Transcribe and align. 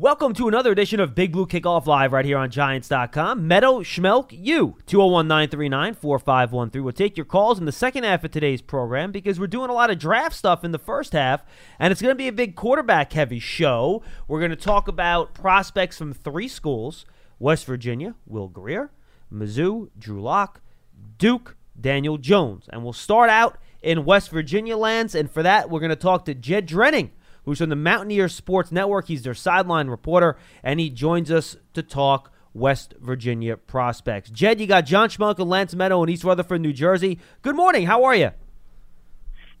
Welcome 0.00 0.32
to 0.34 0.46
another 0.46 0.70
edition 0.70 1.00
of 1.00 1.16
Big 1.16 1.32
Blue 1.32 1.44
Kickoff 1.44 1.86
Live 1.86 2.12
right 2.12 2.24
here 2.24 2.38
on 2.38 2.50
Giants.com. 2.52 3.48
Meadow 3.48 3.80
Schmelk, 3.80 4.28
you, 4.30 4.76
201 4.86 5.26
939 5.26 5.94
4513. 5.94 6.84
We'll 6.84 6.92
take 6.92 7.16
your 7.16 7.26
calls 7.26 7.58
in 7.58 7.64
the 7.64 7.72
second 7.72 8.04
half 8.04 8.22
of 8.22 8.30
today's 8.30 8.62
program 8.62 9.10
because 9.10 9.40
we're 9.40 9.48
doing 9.48 9.70
a 9.70 9.72
lot 9.72 9.90
of 9.90 9.98
draft 9.98 10.36
stuff 10.36 10.62
in 10.62 10.70
the 10.70 10.78
first 10.78 11.14
half, 11.14 11.42
and 11.80 11.90
it's 11.90 12.00
going 12.00 12.12
to 12.12 12.16
be 12.16 12.28
a 12.28 12.32
big 12.32 12.54
quarterback 12.54 13.12
heavy 13.12 13.40
show. 13.40 14.00
We're 14.28 14.38
going 14.38 14.52
to 14.52 14.56
talk 14.56 14.86
about 14.86 15.34
prospects 15.34 15.98
from 15.98 16.12
three 16.12 16.46
schools 16.46 17.04
West 17.40 17.66
Virginia, 17.66 18.14
Will 18.24 18.46
Grier, 18.46 18.92
Mizzou, 19.32 19.90
Drew 19.98 20.22
Lock, 20.22 20.60
Duke, 21.18 21.56
Daniel 21.80 22.18
Jones. 22.18 22.68
And 22.72 22.84
we'll 22.84 22.92
start 22.92 23.30
out 23.30 23.58
in 23.82 24.04
West 24.04 24.30
Virginia 24.30 24.76
lands, 24.76 25.16
and 25.16 25.28
for 25.28 25.42
that, 25.42 25.70
we're 25.70 25.80
going 25.80 25.90
to 25.90 25.96
talk 25.96 26.24
to 26.26 26.34
Jed 26.34 26.68
Drenning 26.68 27.10
who's 27.48 27.58
from 27.58 27.70
the 27.70 27.76
Mountaineer 27.76 28.28
Sports 28.28 28.70
Network. 28.70 29.08
He's 29.08 29.22
their 29.22 29.34
sideline 29.34 29.88
reporter, 29.88 30.36
and 30.62 30.78
he 30.78 30.90
joins 30.90 31.30
us 31.30 31.56
to 31.72 31.82
talk 31.82 32.30
West 32.52 32.94
Virginia 33.00 33.56
prospects. 33.56 34.28
Jed, 34.28 34.60
you 34.60 34.66
got 34.66 34.84
John 34.84 35.08
Schmelk 35.08 35.38
and 35.38 35.48
Lance 35.48 35.74
Meadow 35.74 36.02
in 36.02 36.10
East 36.10 36.24
Rutherford, 36.24 36.60
New 36.60 36.74
Jersey. 36.74 37.18
Good 37.40 37.56
morning. 37.56 37.86
How 37.86 38.04
are 38.04 38.14
you? 38.14 38.32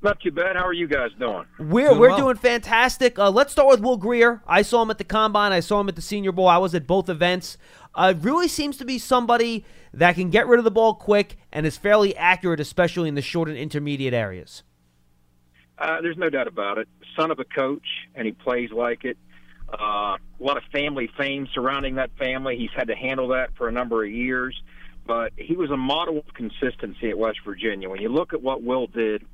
Not 0.02 0.20
too 0.20 0.30
bad. 0.30 0.54
How 0.54 0.66
are 0.66 0.72
you 0.72 0.86
guys 0.86 1.10
doing? 1.18 1.44
We're 1.58 1.88
doing 1.88 1.98
we're 1.98 2.08
well. 2.10 2.18
doing 2.18 2.36
fantastic. 2.36 3.18
Uh, 3.18 3.30
let's 3.30 3.52
start 3.52 3.68
with 3.68 3.80
Will 3.80 3.96
Grier. 3.96 4.42
I 4.46 4.62
saw 4.62 4.82
him 4.82 4.90
at 4.90 4.98
the 4.98 5.04
combine. 5.04 5.52
I 5.52 5.60
saw 5.60 5.80
him 5.80 5.88
at 5.88 5.96
the 5.96 6.02
Senior 6.02 6.30
Bowl. 6.30 6.46
I 6.46 6.58
was 6.58 6.74
at 6.74 6.86
both 6.86 7.08
events. 7.08 7.56
Uh, 7.94 8.14
really 8.20 8.48
seems 8.48 8.76
to 8.76 8.84
be 8.84 8.98
somebody 8.98 9.64
that 9.94 10.14
can 10.14 10.30
get 10.30 10.46
rid 10.46 10.58
of 10.58 10.64
the 10.64 10.70
ball 10.70 10.94
quick 10.94 11.36
and 11.50 11.66
is 11.66 11.76
fairly 11.76 12.14
accurate, 12.16 12.60
especially 12.60 13.08
in 13.08 13.16
the 13.16 13.22
short 13.22 13.48
and 13.48 13.56
intermediate 13.56 14.14
areas. 14.14 14.62
Uh, 15.78 16.00
there's 16.00 16.16
no 16.16 16.28
doubt 16.28 16.48
about 16.48 16.78
it. 16.78 16.88
Son 17.16 17.30
of 17.30 17.38
a 17.38 17.44
coach, 17.44 17.86
and 18.14 18.26
he 18.26 18.32
plays 18.32 18.70
like 18.72 19.04
it. 19.04 19.16
Uh, 19.72 20.16
a 20.16 20.18
lot 20.40 20.56
of 20.56 20.62
family 20.72 21.10
fame 21.16 21.46
surrounding 21.52 21.96
that 21.96 22.10
family. 22.18 22.56
He's 22.56 22.70
had 22.74 22.88
to 22.88 22.96
handle 22.96 23.28
that 23.28 23.54
for 23.56 23.68
a 23.68 23.72
number 23.72 24.02
of 24.02 24.10
years, 24.10 24.60
but 25.06 25.32
he 25.36 25.56
was 25.56 25.70
a 25.70 25.76
model 25.76 26.18
of 26.18 26.34
consistency 26.34 27.10
at 27.10 27.18
West 27.18 27.40
Virginia. 27.44 27.88
When 27.88 28.00
you 28.00 28.08
look 28.08 28.32
at 28.32 28.42
what 28.42 28.62
Will 28.62 28.86
did, 28.86 29.24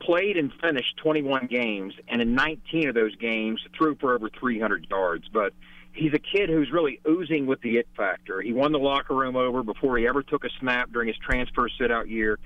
played 0.00 0.36
and 0.36 0.52
finished 0.62 0.96
21 0.98 1.46
games, 1.46 1.94
and 2.08 2.20
in 2.20 2.34
19 2.34 2.88
of 2.88 2.94
those 2.94 3.16
games 3.16 3.60
threw 3.76 3.96
for 3.96 4.14
over 4.14 4.28
300 4.28 4.86
yards. 4.90 5.24
But 5.32 5.54
he's 5.92 6.12
a 6.12 6.18
kid 6.18 6.48
who's 6.48 6.70
really 6.70 7.00
oozing 7.08 7.46
with 7.46 7.60
the 7.62 7.78
it 7.78 7.88
factor. 7.96 8.40
He 8.40 8.52
won 8.52 8.72
the 8.72 8.78
locker 8.78 9.14
room 9.14 9.36
over 9.36 9.62
before 9.62 9.98
he 9.98 10.06
ever 10.06 10.22
took 10.22 10.44
a 10.44 10.50
snap 10.60 10.92
during 10.92 11.08
his 11.08 11.16
transfer 11.16 11.68
sit 11.80 11.90
out 11.90 12.08
year. 12.08 12.38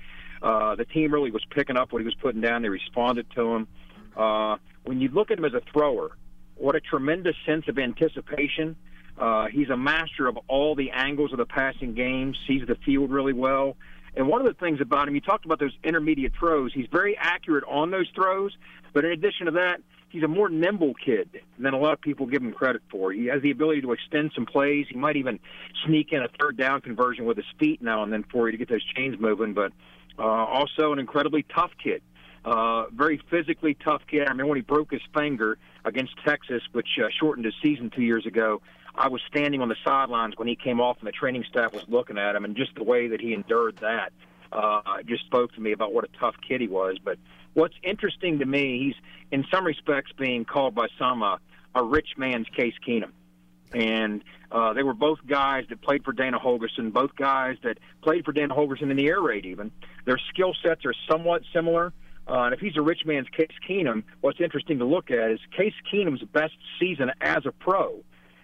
Uh, 0.43 0.75
the 0.75 0.85
team 0.85 1.13
really 1.13 1.31
was 1.31 1.43
picking 1.49 1.77
up 1.77 1.93
what 1.93 1.99
he 1.99 2.05
was 2.05 2.15
putting 2.15 2.41
down. 2.41 2.61
They 2.61 2.69
responded 2.69 3.25
to 3.35 3.53
him. 3.53 3.67
Uh, 4.15 4.57
when 4.83 4.99
you 4.99 5.07
look 5.07 5.31
at 5.31 5.39
him 5.39 5.45
as 5.45 5.53
a 5.53 5.61
thrower, 5.71 6.17
what 6.55 6.75
a 6.75 6.81
tremendous 6.81 7.35
sense 7.45 7.65
of 7.67 7.79
anticipation. 7.79 8.75
Uh, 9.17 9.47
he's 9.47 9.69
a 9.69 9.77
master 9.77 10.27
of 10.27 10.37
all 10.47 10.75
the 10.75 10.91
angles 10.91 11.31
of 11.31 11.37
the 11.37 11.45
passing 11.45 11.93
game, 11.93 12.35
sees 12.47 12.67
the 12.67 12.75
field 12.85 13.09
really 13.09 13.33
well. 13.33 13.77
And 14.15 14.27
one 14.27 14.41
of 14.41 14.47
the 14.47 14.53
things 14.53 14.81
about 14.81 15.07
him, 15.07 15.15
you 15.15 15.21
talked 15.21 15.45
about 15.45 15.59
those 15.59 15.75
intermediate 15.83 16.33
throws. 16.37 16.71
He's 16.73 16.87
very 16.91 17.17
accurate 17.17 17.63
on 17.67 17.89
those 17.89 18.07
throws, 18.13 18.55
but 18.93 19.05
in 19.05 19.11
addition 19.11 19.45
to 19.47 19.51
that, 19.53 19.81
he's 20.09 20.23
a 20.23 20.27
more 20.27 20.49
nimble 20.49 20.93
kid 20.93 21.41
than 21.57 21.73
a 21.73 21.77
lot 21.77 21.93
of 21.93 22.01
people 22.01 22.27
give 22.27 22.43
him 22.43 22.51
credit 22.51 22.81
for. 22.91 23.11
He 23.11 23.25
has 23.27 23.41
the 23.41 23.49
ability 23.49 23.81
to 23.81 23.91
extend 23.91 24.31
some 24.35 24.45
plays. 24.45 24.85
He 24.89 24.95
might 24.95 25.15
even 25.15 25.39
sneak 25.85 26.11
in 26.11 26.21
a 26.21 26.27
third 26.39 26.57
down 26.57 26.81
conversion 26.81 27.25
with 27.25 27.37
his 27.37 27.47
feet 27.57 27.81
now 27.81 28.03
and 28.03 28.13
then 28.13 28.23
for 28.31 28.47
you 28.47 28.51
to 28.51 28.57
get 28.57 28.69
those 28.69 28.83
chains 28.95 29.15
moving. 29.19 29.53
But 29.53 29.73
uh, 30.19 30.21
also, 30.21 30.93
an 30.93 30.99
incredibly 30.99 31.43
tough 31.43 31.71
kid. 31.81 32.01
Uh, 32.45 32.85
very 32.89 33.21
physically 33.29 33.73
tough 33.73 34.01
kid. 34.09 34.21
I 34.21 34.31
remember 34.31 34.47
when 34.47 34.57
he 34.57 34.63
broke 34.63 34.91
his 34.91 35.01
finger 35.13 35.57
against 35.85 36.13
Texas, 36.25 36.61
which 36.73 36.99
uh, 37.01 37.07
shortened 37.17 37.45
his 37.45 37.55
season 37.63 37.89
two 37.89 38.01
years 38.01 38.25
ago. 38.25 38.61
I 38.95 39.07
was 39.07 39.21
standing 39.27 39.61
on 39.61 39.69
the 39.69 39.77
sidelines 39.83 40.37
when 40.37 40.47
he 40.47 40.55
came 40.55 40.79
off, 40.79 40.97
and 40.99 41.07
the 41.07 41.13
training 41.13 41.45
staff 41.49 41.73
was 41.73 41.83
looking 41.87 42.17
at 42.17 42.35
him, 42.35 42.45
and 42.45 42.55
just 42.55 42.75
the 42.75 42.83
way 42.83 43.07
that 43.07 43.21
he 43.21 43.33
endured 43.33 43.77
that 43.77 44.11
uh, 44.51 44.81
just 45.05 45.25
spoke 45.25 45.53
to 45.53 45.61
me 45.61 45.71
about 45.71 45.93
what 45.93 46.03
a 46.03 46.09
tough 46.19 46.35
kid 46.47 46.61
he 46.61 46.67
was. 46.67 46.97
But 47.03 47.17
what's 47.53 47.75
interesting 47.81 48.39
to 48.39 48.45
me, 48.45 48.77
he's 48.79 48.95
in 49.31 49.45
some 49.51 49.65
respects 49.65 50.11
being 50.17 50.45
called 50.45 50.75
by 50.75 50.87
some 50.99 51.23
uh, 51.23 51.37
a 51.73 51.83
rich 51.83 52.09
man's 52.17 52.47
Case 52.49 52.75
Keenum 52.87 53.11
and 53.73 54.23
uh, 54.51 54.73
they 54.73 54.83
were 54.83 54.93
both 54.93 55.19
guys 55.27 55.65
that 55.69 55.81
played 55.81 56.03
for 56.03 56.13
Dana 56.13 56.39
Holgorsen, 56.39 56.93
both 56.93 57.15
guys 57.15 57.57
that 57.63 57.79
played 58.01 58.25
for 58.25 58.31
Dana 58.31 58.53
Holgorsen 58.53 58.91
in 58.91 58.97
the 58.97 59.07
air 59.07 59.21
raid. 59.21 59.45
Even 59.45 59.71
their 60.05 60.19
skill 60.29 60.55
sets 60.63 60.85
are 60.85 60.93
somewhat 61.09 61.41
similar. 61.53 61.93
Uh, 62.27 62.43
and 62.43 62.53
if 62.53 62.59
he's 62.59 62.77
a 62.77 62.81
rich 62.81 63.01
man's 63.05 63.27
Case 63.29 63.51
Keenum, 63.67 64.03
what's 64.21 64.39
interesting 64.39 64.79
to 64.79 64.85
look 64.85 65.11
at 65.11 65.31
is 65.31 65.39
Case 65.55 65.73
Keenum's 65.91 66.23
best 66.31 66.53
season 66.79 67.11
as 67.19 67.45
a 67.45 67.51
pro, 67.51 68.01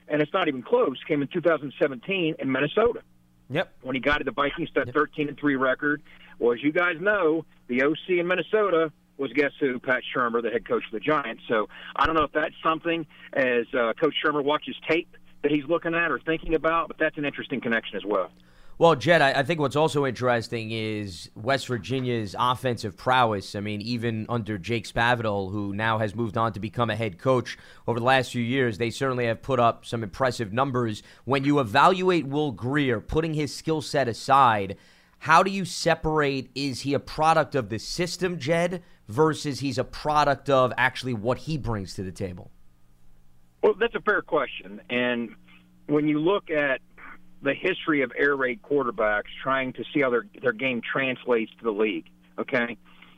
and 0.07 0.21
it's 0.21 0.33
not 0.33 0.47
even 0.47 0.63
close. 0.63 0.97
Came 1.07 1.21
in 1.21 1.29
2017 1.29 2.35
in 2.39 2.51
Minnesota. 2.51 3.01
Yep. 3.49 3.73
When 3.81 3.95
he 3.95 4.01
got 4.01 4.17
to 4.19 4.23
the 4.23 4.31
Vikings, 4.31 4.69
that 4.75 4.87
yep. 4.87 4.95
13 4.95 5.29
and 5.29 5.37
three 5.37 5.55
record. 5.55 6.01
Well, 6.39 6.53
as 6.53 6.61
you 6.61 6.71
guys 6.71 6.95
know, 6.99 7.45
the 7.67 7.83
OC 7.83 8.19
in 8.19 8.27
Minnesota 8.27 8.91
was 9.19 9.31
guess 9.33 9.51
who? 9.59 9.79
Pat 9.79 10.01
Shurmur, 10.15 10.41
the 10.41 10.49
head 10.49 10.67
coach 10.67 10.83
of 10.85 10.91
the 10.91 10.99
Giants. 10.99 11.43
So 11.47 11.67
I 11.95 12.05
don't 12.05 12.15
know 12.15 12.23
if 12.23 12.31
that's 12.31 12.55
something 12.63 13.05
as 13.33 13.65
uh, 13.73 13.93
Coach 13.93 14.15
Shurmur 14.25 14.43
watches 14.43 14.75
tape 14.89 15.15
that 15.43 15.51
he's 15.51 15.65
looking 15.65 15.93
at 15.93 16.11
or 16.11 16.19
thinking 16.19 16.55
about, 16.55 16.87
but 16.87 16.97
that's 16.97 17.17
an 17.17 17.25
interesting 17.25 17.61
connection 17.61 17.97
as 17.97 18.05
well. 18.05 18.31
Well, 18.77 18.95
Jed, 18.95 19.21
I, 19.21 19.43
think 19.43 19.59
what's 19.59 19.75
also 19.75 20.05
interesting 20.05 20.71
is 20.71 21.29
West 21.35 21.67
Virginia's 21.67 22.33
offensive 22.39 22.95
prowess. 22.95 23.53
I 23.53 23.59
mean, 23.59 23.81
even 23.81 24.25
under 24.29 24.57
Jake 24.57 24.87
Spavital, 24.87 25.51
who 25.51 25.73
now 25.73 25.97
has 25.97 26.15
moved 26.15 26.37
on 26.37 26.53
to 26.53 26.61
become 26.61 26.89
a 26.89 26.95
head 26.95 27.19
coach 27.19 27.57
over 27.87 27.99
the 27.99 28.05
last 28.05 28.31
few 28.31 28.41
years, 28.41 28.77
they 28.77 28.89
certainly 28.89 29.25
have 29.25 29.41
put 29.41 29.59
up 29.59 29.85
some 29.85 30.01
impressive 30.01 30.53
numbers. 30.53 31.03
When 31.25 31.43
you 31.43 31.59
evaluate 31.59 32.25
Will 32.25 32.53
Grier, 32.53 33.01
putting 33.01 33.33
his 33.33 33.53
skill 33.53 33.81
set 33.81 34.07
aside, 34.07 34.77
how 35.19 35.43
do 35.43 35.51
you 35.51 35.65
separate 35.65 36.49
is 36.55 36.81
he 36.81 36.93
a 36.93 36.99
product 36.99 37.53
of 37.53 37.69
the 37.69 37.77
system, 37.77 38.39
Jed, 38.39 38.81
versus 39.07 39.59
he's 39.59 39.77
a 39.77 39.83
product 39.83 40.49
of 40.49 40.71
actually 40.77 41.13
what 41.13 41.39
he 41.39 41.57
brings 41.57 41.93
to 41.95 42.03
the 42.03 42.11
table? 42.11 42.51
Well, 43.61 43.73
that's 43.77 43.95
a 43.95 44.01
fair 44.01 44.21
question. 44.21 44.81
And 44.89 45.35
when 45.87 46.07
you 46.07 46.19
look 46.19 46.49
at 46.49 46.79
the 47.41 47.53
history 47.53 48.01
of 48.01 48.11
air 48.17 48.35
raid 48.35 48.61
quarterbacks 48.61 49.23
trying 49.43 49.73
to 49.73 49.83
see 49.93 50.01
how 50.01 50.09
their, 50.09 50.25
their 50.41 50.53
game 50.53 50.81
translates 50.81 51.51
to 51.57 51.63
the 51.63 51.71
league, 51.71 52.05
okay, 52.37 52.77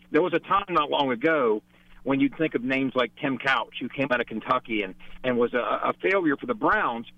there 0.09 0.23
was 0.23 0.33
a 0.33 0.39
time 0.39 0.65
not 0.69 0.89
long 0.89 1.11
ago 1.11 1.61
when 2.03 2.19
you'd 2.19 2.35
think 2.35 2.55
of 2.55 2.63
names 2.63 2.93
like 2.95 3.11
Tim 3.21 3.37
Couch, 3.37 3.75
who 3.79 3.87
came 3.87 4.07
out 4.11 4.19
of 4.19 4.25
Kentucky 4.25 4.81
and, 4.81 4.95
and 5.23 5.37
was 5.37 5.53
a, 5.53 5.59
a 5.59 5.93
failure 6.01 6.35
for 6.35 6.47
the 6.47 6.55
Browns– 6.55 7.05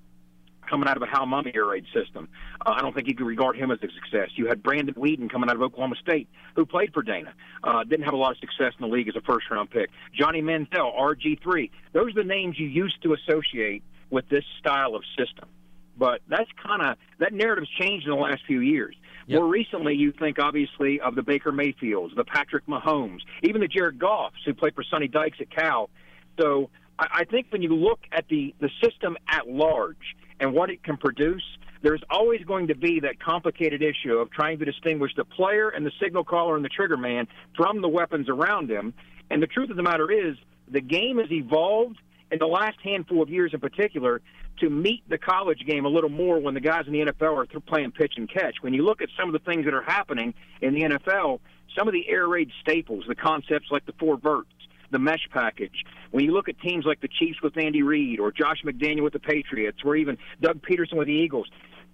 coming 0.74 0.90
out 0.90 0.98
of 0.98 1.04
a 1.04 1.06
Hal 1.06 1.28
Mumme 1.28 1.56
air 1.56 1.68
raid 1.68 1.86
system. 1.94 2.28
Uh, 2.66 2.72
I 2.76 2.82
don't 2.82 2.96
think 2.96 3.08
you 3.08 3.14
could 3.14 3.28
regard 3.28 3.56
him 3.56 3.70
as 3.70 3.78
a 3.84 3.88
success. 3.94 4.30
You 4.36 4.48
had 4.48 4.64
Brandon 4.64 4.96
Weeden 4.96 5.30
coming 5.30 5.48
out 5.48 5.56
of 5.56 5.62
Oklahoma 5.62 5.96
State, 6.02 6.28
who 6.56 6.66
played 6.66 6.92
for 6.96 7.04
Dana. 7.04 7.32
Uh, 7.64 7.84
didn't 7.84 8.06
have 8.06 8.16
a 8.16 8.18
lot 8.18 8.32
of 8.32 8.38
success 8.40 8.74
in 8.80 8.90
the 8.90 8.92
league 8.92 9.08
as 9.08 9.16
a 9.16 9.22
first 9.22 9.46
round 9.52 9.70
pick. 9.70 9.92
Johnny 10.18 10.42
Manziel, 10.42 11.00
RG3. 11.00 11.70
Those 11.92 12.10
are 12.10 12.24
the 12.24 12.28
names 12.28 12.58
you 12.58 12.66
used 12.66 13.04
to 13.04 13.14
associate 13.14 13.84
with 14.10 14.28
this 14.30 14.44
style 14.58 14.96
of 14.96 15.04
system. 15.16 15.48
But 15.96 16.22
that's 16.28 16.50
kind 16.66 16.82
of 16.82 16.98
that 17.20 17.34
narrative's 17.34 17.70
changed 17.80 18.08
in 18.08 18.12
the 18.12 18.20
last 18.20 18.42
few 18.48 18.62
years. 18.62 18.96
Yep. 19.28 19.42
More 19.42 19.48
recently, 19.48 19.94
you 19.94 20.12
think 20.12 20.40
obviously 20.40 21.00
of 21.00 21.14
the 21.14 21.22
Baker 21.22 21.52
Mayfields, 21.52 22.16
the 22.16 22.26
Patrick 22.26 22.66
Mahomes, 22.66 23.20
even 23.44 23.62
the 23.62 23.68
Jared 23.68 24.00
Goffs 24.00 24.42
who 24.44 24.56
played 24.56 24.74
for 24.74 24.84
Sonny 24.84 25.08
Dykes 25.08 25.38
at 25.40 25.52
Cal. 25.52 25.92
So 26.42 26.72
I 27.00 27.26
think 27.26 27.48
when 27.50 27.62
you 27.62 27.74
look 27.76 28.00
at 28.12 28.28
the 28.28 28.54
the 28.60 28.70
system 28.84 29.18
at 29.28 29.48
large, 29.48 30.16
and 30.44 30.54
what 30.54 30.70
it 30.70 30.84
can 30.84 30.98
produce, 30.98 31.42
there's 31.82 32.02
always 32.10 32.42
going 32.44 32.68
to 32.68 32.76
be 32.76 33.00
that 33.00 33.18
complicated 33.20 33.82
issue 33.82 34.18
of 34.18 34.30
trying 34.30 34.60
to 34.60 34.66
distinguish 34.66 35.12
the 35.16 35.24
player 35.24 35.70
and 35.70 35.86
the 35.86 35.92
signal 36.02 36.26
caller 36.26 36.58
and 36.58 36.66
the 36.66 36.70
trigger 36.70 36.98
man 36.98 37.28
from 37.56 37.82
the 37.82 37.88
weapons 37.88 38.28
around 38.28 38.70
him. 38.70 38.94
And 39.32 39.42
the 39.42 39.48
truth 39.48 39.70
of 39.70 39.78
the 39.78 39.84
matter 39.84 40.12
is, 40.12 40.36
the 40.70 40.82
game 40.82 41.18
has 41.18 41.32
evolved 41.32 41.98
in 42.30 42.40
the 42.40 42.46
last 42.46 42.78
handful 42.84 43.22
of 43.22 43.30
years 43.30 43.52
in 43.54 43.62
particular 43.62 44.22
to 44.60 44.70
meet 44.70 45.08
the 45.10 45.18
college 45.18 45.60
game 45.66 45.86
a 45.86 45.90
little 45.90 46.10
more 46.10 46.40
when 46.40 46.54
the 46.54 46.62
guys 46.62 46.84
in 46.88 46.94
the 46.94 47.00
NFL 47.00 47.38
are 47.38 47.60
playing 47.62 47.92
pitch 47.92 48.14
and 48.18 48.30
catch. 48.30 48.56
When 48.62 48.74
you 48.74 48.84
look 48.84 49.02
at 49.02 49.10
some 49.18 49.34
of 49.34 49.34
the 49.34 49.50
things 49.50 49.64
that 49.66 49.74
are 49.74 49.84
happening 49.84 50.34
in 50.62 50.74
the 50.74 50.82
NFL, 50.82 51.40
some 51.78 51.88
of 51.88 51.94
the 51.94 52.08
air 52.10 52.28
raid 52.28 52.52
staples, 52.62 53.06
the 53.08 53.16
concepts 53.16 53.68
like 53.72 53.86
the 53.86 53.94
four 53.94 54.18
verts, 54.18 54.50
the 54.94 55.00
mesh 55.00 55.28
package. 55.32 55.84
When 56.12 56.24
you 56.24 56.32
look 56.32 56.48
at 56.48 56.60
teams 56.62 56.86
like 56.86 57.02
the 57.02 57.10
Chiefs 57.10 57.42
with 57.42 57.58
Andy 57.58 57.84
Reid 57.84 58.20
or 58.20 58.32
Josh 58.32 58.62
McDaniel 58.64 59.04
with 59.04 59.14
the 59.14 59.20
Patriots 59.20 59.80
or 59.84 59.96
even 59.96 60.18
Doug 60.42 60.62
Pederson 60.62 60.94
with 60.94 61.08
the 61.08 61.14
Eagles, 61.14 61.48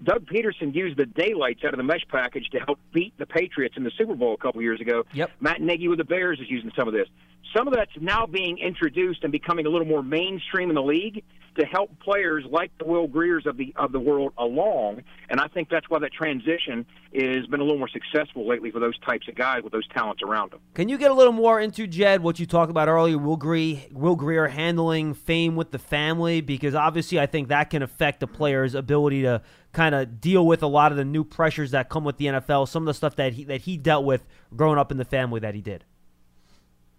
Doug 0.03 0.25
Pederson 0.27 0.73
used 0.73 0.97
the 0.97 1.05
daylights 1.05 1.61
out 1.65 1.73
of 1.73 1.77
the 1.77 1.83
mesh 1.83 2.05
package 2.09 2.49
to 2.51 2.59
help 2.59 2.79
beat 2.93 3.17
the 3.17 3.25
Patriots 3.25 3.75
in 3.77 3.83
the 3.83 3.91
Super 3.97 4.15
Bowl 4.15 4.33
a 4.33 4.37
couple 4.37 4.61
years 4.61 4.79
ago. 4.79 5.03
Yep. 5.13 5.31
Matt 5.41 5.61
Nagy 5.61 5.87
with 5.87 5.97
the 5.97 6.05
Bears 6.05 6.39
is 6.39 6.49
using 6.49 6.71
some 6.77 6.87
of 6.87 6.93
this. 6.93 7.07
Some 7.55 7.67
of 7.67 7.73
that's 7.73 7.91
now 7.99 8.25
being 8.25 8.59
introduced 8.59 9.23
and 9.23 9.31
becoming 9.31 9.65
a 9.65 9.69
little 9.69 9.87
more 9.87 10.03
mainstream 10.03 10.69
in 10.69 10.75
the 10.75 10.83
league 10.83 11.23
to 11.59 11.65
help 11.65 11.97
players 11.99 12.45
like 12.49 12.71
the 12.77 12.85
Will 12.85 13.07
Griers 13.07 13.45
of 13.45 13.57
the 13.57 13.73
of 13.75 13.91
the 13.91 13.99
world 13.99 14.33
along. 14.37 15.03
And 15.29 15.39
I 15.39 15.47
think 15.47 15.69
that's 15.69 15.89
why 15.89 15.99
that 15.99 16.13
transition 16.13 16.85
has 17.13 17.45
been 17.47 17.59
a 17.59 17.63
little 17.63 17.77
more 17.77 17.89
successful 17.89 18.47
lately 18.47 18.71
for 18.71 18.79
those 18.79 18.97
types 18.99 19.27
of 19.27 19.35
guys 19.35 19.61
with 19.63 19.73
those 19.73 19.87
talents 19.89 20.21
around 20.23 20.51
them. 20.51 20.59
Can 20.73 20.89
you 20.89 20.97
get 20.97 21.11
a 21.11 21.13
little 21.13 21.33
more 21.33 21.59
into 21.59 21.85
Jed 21.87 22.23
what 22.23 22.39
you 22.39 22.45
talked 22.45 22.71
about 22.71 22.87
earlier, 22.87 23.17
Will 23.17 23.37
Grier, 23.37 23.81
Will 23.91 24.15
Grier 24.15 24.47
handling 24.47 25.13
fame 25.13 25.55
with 25.55 25.71
the 25.71 25.79
family? 25.79 26.41
Because 26.41 26.75
obviously, 26.75 27.19
I 27.19 27.25
think 27.25 27.49
that 27.49 27.69
can 27.69 27.81
affect 27.81 28.21
the 28.21 28.27
player's 28.27 28.73
ability 28.73 29.23
to 29.23 29.41
kind 29.73 29.93
of 29.93 30.19
deal 30.21 30.47
with 30.47 30.63
a 30.63 30.67
lot 30.67 30.91
of 30.91 30.97
the 30.97 31.05
new 31.05 31.23
pressures 31.23 31.71
that 31.71 31.89
come 31.89 32.03
with 32.03 32.17
the 32.17 32.25
NFL. 32.25 32.67
Some 32.67 32.83
of 32.83 32.87
the 32.87 32.93
stuff 32.93 33.15
that 33.17 33.33
he 33.33 33.43
that 33.45 33.61
he 33.61 33.77
dealt 33.77 34.05
with 34.05 34.25
growing 34.55 34.79
up 34.79 34.91
in 34.91 34.97
the 34.97 35.05
family 35.05 35.39
that 35.41 35.55
he 35.55 35.61
did 35.61 35.83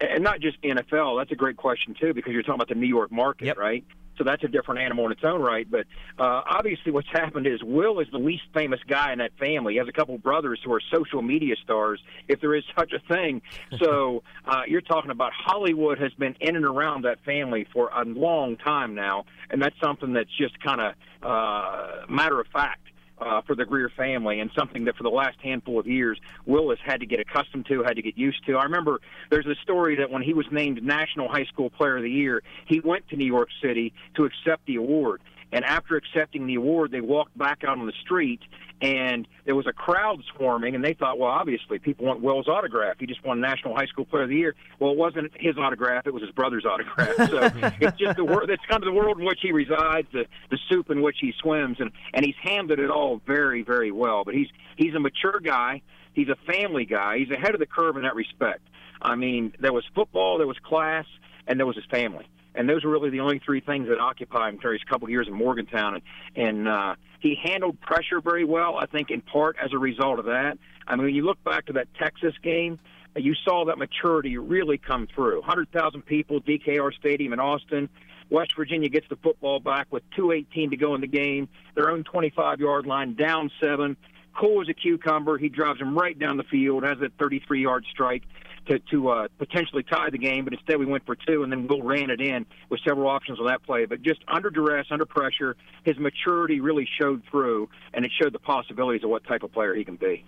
and 0.00 0.24
not 0.24 0.40
just 0.40 0.60
NFL. 0.62 1.20
That's 1.20 1.32
a 1.32 1.36
great 1.36 1.56
question 1.56 1.94
too, 1.98 2.14
because 2.14 2.32
you're 2.32 2.42
talking 2.42 2.56
about 2.56 2.68
the 2.68 2.74
New 2.74 2.86
York 2.86 3.12
market, 3.12 3.46
yep. 3.46 3.58
right? 3.58 3.84
So 4.20 4.25
that's 4.25 4.44
a 4.44 4.49
different 4.49 4.82
animal 4.82 5.06
in 5.06 5.12
its 5.12 5.25
own 5.25 5.40
right. 5.40 5.67
But 5.69 5.87
uh, 6.19 6.43
obviously, 6.46 6.93
what's 6.93 7.08
happened 7.11 7.46
is 7.46 7.62
Will 7.62 8.00
is 8.00 8.08
the 8.12 8.19
least 8.19 8.43
famous 8.52 8.78
guy 8.87 9.14
in 9.14 9.19
that 9.20 9.32
family. 9.38 9.72
He 9.72 9.78
has 9.78 9.88
a 9.88 9.93
couple 9.93 10.19
brothers 10.19 10.61
who 10.62 10.70
are 10.75 10.82
social 10.93 11.22
media 11.22 11.55
stars, 11.64 12.02
if 12.28 12.38
there 12.43 12.55
is 12.55 12.62
such 12.78 12.93
a 12.93 12.99
thing. 13.12 13.40
So 13.82 14.22
uh, 14.44 14.62
you're 14.69 14.82
talking 14.82 15.11
about 15.11 15.32
Hollywood 15.32 15.99
has 16.00 16.12
been 16.12 16.37
in 16.38 16.55
and 16.55 16.67
around 16.67 17.06
that 17.06 17.25
family 17.25 17.67
for 17.72 17.88
a 17.96 18.05
long 18.05 18.58
time 18.58 18.94
now, 18.94 19.25
and 19.49 19.62
that's 19.62 19.76
something 19.82 20.12
that's 20.12 20.37
just 20.37 20.61
kind 20.61 20.82
of 20.82 20.94
uh, 21.23 22.05
matter 22.12 22.38
of 22.40 22.46
fact 22.49 22.89
uh, 23.20 23.43
for 23.43 23.55
the 23.55 23.64
Grier 23.64 23.90
family, 23.96 24.40
and 24.40 24.50
something 24.56 24.84
that 24.84 24.96
for 24.96 25.02
the 25.02 25.11
last 25.11 25.38
handful 25.43 25.78
of 25.78 25.87
years 25.87 26.19
Will 26.46 26.70
has 26.70 26.78
had 26.84 27.00
to 27.00 27.06
get 27.06 27.20
accustomed 27.20 27.67
to, 27.67 27.82
had 27.82 27.96
to 27.96 28.02
get 28.02 28.17
used 28.17 28.44
to. 28.46 28.56
I 28.56 28.64
remember 28.64 29.00
there's 29.31 29.46
a 29.46 29.56
story 29.62 29.96
that 29.96 30.11
when 30.11 30.22
he 30.22 30.34
was 30.34 30.46
named 30.50 30.82
National 30.82 31.28
High 31.28 31.44
School 31.44 31.70
Player 31.70 31.96
of 31.96 32.02
the 32.02 32.11
Year, 32.11 32.43
he 32.67 32.81
went 32.81 33.08
to 33.08 33.17
New 33.17 33.26
York 33.26 33.49
City 33.62 33.93
to 34.14 34.25
accept 34.25 34.67
the 34.67 34.76
award. 34.76 35.20
And 35.52 35.64
after 35.64 35.97
accepting 35.97 36.47
the 36.47 36.55
award, 36.55 36.93
they 36.93 37.00
walked 37.00 37.37
back 37.37 37.64
out 37.64 37.79
on 37.79 37.87
the 37.87 37.93
street, 38.02 38.41
and 38.81 39.26
there 39.44 39.56
was 39.56 39.67
a 39.67 39.73
crowd 39.73 40.23
swarming. 40.37 40.75
And 40.75 40.85
they 40.85 40.94
thought, 40.94 41.19
well, 41.19 41.31
obviously, 41.31 41.79
people 41.79 42.06
want 42.06 42.20
Will's 42.20 42.47
autograph. 42.47 42.97
He 43.00 43.06
just 43.06 43.25
won 43.25 43.41
National 43.41 43.75
High 43.75 43.87
School 43.87 44.05
Player 44.05 44.25
of 44.25 44.29
the 44.29 44.37
Year. 44.37 44.55
Well, 44.79 44.93
it 44.93 44.97
wasn't 44.97 45.32
his 45.35 45.56
autograph; 45.58 46.06
it 46.06 46.14
was 46.14 46.23
his 46.23 46.31
brother's 46.31 46.64
autograph. 46.64 47.17
So 47.31 47.38
it's 47.81 47.99
just 47.99 48.17
the 48.17 48.25
world. 48.25 48.50
It's 48.50 48.64
kind 48.67 48.82
of 48.82 48.87
the 48.87 48.93
world 48.93 49.19
in 49.19 49.25
which 49.25 49.41
he 49.43 49.52
resides, 49.52 50.08
the 50.12 50.26
the 50.50 50.58
soup 50.69 50.91
in 50.91 51.02
which 51.02 51.17
he 51.20 51.32
swims, 51.41 51.79
and 51.81 51.91
and 52.14 52.25
he's 52.25 52.37
handled 52.41 52.79
it 52.79 52.91
all 52.91 53.20
very, 53.26 53.62
very 53.62 53.91
well. 53.91 54.25
But 54.25 54.35
he's 54.35 54.49
he's 54.76 54.94
a 54.94 55.00
mature 55.00 55.41
guy. 55.43 55.82
He's 56.12 56.29
a 56.29 56.37
family 56.52 56.85
guy. 56.85 57.19
He's 57.19 57.31
ahead 57.31 57.55
of 57.55 57.61
the 57.61 57.67
curve 57.67 57.97
in 57.97 58.02
that 58.02 58.14
respect. 58.14 58.62
I 59.02 59.14
mean, 59.17 59.55
there 59.61 59.73
was 59.73 59.85
football, 59.94 60.38
there 60.38 60.47
was 60.47 60.58
class, 60.58 61.06
and 61.47 61.58
there 61.58 61.67
was 61.67 61.76
his 61.76 61.87
family 61.87 62.26
and 62.55 62.69
those 62.69 62.85
were 62.85 62.91
really 62.91 63.11
the 63.11 63.20
only 63.20 63.38
three 63.38 63.61
things 63.61 63.88
that 63.88 63.99
occupied 63.99 64.55
him 64.55 64.61
during 64.61 64.79
his 64.79 64.88
couple 64.88 65.06
of 65.06 65.11
years 65.11 65.29
in 65.29 65.35
Morgantown. 65.35 65.94
And, 65.94 66.47
and 66.49 66.69
uh, 66.69 66.94
he 67.20 67.37
handled 67.43 67.81
pressure 67.81 68.20
very 68.20 68.44
well, 68.44 68.76
I 68.76 68.87
think, 68.87 69.11
in 69.11 69.20
part 69.20 69.56
as 69.62 69.73
a 69.73 69.79
result 69.79 70.19
of 70.19 70.26
that. 70.26 70.58
I 70.87 70.97
mean, 70.97 71.06
when 71.06 71.14
you 71.14 71.25
look 71.25 71.43
back 71.44 71.67
to 71.67 71.75
that 71.75 71.88
Texas 71.94 72.35
game, 72.43 72.79
you 73.17 73.35
saw 73.44 73.64
that 73.67 73.79
maturity 73.79 74.38
really 74.38 74.79
come 74.79 75.06
through. 75.14 75.41
100,000 75.41 76.02
people, 76.02 76.41
DKR 76.41 76.93
Stadium 76.94 77.32
in 77.32 77.41
Austin. 77.41 77.88
West 78.31 78.55
Virginia 78.56 78.88
gets 78.88 79.08
the 79.08 79.17
football 79.17 79.58
back 79.58 79.88
with 79.91 80.08
2.18 80.17 80.70
to 80.70 80.76
go 80.76 80.94
in 80.94 81.00
the 81.00 81.08
game, 81.08 81.49
their 81.75 81.91
own 81.91 82.05
25 82.05 82.61
yard 82.61 82.87
line, 82.87 83.14
down 83.14 83.50
seven. 83.61 83.97
Cool 84.38 84.62
as 84.62 84.69
a 84.69 84.75
cucumber. 84.75 85.37
He 85.37 85.49
drives 85.49 85.81
them 85.81 85.99
right 85.99 86.17
down 86.17 86.37
the 86.37 86.44
field, 86.44 86.85
has 86.85 86.99
a 87.00 87.11
33 87.19 87.62
yard 87.62 87.85
strike 87.91 88.23
to 88.70 88.78
to 88.90 89.08
uh, 89.08 89.28
potentially 89.38 89.82
tie 89.82 90.11
the 90.11 90.19
game, 90.19 90.44
but 90.44 90.52
instead 90.52 90.78
we 90.78 90.87
went 90.87 91.05
for 91.05 91.17
two, 91.17 91.43
and 91.43 91.52
then 91.52 91.67
Will 91.67 91.82
ran 91.82 92.11
it 92.11 92.20
in 92.20 92.46
with 92.69 92.81
several 92.87 93.08
options 93.08 93.38
on 93.38 93.46
that 93.46 93.62
play. 93.64 93.84
But 93.84 94.02
just 94.02 94.20
under 94.28 94.50
duress, 94.50 94.87
under 94.90 95.06
pressure, 95.06 95.56
his 95.84 95.99
maturity 95.99 96.61
really 96.61 96.88
showed 97.00 97.22
through, 97.31 97.69
and 97.93 98.05
it 98.05 98.12
showed 98.20 98.32
the 98.32 98.38
possibilities 98.38 99.05
of 99.05 99.11
what 99.11 99.25
type 99.25 99.43
of 99.43 99.52
player 99.52 99.75
he 99.75 99.84
can 99.84 99.96
be. 99.96 100.25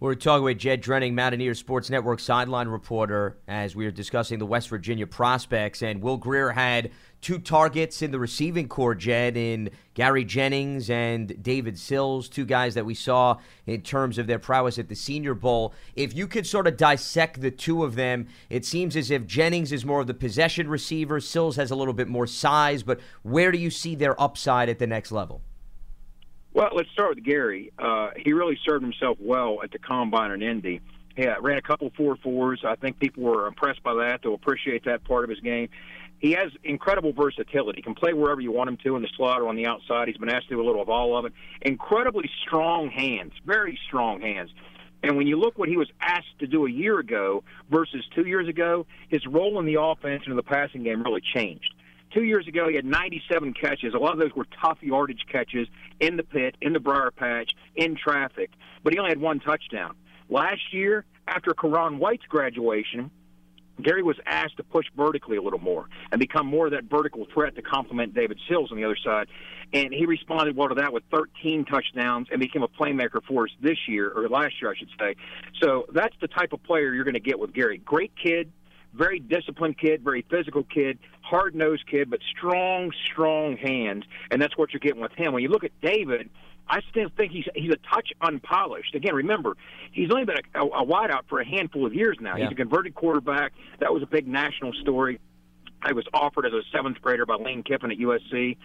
We're 0.00 0.14
talking 0.14 0.44
with 0.44 0.56
Jed 0.56 0.82
Drenning, 0.82 1.12
Mountaineer 1.12 1.54
Sports 1.54 1.90
Network 1.90 2.20
sideline 2.20 2.68
reporter, 2.68 3.36
as 3.46 3.76
we 3.76 3.84
are 3.84 3.90
discussing 3.90 4.38
the 4.38 4.46
West 4.46 4.70
Virginia 4.70 5.06
prospects. 5.06 5.82
And 5.82 6.00
Will 6.00 6.16
Grier 6.16 6.52
had 6.52 6.90
two 7.20 7.38
targets 7.38 8.00
in 8.00 8.10
the 8.10 8.18
receiving 8.18 8.66
corps, 8.66 8.94
Jed, 8.94 9.36
in 9.36 9.68
Gary 9.92 10.24
Jennings 10.24 10.88
and 10.88 11.42
David 11.42 11.78
Sills, 11.78 12.30
two 12.30 12.46
guys 12.46 12.72
that 12.76 12.86
we 12.86 12.94
saw 12.94 13.36
in 13.66 13.82
terms 13.82 14.16
of 14.16 14.26
their 14.26 14.38
prowess 14.38 14.78
at 14.78 14.88
the 14.88 14.94
Senior 14.94 15.34
Bowl. 15.34 15.74
If 15.94 16.16
you 16.16 16.26
could 16.26 16.46
sort 16.46 16.66
of 16.66 16.78
dissect 16.78 17.42
the 17.42 17.50
two 17.50 17.84
of 17.84 17.94
them, 17.94 18.26
it 18.48 18.64
seems 18.64 18.96
as 18.96 19.10
if 19.10 19.26
Jennings 19.26 19.70
is 19.70 19.84
more 19.84 20.00
of 20.00 20.06
the 20.06 20.14
possession 20.14 20.70
receiver, 20.70 21.20
Sills 21.20 21.56
has 21.56 21.70
a 21.70 21.76
little 21.76 21.92
bit 21.92 22.08
more 22.08 22.26
size, 22.26 22.82
but 22.82 23.00
where 23.22 23.52
do 23.52 23.58
you 23.58 23.68
see 23.68 23.94
their 23.96 24.18
upside 24.18 24.70
at 24.70 24.78
the 24.78 24.86
next 24.86 25.12
level? 25.12 25.42
Well, 26.52 26.70
let's 26.74 26.90
start 26.90 27.14
with 27.14 27.24
Gary. 27.24 27.72
Uh, 27.78 28.10
he 28.16 28.32
really 28.32 28.58
served 28.64 28.82
himself 28.82 29.18
well 29.20 29.60
at 29.62 29.70
the 29.70 29.78
combine 29.78 30.32
in 30.32 30.42
Indy. 30.42 30.80
Yeah, 31.16 31.36
ran 31.40 31.58
a 31.58 31.62
couple 31.62 31.90
four 31.96 32.16
fours. 32.16 32.62
I 32.66 32.76
think 32.76 32.98
people 32.98 33.22
were 33.22 33.46
impressed 33.46 33.82
by 33.82 33.94
that. 33.94 34.20
They'll 34.22 34.34
appreciate 34.34 34.84
that 34.84 35.04
part 35.04 35.24
of 35.24 35.30
his 35.30 35.40
game. 35.40 35.68
He 36.18 36.32
has 36.32 36.50
incredible 36.64 37.12
versatility. 37.12 37.78
He 37.78 37.82
can 37.82 37.94
play 37.94 38.12
wherever 38.12 38.40
you 38.40 38.52
want 38.52 38.68
him 38.68 38.76
to 38.84 38.96
in 38.96 39.02
the 39.02 39.08
slot 39.16 39.40
or 39.40 39.48
on 39.48 39.56
the 39.56 39.66
outside. 39.66 40.08
He's 40.08 40.16
been 40.16 40.28
asked 40.28 40.48
to 40.48 40.54
do 40.56 40.60
a 40.60 40.66
little 40.66 40.82
of 40.82 40.88
all 40.88 41.16
of 41.16 41.24
it. 41.24 41.32
Incredibly 41.62 42.28
strong 42.46 42.90
hands, 42.90 43.32
very 43.46 43.78
strong 43.86 44.20
hands. 44.20 44.50
And 45.02 45.16
when 45.16 45.26
you 45.26 45.38
look 45.38 45.56
what 45.56 45.68
he 45.68 45.76
was 45.76 45.88
asked 46.00 46.38
to 46.40 46.46
do 46.46 46.66
a 46.66 46.70
year 46.70 46.98
ago 46.98 47.42
versus 47.70 48.04
two 48.14 48.26
years 48.26 48.48
ago, 48.48 48.86
his 49.08 49.26
role 49.26 49.58
in 49.58 49.66
the 49.66 49.80
offense 49.80 50.24
and 50.24 50.32
in 50.32 50.36
the 50.36 50.42
passing 50.42 50.82
game 50.82 51.02
really 51.02 51.22
changed. 51.22 51.74
Two 52.12 52.24
years 52.24 52.48
ago, 52.48 52.68
he 52.68 52.74
had 52.74 52.84
97 52.84 53.54
catches. 53.54 53.94
A 53.94 53.98
lot 53.98 54.12
of 54.12 54.18
those 54.18 54.34
were 54.34 54.46
tough 54.60 54.78
yardage 54.80 55.24
catches 55.30 55.68
in 56.00 56.16
the 56.16 56.22
pit, 56.22 56.56
in 56.60 56.72
the 56.72 56.80
briar 56.80 57.10
patch, 57.10 57.52
in 57.76 57.96
traffic. 57.96 58.50
But 58.82 58.92
he 58.92 58.98
only 58.98 59.10
had 59.10 59.20
one 59.20 59.38
touchdown. 59.40 59.94
Last 60.28 60.72
year, 60.72 61.04
after 61.28 61.52
Ka'Raun 61.52 61.98
White's 61.98 62.26
graduation, 62.26 63.10
Gary 63.82 64.02
was 64.02 64.16
asked 64.26 64.56
to 64.58 64.62
push 64.62 64.86
vertically 64.96 65.36
a 65.36 65.42
little 65.42 65.58
more 65.58 65.88
and 66.12 66.18
become 66.18 66.46
more 66.46 66.66
of 66.66 66.72
that 66.72 66.84
vertical 66.84 67.26
threat 67.32 67.54
to 67.56 67.62
complement 67.62 68.14
David 68.14 68.38
Sills 68.48 68.70
on 68.70 68.76
the 68.76 68.84
other 68.84 68.98
side. 69.02 69.28
And 69.72 69.92
he 69.92 70.04
responded 70.06 70.56
well 70.56 70.68
to 70.68 70.74
that 70.76 70.92
with 70.92 71.04
13 71.12 71.64
touchdowns 71.64 72.28
and 72.30 72.40
became 72.40 72.62
a 72.62 72.68
playmaker 72.68 73.22
for 73.26 73.44
us 73.44 73.50
this 73.62 73.78
year, 73.86 74.10
or 74.10 74.28
last 74.28 74.60
year, 74.60 74.70
I 74.70 74.76
should 74.76 74.90
say. 74.98 75.14
So 75.62 75.86
that's 75.92 76.14
the 76.20 76.28
type 76.28 76.52
of 76.52 76.62
player 76.64 76.92
you're 76.92 77.04
going 77.04 77.14
to 77.14 77.20
get 77.20 77.38
with 77.38 77.52
Gary. 77.52 77.78
Great 77.78 78.12
kid, 78.20 78.52
very 78.94 79.18
disciplined 79.18 79.78
kid, 79.78 80.02
very 80.02 80.24
physical 80.30 80.64
kid, 80.64 80.98
hard 81.22 81.54
nosed 81.54 81.86
kid, 81.86 82.10
but 82.10 82.20
strong, 82.36 82.92
strong 83.10 83.56
hands, 83.56 84.04
and 84.30 84.40
that's 84.40 84.56
what 84.56 84.72
you're 84.72 84.80
getting 84.80 85.00
with 85.00 85.12
him. 85.12 85.32
When 85.32 85.42
you 85.42 85.48
look 85.48 85.64
at 85.64 85.72
David, 85.80 86.30
I 86.68 86.80
still 86.90 87.08
think 87.16 87.32
he's 87.32 87.46
he's 87.54 87.72
a 87.72 87.94
touch 87.94 88.12
unpolished. 88.20 88.94
Again, 88.94 89.14
remember 89.14 89.56
he's 89.92 90.10
only 90.10 90.24
been 90.24 90.36
a, 90.54 90.64
a, 90.64 90.86
wideout 90.86 91.22
for 91.28 91.40
a 91.40 91.44
handful 91.46 91.84
of 91.84 91.94
years 91.94 92.16
now. 92.20 92.36
Yeah. 92.36 92.44
He's 92.44 92.52
a 92.52 92.56
converted 92.56 92.94
quarterback. 92.94 93.52
That 93.80 93.92
was 93.92 94.02
a 94.02 94.06
big 94.06 94.28
national 94.28 94.72
story. 94.74 95.18
I 95.82 95.92
was 95.92 96.04
offered 96.12 96.46
as 96.46 96.52
a 96.52 96.62
seventh 96.72 97.00
grader 97.00 97.26
by 97.26 97.36
Lane 97.36 97.62
Kiffin 97.62 97.90
at 97.90 97.98
USC. 97.98 98.56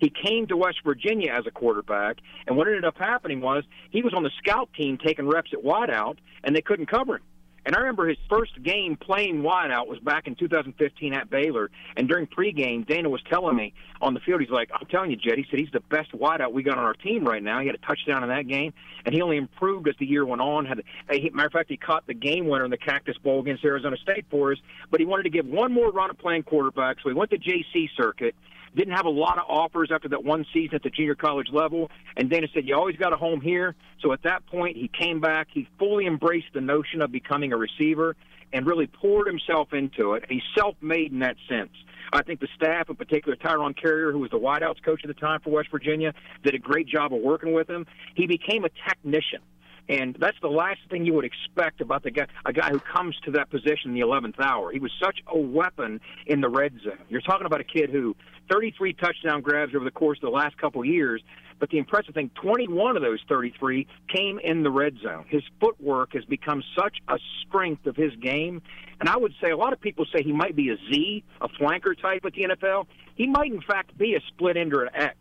He 0.00 0.10
came 0.10 0.46
to 0.48 0.56
West 0.56 0.78
Virginia 0.84 1.32
as 1.32 1.46
a 1.46 1.50
quarterback, 1.50 2.18
and 2.46 2.56
what 2.56 2.66
ended 2.66 2.84
up 2.84 2.98
happening 2.98 3.40
was 3.40 3.64
he 3.90 4.02
was 4.02 4.12
on 4.12 4.24
the 4.24 4.30
scout 4.38 4.68
team 4.76 4.98
taking 4.98 5.28
reps 5.28 5.52
at 5.52 5.62
wideout, 5.62 6.16
and 6.42 6.54
they 6.54 6.62
couldn't 6.62 6.86
cover 6.86 7.16
him. 7.16 7.22
And 7.66 7.74
I 7.74 7.78
remember 7.78 8.06
his 8.06 8.18
first 8.28 8.62
game 8.62 8.96
playing 8.96 9.42
wideout 9.42 9.86
was 9.86 9.98
back 10.00 10.26
in 10.26 10.34
2015 10.34 11.14
at 11.14 11.30
Baylor. 11.30 11.70
And 11.96 12.08
during 12.08 12.26
pregame, 12.26 12.86
Dana 12.86 13.08
was 13.08 13.22
telling 13.30 13.56
me 13.56 13.72
on 14.00 14.12
the 14.12 14.20
field, 14.20 14.40
he's 14.40 14.50
like, 14.50 14.70
I'm 14.72 14.86
telling 14.86 15.10
you, 15.10 15.16
Jed, 15.16 15.38
he 15.38 15.46
said 15.50 15.58
he's 15.58 15.72
the 15.72 15.80
best 15.80 16.12
wideout 16.12 16.52
we 16.52 16.62
got 16.62 16.76
on 16.76 16.84
our 16.84 16.94
team 16.94 17.24
right 17.24 17.42
now. 17.42 17.60
He 17.60 17.66
had 17.66 17.74
a 17.74 17.86
touchdown 17.86 18.22
in 18.22 18.28
that 18.28 18.46
game, 18.46 18.74
and 19.06 19.14
he 19.14 19.22
only 19.22 19.38
improved 19.38 19.88
as 19.88 19.94
the 19.98 20.06
year 20.06 20.26
went 20.26 20.42
on. 20.42 20.66
Had, 20.66 20.82
a, 21.10 21.30
matter 21.30 21.46
of 21.46 21.52
fact, 21.52 21.70
he 21.70 21.76
caught 21.76 22.06
the 22.06 22.14
game 22.14 22.48
winner 22.48 22.64
in 22.64 22.70
the 22.70 22.78
Cactus 22.78 23.16
Bowl 23.18 23.40
against 23.40 23.64
Arizona 23.64 23.96
State 23.96 24.26
for 24.30 24.52
us, 24.52 24.58
but 24.90 25.00
he 25.00 25.06
wanted 25.06 25.22
to 25.22 25.30
give 25.30 25.46
one 25.46 25.72
more 25.72 25.90
run 25.90 26.10
at 26.10 26.18
playing 26.18 26.42
quarterback, 26.42 26.98
so 27.02 27.08
he 27.08 27.14
went 27.14 27.30
to 27.30 27.38
JC 27.38 27.88
circuit 27.96 28.34
didn't 28.74 28.94
have 28.94 29.06
a 29.06 29.10
lot 29.10 29.38
of 29.38 29.44
offers 29.48 29.90
after 29.92 30.08
that 30.08 30.24
one 30.24 30.44
season 30.52 30.74
at 30.74 30.82
the 30.82 30.90
junior 30.90 31.14
college 31.14 31.48
level. 31.52 31.90
And 32.16 32.30
Dana 32.30 32.48
said, 32.52 32.66
You 32.66 32.74
always 32.74 32.96
got 32.96 33.12
a 33.12 33.16
home 33.16 33.40
here. 33.40 33.74
So 34.00 34.12
at 34.12 34.22
that 34.22 34.46
point, 34.46 34.76
he 34.76 34.88
came 34.88 35.20
back. 35.20 35.48
He 35.52 35.68
fully 35.78 36.06
embraced 36.06 36.52
the 36.54 36.60
notion 36.60 37.02
of 37.02 37.12
becoming 37.12 37.52
a 37.52 37.56
receiver 37.56 38.16
and 38.52 38.66
really 38.66 38.86
poured 38.86 39.26
himself 39.26 39.72
into 39.72 40.14
it. 40.14 40.24
He's 40.28 40.42
self 40.56 40.76
made 40.80 41.12
in 41.12 41.20
that 41.20 41.36
sense. 41.48 41.72
I 42.12 42.22
think 42.22 42.40
the 42.40 42.48
staff, 42.54 42.88
in 42.88 42.96
particular 42.96 43.36
Tyrone 43.36 43.74
Carrier, 43.74 44.12
who 44.12 44.20
was 44.20 44.30
the 44.30 44.38
wideouts 44.38 44.82
coach 44.84 45.00
at 45.02 45.08
the 45.08 45.14
time 45.14 45.40
for 45.40 45.50
West 45.50 45.68
Virginia, 45.70 46.14
did 46.44 46.54
a 46.54 46.58
great 46.58 46.86
job 46.86 47.12
of 47.12 47.20
working 47.20 47.52
with 47.52 47.68
him. 47.68 47.86
He 48.14 48.26
became 48.26 48.64
a 48.64 48.70
technician. 48.88 49.40
And 49.88 50.16
that's 50.18 50.36
the 50.40 50.48
last 50.48 50.80
thing 50.90 51.04
you 51.04 51.12
would 51.12 51.26
expect 51.26 51.80
about 51.80 52.02
the 52.02 52.10
guy, 52.10 52.26
a 52.46 52.52
guy 52.52 52.70
who 52.70 52.80
comes 52.80 53.16
to 53.24 53.32
that 53.32 53.50
position 53.50 53.90
in 53.90 53.94
the 53.94 54.00
11th 54.00 54.40
hour. 54.40 54.72
He 54.72 54.78
was 54.78 54.92
such 55.02 55.18
a 55.26 55.38
weapon 55.38 56.00
in 56.26 56.40
the 56.40 56.48
red 56.48 56.72
zone. 56.82 57.04
You're 57.08 57.20
talking 57.20 57.46
about 57.46 57.60
a 57.60 57.64
kid 57.64 57.90
who 57.90 58.16
33 58.50 58.94
touchdown 58.94 59.42
grabs 59.42 59.74
over 59.74 59.84
the 59.84 59.90
course 59.90 60.18
of 60.18 60.22
the 60.22 60.36
last 60.36 60.56
couple 60.58 60.80
of 60.80 60.86
years, 60.86 61.22
but 61.58 61.70
the 61.70 61.78
impressive 61.78 62.14
thing, 62.14 62.30
21 62.42 62.96
of 62.96 63.02
those 63.02 63.20
33 63.28 63.86
came 64.14 64.38
in 64.38 64.62
the 64.62 64.70
red 64.70 64.96
zone. 65.02 65.24
His 65.28 65.42
footwork 65.60 66.14
has 66.14 66.24
become 66.24 66.62
such 66.78 66.98
a 67.08 67.18
strength 67.46 67.86
of 67.86 67.96
his 67.96 68.14
game. 68.16 68.62
And 69.00 69.08
I 69.08 69.16
would 69.16 69.32
say 69.42 69.50
a 69.50 69.56
lot 69.56 69.72
of 69.72 69.80
people 69.80 70.06
say 70.14 70.22
he 70.22 70.32
might 70.32 70.56
be 70.56 70.70
a 70.70 70.76
Z, 70.76 71.24
a 71.40 71.48
flanker 71.48 72.00
type 72.00 72.24
at 72.24 72.32
the 72.32 72.44
NFL. 72.44 72.86
He 73.16 73.26
might, 73.26 73.52
in 73.52 73.60
fact, 73.60 73.96
be 73.96 74.14
a 74.14 74.20
split 74.28 74.56
end 74.56 74.74
or 74.74 74.84
an 74.84 74.94
X, 74.94 75.16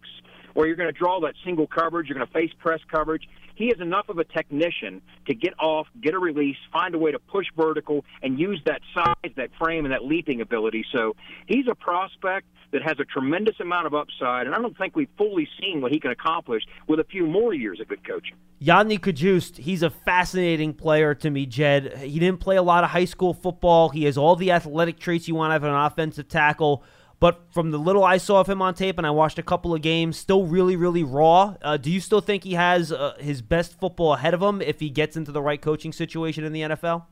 where 0.53 0.67
you're 0.67 0.75
going 0.75 0.91
to 0.91 0.97
draw 0.97 1.19
that 1.21 1.35
single 1.43 1.67
coverage, 1.67 2.07
you're 2.07 2.17
going 2.17 2.27
to 2.27 2.33
face 2.33 2.51
press 2.59 2.79
coverage. 2.91 3.27
He 3.55 3.65
is 3.65 3.79
enough 3.79 4.09
of 4.09 4.17
a 4.17 4.23
technician 4.23 5.01
to 5.27 5.35
get 5.35 5.53
off, 5.59 5.87
get 6.01 6.13
a 6.13 6.19
release, 6.19 6.57
find 6.71 6.95
a 6.95 6.97
way 6.97 7.11
to 7.11 7.19
push 7.19 7.45
vertical, 7.55 8.03
and 8.23 8.39
use 8.39 8.61
that 8.65 8.81
size, 8.93 9.31
that 9.35 9.51
frame, 9.59 9.85
and 9.85 9.93
that 9.93 10.03
leaping 10.03 10.41
ability. 10.41 10.85
So 10.91 11.15
he's 11.45 11.67
a 11.69 11.75
prospect 11.75 12.47
that 12.71 12.81
has 12.81 12.99
a 12.99 13.05
tremendous 13.05 13.59
amount 13.59 13.85
of 13.85 13.93
upside, 13.93 14.47
and 14.47 14.55
I 14.55 14.57
don't 14.57 14.75
think 14.75 14.95
we've 14.95 15.07
fully 15.17 15.47
seen 15.61 15.81
what 15.81 15.91
he 15.91 15.99
can 15.99 16.09
accomplish 16.09 16.63
with 16.87 16.99
a 16.99 17.03
few 17.03 17.27
more 17.27 17.53
years 17.53 17.79
of 17.79 17.87
good 17.87 18.05
coaching. 18.05 18.35
Yodny 18.59 18.97
Cajuste, 18.97 19.57
he's 19.57 19.83
a 19.83 19.91
fascinating 19.91 20.73
player 20.73 21.13
to 21.13 21.29
me, 21.29 21.45
Jed. 21.45 21.97
He 21.97 22.17
didn't 22.17 22.39
play 22.39 22.55
a 22.55 22.63
lot 22.63 22.83
of 22.83 22.89
high 22.89 23.05
school 23.05 23.33
football. 23.33 23.89
He 23.89 24.05
has 24.05 24.17
all 24.17 24.35
the 24.35 24.51
athletic 24.51 24.97
traits 24.97 25.27
you 25.27 25.35
want 25.35 25.53
out 25.53 25.57
of 25.57 25.63
an 25.65 25.75
offensive 25.75 26.27
tackle. 26.27 26.83
But 27.23 27.39
from 27.53 27.71
the 27.71 27.77
little 27.77 28.03
I 28.03 28.17
saw 28.17 28.41
of 28.41 28.49
him 28.49 28.61
on 28.61 28.73
tape, 28.73 28.97
and 28.97 29.07
I 29.07 29.11
watched 29.11 29.39
a 29.39 29.43
couple 29.43 29.73
of 29.73 29.81
games, 29.81 30.17
still 30.17 30.45
really, 30.45 30.75
really 30.75 31.05
raw. 31.05 31.55
Uh, 31.61 31.77
do 31.77 31.89
you 31.89 32.01
still 32.01 32.19
think 32.19 32.43
he 32.43 32.55
has 32.55 32.91
uh, 32.91 33.15
his 33.17 33.41
best 33.41 33.79
football 33.79 34.15
ahead 34.15 34.33
of 34.33 34.41
him 34.41 34.61
if 34.61 34.81
he 34.81 34.89
gets 34.89 35.15
into 35.15 35.31
the 35.31 35.41
right 35.41 35.61
coaching 35.61 35.93
situation 35.93 36.43
in 36.43 36.51
the 36.51 36.59
NFL? 36.63 37.05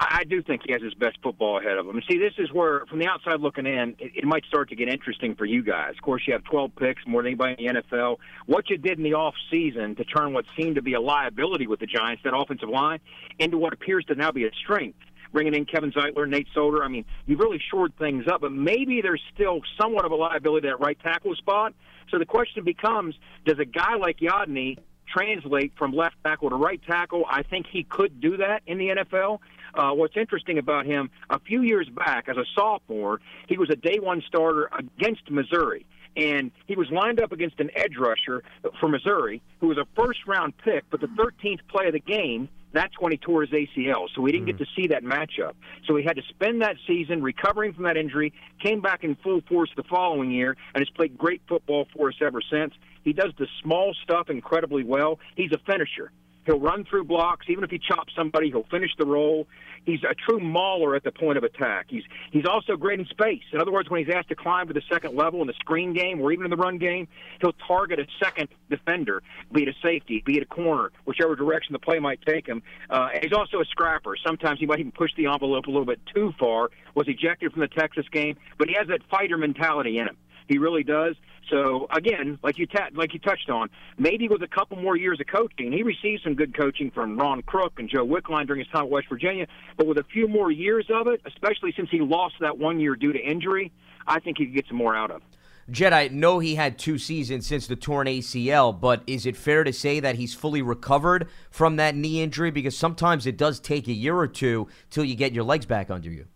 I 0.00 0.24
do 0.24 0.42
think 0.42 0.62
he 0.64 0.72
has 0.72 0.80
his 0.80 0.94
best 0.94 1.18
football 1.22 1.58
ahead 1.58 1.76
of 1.76 1.86
him. 1.86 2.00
see, 2.10 2.16
this 2.16 2.32
is 2.38 2.50
where, 2.54 2.86
from 2.86 3.00
the 3.00 3.06
outside 3.06 3.40
looking 3.40 3.66
in, 3.66 3.96
it, 3.98 4.12
it 4.14 4.24
might 4.24 4.46
start 4.46 4.70
to 4.70 4.76
get 4.76 4.88
interesting 4.88 5.34
for 5.34 5.44
you 5.44 5.62
guys. 5.62 5.90
Of 5.90 6.02
course, 6.02 6.22
you 6.26 6.32
have 6.32 6.44
12 6.44 6.74
picks, 6.74 7.06
more 7.06 7.20
than 7.20 7.32
anybody 7.32 7.66
in 7.66 7.74
the 7.74 7.82
NFL. 7.82 8.16
What 8.46 8.70
you 8.70 8.78
did 8.78 8.96
in 8.96 9.04
the 9.04 9.12
off 9.12 9.34
season 9.50 9.94
to 9.96 10.04
turn 10.04 10.32
what 10.32 10.46
seemed 10.56 10.76
to 10.76 10.82
be 10.82 10.94
a 10.94 11.00
liability 11.02 11.66
with 11.66 11.80
the 11.80 11.86
Giants, 11.86 12.22
that 12.24 12.34
offensive 12.34 12.70
line, 12.70 13.00
into 13.38 13.58
what 13.58 13.74
appears 13.74 14.06
to 14.06 14.14
now 14.14 14.32
be 14.32 14.46
a 14.46 14.50
strength 14.54 14.98
bringing 15.32 15.54
in 15.54 15.64
Kevin 15.64 15.92
Zeitler, 15.92 16.28
Nate 16.28 16.48
Solder. 16.54 16.84
I 16.84 16.88
mean, 16.88 17.04
you've 17.26 17.40
really 17.40 17.60
shored 17.70 17.96
things 17.98 18.26
up, 18.30 18.40
but 18.42 18.52
maybe 18.52 19.00
there's 19.00 19.22
still 19.34 19.60
somewhat 19.80 20.04
of 20.04 20.12
a 20.12 20.16
liability 20.16 20.68
at 20.68 20.80
right 20.80 20.98
tackle 21.00 21.34
spot. 21.36 21.74
So 22.10 22.18
the 22.18 22.26
question 22.26 22.64
becomes, 22.64 23.14
does 23.44 23.58
a 23.58 23.64
guy 23.64 23.96
like 23.96 24.18
Yodny 24.18 24.78
translate 25.12 25.72
from 25.76 25.92
left 25.92 26.16
tackle 26.24 26.50
to 26.50 26.56
right 26.56 26.80
tackle? 26.86 27.24
I 27.28 27.42
think 27.42 27.66
he 27.70 27.84
could 27.84 28.20
do 28.20 28.36
that 28.38 28.62
in 28.66 28.78
the 28.78 28.88
NFL. 28.88 29.38
Uh, 29.74 29.92
what's 29.92 30.16
interesting 30.16 30.58
about 30.58 30.84
him, 30.84 31.10
a 31.30 31.40
few 31.40 31.62
years 31.62 31.88
back 31.88 32.28
as 32.28 32.36
a 32.36 32.44
sophomore, 32.54 33.20
he 33.48 33.56
was 33.56 33.70
a 33.70 33.76
day 33.76 33.98
one 33.98 34.22
starter 34.26 34.68
against 34.78 35.30
Missouri 35.30 35.86
and 36.16 36.50
he 36.66 36.76
was 36.76 36.90
lined 36.90 37.20
up 37.22 37.32
against 37.32 37.58
an 37.60 37.70
edge 37.74 37.96
rusher 37.98 38.42
for 38.80 38.88
Missouri 38.88 39.40
who 39.60 39.68
was 39.68 39.78
a 39.78 39.86
first 39.96 40.20
round 40.26 40.52
pick, 40.58 40.84
but 40.90 41.00
the 41.00 41.06
13th 41.06 41.60
play 41.68 41.86
of 41.86 41.92
the 41.92 42.00
game 42.00 42.48
that's 42.72 42.94
when 42.98 43.12
he 43.12 43.18
tore 43.18 43.42
his 43.42 43.50
ACL. 43.50 44.08
So 44.14 44.22
we 44.22 44.32
didn't 44.32 44.44
mm. 44.44 44.58
get 44.58 44.58
to 44.58 44.66
see 44.76 44.88
that 44.88 45.04
matchup. 45.04 45.52
So 45.86 45.96
he 45.96 46.04
had 46.04 46.16
to 46.16 46.22
spend 46.28 46.62
that 46.62 46.76
season 46.86 47.22
recovering 47.22 47.72
from 47.72 47.84
that 47.84 47.96
injury, 47.96 48.32
came 48.62 48.80
back 48.80 49.04
in 49.04 49.16
full 49.16 49.40
force 49.48 49.70
the 49.76 49.82
following 49.84 50.30
year, 50.30 50.56
and 50.74 50.80
has 50.80 50.90
played 50.90 51.16
great 51.16 51.42
football 51.48 51.86
for 51.94 52.08
us 52.08 52.14
ever 52.20 52.40
since. 52.50 52.74
He 53.04 53.12
does 53.12 53.32
the 53.38 53.46
small 53.62 53.94
stuff 54.02 54.30
incredibly 54.30 54.84
well. 54.84 55.18
He's 55.36 55.52
a 55.52 55.58
finisher. 55.58 56.12
He'll 56.44 56.60
run 56.60 56.84
through 56.84 57.04
blocks. 57.04 57.46
Even 57.48 57.62
if 57.64 57.70
he 57.70 57.78
chops 57.78 58.12
somebody, 58.16 58.50
he'll 58.50 58.66
finish 58.70 58.90
the 58.98 59.06
roll. 59.06 59.46
He's 59.84 60.02
a 60.04 60.14
true 60.14 60.38
mauler 60.38 60.94
at 60.94 61.02
the 61.02 61.10
point 61.10 61.38
of 61.38 61.44
attack. 61.44 61.86
He's 61.88 62.04
he's 62.30 62.46
also 62.46 62.76
great 62.76 63.00
in 63.00 63.06
space. 63.06 63.42
In 63.52 63.60
other 63.60 63.72
words, 63.72 63.90
when 63.90 64.04
he's 64.04 64.14
asked 64.14 64.28
to 64.28 64.36
climb 64.36 64.68
to 64.68 64.72
the 64.72 64.82
second 64.90 65.16
level 65.16 65.40
in 65.40 65.46
the 65.46 65.54
screen 65.54 65.92
game 65.92 66.20
or 66.20 66.32
even 66.32 66.44
in 66.44 66.50
the 66.50 66.56
run 66.56 66.78
game, 66.78 67.08
he'll 67.40 67.54
target 67.66 67.98
a 67.98 68.06
second 68.22 68.48
defender, 68.70 69.22
be 69.52 69.62
it 69.62 69.68
a 69.68 69.74
safety, 69.82 70.22
be 70.24 70.36
it 70.36 70.42
a 70.42 70.46
corner, 70.46 70.92
whichever 71.04 71.34
direction 71.34 71.72
the 71.72 71.78
play 71.78 71.98
might 71.98 72.20
take 72.22 72.46
him. 72.46 72.62
Uh, 72.90 73.08
and 73.12 73.24
he's 73.24 73.32
also 73.32 73.60
a 73.60 73.64
scrapper. 73.64 74.16
Sometimes 74.24 74.60
he 74.60 74.66
might 74.66 74.78
even 74.78 74.92
push 74.92 75.10
the 75.16 75.26
envelope 75.26 75.66
a 75.66 75.70
little 75.70 75.86
bit 75.86 76.00
too 76.14 76.32
far. 76.38 76.70
Was 76.94 77.08
ejected 77.08 77.52
from 77.52 77.60
the 77.60 77.68
Texas 77.68 78.06
game, 78.12 78.36
but 78.58 78.68
he 78.68 78.74
has 78.74 78.86
that 78.88 79.00
fighter 79.10 79.38
mentality 79.38 79.98
in 79.98 80.06
him. 80.06 80.16
He 80.52 80.58
really 80.58 80.84
does. 80.84 81.16
So 81.48 81.86
again, 81.90 82.38
like 82.42 82.58
you 82.58 82.66
like 82.94 83.14
you 83.14 83.20
touched 83.20 83.48
on, 83.48 83.70
maybe 83.96 84.28
with 84.28 84.42
a 84.42 84.46
couple 84.46 84.76
more 84.76 84.96
years 84.96 85.18
of 85.18 85.26
coaching, 85.28 85.72
he 85.72 85.82
received 85.82 86.22
some 86.24 86.34
good 86.34 86.54
coaching 86.54 86.90
from 86.90 87.16
Ron 87.18 87.40
Crook 87.40 87.78
and 87.78 87.88
Joe 87.88 88.06
Wickline 88.06 88.46
during 88.46 88.60
his 88.60 88.68
time 88.68 88.82
at 88.82 88.90
West 88.90 89.06
Virginia. 89.08 89.46
But 89.78 89.86
with 89.86 89.96
a 89.96 90.04
few 90.04 90.28
more 90.28 90.50
years 90.50 90.86
of 90.92 91.06
it, 91.06 91.22
especially 91.24 91.72
since 91.74 91.88
he 91.90 92.00
lost 92.00 92.34
that 92.40 92.58
one 92.58 92.80
year 92.80 92.96
due 92.96 93.14
to 93.14 93.18
injury, 93.18 93.72
I 94.06 94.20
think 94.20 94.36
he 94.36 94.44
could 94.44 94.54
get 94.54 94.66
some 94.68 94.76
more 94.76 94.94
out 94.94 95.10
of. 95.10 95.22
Jed, 95.70 95.94
I 95.94 96.08
know 96.08 96.38
he 96.38 96.54
had 96.54 96.78
two 96.78 96.98
seasons 96.98 97.46
since 97.46 97.66
the 97.66 97.76
torn 97.76 98.08
ACL, 98.08 98.78
but 98.78 99.02
is 99.06 99.24
it 99.24 99.36
fair 99.38 99.64
to 99.64 99.72
say 99.72 100.00
that 100.00 100.16
he's 100.16 100.34
fully 100.34 100.60
recovered 100.60 101.28
from 101.50 101.76
that 101.76 101.94
knee 101.94 102.20
injury? 102.20 102.50
Because 102.50 102.76
sometimes 102.76 103.26
it 103.26 103.38
does 103.38 103.58
take 103.58 103.88
a 103.88 103.92
year 103.92 104.16
or 104.16 104.28
two 104.28 104.68
till 104.90 105.04
you 105.04 105.14
get 105.14 105.32
your 105.32 105.44
legs 105.44 105.64
back 105.64 105.88
under 105.88 106.10
you 106.10 106.26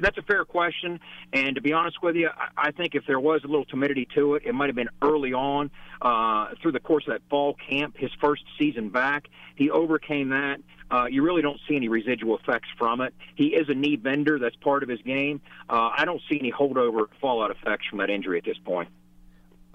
that's 0.00 0.18
a 0.18 0.22
fair 0.22 0.44
question. 0.44 1.00
And 1.32 1.54
to 1.54 1.60
be 1.60 1.72
honest 1.72 2.02
with 2.02 2.16
you, 2.16 2.30
I, 2.56 2.70
think 2.70 2.94
if 2.94 3.04
there 3.06 3.20
was 3.20 3.42
a 3.44 3.46
little 3.46 3.64
timidity 3.64 4.08
to 4.14 4.34
it, 4.34 4.44
it 4.44 4.54
might 4.54 4.66
have 4.66 4.76
been 4.76 4.88
early 5.02 5.32
on 5.32 5.70
uh, 6.00 6.48
through 6.60 6.72
the 6.72 6.80
course 6.80 7.04
of 7.06 7.14
that 7.14 7.22
fall 7.28 7.54
camp, 7.68 7.96
his 7.96 8.10
first 8.20 8.42
season 8.58 8.88
back. 8.88 9.28
He 9.56 9.70
overcame 9.70 10.30
that. 10.30 10.58
Uh, 10.90 11.06
you 11.06 11.22
really 11.22 11.42
don't 11.42 11.58
see 11.68 11.76
any 11.76 11.88
residual 11.88 12.36
effects 12.38 12.68
from 12.78 13.00
it. 13.00 13.14
He 13.34 13.48
is 13.48 13.68
a 13.68 13.74
knee 13.74 13.96
bender. 13.96 14.38
That's 14.38 14.56
part 14.56 14.82
of 14.82 14.88
his 14.88 15.00
game. 15.02 15.40
Uh, 15.68 15.90
I 15.96 16.04
don't 16.04 16.20
see 16.30 16.38
any 16.38 16.52
holdover 16.52 17.06
fallout 17.20 17.50
effects 17.50 17.86
from 17.88 17.98
that 17.98 18.10
injury 18.10 18.38
at 18.38 18.44
this 18.44 18.58
point. 18.64 18.88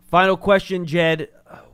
Final 0.09 0.37
question, 0.37 0.85
Jed. 0.85 1.29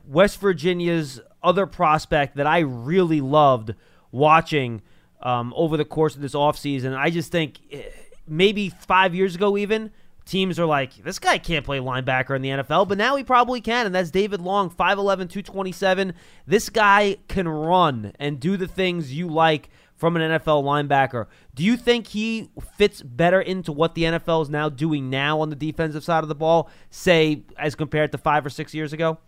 West 0.08 0.40
Virginia's 0.40 1.22
other 1.42 1.66
prospect 1.66 2.36
that 2.38 2.48
I 2.48 2.60
really 2.60 3.22
loved 3.22 3.74
watching 4.12 4.82
um, 5.24 5.54
over 5.56 5.78
the 5.78 5.86
course 5.86 6.16
of 6.16 6.22
this 6.22 6.34
offseason, 6.34 6.96
I 6.96 7.10
just 7.10 7.32
think 7.32 7.60
eh, 7.72 7.84
maybe 8.28 8.70
five 8.70 9.14
years 9.14 9.36
ago, 9.36 9.58
even 9.58 9.92
teams 10.26 10.60
are 10.60 10.66
like, 10.66 10.96
this 11.04 11.20
guy 11.20 11.38
can't 11.38 11.66
play 11.66 11.80
linebacker 11.80 12.36
in 12.36 12.42
the 12.42 12.50
NFL, 12.50 12.88
but 12.88 12.98
now 12.98 13.16
he 13.16 13.24
probably 13.24 13.62
can, 13.62 13.86
and 13.86 13.94
that's 13.94 14.12
David 14.12 14.42
Long, 14.42 14.70
5'11, 14.70 15.30
227. 15.30 16.14
This 16.48 16.70
guy 16.70 17.18
can 17.28 17.48
run 17.48 18.14
and 18.20 18.40
do 18.40 18.58
the 18.58 18.68
things 18.68 19.14
you 19.14 19.28
like 19.28 19.70
from 19.96 20.18
an 20.18 20.40
NFL 20.40 20.64
linebacker. 20.64 21.28
Do 21.56 21.64
you 21.64 21.78
think 21.78 22.08
he 22.08 22.50
fits 22.78 23.02
better 23.02 23.40
into 23.40 23.72
what 23.72 23.96
the 23.96 24.04
NFL 24.04 24.44
is 24.44 24.50
now 24.50 24.70
doing 24.70 25.10
now 25.10 25.40
on 25.40 25.50
the 25.50 25.56
defensive 25.56 26.04
side 26.04 26.24
of 26.24 26.30
the 26.30 26.36
ball, 26.36 26.70
say, 26.90 27.44
as 27.58 27.76
compared 27.76 28.12
to 28.12 28.18
five 28.18 28.46
or 28.46 28.50
six 28.50 28.74
years 28.74 28.94
ago? 28.94 29.20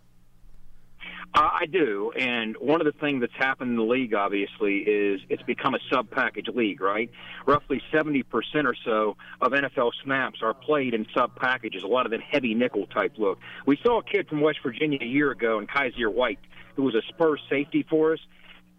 Uh, 1.36 1.50
I 1.52 1.66
do, 1.66 2.12
and 2.18 2.56
one 2.56 2.80
of 2.80 2.86
the 2.86 2.98
things 2.98 3.20
that's 3.20 3.36
happened 3.36 3.72
in 3.72 3.76
the 3.76 3.82
league, 3.82 4.14
obviously, 4.14 4.78
is 4.78 5.20
it's 5.28 5.42
become 5.42 5.74
a 5.74 5.78
sub-package 5.92 6.48
league, 6.54 6.80
right? 6.80 7.10
Roughly 7.44 7.82
70% 7.92 8.24
or 8.64 8.74
so 8.86 9.18
of 9.42 9.52
NFL 9.52 9.90
snaps 10.02 10.38
are 10.42 10.54
played 10.54 10.94
in 10.94 11.06
sub-packages, 11.14 11.82
a 11.82 11.86
lot 11.86 12.06
of 12.06 12.10
them 12.10 12.22
heavy 12.22 12.54
nickel 12.54 12.86
type 12.86 13.12
look. 13.18 13.38
We 13.66 13.78
saw 13.82 13.98
a 13.98 14.02
kid 14.02 14.30
from 14.30 14.40
West 14.40 14.60
Virginia 14.62 14.98
a 15.02 15.04
year 15.04 15.30
ago, 15.30 15.58
in 15.58 15.66
Kyzir 15.66 16.10
White, 16.10 16.38
who 16.74 16.84
was 16.84 16.94
a 16.94 17.02
Spurs 17.10 17.42
safety 17.50 17.84
for 17.90 18.14
us. 18.14 18.20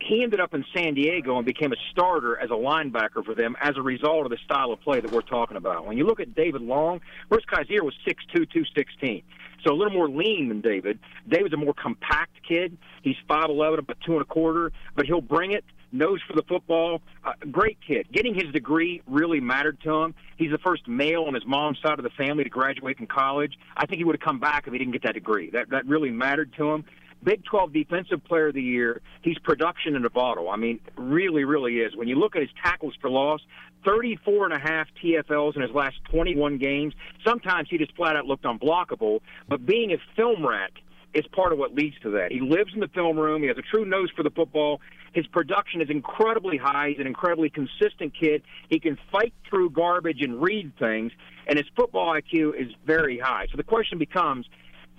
He 0.02 0.24
ended 0.24 0.40
up 0.40 0.56
in 0.56 0.66
San 0.76 0.96
Diego 0.96 1.38
and 1.38 1.46
became 1.46 1.72
a 1.72 1.78
starter 1.92 2.40
as 2.40 2.50
a 2.50 2.54
linebacker 2.54 3.24
for 3.24 3.36
them 3.36 3.56
as 3.62 3.78
a 3.78 3.84
result 3.84 4.26
of 4.26 4.32
the 4.32 4.38
style 4.46 4.72
of 4.72 4.82
play 4.82 5.00
that 5.00 5.12
we're 5.12 5.22
talking 5.22 5.58
about. 5.58 5.86
When 5.86 5.98
you 5.98 6.08
look 6.08 6.20
at 6.20 6.34
David 6.34 6.64
Long, 6.64 7.02
Bruce 7.30 7.46
Kyzir 7.46 7.84
was 7.84 7.94
6'2", 8.08 8.50
216 8.50 9.22
so 9.68 9.74
a 9.74 9.76
little 9.76 9.94
more 9.94 10.10
lean 10.10 10.48
than 10.50 10.62
David. 10.62 11.00
David's 11.28 11.54
a 11.54 11.58
more 11.58 11.74
compact 11.74 12.32
kid. 12.48 12.78
He's 13.02 13.18
five 13.28 13.50
eleven, 13.50 13.80
about 13.80 13.98
two 14.06 14.14
and 14.14 14.22
a 14.22 14.26
quarter, 14.26 14.72
but 14.96 15.06
he'll 15.06 15.22
bring 15.22 15.52
it. 15.52 15.66
Knows 15.92 16.20
for 16.28 16.34
the 16.34 16.44
football. 16.44 17.02
Uh, 17.24 17.32
great 17.50 17.78
kid. 17.86 18.08
Getting 18.12 18.36
his 18.36 18.52
degree 18.52 19.02
really 19.08 19.40
mattered 19.40 19.80
to 19.84 19.94
him. 20.02 20.16
He's 20.38 20.52
the 20.52 20.58
first 20.58 20.86
male 20.86 21.24
on 21.24 21.34
his 21.34 21.46
mom's 21.46 21.80
side 21.82 21.98
of 21.98 22.04
the 22.04 22.10
family 22.12 22.44
to 22.44 22.50
graduate 22.50 22.98
from 22.98 23.08
college. 23.08 23.58
I 23.76 23.86
think 23.86 24.00
he 24.00 24.04
would 24.04 24.16
have 24.16 24.22
come 24.22 24.40
back 24.40 24.68
if 24.68 24.74
he 24.74 24.80
didn't 24.80 24.92
get 24.92 25.04
that 25.04 25.14
degree. 25.14 25.50
That 25.50 25.70
that 25.70 25.86
really 25.86 26.12
mattered 26.12 26.54
to 26.58 26.72
him. 26.72 26.86
Big 27.24 27.44
12 27.46 27.74
Defensive 27.74 28.24
Player 28.24 28.48
of 28.48 28.54
the 28.54 28.62
Year. 28.62 29.02
He's 29.22 29.38
production 29.40 29.96
in 29.96 30.06
a 30.06 30.10
bottle. 30.10 30.50
I 30.50 30.56
mean, 30.56 30.80
really, 30.96 31.44
really 31.44 31.80
is. 31.80 31.96
When 31.96 32.08
you 32.08 32.16
look 32.16 32.36
at 32.36 32.42
his 32.42 32.52
tackles 32.64 32.94
for 33.02 33.10
loss, 33.10 33.42
34 33.86 34.46
and 34.46 34.54
a 34.54 34.60
half 34.60 34.88
TFLs 35.04 35.56
in 35.56 35.62
his 35.62 35.72
last 35.72 35.96
21 36.12 36.58
games. 36.58 36.94
Sometimes 37.26 37.70
he 37.70 37.78
just 37.78 37.96
flat 37.96 38.16
out 38.16 38.26
looked 38.26 38.44
unblockable, 38.44 39.20
but 39.48 39.66
being 39.66 39.94
a 39.94 39.98
film 40.16 40.46
rat 40.46 40.72
is 41.14 41.26
part 41.28 41.54
of 41.54 41.58
what 41.58 41.74
leads 41.74 41.98
to 42.02 42.12
that. 42.12 42.32
He 42.32 42.42
lives 42.42 42.74
in 42.74 42.80
the 42.80 42.90
film 42.90 43.18
room. 43.18 43.42
He 43.42 43.48
has 43.48 43.58
a 43.58 43.62
true 43.62 43.86
nose 43.86 44.10
for 44.16 44.24
the 44.24 44.30
football. 44.30 44.82
His 45.14 45.26
production 45.28 45.82
is 45.82 45.90
incredibly 45.90 46.58
high. 46.58 46.90
He's 46.90 47.00
an 47.00 47.08
incredibly 47.08 47.50
consistent 47.50 48.14
kid. 48.14 48.44
He 48.70 48.80
can 48.80 48.98
fight 49.12 49.34
through 49.50 49.72
garbage 49.72 50.22
and 50.22 50.42
read 50.42 50.74
things, 50.78 51.12
and 51.48 51.58
his 51.58 51.68
football 51.76 52.14
IQ 52.14 52.60
is 52.60 52.68
very 52.86 53.18
high. 53.18 53.48
So 53.50 53.58
the 53.58 53.64
question 53.64 53.98
becomes 53.98 54.46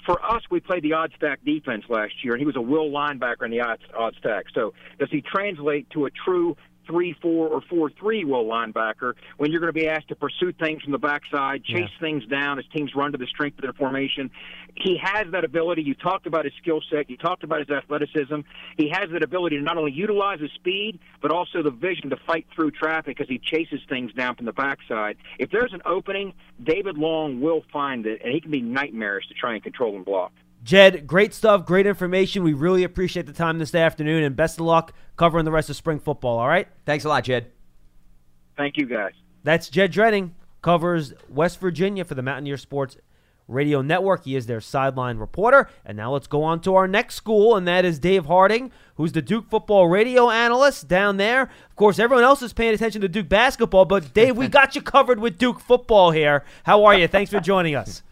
for 0.04 0.24
us, 0.24 0.42
we 0.50 0.60
played 0.60 0.82
the 0.82 0.92
odd 0.92 1.12
stack 1.16 1.44
defense 1.44 1.84
last 1.88 2.12
year, 2.22 2.34
and 2.34 2.40
he 2.40 2.46
was 2.46 2.56
a 2.56 2.60
will 2.60 2.90
linebacker 2.90 3.44
in 3.44 3.50
the 3.50 3.60
odd, 3.60 3.78
odd 3.96 4.14
stack. 4.18 4.46
So 4.54 4.72
does 4.98 5.10
he 5.10 5.20
translate 5.20 5.90
to 5.90 6.06
a 6.06 6.10
true 6.10 6.56
three 6.88 7.14
four 7.22 7.48
or 7.48 7.60
four 7.60 7.90
three 7.90 8.24
will 8.24 8.44
linebacker 8.44 9.14
when 9.36 9.52
you're 9.52 9.60
going 9.60 9.72
to 9.72 9.78
be 9.78 9.86
asked 9.86 10.08
to 10.08 10.16
pursue 10.16 10.52
things 10.52 10.82
from 10.82 10.92
the 10.92 10.98
backside, 10.98 11.62
chase 11.64 11.80
yeah. 11.80 12.00
things 12.00 12.24
down 12.26 12.58
as 12.58 12.64
teams 12.74 12.92
run 12.96 13.12
to 13.12 13.18
the 13.18 13.26
strength 13.26 13.58
of 13.58 13.62
their 13.62 13.72
formation. 13.72 14.30
He 14.74 14.98
has 15.02 15.26
that 15.32 15.44
ability. 15.44 15.82
You 15.82 15.94
talked 15.94 16.26
about 16.26 16.44
his 16.44 16.54
skill 16.60 16.80
set. 16.90 17.10
You 17.10 17.16
talked 17.16 17.44
about 17.44 17.60
his 17.60 17.70
athleticism. 17.70 18.40
He 18.76 18.88
has 18.92 19.10
that 19.12 19.22
ability 19.22 19.56
to 19.56 19.62
not 19.62 19.76
only 19.76 19.92
utilize 19.92 20.40
his 20.40 20.50
speed 20.52 20.98
but 21.20 21.30
also 21.30 21.62
the 21.62 21.70
vision 21.70 22.10
to 22.10 22.16
fight 22.26 22.46
through 22.54 22.70
traffic 22.70 23.20
as 23.20 23.28
he 23.28 23.38
chases 23.38 23.80
things 23.88 24.12
down 24.12 24.36
from 24.36 24.46
the 24.46 24.52
backside. 24.52 25.16
If 25.38 25.50
there's 25.50 25.72
an 25.72 25.82
opening, 25.84 26.32
David 26.62 26.96
Long 26.96 27.40
will 27.40 27.64
find 27.72 28.06
it, 28.06 28.20
and 28.24 28.32
he 28.32 28.40
can 28.40 28.50
be 28.50 28.60
nightmarish 28.60 29.26
to 29.28 29.34
try 29.34 29.54
and 29.54 29.62
control 29.62 29.96
and 29.96 30.04
block. 30.04 30.32
Jed, 30.68 31.06
great 31.06 31.32
stuff, 31.32 31.64
great 31.64 31.86
information. 31.86 32.42
We 32.42 32.52
really 32.52 32.84
appreciate 32.84 33.24
the 33.24 33.32
time 33.32 33.58
this 33.58 33.74
afternoon, 33.74 34.22
and 34.22 34.36
best 34.36 34.60
of 34.60 34.66
luck 34.66 34.92
covering 35.16 35.46
the 35.46 35.50
rest 35.50 35.70
of 35.70 35.76
spring 35.76 35.98
football. 35.98 36.38
All 36.38 36.46
right? 36.46 36.68
Thanks 36.84 37.06
a 37.06 37.08
lot, 37.08 37.24
Jed. 37.24 37.50
Thank 38.54 38.76
you, 38.76 38.84
guys. 38.84 39.12
That's 39.44 39.70
Jed 39.70 39.94
Drenning, 39.94 40.32
covers 40.60 41.14
West 41.26 41.58
Virginia 41.58 42.04
for 42.04 42.14
the 42.14 42.20
Mountaineer 42.20 42.58
Sports 42.58 42.98
Radio 43.46 43.80
Network. 43.80 44.26
He 44.26 44.36
is 44.36 44.44
their 44.44 44.60
sideline 44.60 45.16
reporter. 45.16 45.70
And 45.86 45.96
now 45.96 46.12
let's 46.12 46.26
go 46.26 46.42
on 46.42 46.60
to 46.60 46.74
our 46.74 46.86
next 46.86 47.14
school, 47.14 47.56
and 47.56 47.66
that 47.66 47.86
is 47.86 47.98
Dave 47.98 48.26
Harding, 48.26 48.70
who's 48.96 49.12
the 49.12 49.22
Duke 49.22 49.48
football 49.48 49.88
radio 49.88 50.28
analyst 50.28 50.86
down 50.86 51.16
there. 51.16 51.44
Of 51.44 51.76
course, 51.76 51.98
everyone 51.98 52.24
else 52.24 52.42
is 52.42 52.52
paying 52.52 52.74
attention 52.74 53.00
to 53.00 53.08
Duke 53.08 53.30
basketball, 53.30 53.86
but 53.86 54.12
Dave, 54.12 54.36
we 54.36 54.48
got 54.48 54.74
you 54.74 54.82
covered 54.82 55.18
with 55.18 55.38
Duke 55.38 55.60
football 55.60 56.10
here. 56.10 56.44
How 56.64 56.84
are 56.84 56.94
you? 56.94 57.08
Thanks 57.08 57.30
for 57.30 57.40
joining 57.40 57.74
us. 57.74 58.02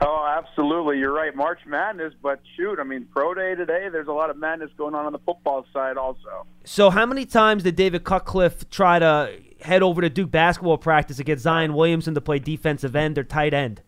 Oh, 0.00 0.26
absolutely. 0.38 0.98
You're 0.98 1.12
right. 1.12 1.34
March 1.34 1.60
Madness, 1.66 2.14
but 2.22 2.40
shoot, 2.56 2.78
I 2.78 2.84
mean, 2.84 3.06
pro 3.12 3.34
day 3.34 3.54
today, 3.54 3.88
there's 3.90 4.08
a 4.08 4.12
lot 4.12 4.30
of 4.30 4.36
madness 4.36 4.70
going 4.76 4.94
on 4.94 5.06
on 5.06 5.12
the 5.12 5.18
football 5.18 5.66
side 5.72 5.96
also. 5.96 6.46
So, 6.64 6.90
how 6.90 7.06
many 7.06 7.26
times 7.26 7.62
did 7.62 7.76
David 7.76 8.04
Cutcliffe 8.04 8.68
try 8.70 8.98
to 8.98 9.38
head 9.60 9.82
over 9.82 10.00
to 10.00 10.10
Duke 10.10 10.30
basketball 10.30 10.78
practice 10.78 11.18
to 11.18 11.24
get 11.24 11.38
Zion 11.38 11.74
Williamson 11.74 12.14
to 12.14 12.20
play 12.20 12.38
defensive 12.38 12.96
end 12.96 13.18
or 13.18 13.24
tight 13.24 13.54
end? 13.54 13.82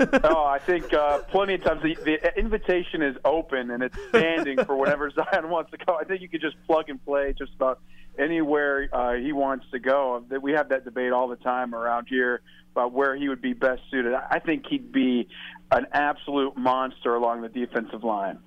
oh, 0.24 0.44
I 0.44 0.60
think 0.60 0.92
uh, 0.92 1.18
plenty 1.30 1.54
of 1.54 1.64
times 1.64 1.82
the, 1.82 1.96
the 2.04 2.38
invitation 2.38 3.02
is 3.02 3.16
open 3.24 3.70
and 3.70 3.82
it's 3.82 3.96
standing 4.10 4.64
for 4.64 4.76
whatever 4.76 5.10
Zion 5.32 5.50
wants 5.50 5.72
to 5.72 5.76
go. 5.78 5.96
I 5.96 6.04
think 6.04 6.22
you 6.22 6.28
could 6.28 6.40
just 6.40 6.56
plug 6.66 6.88
and 6.88 7.04
play 7.04 7.34
just 7.36 7.52
about 7.54 7.80
anywhere 8.18 8.88
uh, 8.92 9.14
he 9.14 9.32
wants 9.32 9.66
to 9.72 9.78
go. 9.78 10.24
We 10.40 10.52
have 10.52 10.68
that 10.68 10.84
debate 10.84 11.12
all 11.12 11.28
the 11.28 11.36
time 11.36 11.74
around 11.74 12.06
here 12.08 12.42
about 12.72 12.92
where 12.92 13.16
he 13.16 13.28
would 13.28 13.42
be 13.42 13.52
best 13.52 13.82
suited. 13.90 14.14
I 14.14 14.38
think 14.38 14.66
he'd 14.68 14.92
be 14.92 15.28
an 15.70 15.86
absolute 15.92 16.56
monster 16.56 17.14
along 17.14 17.42
the 17.42 17.48
defensive 17.48 18.04
line. 18.04 18.38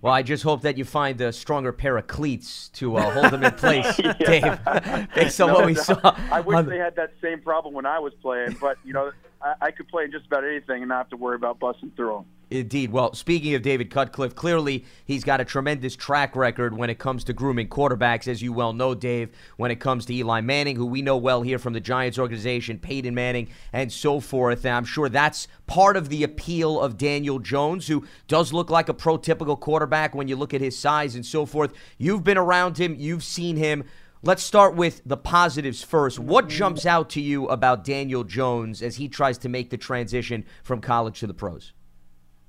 Well, 0.00 0.12
I 0.12 0.22
just 0.22 0.44
hope 0.44 0.62
that 0.62 0.78
you 0.78 0.84
find 0.84 1.20
a 1.20 1.32
stronger 1.32 1.72
pair 1.72 1.96
of 1.96 2.06
cleats 2.06 2.68
to 2.74 2.96
uh, 2.96 3.10
hold 3.10 3.32
them 3.32 3.42
in 3.42 3.50
place, 3.52 3.96
Dave. 4.20 4.58
Based 5.14 5.40
on 5.40 5.48
no, 5.48 5.54
what 5.54 5.66
we 5.66 5.74
saw. 5.74 5.98
I 6.30 6.40
wish 6.40 6.66
they 6.66 6.78
had 6.78 6.94
that 6.96 7.14
same 7.20 7.40
problem 7.40 7.74
when 7.74 7.84
I 7.84 7.98
was 7.98 8.12
playing, 8.22 8.56
but 8.60 8.78
you 8.84 8.92
know, 8.92 9.10
I, 9.42 9.54
I 9.60 9.70
could 9.72 9.88
play 9.88 10.06
just 10.06 10.26
about 10.26 10.44
anything 10.44 10.82
and 10.82 10.88
not 10.88 10.98
have 10.98 11.10
to 11.10 11.16
worry 11.16 11.34
about 11.34 11.58
busting 11.58 11.92
through 11.96 12.12
them. 12.12 12.24
Indeed. 12.50 12.92
Well, 12.92 13.12
speaking 13.12 13.54
of 13.54 13.60
David 13.60 13.90
Cutcliffe, 13.90 14.34
clearly 14.34 14.86
he's 15.04 15.22
got 15.22 15.40
a 15.40 15.44
tremendous 15.44 15.94
track 15.94 16.34
record 16.34 16.74
when 16.74 16.88
it 16.88 16.98
comes 16.98 17.22
to 17.24 17.34
grooming 17.34 17.68
quarterbacks, 17.68 18.26
as 18.26 18.40
you 18.40 18.54
well 18.54 18.72
know, 18.72 18.94
Dave, 18.94 19.30
when 19.58 19.70
it 19.70 19.80
comes 19.80 20.06
to 20.06 20.14
Eli 20.14 20.40
Manning, 20.40 20.76
who 20.76 20.86
we 20.86 21.02
know 21.02 21.18
well 21.18 21.42
here 21.42 21.58
from 21.58 21.74
the 21.74 21.80
Giants 21.80 22.18
organization, 22.18 22.78
Peyton 22.78 23.14
Manning, 23.14 23.48
and 23.74 23.92
so 23.92 24.18
forth. 24.18 24.64
And 24.64 24.74
I'm 24.74 24.86
sure 24.86 25.10
that's 25.10 25.46
part 25.66 25.96
of 25.98 26.08
the 26.08 26.22
appeal 26.22 26.80
of 26.80 26.96
Daniel 26.96 27.38
Jones, 27.38 27.86
who 27.86 28.06
does 28.28 28.50
look 28.50 28.70
like 28.70 28.88
a 28.88 28.94
prototypical 28.94 29.60
quarterback 29.60 30.14
when 30.14 30.26
you 30.26 30.36
look 30.36 30.54
at 30.54 30.62
his 30.62 30.78
size 30.78 31.14
and 31.14 31.26
so 31.26 31.44
forth. 31.44 31.74
You've 31.98 32.24
been 32.24 32.38
around 32.38 32.78
him, 32.78 32.94
you've 32.98 33.24
seen 33.24 33.56
him. 33.56 33.84
Let's 34.22 34.42
start 34.42 34.74
with 34.74 35.02
the 35.04 35.18
positives 35.18 35.84
first. 35.84 36.18
What 36.18 36.48
jumps 36.48 36.86
out 36.86 37.10
to 37.10 37.20
you 37.20 37.46
about 37.48 37.84
Daniel 37.84 38.24
Jones 38.24 38.82
as 38.82 38.96
he 38.96 39.06
tries 39.06 39.38
to 39.38 39.48
make 39.48 39.70
the 39.70 39.76
transition 39.76 40.44
from 40.64 40.80
college 40.80 41.20
to 41.20 41.26
the 41.26 41.34
pros? 41.34 41.72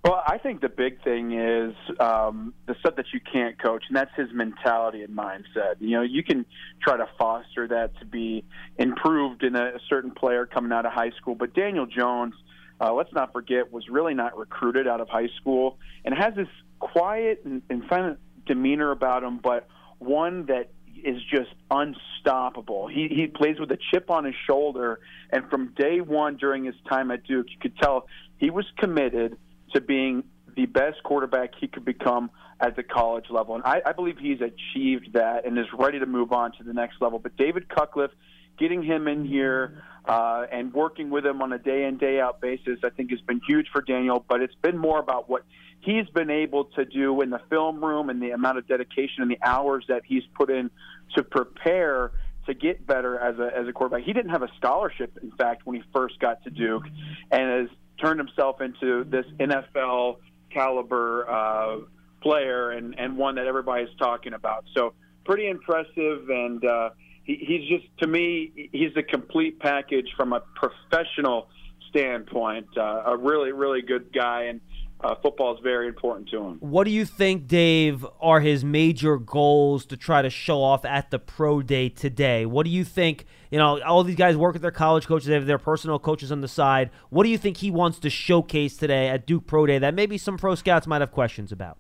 Well, 0.04 0.24
I 0.26 0.38
think 0.38 0.62
the 0.62 0.70
big 0.70 1.04
thing 1.04 1.34
is 1.34 1.76
um, 2.00 2.54
the 2.68 2.76
stuff 2.80 2.96
that 2.96 3.08
you 3.14 3.20
can't 3.20 3.62
coach, 3.62 3.84
and 3.90 3.98
that's 3.98 4.16
his 4.16 4.30
mentality 4.34 5.04
and 5.04 5.16
mindset. 5.16 5.76
You 5.80 5.98
know, 5.98 6.02
you 6.04 6.24
can 6.24 6.46
try 6.82 6.96
to 6.96 7.08
foster 7.18 7.68
that 7.68 8.00
to 8.00 8.06
be 8.06 8.46
improved 8.78 9.44
in 9.44 9.58
a, 9.58 9.74
certain 9.90 10.12
player 10.12 10.46
coming 10.46 10.72
out 10.72 10.86
of 10.86 10.94
high 10.94 11.12
school, 11.20 11.36
but 11.36 11.54
Daniel 11.54 11.86
Jones, 11.86 12.34
uh, 12.80 12.94
let's 12.94 13.12
not 13.12 13.34
forget, 13.34 13.74
was 13.74 13.90
really 13.90 14.14
not 14.14 14.38
recruited 14.38 14.88
out 14.88 15.02
of 15.02 15.10
high 15.10 15.28
school 15.42 15.78
and 16.06 16.16
has 16.16 16.34
this 16.34 16.48
quiet 16.80 17.42
and, 17.44 17.62
and 17.70 17.84
silent 17.90 18.20
demeanor 18.46 18.92
about 18.92 19.24
him, 19.24 19.38
but 19.44 19.68
one 19.98 20.46
that 20.46 20.72
is 21.04 21.22
just 21.30 21.50
unstoppable. 21.72 22.88
He 22.88 23.10
he 23.10 23.28
plays 23.28 23.60
with 23.60 23.72
a 23.72 23.78
chip 23.92 24.10
on 24.10 24.24
his 24.24 24.36
shoulder, 24.48 25.00
and 25.30 25.50
from 25.50 25.74
day 25.78 26.00
one 26.00 26.38
during 26.38 26.64
his 26.64 26.76
time 26.88 27.12
at 27.12 27.26
Duke, 27.26 27.48
you 27.50 27.58
could 27.60 27.78
tell 27.78 28.08
he 28.38 28.50
was 28.50 28.66
committed 28.78 29.38
to 29.74 29.82
being 29.82 30.24
the 30.56 30.66
best 30.66 31.04
quarterback 31.04 31.52
he 31.60 31.68
could 31.68 31.86
become 31.86 32.32
at 32.60 32.76
the 32.76 32.84
college 32.84 33.26
level. 33.30 33.56
And 33.56 33.64
I, 33.64 33.82
I 33.86 33.92
believe 33.94 34.18
he's 34.18 34.42
achieved 34.42 35.14
that 35.14 35.46
and 35.46 35.58
is 35.58 35.68
ready 35.78 36.00
to 36.00 36.06
move 36.06 36.32
on 36.32 36.52
to 36.54 36.64
the 36.64 36.74
next 36.74 37.02
level. 37.02 37.20
But 37.20 37.38
David 37.38 37.70
Cutcliffe, 37.70 38.12
getting 38.58 38.84
him 38.84 39.08
in 39.08 39.26
here 39.26 39.82
uh, 40.06 40.46
and 40.52 40.74
working 40.74 41.10
with 41.10 41.26
him 41.26 41.42
on 41.42 41.54
a 41.54 41.58
day 41.58 41.86
in, 41.86 41.98
day 41.98 42.20
out 42.20 42.42
basis, 42.42 42.80
I 42.84 42.90
think 42.90 43.12
has 43.12 43.22
been 43.22 43.40
huge 43.48 43.68
for 43.72 43.82
Daniel. 43.82 44.26
But 44.28 44.42
it's 44.42 44.56
been 44.62 44.78
more 44.78 45.00
about 45.00 45.30
what 45.30 45.46
he's 45.80 46.08
been 46.10 46.30
able 46.30 46.66
to 46.66 46.84
do 46.84 47.22
in 47.22 47.30
the 47.30 47.42
film 47.50 47.84
room 47.84 48.10
and 48.10 48.22
the 48.22 48.32
amount 48.32 48.58
of 48.58 48.68
dedication 48.68 49.22
and 49.22 49.32
the 49.32 49.40
hours 49.42 49.86
that 49.88 50.02
he's 50.06 50.24
put 50.36 50.50
in 50.50 50.70
to 51.16 51.24
prepare 51.24 52.12
to 52.48 52.54
get 52.54 52.86
better 52.86 53.18
as 53.18 53.38
a 53.40 53.58
as 53.58 53.68
a 53.68 53.72
quarterback. 53.72 54.04
He 54.04 54.12
didn't 54.12 54.32
have 54.32 54.44
a 54.44 54.50
scholarship, 54.58 55.18
in 55.22 55.32
fact, 55.32 55.66
when 55.66 55.78
he 55.78 55.84
first 55.94 56.20
got 56.20 56.44
to 56.44 56.50
Duke, 56.50 56.84
and 57.32 57.68
has 57.68 57.78
turned 58.00 58.20
himself 58.20 58.62
into 58.62 59.04
this 59.06 59.26
NFL 59.40 60.18
caliber 60.52 61.30
uh, 61.30 61.78
player 62.22 62.72
and, 62.72 62.98
and 62.98 63.18
one 63.18 63.36
that 63.36 63.46
everybody's 63.46 63.96
talking 63.98 64.34
about. 64.34 64.66
So 64.76 64.94
pretty 65.26 65.48
impressive, 65.48 66.30
and 66.30 66.64
uh, 66.66 66.90
he, 67.24 67.36
he's 67.36 67.70
just 67.70 67.86
to 68.00 68.08
me 68.08 68.70
he's 68.72 68.96
a 68.98 69.04
complete 69.04 69.60
package 69.60 70.08
from 70.18 70.34
a 70.34 70.42
professional 70.56 71.50
standpoint. 71.90 72.68
Uh, 72.78 73.04
a 73.06 73.18
really 73.18 73.52
really 73.52 73.82
good 73.82 74.12
guy, 74.14 74.44
and 74.44 74.62
uh, 75.02 75.16
football 75.22 75.56
is 75.56 75.60
very 75.64 75.88
important 75.88 76.30
to 76.30 76.42
him. 76.44 76.58
What 76.60 76.84
do 76.84 76.92
you 76.92 77.06
think, 77.06 77.48
Dave, 77.48 78.06
are 78.20 78.42
his 78.42 78.66
major 78.66 79.18
goals 79.18 79.86
to 79.88 79.98
try 79.98 80.22
to 80.22 80.30
show 80.30 80.62
off 80.62 80.84
at 80.84 81.10
the 81.10 81.20
pro 81.20 81.62
day 81.62 81.90
today? 81.90 82.46
What 82.46 82.66
do 82.66 82.70
you 82.70 82.84
think? 82.84 83.26
You 83.50 83.58
know, 83.58 83.82
all 83.82 84.04
these 84.04 84.16
guys 84.16 84.36
work 84.36 84.54
with 84.54 84.62
their 84.62 84.72
college 84.72 85.08
coaches, 85.08 85.28
they 85.28 85.34
have 85.34 85.46
their 85.46 85.58
personal 85.58 86.00
coaches 86.00 86.32
on 86.32 86.42
the 86.42 86.48
side. 86.48 86.90
What 87.10 87.24
do 87.24 87.30
you 87.30 87.38
think 87.38 87.58
he 87.58 87.72
wants 87.72 88.00
to 88.00 88.10
showcase 88.10 88.76
today 88.76 89.08
at 89.08 89.26
Duke 89.26 89.48
Pro 89.48 89.66
Day 89.66 89.80
that 89.80 89.94
maybe 89.94 90.18
some 90.18 90.38
pro 90.38 90.56
scouts 90.56 90.86
might 90.86 91.02
have 91.02 91.12
questions 91.12 91.52
about? 91.52 91.78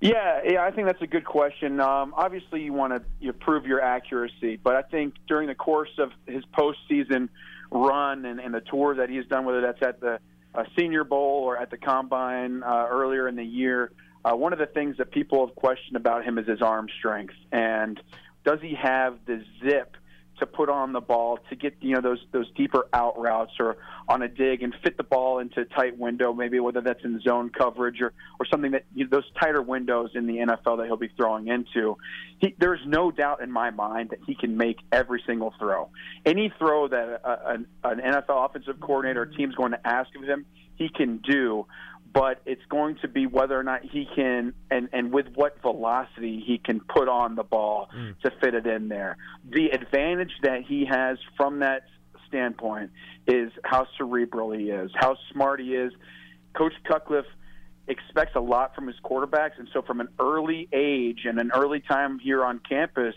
Yeah, 0.00 0.40
yeah, 0.44 0.62
I 0.62 0.70
think 0.70 0.86
that's 0.86 1.00
a 1.00 1.06
good 1.06 1.24
question. 1.24 1.80
Um, 1.80 2.12
obviously, 2.16 2.62
you 2.62 2.72
want 2.72 2.92
to 2.92 3.02
you 3.20 3.32
prove 3.32 3.64
your 3.64 3.80
accuracy, 3.80 4.56
but 4.62 4.74
I 4.74 4.82
think 4.82 5.14
during 5.26 5.48
the 5.48 5.54
course 5.54 5.92
of 5.98 6.10
his 6.26 6.44
postseason 6.52 7.28
run 7.70 8.24
and, 8.24 8.38
and 8.38 8.52
the 8.52 8.60
tour 8.60 8.96
that 8.96 9.08
he's 9.08 9.26
done, 9.26 9.44
whether 9.44 9.60
that's 9.60 9.82
at 9.82 10.00
the 10.00 10.18
uh, 10.54 10.64
Senior 10.78 11.04
Bowl 11.04 11.42
or 11.44 11.56
at 11.56 11.70
the 11.70 11.76
Combine 11.76 12.62
uh, 12.62 12.86
earlier 12.88 13.28
in 13.28 13.36
the 13.36 13.44
year, 13.44 13.92
uh, 14.24 14.34
one 14.34 14.52
of 14.52 14.58
the 14.58 14.66
things 14.66 14.96
that 14.98 15.10
people 15.10 15.46
have 15.46 15.54
questioned 15.54 15.96
about 15.96 16.24
him 16.24 16.38
is 16.38 16.46
his 16.46 16.62
arm 16.62 16.88
strength. 16.98 17.34
And 17.52 18.00
does 18.44 18.60
he 18.60 18.74
have 18.74 19.18
the 19.26 19.44
zip 19.62 19.96
to 20.44 20.50
put 20.50 20.68
on 20.68 20.92
the 20.92 21.00
ball 21.00 21.38
to 21.48 21.56
get 21.56 21.74
you 21.80 21.94
know 21.94 22.00
those 22.00 22.24
those 22.32 22.50
deeper 22.52 22.86
out 22.92 23.18
routes 23.18 23.52
or 23.58 23.76
on 24.08 24.22
a 24.22 24.28
dig 24.28 24.62
and 24.62 24.74
fit 24.82 24.96
the 24.96 25.02
ball 25.02 25.38
into 25.38 25.60
a 25.60 25.64
tight 25.64 25.98
window, 25.98 26.32
maybe 26.32 26.60
whether 26.60 26.80
that's 26.80 27.02
in 27.04 27.20
zone 27.20 27.50
coverage 27.50 28.00
or 28.00 28.12
or 28.38 28.46
something 28.46 28.72
that 28.72 28.84
you 28.94 29.04
know, 29.04 29.10
those 29.10 29.30
tighter 29.40 29.62
windows 29.62 30.10
in 30.14 30.26
the 30.26 30.34
NFL 30.34 30.78
that 30.78 30.86
he'll 30.86 30.96
be 30.96 31.10
throwing 31.16 31.48
into. 31.48 31.96
He, 32.38 32.54
there's 32.58 32.80
no 32.86 33.10
doubt 33.10 33.42
in 33.42 33.50
my 33.50 33.70
mind 33.70 34.10
that 34.10 34.20
he 34.26 34.34
can 34.34 34.56
make 34.56 34.78
every 34.92 35.22
single 35.26 35.54
throw. 35.58 35.88
Any 36.26 36.52
throw 36.58 36.88
that 36.88 37.20
a, 37.24 37.50
an, 37.52 37.66
an 37.82 38.00
NFL 38.00 38.46
offensive 38.46 38.80
coordinator 38.80 39.22
or 39.22 39.26
team's 39.26 39.54
going 39.54 39.72
to 39.72 39.86
ask 39.86 40.14
of 40.16 40.24
him, 40.24 40.44
he 40.76 40.88
can 40.88 41.18
do 41.18 41.66
but 42.14 42.40
it's 42.46 42.64
going 42.70 42.96
to 43.02 43.08
be 43.08 43.26
whether 43.26 43.58
or 43.58 43.64
not 43.64 43.82
he 43.84 44.06
can 44.14 44.54
and 44.70 44.88
and 44.92 45.12
with 45.12 45.26
what 45.34 45.60
velocity 45.60 46.42
he 46.46 46.58
can 46.58 46.80
put 46.80 47.08
on 47.08 47.34
the 47.34 47.42
ball 47.42 47.88
mm. 47.94 48.18
to 48.20 48.30
fit 48.40 48.54
it 48.54 48.66
in 48.66 48.88
there. 48.88 49.16
The 49.50 49.70
advantage 49.70 50.32
that 50.42 50.62
he 50.62 50.86
has 50.86 51.18
from 51.36 51.58
that 51.58 51.82
standpoint 52.28 52.92
is 53.26 53.50
how 53.64 53.86
cerebral 53.98 54.52
he 54.52 54.70
is, 54.70 54.90
how 54.94 55.16
smart 55.32 55.60
he 55.60 55.74
is. 55.74 55.92
Coach 56.54 56.72
Cutcliffe 56.84 57.26
expects 57.88 58.36
a 58.36 58.40
lot 58.40 58.74
from 58.76 58.86
his 58.86 58.96
quarterbacks, 59.04 59.58
and 59.58 59.68
so 59.72 59.82
from 59.82 60.00
an 60.00 60.08
early 60.20 60.68
age 60.72 61.22
and 61.24 61.38
an 61.40 61.50
early 61.52 61.80
time 61.80 62.20
here 62.20 62.44
on 62.44 62.60
campus, 62.60 63.14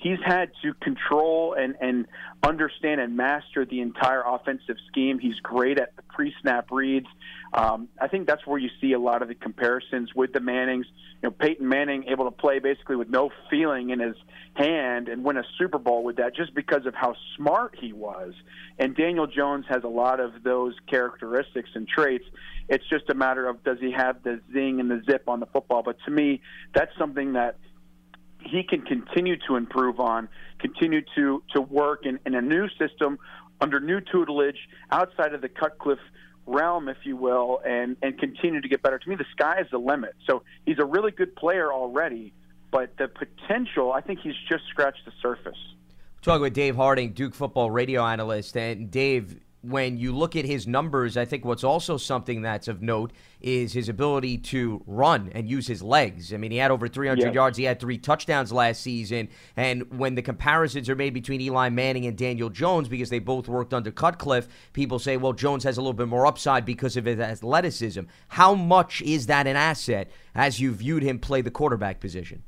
he's 0.00 0.18
had 0.24 0.50
to 0.62 0.72
control 0.74 1.54
and, 1.54 1.76
and 1.80 2.06
understand 2.42 3.00
and 3.00 3.16
master 3.16 3.66
the 3.66 3.80
entire 3.80 4.22
offensive 4.26 4.76
scheme. 4.88 5.18
He's 5.18 5.38
great 5.42 5.78
at 5.78 5.94
the 5.96 6.02
pre-snap 6.02 6.70
reads. 6.70 7.06
Um, 7.52 7.88
I 8.00 8.08
think 8.08 8.26
that's 8.26 8.46
where 8.46 8.58
you 8.58 8.70
see 8.80 8.92
a 8.92 8.98
lot 8.98 9.22
of 9.22 9.28
the 9.28 9.34
comparisons 9.34 10.14
with 10.14 10.32
the 10.32 10.40
Mannings. 10.40 10.86
You 11.22 11.28
know, 11.28 11.30
Peyton 11.32 11.68
Manning 11.68 12.04
able 12.08 12.24
to 12.24 12.30
play 12.30 12.60
basically 12.60 12.96
with 12.96 13.10
no 13.10 13.30
feeling 13.50 13.90
in 13.90 14.00
his 14.00 14.16
hand 14.54 15.08
and 15.08 15.22
win 15.22 15.36
a 15.36 15.44
Super 15.58 15.78
Bowl 15.78 16.02
with 16.02 16.16
that 16.16 16.34
just 16.34 16.54
because 16.54 16.86
of 16.86 16.94
how 16.94 17.14
smart 17.36 17.76
he 17.78 17.92
was. 17.92 18.32
And 18.78 18.96
Daniel 18.96 19.26
Jones 19.26 19.66
has 19.68 19.84
a 19.84 19.88
lot 19.88 20.18
of 20.18 20.42
those 20.42 20.74
characteristics 20.88 21.70
and 21.74 21.86
traits. 21.86 22.24
It's 22.68 22.88
just 22.88 23.10
a 23.10 23.14
matter 23.14 23.46
of 23.46 23.62
does 23.64 23.78
he 23.80 23.92
have 23.92 24.22
the 24.22 24.40
zing 24.52 24.80
and 24.80 24.90
the 24.90 25.02
zip 25.04 25.28
on 25.28 25.40
the 25.40 25.46
football. 25.46 25.82
But 25.82 25.98
to 26.06 26.10
me, 26.10 26.40
that's 26.74 26.96
something 26.96 27.34
that– 27.34 27.58
he 28.42 28.62
can 28.62 28.82
continue 28.82 29.36
to 29.48 29.56
improve 29.56 30.00
on, 30.00 30.28
continue 30.58 31.02
to 31.16 31.42
to 31.54 31.60
work 31.60 32.06
in, 32.06 32.18
in 32.26 32.34
a 32.34 32.42
new 32.42 32.68
system 32.78 33.18
under 33.60 33.80
new 33.80 34.00
tutelage 34.00 34.68
outside 34.90 35.34
of 35.34 35.42
the 35.42 35.48
Cutcliffe 35.48 35.98
realm, 36.46 36.88
if 36.88 36.98
you 37.04 37.16
will, 37.16 37.60
and 37.66 37.96
and 38.02 38.18
continue 38.18 38.60
to 38.60 38.68
get 38.68 38.82
better. 38.82 38.98
To 38.98 39.08
me, 39.08 39.16
the 39.16 39.26
sky 39.32 39.60
is 39.60 39.66
the 39.70 39.78
limit. 39.78 40.14
So 40.26 40.42
he's 40.66 40.78
a 40.78 40.84
really 40.84 41.12
good 41.12 41.36
player 41.36 41.72
already, 41.72 42.32
but 42.70 42.96
the 42.96 43.08
potential, 43.08 43.92
I 43.92 44.00
think 44.00 44.20
he's 44.20 44.34
just 44.48 44.64
scratched 44.68 45.04
the 45.04 45.12
surface. 45.22 45.58
Talking 46.22 46.42
with 46.42 46.52
Dave 46.52 46.76
Harding, 46.76 47.12
Duke 47.12 47.34
football 47.34 47.70
radio 47.70 48.04
analyst, 48.04 48.56
and 48.56 48.90
Dave, 48.90 49.36
when 49.62 49.98
you 49.98 50.16
look 50.16 50.36
at 50.36 50.46
his 50.46 50.66
numbers, 50.66 51.16
I 51.16 51.26
think 51.26 51.44
what's 51.44 51.64
also 51.64 51.98
something 51.98 52.42
that's 52.42 52.66
of 52.66 52.80
note 52.80 53.12
is 53.42 53.74
his 53.74 53.90
ability 53.90 54.38
to 54.38 54.82
run 54.86 55.30
and 55.34 55.48
use 55.48 55.66
his 55.66 55.82
legs. 55.82 56.32
I 56.32 56.38
mean, 56.38 56.50
he 56.50 56.56
had 56.56 56.70
over 56.70 56.88
300 56.88 57.22
yeah. 57.22 57.32
yards. 57.32 57.58
He 57.58 57.64
had 57.64 57.78
three 57.78 57.98
touchdowns 57.98 58.52
last 58.52 58.80
season. 58.80 59.28
And 59.56 59.98
when 59.98 60.14
the 60.14 60.22
comparisons 60.22 60.88
are 60.88 60.96
made 60.96 61.12
between 61.12 61.42
Eli 61.42 61.68
Manning 61.68 62.06
and 62.06 62.16
Daniel 62.16 62.48
Jones, 62.48 62.88
because 62.88 63.10
they 63.10 63.18
both 63.18 63.48
worked 63.48 63.74
under 63.74 63.90
Cutcliffe, 63.90 64.48
people 64.72 64.98
say, 64.98 65.18
well, 65.18 65.34
Jones 65.34 65.64
has 65.64 65.76
a 65.76 65.82
little 65.82 65.92
bit 65.92 66.08
more 66.08 66.26
upside 66.26 66.64
because 66.64 66.96
of 66.96 67.04
his 67.04 67.20
athleticism. 67.20 68.02
How 68.28 68.54
much 68.54 69.02
is 69.02 69.26
that 69.26 69.46
an 69.46 69.56
asset 69.56 70.10
as 70.34 70.58
you 70.58 70.72
viewed 70.72 71.02
him 71.02 71.18
play 71.18 71.42
the 71.42 71.50
quarterback 71.50 72.00
position? 72.00 72.44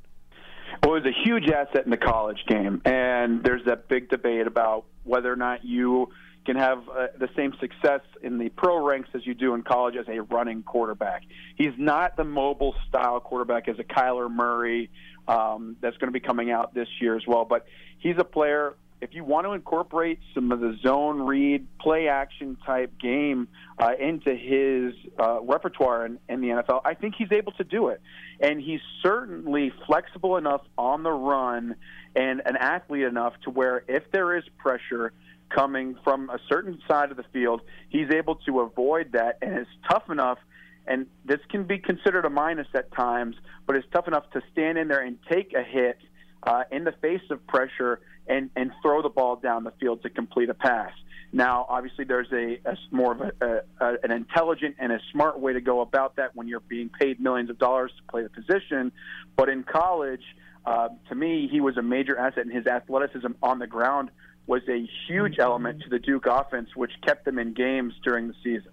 Well, 0.83 0.96
it 0.96 1.05
was 1.05 1.14
a 1.14 1.25
huge 1.25 1.48
asset 1.51 1.85
in 1.85 1.90
the 1.90 1.98
college 1.98 2.44
game. 2.48 2.81
And 2.87 3.44
there's 3.44 3.64
that 3.66 3.88
big 3.88 4.09
debate 4.09 4.46
about 4.46 4.87
whether 5.05 5.31
or 5.31 5.37
not 5.37 5.62
you– 5.62 6.09
can 6.44 6.57
have 6.57 6.88
uh, 6.88 7.07
the 7.18 7.28
same 7.37 7.55
success 7.61 8.00
in 8.22 8.38
the 8.38 8.48
pro 8.50 8.85
ranks 8.85 9.11
as 9.14 9.26
you 9.26 9.35
do 9.35 9.55
in 9.55 9.62
college 9.62 9.96
as 9.96 10.09
a 10.09 10.22
running 10.22 10.62
quarterback. 10.62 11.22
He's 11.57 11.74
not 11.78 12.16
the 12.16 12.24
mobile 12.24 12.74
style 12.88 13.20
quarterback 13.20 13.68
as 13.68 13.78
a 13.78 13.85
Kyler 13.85 14.31
Murray 14.31 14.90
um, 15.28 15.76
that's 15.81 15.96
going 15.98 16.09
to 16.09 16.12
be 16.12 16.24
coming 16.24 16.50
out 16.50 16.74
this 16.74 16.88
year 17.00 17.16
as 17.16 17.22
well. 17.26 17.44
But 17.44 17.66
he's 17.98 18.16
a 18.18 18.24
player. 18.24 18.74
If 19.00 19.14
you 19.14 19.24
want 19.24 19.46
to 19.46 19.52
incorporate 19.52 20.20
some 20.33 20.52
of 20.52 20.61
the 20.61 20.78
zone 20.81 21.22
read, 21.22 21.66
play 21.81 22.07
action 22.07 22.57
type 22.64 22.92
game 23.00 23.48
uh, 23.76 23.92
into 23.98 24.33
his 24.33 24.94
uh, 25.18 25.40
repertoire 25.42 26.07
in, 26.07 26.18
in 26.28 26.40
the 26.40 26.48
NFL, 26.48 26.83
I 26.85 26.94
think 26.94 27.16
he's 27.16 27.33
able 27.33 27.50
to 27.52 27.64
do 27.64 27.88
it. 27.88 28.00
And 28.38 28.61
he's 28.61 28.81
certainly 29.02 29.72
flexible 29.87 30.37
enough 30.37 30.62
on 30.78 31.02
the 31.02 31.11
run 31.11 31.74
and 32.14 32.42
an 32.46 32.57
athlete 32.57 33.02
enough 33.02 33.35
to 33.42 33.50
where 33.50 33.83
if 33.88 34.11
there 34.12 34.37
is 34.37 34.44
pressure, 34.59 35.12
coming 35.55 35.97
from 36.05 36.31
a 36.31 36.38
certain 36.49 36.79
side 36.88 37.11
of 37.11 37.17
the 37.17 37.25
field. 37.33 37.61
He's 37.88 38.11
able 38.11 38.37
to 38.47 38.61
avoid 38.61 39.12
that 39.12 39.38
and 39.43 39.59
is 39.59 39.67
tough 39.91 40.11
enough. 40.11 40.38
And 40.87 41.07
this 41.25 41.38
can 41.49 41.65
be 41.65 41.79
considered 41.79 42.25
a 42.25 42.31
minus 42.31 42.67
at 42.75 42.93
times, 42.93 43.37
but 43.67 43.77
it's 43.77 43.87
tough 43.93 44.09
enough 44.09 44.29
to 44.33 44.43
stand 44.53 44.79
in 44.79 44.88
there 44.88 45.03
and 45.03 45.17
take 45.31 45.53
a 45.55 45.62
hit 45.62 45.99
uh, 46.43 46.65
in 46.73 46.85
the 46.85 46.93
face 46.93 47.23
of 47.31 47.47
pressure 47.47 48.01
and, 48.27 48.51
and 48.57 48.73
throw 48.83 49.03
the 49.03 49.09
ball 49.09 49.37
down 49.37 49.65
the 49.65 49.73
field 49.81 50.03
to 50.03 50.11
complete 50.11 50.49
a 50.49 50.55
pass. 50.55 50.93
Now, 51.33 51.67
obviously, 51.69 52.05
there's 52.05 52.31
a, 52.33 52.59
a 52.69 52.77
more 52.91 53.12
of 53.12 53.21
a, 53.21 53.62
a, 53.81 53.95
an 54.03 54.11
intelligent 54.11 54.77
and 54.79 54.93
a 54.93 55.01
smart 55.12 55.41
way 55.41 55.55
to 55.55 55.61
go 55.61 55.81
about 55.81 56.17
that 56.17 56.37
when 56.37 56.47
you're 56.47 56.61
being 56.61 56.91
paid 56.91 57.21
millions 57.21 57.49
of 57.49 57.59
dollars 57.59 57.91
to 57.97 58.03
play 58.11 58.23
the 58.23 58.29
position. 58.29 58.93
But 59.37 59.49
in 59.49 59.62
college, 59.62 60.25
uh, 60.67 60.88
to 61.09 61.15
me, 61.15 61.49
he 61.51 61.61
was 61.61 61.77
a 61.79 61.83
major 61.83 62.19
asset, 62.19 62.45
and 62.45 62.53
his 62.53 62.67
athleticism 62.67 63.33
on 63.43 63.59
the 63.59 63.67
ground 63.67 64.11
was 64.46 64.62
a 64.68 64.88
huge 65.07 65.38
element 65.38 65.83
to 65.83 65.88
the 65.88 65.98
Duke 65.98 66.26
offense, 66.26 66.74
which 66.74 66.92
kept 67.07 67.24
them 67.24 67.38
in 67.38 67.55
games 67.55 67.94
during 68.02 68.28
the 68.28 68.35
season. 68.42 68.72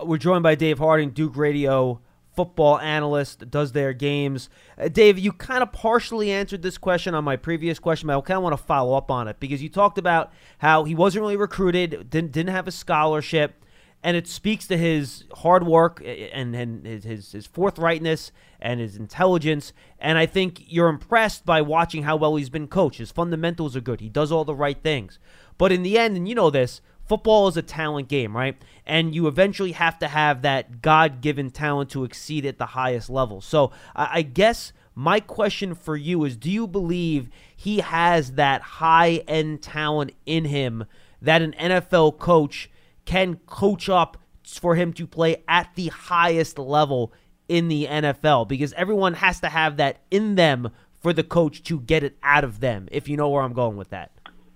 We're 0.00 0.18
joined 0.18 0.42
by 0.42 0.54
Dave 0.54 0.78
Harding, 0.78 1.10
Duke 1.10 1.36
Radio 1.36 2.00
football 2.34 2.78
analyst, 2.78 3.50
does 3.50 3.72
their 3.72 3.92
games. 3.92 4.48
Uh, 4.78 4.88
Dave, 4.88 5.18
you 5.18 5.32
kind 5.32 5.62
of 5.62 5.70
partially 5.72 6.30
answered 6.30 6.62
this 6.62 6.78
question 6.78 7.14
on 7.14 7.24
my 7.24 7.36
previous 7.36 7.78
question, 7.78 8.06
but 8.06 8.16
I 8.16 8.20
kind 8.22 8.38
of 8.38 8.42
want 8.42 8.56
to 8.56 8.62
follow 8.62 8.96
up 8.96 9.10
on 9.10 9.28
it 9.28 9.38
because 9.38 9.62
you 9.62 9.68
talked 9.68 9.98
about 9.98 10.32
how 10.58 10.84
he 10.84 10.94
wasn't 10.94 11.22
really 11.22 11.36
recruited, 11.36 12.08
didn't 12.08 12.32
didn't 12.32 12.50
have 12.50 12.66
a 12.66 12.72
scholarship 12.72 13.61
and 14.02 14.16
it 14.16 14.26
speaks 14.26 14.66
to 14.66 14.76
his 14.76 15.24
hard 15.36 15.64
work 15.64 16.02
and, 16.04 16.54
and 16.54 16.84
his, 16.84 17.32
his 17.32 17.46
forthrightness 17.46 18.32
and 18.60 18.80
his 18.80 18.96
intelligence. 18.96 19.72
And 19.98 20.18
I 20.18 20.26
think 20.26 20.64
you're 20.66 20.88
impressed 20.88 21.46
by 21.46 21.62
watching 21.62 22.02
how 22.02 22.16
well 22.16 22.36
he's 22.36 22.50
been 22.50 22.68
coached. 22.68 22.98
His 22.98 23.12
fundamentals 23.12 23.76
are 23.76 23.80
good. 23.80 24.00
He 24.00 24.08
does 24.08 24.32
all 24.32 24.44
the 24.44 24.54
right 24.54 24.80
things. 24.82 25.18
But 25.56 25.70
in 25.70 25.82
the 25.82 25.98
end, 25.98 26.16
and 26.16 26.28
you 26.28 26.34
know 26.34 26.50
this, 26.50 26.80
football 27.06 27.46
is 27.46 27.56
a 27.56 27.62
talent 27.62 28.08
game, 28.08 28.36
right? 28.36 28.56
And 28.86 29.14
you 29.14 29.28
eventually 29.28 29.72
have 29.72 29.98
to 30.00 30.08
have 30.08 30.42
that 30.42 30.82
God 30.82 31.20
given 31.20 31.50
talent 31.50 31.90
to 31.90 32.04
exceed 32.04 32.44
at 32.44 32.58
the 32.58 32.66
highest 32.66 33.08
level. 33.08 33.40
So 33.40 33.70
I 33.94 34.22
guess 34.22 34.72
my 34.94 35.20
question 35.20 35.74
for 35.74 35.96
you 35.96 36.24
is 36.24 36.36
do 36.36 36.50
you 36.50 36.66
believe 36.66 37.28
he 37.54 37.78
has 37.78 38.32
that 38.32 38.62
high 38.62 39.22
end 39.28 39.62
talent 39.62 40.12
in 40.26 40.46
him 40.46 40.84
that 41.20 41.42
an 41.42 41.54
NFL 41.58 42.18
coach 42.18 42.68
can 43.04 43.36
coach 43.46 43.88
up 43.88 44.16
for 44.44 44.74
him 44.74 44.92
to 44.94 45.06
play 45.06 45.42
at 45.48 45.70
the 45.74 45.88
highest 45.88 46.58
level 46.58 47.12
in 47.48 47.68
the 47.68 47.86
NFL 47.86 48.48
because 48.48 48.72
everyone 48.74 49.14
has 49.14 49.40
to 49.40 49.48
have 49.48 49.76
that 49.76 50.00
in 50.10 50.34
them 50.34 50.70
for 51.00 51.12
the 51.12 51.24
coach 51.24 51.62
to 51.64 51.80
get 51.80 52.04
it 52.04 52.16
out 52.22 52.44
of 52.44 52.60
them, 52.60 52.88
if 52.92 53.08
you 53.08 53.16
know 53.16 53.28
where 53.28 53.42
I'm 53.42 53.52
going 53.52 53.76
with 53.76 53.90
that. 53.90 54.12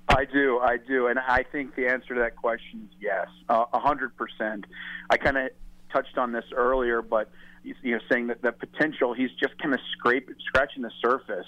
I 0.08 0.24
do, 0.24 0.60
I 0.60 0.76
do, 0.76 1.08
and 1.08 1.18
I 1.18 1.44
think 1.50 1.74
the 1.74 1.88
answer 1.88 2.14
to 2.14 2.20
that 2.20 2.36
question 2.36 2.88
is 2.88 2.96
yes, 3.00 3.26
a 3.48 3.78
hundred 3.78 4.16
percent. 4.16 4.64
I 5.10 5.16
kind 5.16 5.36
of 5.36 5.50
touched 5.92 6.16
on 6.16 6.32
this 6.32 6.44
earlier, 6.54 7.02
but 7.02 7.30
you 7.64 7.74
know, 7.92 7.98
saying 8.10 8.28
that 8.28 8.42
the 8.42 8.52
potential, 8.52 9.14
he's 9.14 9.32
just 9.40 9.58
kind 9.58 9.74
of 9.74 9.80
scrape 9.92 10.30
scratching 10.46 10.82
the 10.82 10.92
surface. 11.02 11.46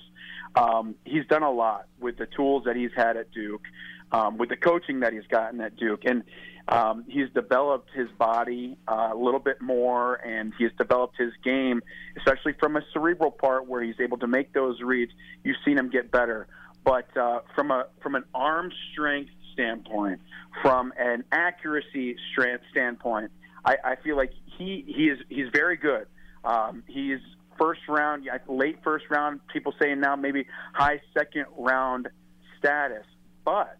Um, 0.57 0.97
he's 1.05 1.25
done 1.27 1.45
a 1.45 1.51
lot 1.51 1.87
with 2.01 2.19
the 2.19 2.27
tools 2.27 2.65
that 2.65 2.75
he's 2.75 2.91
had 2.97 3.17
at 3.17 3.31
Duke, 3.31 3.63
um, 4.11 4.39
with 4.39 4.49
the 4.49 4.57
coaching 4.57 5.01
that 5.01 5.13
he's 5.13 5.27
gotten 5.31 5.61
at 5.61 5.77
Duke, 5.77 6.03
and 6.05 6.25
um, 6.69 7.05
he's 7.09 7.31
developed 7.35 7.91
his 7.95 8.09
body 8.19 8.77
uh, 8.87 9.11
a 9.13 9.17
little 9.17 9.41
bit 9.41 9.63
more, 9.63 10.17
and 10.17 10.53
he's 10.59 10.71
developed 10.77 11.17
his 11.19 11.33
game, 11.43 11.81
especially 12.19 12.53
from 12.61 12.77
a 12.77 12.83
cerebral 12.93 13.31
part 13.31 13.67
where 13.67 13.83
he's 13.83 13.99
able 14.01 14.19
to 14.19 14.27
make 14.27 14.53
those 14.53 14.81
reads. 14.83 15.13
You've 15.45 15.57
seen 15.65 15.79
him 15.79 15.89
get 15.89 16.11
better, 16.11 16.47
but 16.85 17.15
uh, 17.17 17.41
from 17.55 17.71
a 17.71 17.87
from 18.03 18.15
an 18.15 18.25
arm 18.35 18.71
strength 18.93 19.31
standpoint, 19.55 20.21
from 20.61 20.93
an 20.99 21.25
accuracy 21.33 22.17
strength 22.33 22.65
standpoint, 22.71 23.31
I, 23.65 23.77
I 23.83 23.97
feel 23.97 24.17
like 24.17 24.33
he 24.59 24.85
he 24.87 25.05
is 25.05 25.19
he's 25.31 25.49
very 25.53 25.79
good. 25.79 26.07
Um, 26.45 26.83
he's 26.87 27.21
first 27.59 27.81
round, 27.89 28.29
late 28.47 28.79
first 28.85 29.07
round. 29.09 29.41
People 29.49 29.73
saying 29.81 30.01
now 30.01 30.17
maybe 30.17 30.47
high 30.75 31.01
second 31.17 31.47
round 31.57 32.09
status, 32.59 33.07
but 33.45 33.79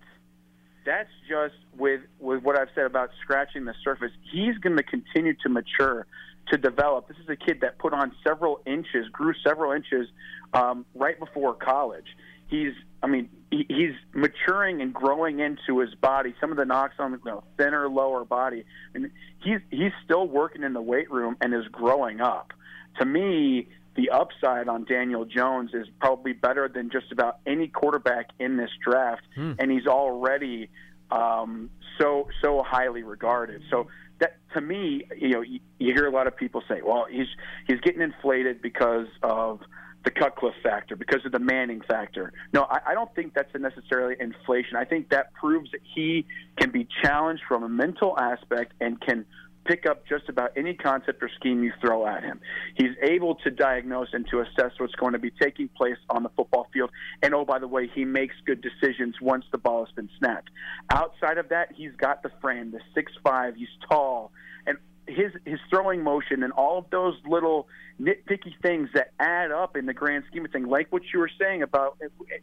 that's 0.89 1.11
just 1.29 1.55
with 1.77 2.01
with 2.19 2.43
what 2.43 2.59
I've 2.59 2.71
said 2.75 2.87
about 2.87 3.11
scratching 3.23 3.67
the 3.67 3.75
surface. 3.85 4.11
He's 4.33 4.57
going 4.57 4.77
to 4.79 4.83
continue 4.83 5.35
to 5.43 5.49
mature, 5.51 6.07
to 6.51 6.57
develop. 6.57 7.09
This 7.09 7.19
is 7.19 7.29
a 7.29 7.37
kid 7.37 7.61
that 7.61 7.79
put 7.79 7.93
on 7.93 8.13
several 8.27 8.61
inches, 8.67 9.07
grew 9.13 9.35
several 9.47 9.73
inches 9.73 10.09
um, 10.55 10.87
right 10.95 11.19
before 11.19 11.53
college. 11.55 12.07
He's, 12.47 12.73
I 13.03 13.07
mean, 13.07 13.29
he, 13.51 13.67
he's 13.69 13.93
maturing 14.15 14.81
and 14.81 14.95
growing 14.95 15.41
into 15.41 15.81
his 15.81 15.95
body. 15.95 16.35
Some 16.41 16.51
of 16.51 16.57
the 16.57 16.65
knocks 16.65 16.95
on 16.99 17.13
the 17.13 17.19
you 17.19 17.31
know, 17.33 17.45
thinner, 17.59 17.87
lower 17.91 18.25
body. 18.25 18.65
Mean, 18.95 19.11
he's 19.45 19.61
he's 19.71 19.93
still 20.07 20.27
working 20.27 20.63
in 20.63 20.73
the 20.73 20.81
weight 20.81 21.11
room 21.11 21.37
and 21.43 21.53
is 21.55 21.69
growing 21.71 22.23
up. 22.23 22.55
To 22.99 23.05
me, 23.05 23.69
the 23.99 24.11
upside 24.11 24.69
on 24.69 24.85
Daniel 24.85 25.25
Jones 25.25 25.71
is 25.75 25.89
probably 26.01 26.33
better 26.33 26.69
than 26.73 26.89
just 26.89 27.11
about 27.11 27.41
any 27.47 27.67
quarterback 27.67 28.29
in 28.39 28.57
this 28.57 28.71
draft, 28.83 29.23
hmm. 29.35 29.55
and 29.59 29.73
he's 29.73 29.89
already 29.89 30.71
um, 31.11 31.69
so 32.01 32.29
so 32.41 32.63
highly 32.63 33.03
regarded. 33.03 33.61
So 33.71 33.89
that 34.21 34.37
to 34.55 34.61
me, 34.61 35.03
you 35.19 35.31
know, 35.31 35.41
you, 35.41 35.59
you 35.81 35.93
hear 35.95 36.07
a 36.07 36.13
lot 36.13 36.29
of 36.29 36.37
people 36.37 36.63
say, 36.69 36.81
"Well, 36.81 37.07
he's 37.11 37.27
he's 37.67 37.81
getting 37.81 38.01
inflated 38.01 38.63
because 38.63 39.09
of." 39.23 39.61
the 40.05 40.13
Cutcliffe 40.13 40.55
factor, 40.63 40.95
because 40.95 41.27
of 41.27 41.33
the 41.33 41.41
Manning 41.41 41.81
factor. 41.81 42.33
No, 42.55 42.63
I, 42.63 42.79
I 42.87 42.95
don't 42.95 43.13
think 43.17 43.35
that's 43.35 43.53
a 43.53 43.59
necessarily 43.59 44.15
inflation. 44.19 44.77
I 44.77 44.85
think 44.85 45.11
that 45.11 45.35
proves 45.35 45.73
that 45.73 45.81
he 45.93 46.25
can 46.57 46.71
be 46.71 46.87
challenged 47.03 47.43
from 47.49 47.65
a 47.65 47.69
mental 47.69 48.17
aspect 48.17 48.75
and 48.81 48.99
can 49.01 49.27
pick 49.69 49.87
up 49.87 50.07
just 50.07 50.29
about 50.29 50.51
any 50.57 50.75
concept 50.75 51.23
or 51.23 51.29
scheme 51.39 51.63
you 51.63 51.73
throw 51.81 52.07
at 52.07 52.25
him. 52.25 52.41
He's 52.75 52.97
able 53.03 53.35
to 53.37 53.51
diagnose 53.51 54.09
and 54.13 54.27
to 54.31 54.41
assess 54.41 54.73
what's 54.79 54.95
going 54.95 55.13
to 55.13 55.19
be 55.19 55.31
taking 55.31 55.69
place 55.69 55.99
on 56.09 56.23
the 56.23 56.31
football 56.31 56.69
field. 56.73 56.91
And 57.23 57.35
oh, 57.35 57.45
by 57.45 57.59
the 57.59 57.69
way, 57.69 57.89
he 57.95 58.05
makes 58.05 58.35
good 58.47 58.63
decisions 58.63 59.17
once 59.21 59.45
the 59.53 59.59
ball 59.59 59.85
has 59.85 59.95
been 59.95 60.09
snapped. 60.19 60.49
Outside 60.91 61.39
of 61.39 61.51
that, 61.51 61.73
he's 61.77 61.93
got 61.97 62.23
the 62.23 62.31
frame, 62.41 62.73
the 62.73 62.81
six 62.95 63.13
five. 63.23 63.57
He's 63.57 63.69
tall, 63.89 64.33
and 64.67 64.79
his 65.07 65.33
his 65.45 65.61
throwing 65.69 66.03
motion 66.03 66.43
and 66.43 66.53
all 66.53 66.79
of 66.79 66.87
those 66.91 67.15
little 67.27 67.69
nitpicky 68.01 68.55
things 68.63 68.89
that 68.95 69.13
add 69.19 69.51
up 69.51 69.77
in 69.77 69.87
the 69.87 69.95
grand 69.95 70.25
scheme 70.31 70.45
of 70.45 70.51
things, 70.51 70.69
like 70.69 70.91
what 70.93 71.03
you 71.13 71.19
were 71.19 71.31
saying 71.39 71.63
about 71.63 71.99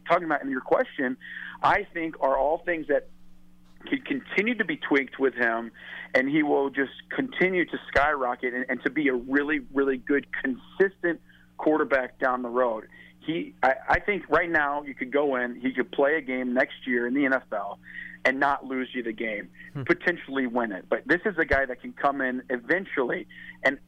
talking 0.06 0.24
about 0.24 0.42
in 0.42 0.50
your 0.50 0.60
question, 0.60 1.16
I 1.62 1.86
think 1.92 2.14
are 2.20 2.36
all 2.36 2.58
things 2.64 2.86
that 2.88 3.08
can 3.86 4.00
continue 4.00 4.54
to 4.56 4.64
be 4.64 4.76
tweaked 4.76 5.18
with 5.18 5.34
him, 5.34 5.72
and 6.14 6.28
he 6.28 6.42
will 6.42 6.70
just 6.70 6.92
continue 7.10 7.64
to 7.64 7.78
skyrocket 7.88 8.54
and, 8.54 8.66
and 8.68 8.82
to 8.82 8.90
be 8.90 9.08
a 9.08 9.14
really, 9.14 9.60
really 9.72 9.96
good, 9.96 10.26
consistent 10.42 11.20
quarterback 11.56 12.18
down 12.18 12.42
the 12.42 12.48
road. 12.48 12.88
He, 13.20 13.54
I, 13.62 13.74
I 13.88 14.00
think 14.00 14.28
right 14.28 14.50
now 14.50 14.82
you 14.82 14.94
could 14.94 15.12
go 15.12 15.36
in, 15.36 15.60
he 15.60 15.72
could 15.72 15.90
play 15.90 16.16
a 16.16 16.20
game 16.20 16.54
next 16.54 16.86
year 16.86 17.06
in 17.06 17.14
the 17.14 17.22
NFL 17.22 17.78
and 18.24 18.40
not 18.40 18.64
lose 18.64 18.88
you 18.92 19.02
the 19.02 19.12
game, 19.12 19.48
hmm. 19.72 19.82
potentially 19.82 20.46
win 20.46 20.72
it. 20.72 20.86
But 20.88 21.02
this 21.06 21.20
is 21.24 21.36
a 21.38 21.44
guy 21.44 21.64
that 21.66 21.80
can 21.80 21.92
come 21.92 22.20
in 22.20 22.42
eventually 22.50 23.26
and 23.62 23.78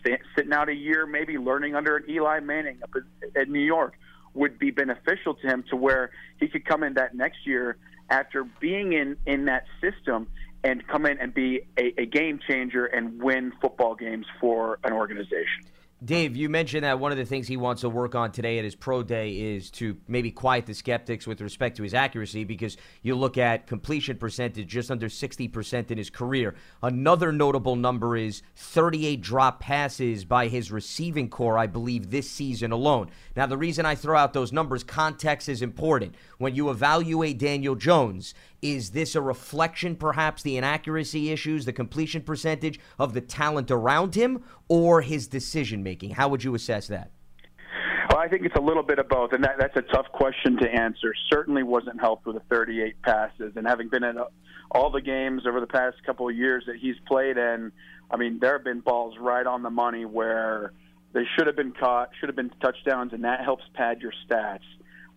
stay, 0.00 0.18
sitting 0.36 0.52
out 0.52 0.68
a 0.68 0.74
year, 0.74 1.06
maybe 1.06 1.38
learning 1.38 1.74
under 1.74 1.96
an 1.96 2.04
Eli 2.08 2.40
Manning 2.40 2.78
up 2.82 2.94
in 3.34 3.52
New 3.52 3.60
York 3.60 3.94
would 4.34 4.58
be 4.58 4.70
beneficial 4.70 5.34
to 5.34 5.46
him 5.46 5.64
to 5.70 5.76
where 5.76 6.10
he 6.38 6.46
could 6.46 6.64
come 6.66 6.82
in 6.82 6.94
that 6.94 7.14
next 7.14 7.46
year 7.46 7.78
after 8.10 8.44
being 8.60 8.92
in 8.92 9.16
in 9.26 9.46
that 9.46 9.64
system 9.80 10.28
and 10.64 10.86
come 10.86 11.06
in 11.06 11.18
and 11.18 11.32
be 11.32 11.60
a, 11.78 12.00
a 12.00 12.06
game 12.06 12.40
changer 12.46 12.86
and 12.86 13.22
win 13.22 13.52
football 13.60 13.94
games 13.94 14.26
for 14.40 14.78
an 14.84 14.92
organization. 14.92 15.64
Dave, 16.04 16.36
you 16.36 16.50
mentioned 16.50 16.84
that 16.84 17.00
one 17.00 17.10
of 17.10 17.16
the 17.16 17.24
things 17.24 17.48
he 17.48 17.56
wants 17.56 17.80
to 17.80 17.88
work 17.88 18.14
on 18.14 18.30
today 18.30 18.58
at 18.58 18.64
his 18.64 18.74
pro 18.74 19.02
day 19.02 19.30
is 19.30 19.70
to 19.70 19.96
maybe 20.06 20.30
quiet 20.30 20.66
the 20.66 20.74
skeptics 20.74 21.26
with 21.26 21.40
respect 21.40 21.74
to 21.78 21.82
his 21.82 21.94
accuracy 21.94 22.44
because 22.44 22.76
you 23.00 23.14
look 23.14 23.38
at 23.38 23.66
completion 23.66 24.18
percentage 24.18 24.68
just 24.68 24.90
under 24.90 25.08
60% 25.08 25.90
in 25.90 25.96
his 25.96 26.10
career. 26.10 26.54
Another 26.82 27.32
notable 27.32 27.76
number 27.76 28.14
is 28.14 28.42
38 28.56 29.22
drop 29.22 29.58
passes 29.58 30.26
by 30.26 30.48
his 30.48 30.70
receiving 30.70 31.30
corps, 31.30 31.56
I 31.56 31.66
believe, 31.66 32.10
this 32.10 32.30
season 32.30 32.72
alone. 32.72 33.10
Now, 33.34 33.46
the 33.46 33.56
reason 33.56 33.86
I 33.86 33.94
throw 33.94 34.18
out 34.18 34.34
those 34.34 34.52
numbers, 34.52 34.84
context 34.84 35.48
is 35.48 35.62
important. 35.62 36.14
When 36.36 36.54
you 36.54 36.68
evaluate 36.68 37.38
Daniel 37.38 37.74
Jones, 37.74 38.34
is 38.60 38.90
this 38.90 39.14
a 39.14 39.22
reflection, 39.22 39.96
perhaps, 39.96 40.42
the 40.42 40.56
inaccuracy 40.56 41.30
issues, 41.30 41.64
the 41.64 41.72
completion 41.72 42.22
percentage 42.22 42.80
of 42.98 43.14
the 43.14 43.20
talent 43.20 43.70
around 43.70 44.14
him, 44.14 44.42
or 44.68 45.02
his 45.02 45.28
decision 45.28 45.82
making? 45.86 46.10
How 46.10 46.28
would 46.28 46.42
you 46.42 46.54
assess 46.56 46.88
that? 46.88 47.12
Well, 48.10 48.18
I 48.18 48.28
think 48.28 48.44
it's 48.44 48.56
a 48.56 48.60
little 48.60 48.82
bit 48.82 48.98
of 48.98 49.08
both, 49.08 49.32
and 49.32 49.44
that, 49.44 49.56
that's 49.58 49.76
a 49.76 49.82
tough 49.82 50.06
question 50.12 50.56
to 50.58 50.68
answer. 50.68 51.12
Certainly 51.30 51.62
wasn't 51.62 52.00
helped 52.00 52.26
with 52.26 52.36
the 52.36 52.42
38 52.50 53.00
passes, 53.02 53.52
and 53.54 53.66
having 53.66 53.88
been 53.88 54.02
in 54.02 54.16
all 54.72 54.90
the 54.90 55.00
games 55.00 55.42
over 55.46 55.60
the 55.60 55.66
past 55.66 55.96
couple 56.04 56.28
of 56.28 56.36
years 56.36 56.64
that 56.66 56.76
he's 56.76 56.96
played 57.06 57.36
in, 57.36 57.70
I 58.10 58.16
mean, 58.16 58.38
there 58.40 58.54
have 58.54 58.64
been 58.64 58.80
balls 58.80 59.14
right 59.20 59.46
on 59.46 59.62
the 59.62 59.70
money 59.70 60.04
where 60.04 60.72
they 61.12 61.24
should 61.36 61.46
have 61.46 61.56
been 61.56 61.72
caught, 61.72 62.10
should 62.18 62.28
have 62.28 62.36
been 62.36 62.50
touchdowns, 62.60 63.12
and 63.12 63.22
that 63.24 63.42
helps 63.44 63.64
pad 63.74 64.00
your 64.00 64.12
stats. 64.28 64.66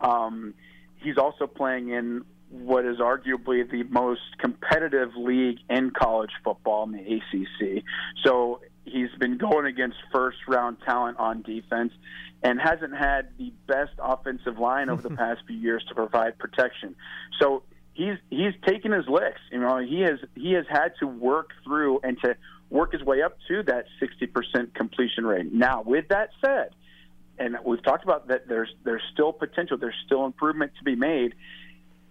Um, 0.01 0.53
he's 0.97 1.17
also 1.17 1.47
playing 1.47 1.89
in 1.89 2.23
what 2.49 2.85
is 2.85 2.97
arguably 2.97 3.69
the 3.69 3.83
most 3.89 4.21
competitive 4.39 5.09
league 5.15 5.59
in 5.69 5.91
college 5.91 6.31
football 6.43 6.83
in 6.83 6.91
the 6.91 7.15
ACC. 7.15 7.83
So 8.23 8.61
he's 8.91 9.09
been 9.19 9.37
going 9.37 9.65
against 9.65 9.97
first 10.11 10.37
round 10.47 10.77
talent 10.85 11.17
on 11.17 11.41
defense 11.41 11.93
and 12.41 12.59
hasn't 12.59 12.95
had 12.95 13.29
the 13.37 13.51
best 13.67 13.93
offensive 13.99 14.57
line 14.57 14.89
over 14.89 15.01
the 15.01 15.15
past 15.15 15.41
few 15.47 15.57
years 15.57 15.83
to 15.89 15.95
provide 15.95 16.37
protection. 16.37 16.95
So 17.41 17.63
he's 17.93 18.17
he's 18.29 18.53
taken 18.65 18.91
his 18.91 19.07
licks. 19.07 19.41
You 19.51 19.59
know, 19.59 19.77
he 19.79 20.01
has 20.01 20.19
he 20.35 20.53
has 20.53 20.65
had 20.69 20.93
to 20.99 21.07
work 21.07 21.51
through 21.63 21.99
and 22.03 22.17
to 22.23 22.35
work 22.69 22.93
his 22.93 23.03
way 23.03 23.21
up 23.23 23.37
to 23.47 23.63
that 23.63 23.85
60% 23.99 24.75
completion 24.75 25.25
rate. 25.25 25.51
Now, 25.51 25.81
with 25.81 26.09
that 26.09 26.29
said, 26.39 26.69
and 27.39 27.57
we've 27.65 27.83
talked 27.83 28.03
about 28.03 28.27
that 28.27 28.47
there's 28.47 28.73
there's 28.83 29.01
still 29.11 29.33
potential, 29.33 29.77
there's 29.77 29.95
still 30.05 30.25
improvement 30.25 30.73
to 30.77 30.83
be 30.83 30.95
made 30.95 31.33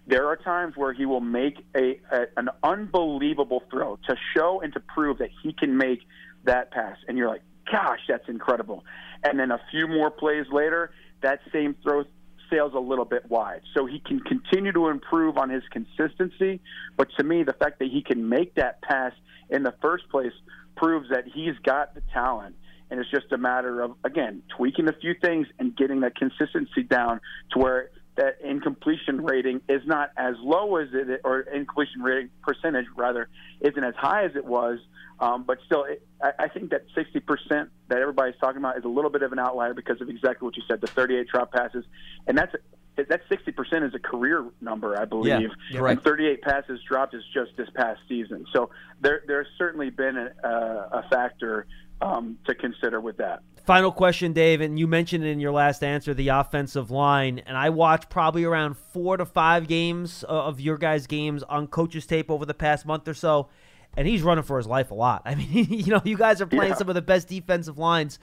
there 0.09 0.27
are 0.27 0.37
times 0.37 0.75
where 0.75 0.93
he 0.93 1.05
will 1.05 1.21
make 1.21 1.65
a, 1.77 2.01
a, 2.11 2.27
an 2.39 2.49
unbelievable 2.63 3.63
throw 3.71 3.97
to 4.09 4.17
show 4.35 4.61
and 4.63 4.73
to 4.73 4.81
prove 4.81 5.19
that 5.19 5.29
he 5.43 5.53
can 5.53 5.77
make 5.77 6.01
that 6.49 6.71
pass, 6.71 6.97
and 7.07 7.17
you're 7.17 7.29
like, 7.29 7.43
gosh, 7.71 8.01
that's 8.09 8.29
incredible. 8.29 8.85
And 9.23 9.39
then 9.39 9.51
a 9.51 9.61
few 9.71 9.87
more 9.87 10.11
plays 10.11 10.47
later, 10.53 10.91
that 11.23 11.41
same 11.53 11.75
throw 11.83 12.05
sails 12.51 12.73
a 12.75 12.81
little 12.81 13.05
bit 13.05 13.29
wide. 13.29 13.61
So 13.75 13.87
he 13.87 14.01
can 14.01 14.21
continue 14.21 14.73
to 14.73 14.89
improve 14.89 15.37
on 15.37 15.51
his 15.51 15.63
consistency, 15.71 16.61
but 16.97 17.09
to 17.19 17.25
me, 17.25 17.43
the 17.43 17.53
fact 17.53 17.79
that 17.81 17.89
he 17.89 18.03
can 18.03 18.29
make 18.29 18.55
that 18.55 18.81
pass 18.83 19.13
in 19.51 19.63
the 19.63 19.75
first 19.83 20.09
place 20.11 20.33
proves 20.77 21.11
that 21.11 21.25
he's 21.33 21.55
got 21.65 21.95
the 21.95 22.03
talent 22.13 22.55
and 22.91 23.01
it's 23.01 23.11
just 23.11 23.31
a 23.33 23.39
matter 23.39 23.81
of 23.81 23.93
again 24.05 24.43
tweaking 24.57 24.89
a 24.89 24.93
few 24.93 25.15
things 25.21 25.47
and 25.59 25.77
getting 25.77 26.01
that 26.01 26.15
consistency 26.17 26.83
down 26.83 27.21
to 27.53 27.59
where 27.59 27.91
that 28.19 28.39
incompletion 28.43 29.23
rating 29.23 29.61
is 29.69 29.81
not 29.87 30.11
as 30.17 30.35
low 30.41 30.77
as 30.77 30.89
it, 30.93 31.21
or 31.25 31.41
incompletion 31.41 32.03
rating 32.03 32.31
percentage 32.43 32.87
rather, 32.97 33.29
isn't 33.61 33.83
as 33.83 33.95
high 33.95 34.25
as 34.25 34.33
it 34.35 34.45
was. 34.45 34.81
Um, 35.21 35.45
but 35.45 35.59
still, 35.67 35.85
it, 35.85 36.03
I, 36.21 36.33
I 36.41 36.49
think 36.49 36.71
that 36.71 36.87
60% 36.97 37.69
that 37.89 37.99
everybody's 37.99 38.39
talking 38.41 38.59
about 38.59 38.77
is 38.77 38.85
a 38.85 38.89
little 38.89 39.11
bit 39.11 39.23
of 39.23 39.33
an 39.33 39.39
outlier 39.39 39.73
because 39.73 40.01
of 40.01 40.09
exactly 40.09 40.47
what 40.47 40.57
you 40.57 40.63
said, 40.69 40.81
the 40.81 40.89
38 40.89 41.29
drop 41.29 41.53
passes, 41.53 41.85
and 42.27 42.37
that's 42.37 42.55
that 42.97 43.21
60% 43.29 43.87
is 43.87 43.95
a 43.95 44.01
career 44.01 44.45
number, 44.61 45.01
I 45.01 45.05
believe. 45.05 45.51
Yeah, 45.71 45.79
right. 45.79 45.93
And 45.93 46.03
38 46.03 46.43
passes 46.43 46.81
dropped 46.89 47.15
is 47.15 47.23
just 47.33 47.57
this 47.57 47.69
past 47.73 48.01
season. 48.09 48.45
So 48.53 48.71
there, 49.01 49.23
there's 49.29 49.47
certainly 49.57 49.91
been 49.91 50.17
a, 50.17 50.49
a 50.49 51.05
factor 51.09 51.69
um, 52.01 52.39
to 52.47 52.57
consider 52.57 53.01
with 53.01 53.19
that. 53.19 53.43
Final 53.69 53.93
question, 53.93 54.33
Dave, 54.33 54.63
and 54.63 54.79
you 54.79 54.87
mentioned 54.87 55.25
in 55.25 55.41
your 55.41 55.53
last 55.53 55.85
answer 55.85 56.15
the 56.15 56.29
offensive 56.29 56.91
line, 56.91 57.43
and 57.45 57.55
I 57.55 57.69
watched 57.69 58.09
probably 58.09 58.45
around 58.45 58.79
four 58.79 59.19
to 59.19 59.27
five 59.27 59.69
games 59.69 60.25
uh, 60.27 60.47
of 60.47 60.59
your 60.59 60.79
guys' 60.79 61.07
games 61.07 61.43
on 61.43 61.67
coaches 61.67 62.07
tape 62.07 62.31
over 62.31 62.47
the 62.47 62.55
past 62.55 62.87
month 62.87 63.07
or 63.07 63.13
so, 63.13 63.51
and 63.95 64.09
he's 64.09 64.23
running 64.23 64.45
for 64.45 64.57
his 64.57 64.67
life 64.67 64.91
a 64.91 64.95
lot. 64.95 65.21
I 65.27 65.35
mean, 65.35 65.67
you 65.69 65.93
know, 65.93 66.01
you 66.03 66.17
guys 66.17 66.41
are 66.41 66.47
playing 66.47 66.71
yeah. 66.71 66.79
some 66.79 66.89
of 66.89 66.95
the 66.95 67.03
best 67.03 67.29
defensive 67.29 67.77
lines. 67.77 68.19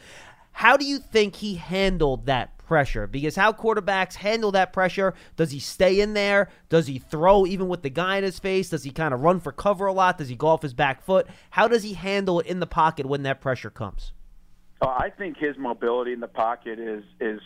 How 0.52 0.78
do 0.78 0.86
you 0.86 0.98
think 0.98 1.36
he 1.36 1.54
handled 1.54 2.26
that 2.26 2.58
pressure? 2.58 3.06
Because 3.06 3.36
how 3.36 3.52
quarterbacks 3.52 4.16
handle 4.16 4.52
that 4.54 4.74
pressure? 4.74 5.14
Does 5.36 5.52
he 5.52 5.60
stay 5.60 6.00
in 6.00 6.16
there? 6.16 6.50
Does 6.70 6.88
he 6.88 6.98
throw 6.98 7.46
even 7.46 7.68
with 7.68 7.84
the 7.84 7.92
guy 7.92 8.18
in 8.18 8.24
his 8.24 8.40
face? 8.40 8.72
Does 8.72 8.84
he 8.84 8.90
kind 8.90 9.14
of 9.14 9.22
run 9.22 9.40
for 9.40 9.52
cover 9.52 9.86
a 9.86 9.94
lot? 9.94 10.18
Does 10.18 10.30
he 10.30 10.36
go 10.36 10.48
off 10.48 10.64
his 10.64 10.74
back 10.74 11.04
foot? 11.04 11.28
How 11.52 11.68
does 11.68 11.84
he 11.84 11.94
handle 11.94 12.40
it 12.40 12.48
in 12.48 12.60
the 12.60 12.66
pocket 12.66 13.06
when 13.06 13.22
that 13.22 13.42
pressure 13.42 13.70
comes? 13.70 14.12
Oh, 14.82 14.88
I 14.88 15.10
think 15.10 15.38
his 15.38 15.58
mobility 15.58 16.14
in 16.14 16.20
the 16.20 16.28
pocket 16.28 16.80
is 16.80 17.04
is 17.20 17.40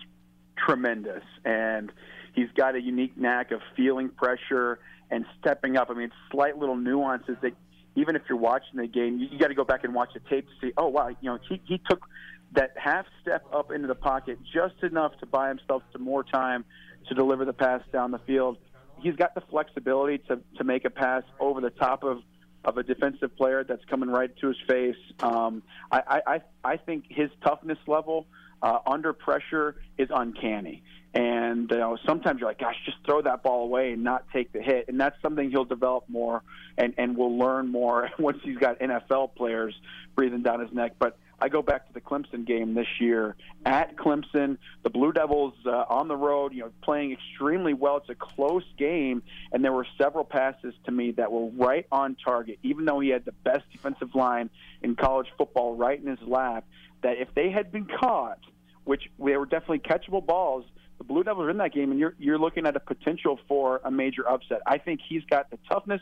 tremendous, 0.57 1.23
and 1.45 1.91
he's 2.33 2.49
got 2.55 2.75
a 2.75 2.81
unique 2.81 3.17
knack 3.17 3.51
of 3.51 3.61
feeling 3.75 4.09
pressure 4.09 4.79
and 5.11 5.25
stepping 5.39 5.77
up. 5.77 5.89
I 5.89 5.93
mean, 5.93 6.11
slight 6.31 6.57
little 6.57 6.75
nuances 6.75 7.37
that 7.41 7.53
even 7.95 8.15
if 8.15 8.23
you're 8.29 8.37
watching 8.37 8.79
the 8.79 8.87
game, 8.87 9.19
you, 9.19 9.27
you 9.31 9.39
got 9.39 9.47
to 9.47 9.55
go 9.55 9.63
back 9.63 9.83
and 9.83 9.93
watch 9.93 10.09
the 10.13 10.21
tape 10.29 10.47
to 10.47 10.53
see. 10.61 10.73
Oh 10.77 10.87
wow, 10.87 11.09
you 11.09 11.15
know, 11.23 11.37
he 11.47 11.61
he 11.65 11.79
took 11.89 12.05
that 12.53 12.73
half 12.77 13.05
step 13.21 13.45
up 13.53 13.71
into 13.71 13.87
the 13.87 13.95
pocket 13.95 14.39
just 14.51 14.81
enough 14.81 15.17
to 15.19 15.25
buy 15.25 15.49
himself 15.49 15.83
some 15.91 16.01
more 16.01 16.23
time 16.23 16.65
to 17.07 17.13
deliver 17.13 17.45
the 17.45 17.53
pass 17.53 17.81
down 17.93 18.11
the 18.11 18.19
field. 18.19 18.57
He's 19.01 19.15
got 19.15 19.35
the 19.35 19.41
flexibility 19.41 20.17
to 20.29 20.39
to 20.57 20.63
make 20.63 20.85
a 20.85 20.89
pass 20.89 21.23
over 21.39 21.61
the 21.61 21.69
top 21.69 22.03
of 22.03 22.21
of 22.65 22.77
a 22.77 22.83
defensive 22.83 23.35
player 23.37 23.63
that's 23.63 23.83
coming 23.85 24.09
right 24.09 24.35
to 24.37 24.47
his 24.47 24.57
face. 24.67 24.97
Um, 25.21 25.63
I, 25.91 26.21
I, 26.27 26.41
I 26.63 26.77
think 26.77 27.05
his 27.09 27.29
toughness 27.43 27.77
level 27.87 28.27
uh, 28.61 28.79
under 28.85 29.13
pressure 29.13 29.75
is 29.97 30.09
uncanny. 30.13 30.83
And 31.13 31.71
you 31.71 31.77
know, 31.77 31.97
sometimes 32.05 32.39
you're 32.39 32.49
like, 32.49 32.59
gosh, 32.59 32.75
just 32.85 32.97
throw 33.05 33.21
that 33.23 33.41
ball 33.41 33.63
away 33.63 33.93
and 33.93 34.03
not 34.03 34.25
take 34.31 34.51
the 34.51 34.61
hit. 34.61 34.85
And 34.89 34.99
that's 34.99 35.19
something 35.21 35.49
he'll 35.49 35.65
develop 35.65 36.03
more 36.07 36.43
and, 36.77 36.93
and 36.97 37.17
will 37.17 37.37
learn 37.37 37.67
more 37.67 38.09
once 38.19 38.39
he's 38.43 38.57
got 38.57 38.79
NFL 38.79 39.35
players 39.35 39.73
breathing 40.15 40.43
down 40.43 40.59
his 40.59 40.71
neck. 40.71 40.93
But 40.99 41.17
I 41.41 41.49
go 41.49 41.61
back 41.61 41.87
to 41.87 41.93
the 41.93 42.01
Clemson 42.01 42.45
game 42.45 42.73
this 42.73 42.87
year 42.99 43.35
at 43.65 43.95
Clemson. 43.95 44.57
The 44.83 44.89
Blue 44.89 45.11
Devils 45.11 45.53
uh, 45.65 45.85
on 45.89 46.07
the 46.07 46.15
road, 46.15 46.53
you 46.53 46.61
know, 46.61 46.71
playing 46.81 47.13
extremely 47.13 47.73
well. 47.73 47.97
It's 47.97 48.09
a 48.09 48.15
close 48.15 48.65
game, 48.77 49.23
and 49.51 49.63
there 49.63 49.71
were 49.71 49.87
several 49.97 50.25
passes 50.25 50.73
to 50.85 50.91
me 50.91 51.11
that 51.11 51.31
were 51.31 51.49
right 51.49 51.85
on 51.91 52.15
target. 52.15 52.59
Even 52.63 52.85
though 52.85 52.99
he 52.99 53.09
had 53.09 53.25
the 53.25 53.31
best 53.31 53.63
defensive 53.71 54.13
line 54.15 54.49
in 54.81 54.95
college 54.95 55.27
football 55.37 55.75
right 55.75 55.99
in 55.99 56.07
his 56.07 56.27
lap, 56.27 56.65
that 57.03 57.17
if 57.17 57.33
they 57.35 57.49
had 57.49 57.71
been 57.71 57.85
caught, 57.85 58.39
which 58.83 59.09
they 59.17 59.37
were 59.37 59.45
definitely 59.45 59.79
catchable 59.79 60.25
balls, 60.25 60.65
the 60.97 61.03
Blue 61.05 61.23
Devils 61.23 61.45
are 61.45 61.49
in 61.49 61.57
that 61.57 61.73
game, 61.73 61.91
and 61.91 61.99
you're 61.99 62.15
you're 62.19 62.37
looking 62.37 62.65
at 62.65 62.75
a 62.75 62.79
potential 62.79 63.39
for 63.47 63.79
a 63.85 63.91
major 63.91 64.27
upset. 64.27 64.61
I 64.67 64.77
think 64.77 64.99
he's 65.07 65.23
got 65.29 65.49
the 65.49 65.57
toughness 65.69 66.01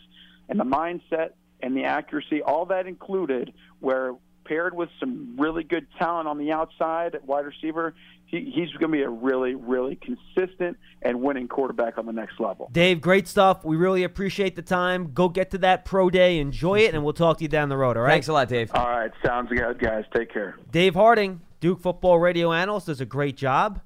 and 0.50 0.60
the 0.60 0.63
mindset 0.63 1.32
and 1.62 1.76
the 1.76 1.84
accuracy, 1.84 2.41
all 2.41 2.65
that 2.67 2.88
included, 2.88 3.54
where 3.80 4.13
paired 4.48 4.74
with 4.74 4.90
some 5.00 5.36
really 5.38 5.64
good 5.64 5.88
talent 6.00 6.28
on 6.28 6.38
the 6.38 6.52
outside 6.52 7.16
at 7.16 7.26
wide 7.26 7.46
receiver, 7.46 7.94
he, 8.26 8.52
he's 8.54 8.72
going 8.74 8.92
to 8.92 8.98
be 8.98 9.02
a 9.02 9.10
really, 9.10 9.56
really 9.56 9.96
consistent 9.96 10.78
and 11.02 11.22
winning 11.22 11.48
quarterback 11.48 11.98
on 11.98 12.06
the 12.06 12.12
next 12.12 12.40
level. 12.40 12.70
Dave, 12.72 13.02
great 13.02 13.28
stuff. 13.28 13.64
We 13.64 13.78
really 13.78 14.04
appreciate 14.04 14.56
the 14.56 14.62
time. 14.62 15.14
Go 15.14 15.30
get 15.30 15.52
to 15.52 15.58
that 15.60 15.86
pro 15.86 16.10
day, 16.10 16.40
enjoy 16.40 16.80
it, 16.80 16.94
and 16.94 17.04
we'll 17.04 17.14
talk 17.14 17.38
to 17.38 17.44
you 17.44 17.48
down 17.48 17.70
the 17.70 17.78
road. 17.78 17.98
All 17.98 18.04
right. 18.04 18.12
Thanks 18.12 18.28
a 18.28 18.34
lot, 18.34 18.50
Dave. 18.50 18.72
All 18.74 18.90
right, 18.90 19.12
sounds 19.26 19.50
good, 19.50 19.80
guys. 19.80 20.04
Take 20.16 20.32
care. 20.32 20.58
Dave 20.72 20.96
Harding, 20.96 21.42
Duke 21.60 21.82
football 21.82 22.20
radio 22.20 22.52
analyst, 22.52 22.88
does 22.88 23.02
a 23.02 23.06
great 23.06 23.38
job. 23.38 23.82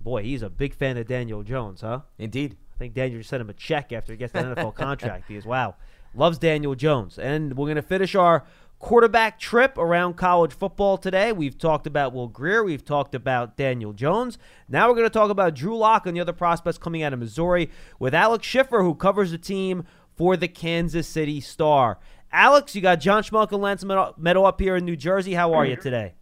Boy, 0.00 0.22
he's 0.22 0.42
a 0.42 0.50
big 0.50 0.74
fan 0.74 0.98
of 0.98 1.06
Daniel 1.06 1.42
Jones, 1.42 1.80
huh? 1.80 2.00
Indeed. 2.18 2.56
I 2.74 2.76
think 2.76 2.94
Daniel 2.94 3.20
just 3.20 3.30
sent 3.30 3.40
him 3.40 3.48
a 3.48 3.54
check 3.54 3.92
after 3.92 4.12
he 4.12 4.16
gets 4.16 4.32
the 4.32 4.40
NFL 4.40 4.74
contract 4.74 5.28
because 5.28 5.46
wow, 5.46 5.76
loves 6.14 6.38
Daniel 6.38 6.74
Jones. 6.74 7.18
And 7.18 7.56
we're 7.56 7.68
gonna 7.68 7.82
finish 7.82 8.14
our 8.14 8.44
quarterback 8.84 9.38
trip 9.38 9.78
around 9.78 10.14
college 10.14 10.52
football 10.52 10.98
today. 10.98 11.32
We've 11.32 11.56
talked 11.56 11.86
about 11.86 12.12
Will 12.12 12.28
Grier. 12.28 12.62
We've 12.62 12.84
talked 12.84 13.14
about 13.14 13.56
Daniel 13.56 13.94
Jones. 13.94 14.36
Now 14.68 14.88
we're 14.88 14.94
going 14.94 15.06
to 15.06 15.10
talk 15.10 15.30
about 15.30 15.54
Drew 15.54 15.74
Lock 15.74 16.04
and 16.04 16.14
the 16.14 16.20
other 16.20 16.34
prospects 16.34 16.76
coming 16.76 17.02
out 17.02 17.14
of 17.14 17.18
Missouri 17.18 17.70
with 17.98 18.14
Alex 18.14 18.46
Schiffer, 18.46 18.82
who 18.82 18.94
covers 18.94 19.30
the 19.30 19.38
team 19.38 19.84
for 20.14 20.36
the 20.36 20.48
Kansas 20.48 21.08
City 21.08 21.40
Star. 21.40 21.98
Alex, 22.30 22.76
you 22.76 22.82
got 22.82 22.96
John 22.96 23.22
Schmelk 23.22 23.52
and 23.52 23.62
Lance 23.62 23.86
Meadow 24.18 24.44
up 24.44 24.60
here 24.60 24.76
in 24.76 24.84
New 24.84 24.96
Jersey. 24.96 25.32
How 25.32 25.54
are 25.54 25.64
you 25.64 25.76
mm-hmm. 25.76 25.82
today? 25.82 26.14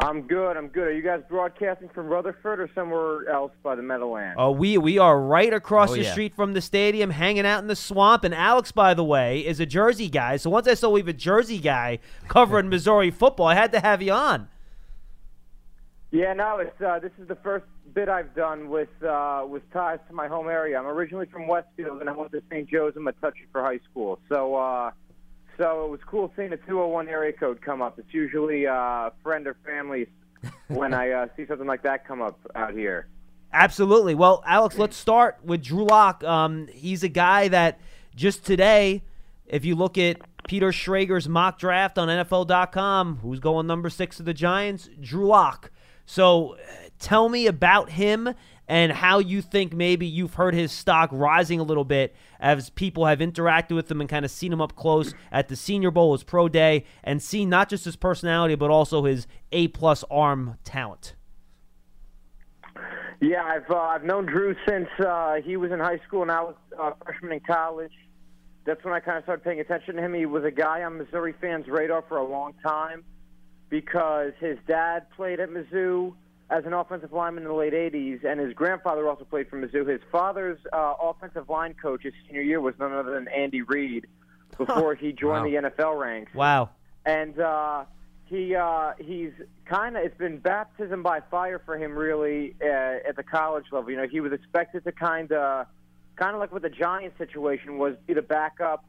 I'm 0.00 0.22
good. 0.28 0.56
I'm 0.56 0.68
good. 0.68 0.88
Are 0.88 0.92
you 0.92 1.02
guys 1.02 1.22
broadcasting 1.28 1.88
from 1.88 2.06
Rutherford 2.06 2.60
or 2.60 2.70
somewhere 2.72 3.28
else 3.28 3.50
by 3.64 3.74
the 3.74 3.82
Meadowlands? 3.82 4.36
Oh, 4.38 4.52
we 4.52 4.78
we 4.78 4.96
are 4.98 5.20
right 5.20 5.52
across 5.52 5.90
Oh, 5.90 5.94
the 5.94 6.02
yeah. 6.04 6.12
street 6.12 6.34
from 6.36 6.52
the 6.52 6.60
stadium, 6.60 7.10
hanging 7.10 7.44
out 7.44 7.60
in 7.62 7.66
the 7.66 7.74
swamp. 7.74 8.22
And 8.22 8.32
Alex, 8.32 8.70
by 8.70 8.94
the 8.94 9.02
way, 9.02 9.40
is 9.44 9.58
a 9.58 9.66
Jersey 9.66 10.08
guy. 10.08 10.36
So 10.36 10.50
once 10.50 10.68
I 10.68 10.74
saw 10.74 10.90
we 10.90 11.00
have 11.00 11.08
a 11.08 11.12
Jersey 11.12 11.58
guy 11.58 11.98
covering 12.28 12.68
Missouri 12.70 13.10
football, 13.10 13.46
I 13.48 13.54
had 13.54 13.72
to 13.72 13.80
have 13.80 14.00
you 14.00 14.12
on. 14.12 14.48
Yeah, 16.12 16.32
no. 16.32 16.58
It's 16.58 16.80
uh, 16.80 17.00
this 17.00 17.12
is 17.20 17.26
the 17.26 17.36
first 17.36 17.64
bit 17.92 18.08
I've 18.08 18.34
done 18.36 18.68
with 18.68 18.88
uh, 19.02 19.44
with 19.48 19.68
ties 19.72 19.98
to 20.06 20.14
my 20.14 20.28
home 20.28 20.48
area. 20.48 20.78
I'm 20.78 20.86
originally 20.86 21.26
from 21.26 21.48
Westfield, 21.48 22.00
and 22.00 22.08
I 22.08 22.12
went 22.12 22.30
to 22.32 22.42
St. 22.48 22.70
Joe's 22.70 22.94
in 22.94 23.02
Metuchen 23.02 23.48
for 23.50 23.62
high 23.62 23.80
school. 23.90 24.20
So, 24.28 24.54
uh, 24.54 24.92
so 25.58 25.84
it 25.84 25.90
was 25.90 26.00
cool 26.06 26.32
seeing 26.36 26.52
a 26.52 26.56
201 26.56 27.08
area 27.08 27.32
code 27.32 27.60
come 27.60 27.82
up. 27.82 27.98
It's 27.98 28.14
usually 28.14 28.66
uh, 28.66 28.72
a 28.72 29.12
friend 29.22 29.46
or 29.46 29.56
family 29.66 30.06
when 30.68 30.94
I 30.94 31.10
uh, 31.10 31.26
see 31.36 31.46
something 31.46 31.66
like 31.66 31.82
that 31.82 32.06
come 32.06 32.22
up 32.22 32.38
out 32.54 32.72
here. 32.72 33.08
Absolutely. 33.52 34.14
Well, 34.14 34.42
Alex, 34.46 34.78
let's 34.78 34.96
start 34.96 35.38
with 35.42 35.62
Drew 35.62 35.84
Lock. 35.84 36.22
Um, 36.22 36.68
he's 36.72 37.02
a 37.02 37.08
guy 37.08 37.48
that 37.48 37.80
just 38.14 38.44
today, 38.44 39.02
if 39.46 39.64
you 39.64 39.74
look 39.74 39.98
at 39.98 40.20
Peter 40.46 40.70
Schrager's 40.70 41.28
mock 41.28 41.58
draft 41.58 41.98
on 41.98 42.08
NFL.com, 42.08 43.18
who's 43.22 43.40
going 43.40 43.66
number 43.66 43.90
six 43.90 44.18
to 44.18 44.22
the 44.22 44.34
Giants? 44.34 44.88
Drew 45.00 45.26
Lock. 45.26 45.70
So 46.04 46.54
uh, 46.54 46.88
tell 46.98 47.28
me 47.28 47.46
about 47.46 47.90
him 47.90 48.34
and 48.68 48.92
how 48.92 49.18
you 49.18 49.40
think 49.40 49.72
maybe 49.72 50.06
you've 50.06 50.34
heard 50.34 50.54
his 50.54 50.70
stock 50.70 51.08
rising 51.12 51.58
a 51.58 51.62
little 51.62 51.84
bit 51.84 52.14
as 52.38 52.70
people 52.70 53.06
have 53.06 53.18
interacted 53.18 53.74
with 53.74 53.90
him 53.90 54.00
and 54.00 54.08
kind 54.08 54.24
of 54.24 54.30
seen 54.30 54.52
him 54.52 54.60
up 54.60 54.76
close 54.76 55.14
at 55.32 55.48
the 55.48 55.56
Senior 55.56 55.90
Bowl, 55.90 56.12
his 56.12 56.22
pro 56.22 56.48
day, 56.48 56.84
and 57.02 57.22
seen 57.22 57.48
not 57.48 57.68
just 57.68 57.86
his 57.86 57.96
personality, 57.96 58.54
but 58.54 58.70
also 58.70 59.04
his 59.04 59.26
A 59.52 59.68
plus 59.68 60.04
arm 60.10 60.58
talent. 60.64 61.14
Yeah, 63.20 63.42
I've 63.42 63.68
uh, 63.68 63.76
I've 63.76 64.04
known 64.04 64.26
Drew 64.26 64.54
since 64.68 64.88
uh, 65.04 65.36
he 65.44 65.56
was 65.56 65.72
in 65.72 65.80
high 65.80 66.00
school 66.06 66.22
and 66.22 66.30
I 66.30 66.42
was 66.42 66.54
uh, 66.78 66.92
freshman 67.04 67.32
in 67.32 67.40
college. 67.40 67.92
That's 68.64 68.84
when 68.84 68.92
I 68.94 69.00
kind 69.00 69.16
of 69.16 69.24
started 69.24 69.42
paying 69.42 69.60
attention 69.60 69.96
to 69.96 70.02
him. 70.02 70.14
He 70.14 70.26
was 70.26 70.44
a 70.44 70.50
guy 70.50 70.84
on 70.84 70.98
Missouri 70.98 71.34
fans' 71.40 71.66
radar 71.66 72.04
for 72.06 72.18
a 72.18 72.24
long 72.24 72.52
time 72.62 73.02
because 73.70 74.32
his 74.38 74.58
dad 74.68 75.06
played 75.16 75.40
at 75.40 75.48
Mizzou 75.48 76.14
as 76.50 76.64
an 76.64 76.72
offensive 76.72 77.12
lineman 77.12 77.42
in 77.44 77.48
the 77.48 77.54
late 77.54 77.72
'80s, 77.74 78.24
and 78.24 78.40
his 78.40 78.54
grandfather 78.54 79.08
also 79.08 79.24
played 79.24 79.48
for 79.48 79.60
Mizzou. 79.60 79.86
His 79.88 80.00
father's 80.10 80.58
uh, 80.72 80.94
offensive 81.02 81.48
line 81.48 81.74
coach 81.74 82.02
his 82.04 82.14
senior 82.26 82.42
year 82.42 82.60
was 82.60 82.74
none 82.78 82.92
other 82.92 83.12
than 83.12 83.28
Andy 83.28 83.62
Reid 83.62 84.06
before 84.56 84.94
he 84.94 85.12
joined 85.12 85.52
Wow. 85.52 85.60
the 85.62 85.68
NFL 85.70 86.00
ranks 86.00 86.34
Wow. 86.34 86.70
and 87.04 87.38
uh, 87.38 87.84
he 88.24 88.54
uh, 88.54 88.92
he's 88.98 89.32
kind 89.66 89.96
of 89.96 90.04
it's 90.04 90.16
been 90.18 90.38
baptism 90.38 91.02
by 91.02 91.20
fire 91.30 91.60
for 91.64 91.76
him 91.76 91.94
really 91.96 92.54
uh, 92.62 92.66
at 93.08 93.16
the 93.16 93.22
college 93.22 93.66
level. 93.70 93.90
You 93.90 93.96
know, 93.98 94.08
he 94.08 94.20
was 94.20 94.32
expected 94.32 94.84
to 94.84 94.92
kind 94.92 95.30
of 95.32 95.66
kind 96.16 96.34
of 96.34 96.40
like 96.40 96.50
what 96.52 96.62
the 96.62 96.70
Giants 96.70 97.16
situation 97.18 97.78
was, 97.78 97.94
be 98.06 98.14
the 98.14 98.22
backup 98.22 98.84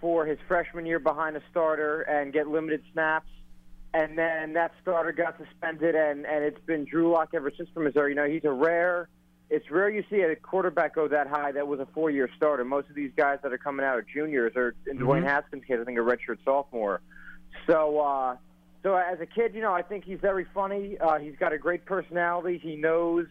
for 0.00 0.24
his 0.26 0.38
freshman 0.46 0.86
year 0.86 0.98
behind 0.98 1.36
a 1.36 1.42
starter 1.50 2.02
and 2.02 2.32
get 2.32 2.46
limited 2.46 2.82
snaps. 2.92 3.26
And 3.92 4.16
then 4.16 4.52
that 4.52 4.72
starter 4.80 5.12
got 5.12 5.36
suspended, 5.38 5.94
and 5.96 6.24
and 6.24 6.44
it's 6.44 6.60
been 6.64 6.84
Drew 6.84 7.10
Lock 7.10 7.30
ever 7.34 7.50
since 7.56 7.68
for 7.74 7.80
Missouri. 7.80 8.12
You 8.12 8.16
know, 8.16 8.28
he's 8.28 8.44
a 8.44 8.52
rare. 8.52 9.08
It's 9.48 9.68
rare 9.68 9.90
you 9.90 10.04
see 10.08 10.20
a 10.20 10.36
quarterback 10.36 10.94
go 10.94 11.08
that 11.08 11.26
high 11.26 11.50
that 11.52 11.66
was 11.66 11.80
a 11.80 11.86
four-year 11.86 12.30
starter. 12.36 12.64
Most 12.64 12.88
of 12.88 12.94
these 12.94 13.10
guys 13.16 13.40
that 13.42 13.52
are 13.52 13.58
coming 13.58 13.84
out 13.84 13.96
are 13.96 14.02
juniors, 14.02 14.52
or 14.54 14.74
in 14.86 14.98
Dwayne 14.98 15.24
Haskins' 15.24 15.64
case, 15.64 15.78
I 15.80 15.84
think 15.84 15.98
a 15.98 16.02
redshirt 16.02 16.38
sophomore. 16.44 17.00
So, 17.66 17.98
uh, 17.98 18.36
so 18.84 18.94
as 18.94 19.18
a 19.20 19.26
kid, 19.26 19.54
you 19.56 19.60
know, 19.60 19.72
I 19.72 19.82
think 19.82 20.04
he's 20.04 20.20
very 20.20 20.46
funny. 20.54 20.96
Uh, 20.98 21.18
he's 21.18 21.34
got 21.36 21.52
a 21.52 21.58
great 21.58 21.84
personality. 21.84 22.60
He 22.62 22.76
knows, 22.76 23.26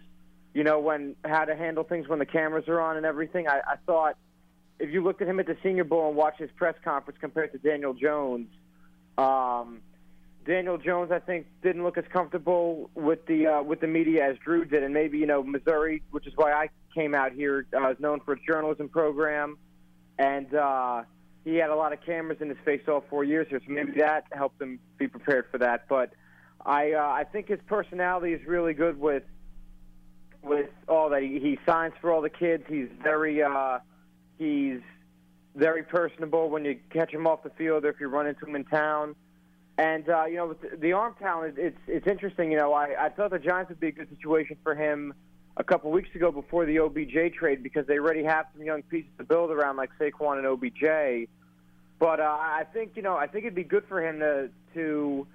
you 0.54 0.66
know, 0.66 0.80
when 0.82 1.16
how 1.24 1.46
to 1.46 1.56
handle 1.56 1.86
things 1.86 2.10
when 2.10 2.20
the 2.20 2.26
cameras 2.26 2.68
are 2.68 2.82
on 2.82 2.98
and 2.98 3.06
everything. 3.06 3.48
I, 3.48 3.62
I 3.66 3.76
thought 3.86 4.18
if 4.78 4.90
you 4.90 5.02
looked 5.02 5.22
at 5.22 5.28
him 5.30 5.40
at 5.40 5.46
the 5.46 5.56
Senior 5.64 5.86
Bowl 5.86 6.10
and 6.10 6.18
watched 6.18 6.42
his 6.42 6.52
press 6.58 6.76
conference 6.84 7.18
compared 7.22 7.54
to 7.54 7.58
Daniel 7.60 7.94
Jones, 7.94 8.48
um, 9.18 9.80
Daniel 10.50 10.80
Jones, 10.80 11.12
I 11.12 11.20
think, 11.20 11.46
didn't 11.62 11.84
look 11.84 12.00
as 12.00 12.06
comfortable 12.12 12.90
with 12.96 13.24
the 13.28 13.46
uh, 13.46 13.62
with 13.62 13.82
the 13.82 13.88
media 13.88 14.28
as 14.28 14.38
Drew 14.44 14.66
did, 14.66 14.82
and 14.82 14.92
maybe 14.92 15.20
you 15.20 15.28
know 15.28 15.44
Missouri, 15.44 16.02
which 16.10 16.26
is 16.26 16.34
why 16.36 16.52
I 16.52 16.70
came 16.96 17.14
out 17.14 17.34
here, 17.34 17.68
uh, 17.72 17.92
is 17.92 18.00
known 18.00 18.20
for 18.22 18.34
its 18.34 18.42
journalism 18.48 18.90
program, 18.90 19.60
and 20.18 20.52
uh, 20.56 21.04
he 21.46 21.58
had 21.58 21.70
a 21.70 21.76
lot 21.76 21.94
of 21.94 22.04
cameras 22.04 22.40
in 22.42 22.50
his 22.50 22.58
face 22.66 22.82
all 22.88 23.06
four 23.12 23.24
years 23.24 23.46
here, 23.48 23.62
so 23.64 23.72
maybe 23.72 24.00
that 24.00 24.24
helped 24.32 24.60
him 24.60 24.80
be 24.98 25.08
prepared 25.08 25.46
for 25.52 25.60
that. 25.60 25.88
But 25.88 26.14
I 26.66 26.94
uh, 26.94 27.04
I 27.04 27.26
think 27.26 27.48
his 27.48 27.60
personality 27.68 28.34
is 28.34 28.44
really 28.48 28.74
good 28.74 29.00
with 29.00 29.26
with 30.42 30.72
all 30.88 31.10
that. 31.10 31.22
He, 31.22 31.38
he 31.38 31.60
signs 31.64 31.94
for 32.02 32.12
all 32.12 32.22
the 32.22 32.30
kids. 32.32 32.64
He's 32.68 32.90
very 33.04 33.44
uh, 33.44 33.78
he's 34.40 34.82
very 35.56 35.84
personable 35.84 36.50
when 36.50 36.66
you 36.66 36.80
catch 36.90 37.12
him 37.12 37.28
off 37.28 37.44
the 37.44 37.52
field 37.52 37.86
or 37.86 37.90
if 37.90 38.00
you 38.00 38.08
run 38.08 38.26
into 38.26 38.48
him 38.48 38.56
in 38.56 38.66
town. 38.66 39.16
And 39.80 40.10
uh, 40.10 40.26
you 40.26 40.36
know, 40.36 40.54
the- 40.54 40.76
the 40.76 40.92
arm 40.92 41.16
talent, 41.20 41.56
it's 41.58 41.80
it's 41.88 42.06
interesting. 42.06 42.52
You 42.52 42.58
know, 42.58 42.74
I, 42.74 43.06
I 43.06 43.10
thought 43.10 43.32
the 43.32 43.40
Giants 43.40 43.70
would 43.70 43.80
be 43.80 43.88
a 43.88 43.92
good 43.94 44.10
situation 44.10 44.58
for 44.62 44.76
him 44.76 45.14
a 45.56 45.64
couple 45.64 45.90
weeks 45.90 46.14
ago 46.16 46.34
before 46.34 46.66
the 46.66 46.80
OBJ 46.80 47.34
trade 47.34 47.64
because 47.64 47.88
they 47.88 47.98
already 47.98 48.24
have 48.26 48.46
some 48.54 48.62
young 48.66 48.82
pieces 48.84 49.10
to 49.20 49.24
build 49.24 49.52
around, 49.52 49.78
like 49.78 49.90
Saquon 49.98 50.38
and 50.38 50.46
OBJ. 50.46 51.30
But 51.98 52.20
uh, 52.20 52.24
I 52.24 52.66
think 52.74 52.92
you 52.98 53.02
know, 53.02 53.16
I 53.16 53.28
think 53.28 53.46
it'd 53.46 53.56
be 53.56 53.64
good 53.64 53.86
for 53.88 54.06
him 54.06 54.20
to 54.20 54.50
to 54.74 55.26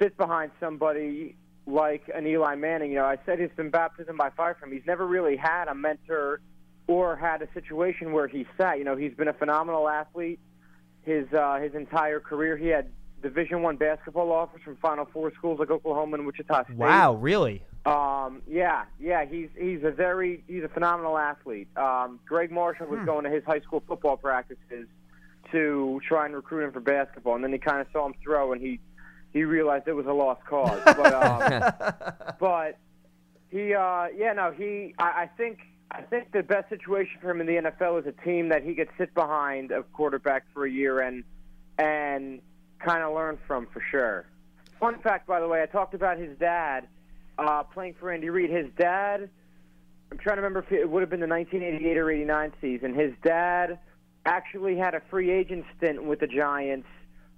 sit 0.00 0.16
behind 0.16 0.50
somebody 0.58 1.36
like 1.68 2.10
an 2.12 2.26
Eli 2.26 2.56
Manning. 2.56 2.90
You 2.90 2.96
know, 2.98 3.04
I 3.04 3.18
said 3.26 3.38
it's 3.38 3.54
been 3.54 3.70
baptism 3.70 4.16
by 4.16 4.30
fire 4.30 4.56
for 4.58 4.66
him. 4.66 4.72
He's 4.72 4.86
never 4.88 5.06
really 5.06 5.36
had 5.36 5.68
a 5.68 5.74
mentor 5.76 6.40
or 6.88 7.14
had 7.14 7.42
a 7.42 7.48
situation 7.54 8.10
where 8.10 8.26
he 8.26 8.44
sat. 8.56 8.78
You 8.78 8.84
know, 8.84 8.96
he's 8.96 9.14
been 9.14 9.28
a 9.28 9.32
phenomenal 9.34 9.88
athlete 9.88 10.40
his 11.04 11.32
uh, 11.32 11.60
his 11.60 11.74
entire 11.74 12.18
career. 12.18 12.56
He 12.56 12.66
had 12.66 12.90
Division 13.22 13.62
One 13.62 13.76
basketball 13.76 14.32
offers 14.32 14.62
from 14.62 14.76
Final 14.76 15.06
Four 15.12 15.32
schools 15.34 15.58
like 15.58 15.70
Oklahoma 15.70 16.16
and 16.16 16.26
Wichita 16.26 16.64
State. 16.64 16.76
Wow, 16.76 17.14
really? 17.14 17.62
Um, 17.86 18.42
yeah, 18.46 18.84
yeah, 19.00 19.24
he's 19.24 19.48
he's 19.56 19.82
a 19.82 19.90
very 19.90 20.44
he's 20.46 20.64
a 20.64 20.68
phenomenal 20.68 21.16
athlete. 21.16 21.68
Um, 21.76 22.20
Gregg 22.26 22.50
Marshall 22.50 22.86
was 22.86 23.00
going 23.04 23.24
to 23.24 23.30
his 23.30 23.44
high 23.44 23.60
school 23.60 23.82
football 23.86 24.16
practices 24.16 24.86
to 25.52 26.00
try 26.06 26.26
and 26.26 26.34
recruit 26.34 26.64
him 26.64 26.72
for 26.72 26.80
basketball, 26.80 27.34
and 27.34 27.42
then 27.42 27.52
he 27.52 27.58
kind 27.58 27.80
of 27.80 27.86
saw 27.92 28.06
him 28.06 28.14
throw, 28.22 28.52
and 28.52 28.60
he 28.60 28.80
he 29.32 29.44
realized 29.44 29.88
it 29.88 29.94
was 29.94 30.06
a 30.06 30.12
lost 30.12 30.44
cause. 30.44 30.80
But 30.84 31.14
um, 31.14 31.72
but 32.40 32.78
he 33.50 33.74
uh, 33.74 34.06
yeah 34.16 34.32
no 34.34 34.52
he 34.56 34.94
I, 34.98 35.22
I 35.22 35.30
think 35.36 35.60
I 35.90 36.02
think 36.02 36.32
the 36.32 36.42
best 36.42 36.68
situation 36.68 37.18
for 37.20 37.30
him 37.30 37.40
in 37.40 37.46
the 37.46 37.70
NFL 37.70 38.00
is 38.00 38.06
a 38.06 38.24
team 38.24 38.50
that 38.50 38.62
he 38.62 38.74
could 38.74 38.88
sit 38.98 39.14
behind 39.14 39.70
a 39.70 39.82
quarterback 39.82 40.44
for 40.52 40.66
a 40.66 40.70
year 40.70 41.00
and 41.00 41.24
and 41.78 42.40
kind 42.78 43.02
of 43.02 43.14
learn 43.14 43.38
from 43.46 43.66
for 43.72 43.82
sure. 43.90 44.26
Fun 44.80 44.98
fact, 45.00 45.26
by 45.26 45.40
the 45.40 45.48
way, 45.48 45.62
I 45.62 45.66
talked 45.66 45.94
about 45.94 46.18
his 46.18 46.36
dad 46.38 46.86
uh, 47.38 47.62
playing 47.62 47.94
for 47.98 48.10
Andy 48.10 48.30
Reid. 48.30 48.50
His 48.50 48.66
dad, 48.78 49.28
I'm 50.10 50.18
trying 50.18 50.36
to 50.36 50.42
remember 50.42 50.60
if 50.60 50.72
it 50.72 50.88
would 50.88 51.00
have 51.00 51.10
been 51.10 51.20
the 51.20 51.26
1988 51.26 51.98
or 51.98 52.10
89 52.10 52.52
season. 52.60 52.94
His 52.94 53.12
dad 53.24 53.78
actually 54.24 54.76
had 54.76 54.94
a 54.94 55.02
free 55.10 55.30
agent 55.30 55.64
stint 55.76 56.04
with 56.04 56.20
the 56.20 56.26
Giants. 56.26 56.86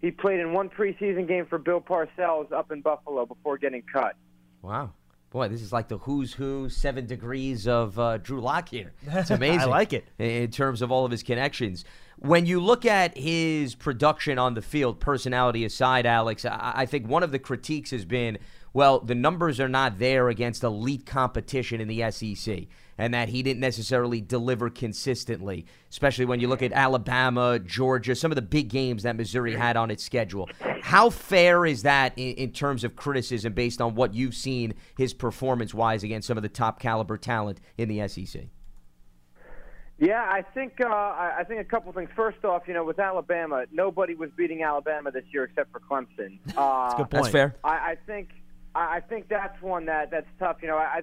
He 0.01 0.11
played 0.11 0.41
in 0.41 0.53
one 0.53 0.69
preseason 0.69 1.29
game 1.29 1.47
for 1.47 1.59
Bill 1.59 1.81
Parcells 1.81 2.53
up 2.53 2.73
in 2.73 2.81
Buffalo 2.81 3.27
before 3.27 3.59
getting 3.59 3.83
cut. 3.93 4.17
Wow. 4.63 4.93
Boy, 5.31 5.47
this 5.47 5.63
is 5.63 5.73
like 5.73 5.87
the 5.87 5.99
who's 5.99 6.33
who, 6.33 6.69
seven 6.69 7.07
degrees 7.07 7.69
of 7.69 7.97
uh, 7.99 8.19
Drew 8.19 8.41
Lock 8.41 8.69
here. 8.69 8.93
It's 9.07 9.31
amazing. 9.31 9.61
I 9.61 9.65
like 9.67 9.93
it. 9.93 10.05
In 10.19 10.27
in 10.27 10.51
terms 10.51 10.83
of 10.83 10.91
all 10.91 11.05
of 11.05 11.13
his 11.13 11.23
connections. 11.23 11.85
When 12.21 12.45
you 12.45 12.61
look 12.61 12.85
at 12.85 13.17
his 13.17 13.75
production 13.75 14.39
on 14.39 14.53
the 14.53 14.61
field, 14.61 15.01
personality 15.01 15.65
aside, 15.65 16.05
Alex, 16.05 16.45
I, 16.45 16.73
I 16.77 16.87
think 16.87 17.09
one 17.09 17.23
of 17.23 17.33
the 17.33 17.39
critiques 17.39 17.91
has 17.93 18.05
been 18.05 18.39
well, 18.73 19.01
the 19.01 19.15
numbers 19.15 19.59
are 19.59 19.69
not 19.69 19.99
there 19.99 20.29
against 20.29 20.63
elite 20.63 21.05
competition 21.05 21.81
in 21.81 21.89
the 21.89 22.09
SEC, 22.13 22.67
and 22.99 23.13
that 23.15 23.29
he 23.29 23.43
didn't 23.43 23.61
necessarily 23.61 24.21
deliver 24.21 24.71
consistently, 24.71 25.67
especially 25.91 26.25
when 26.25 26.39
you 26.39 26.47
look 26.47 26.63
at 26.63 26.73
Alabama, 26.73 27.59
Georgia, 27.59 28.15
some 28.15 28.31
of 28.31 28.37
the 28.37 28.43
big 28.43 28.69
games 28.69 29.03
that 29.03 29.17
Missouri 29.17 29.57
had 29.57 29.77
on 29.77 29.91
its 29.91 30.05
schedule. 30.05 30.49
How 30.83 31.11
fair 31.11 31.67
is 31.67 31.83
that 31.83 32.13
in, 32.17 32.35
in 32.35 32.53
terms 32.53 32.85
of 32.85 32.95
criticism 32.95 33.55
based 33.55 33.81
on 33.81 33.97
what 33.97 34.15
you've 34.15 34.35
seen 34.35 34.75
his 34.97 35.15
performance 35.15 35.75
wise 35.75 36.05
against 36.05 36.29
some 36.29 36.37
of 36.37 36.43
the 36.43 36.49
top 36.49 36.79
caliber 36.79 37.17
talent 37.17 37.61
in 37.77 37.89
the 37.89 38.07
SEC? 38.07 38.43
Yeah, 40.01 40.23
I 40.23 40.41
think 40.55 40.81
uh, 40.81 40.89
I 40.89 41.45
think 41.47 41.61
a 41.61 41.65
couple 41.65 41.93
things. 41.93 42.09
First 42.17 42.43
off, 42.43 42.63
you 42.67 42.73
know, 42.73 42.85
with 42.85 42.99
Alabama, 42.99 43.67
nobody 43.71 44.15
was 44.15 44.31
beating 44.35 44.63
Alabama 44.63 45.11
this 45.11 45.25
year 45.31 45.45
except 45.45 45.71
for 45.73 45.81
Clemson. 45.81 46.39
Uh, 46.57 46.97
that's, 46.97 47.11
that's 47.11 47.29
fair. 47.29 47.57
I, 47.63 47.69
I 47.69 47.97
think 48.07 48.31
I 48.75 49.01
think 49.01 49.29
that's 49.29 49.61
one 49.63 49.87
that 49.87 50.11
that's 50.11 50.27
tough. 50.39 50.57
You 50.63 50.69
know, 50.69 50.77
I, 50.77 51.03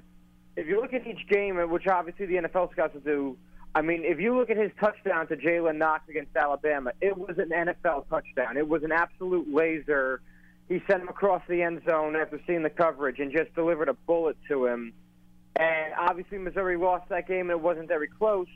if 0.55 0.67
you 0.67 0.81
look 0.81 0.93
at 0.93 1.05
each 1.05 1.27
game, 1.29 1.57
which 1.69 1.87
obviously 1.87 2.25
the 2.25 2.35
NFL 2.35 2.71
scouts 2.71 2.95
will 2.95 3.01
do. 3.01 3.37
I 3.75 3.81
mean, 3.81 4.03
if 4.03 4.19
you 4.19 4.35
look 4.35 4.49
at 4.49 4.57
his 4.57 4.71
touchdown 4.79 5.27
to 5.27 5.35
Jalen 5.35 5.77
Knox 5.77 6.09
against 6.09 6.35
Alabama, 6.35 6.91
it 6.99 7.15
was 7.15 7.37
an 7.37 7.49
NFL 7.49 8.09
touchdown. 8.09 8.57
It 8.57 8.67
was 8.67 8.81
an 8.81 8.91
absolute 8.91 9.53
laser. 9.53 10.21
He 10.67 10.81
sent 10.89 11.03
him 11.03 11.09
across 11.09 11.43
the 11.47 11.61
end 11.61 11.83
zone 11.87 12.15
after 12.15 12.41
seeing 12.47 12.63
the 12.63 12.71
coverage 12.71 13.19
and 13.19 13.31
just 13.31 13.53
delivered 13.53 13.89
a 13.89 13.93
bullet 13.93 14.37
to 14.47 14.65
him. 14.65 14.93
And 15.55 15.93
obviously, 15.93 16.39
Missouri 16.39 16.77
lost 16.77 17.09
that 17.09 17.27
game, 17.27 17.49
and 17.49 17.51
it 17.51 17.61
wasn't 17.61 17.87
very 17.87 18.07
close 18.07 18.47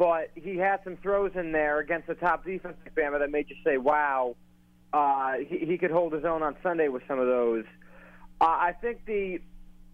but 0.00 0.30
he 0.34 0.56
had 0.56 0.80
some 0.82 0.96
throws 0.96 1.32
in 1.34 1.52
there 1.52 1.78
against 1.78 2.06
the 2.06 2.14
top 2.14 2.42
defense 2.42 2.74
of 2.86 2.94
Bama 2.94 3.18
that 3.18 3.30
made 3.30 3.50
you 3.50 3.56
say, 3.62 3.76
"Wow, 3.76 4.34
uh, 4.94 5.34
he, 5.46 5.58
he 5.58 5.76
could 5.76 5.90
hold 5.90 6.14
his 6.14 6.24
own 6.24 6.42
on 6.42 6.56
Sunday 6.62 6.88
with 6.88 7.02
some 7.06 7.18
of 7.18 7.26
those." 7.26 7.66
Uh, 8.40 8.46
I 8.46 8.72
think 8.80 9.04
the, 9.04 9.42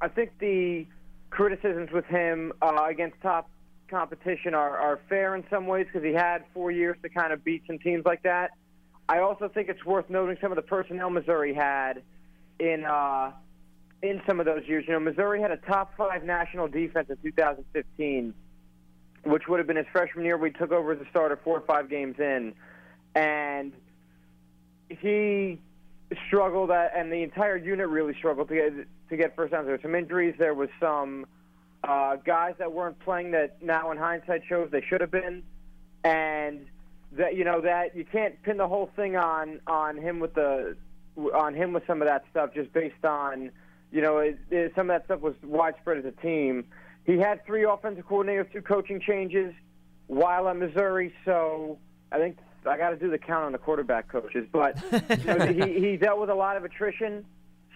I 0.00 0.06
think 0.06 0.38
the 0.38 0.86
criticisms 1.30 1.90
with 1.90 2.04
him 2.04 2.52
uh, 2.62 2.86
against 2.88 3.20
top 3.20 3.50
competition 3.88 4.54
are, 4.54 4.78
are 4.78 5.00
fair 5.08 5.34
in 5.34 5.42
some 5.50 5.66
ways 5.66 5.86
because 5.92 6.06
he 6.06 6.14
had 6.14 6.44
four 6.54 6.70
years 6.70 6.96
to 7.02 7.08
kind 7.08 7.32
of 7.32 7.42
beat 7.42 7.64
some 7.66 7.80
teams 7.80 8.04
like 8.04 8.22
that. 8.22 8.52
I 9.08 9.18
also 9.18 9.48
think 9.48 9.68
it's 9.68 9.84
worth 9.84 10.08
noting 10.08 10.36
some 10.40 10.52
of 10.52 10.56
the 10.56 10.62
personnel 10.62 11.10
Missouri 11.10 11.52
had 11.52 12.04
in 12.60 12.84
uh, 12.84 13.32
in 14.02 14.22
some 14.24 14.38
of 14.38 14.46
those 14.46 14.62
years. 14.68 14.84
You 14.86 14.92
know, 14.92 15.00
Missouri 15.00 15.40
had 15.40 15.50
a 15.50 15.56
top 15.56 15.96
five 15.96 16.22
national 16.22 16.68
defense 16.68 17.10
in 17.10 17.16
2015 17.16 18.34
which 19.26 19.48
would 19.48 19.58
have 19.58 19.66
been 19.66 19.76
his 19.76 19.86
freshman 19.92 20.24
year. 20.24 20.36
We 20.36 20.50
took 20.50 20.72
over 20.72 20.92
as 20.92 21.00
a 21.00 21.08
starter 21.10 21.38
four 21.42 21.58
or 21.58 21.62
five 21.62 21.90
games 21.90 22.18
in, 22.18 22.54
and 23.14 23.72
he 24.88 25.58
struggled, 26.26 26.70
at, 26.70 26.92
and 26.96 27.12
the 27.12 27.22
entire 27.22 27.56
unit 27.56 27.88
really 27.88 28.14
struggled 28.14 28.48
to 28.48 28.54
get 28.54 28.86
to 29.10 29.16
get 29.16 29.36
first 29.36 29.52
downs. 29.52 29.66
There 29.66 29.76
were 29.76 29.82
some 29.82 29.94
injuries. 29.94 30.34
There 30.38 30.54
was 30.54 30.68
some 30.80 31.26
uh, 31.84 32.16
guys 32.16 32.54
that 32.58 32.72
weren't 32.72 32.98
playing 33.00 33.32
that 33.32 33.62
now 33.62 33.90
in 33.90 33.98
hindsight 33.98 34.42
shows 34.48 34.70
they 34.70 34.82
should 34.82 35.00
have 35.00 35.10
been, 35.10 35.42
and 36.04 36.66
that 37.12 37.36
you 37.36 37.44
know 37.44 37.60
that 37.60 37.96
you 37.96 38.04
can't 38.04 38.40
pin 38.42 38.56
the 38.56 38.68
whole 38.68 38.90
thing 38.96 39.16
on 39.16 39.60
on 39.66 39.96
him 39.96 40.20
with 40.20 40.34
the 40.34 40.76
on 41.34 41.54
him 41.54 41.72
with 41.72 41.86
some 41.86 42.02
of 42.02 42.08
that 42.08 42.24
stuff 42.30 42.50
just 42.54 42.72
based 42.72 43.04
on 43.04 43.50
you 43.90 44.02
know 44.02 44.18
it, 44.18 44.38
it, 44.50 44.72
some 44.76 44.90
of 44.90 44.94
that 44.94 45.04
stuff 45.06 45.20
was 45.20 45.34
widespread 45.42 45.98
as 45.98 46.04
a 46.04 46.12
team 46.22 46.64
he 47.06 47.18
had 47.18 47.46
three 47.46 47.64
offensive 47.64 48.06
coordinators, 48.06 48.52
two 48.52 48.62
coaching 48.62 49.00
changes 49.00 49.54
while 50.08 50.48
at 50.48 50.56
Missouri. 50.56 51.14
So 51.24 51.78
I 52.10 52.18
think 52.18 52.38
I 52.66 52.76
got 52.76 52.90
to 52.90 52.96
do 52.96 53.10
the 53.10 53.18
count 53.18 53.44
on 53.44 53.52
the 53.52 53.58
quarterback 53.58 54.08
coaches, 54.08 54.46
but 54.52 54.76
you 54.92 55.24
know, 55.24 55.46
he, 55.46 55.78
he 55.78 55.96
dealt 55.96 56.20
with 56.20 56.30
a 56.30 56.34
lot 56.34 56.56
of 56.56 56.64
attrition. 56.64 57.24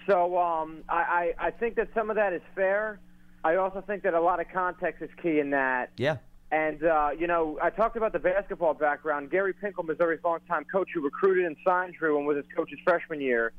So 0.09 0.37
um, 0.37 0.83
I, 0.89 1.33
I, 1.39 1.47
I 1.47 1.51
think 1.53 1.77
that 1.77 1.89
some 1.95 2.11
of 2.11 2.17
that 2.17 2.33
is 2.33 2.43
fair. 2.57 2.99
I 3.45 3.57
also 3.57 3.83
think 3.87 4.03
that 4.03 4.15
a 4.15 4.21
lot 4.21 4.41
of 4.41 4.47
context 4.53 5.01
is 5.01 5.11
key 5.23 5.39
in 5.39 5.51
that. 5.51 5.91
Yeah. 5.97 6.17
And, 6.51 6.83
uh, 6.83 7.11
you 7.17 7.29
know, 7.29 7.59
I 7.63 7.71
talked 7.71 7.97
about 7.97 8.13
the 8.13 8.19
basketball 8.19 8.75
background. 8.75 9.31
Gary 9.31 9.55
Pinkel, 9.55 9.85
Missouri's 9.85 10.21
longtime 10.25 10.65
coach 10.65 10.89
who 10.93 11.01
recruited 11.01 11.45
and 11.45 11.57
signed 11.65 11.95
Drew 11.95 12.19
and 12.19 12.27
was 12.27 12.37
his 12.37 12.47
coach's 12.57 12.81
freshman 12.83 13.21
year, 13.21 13.53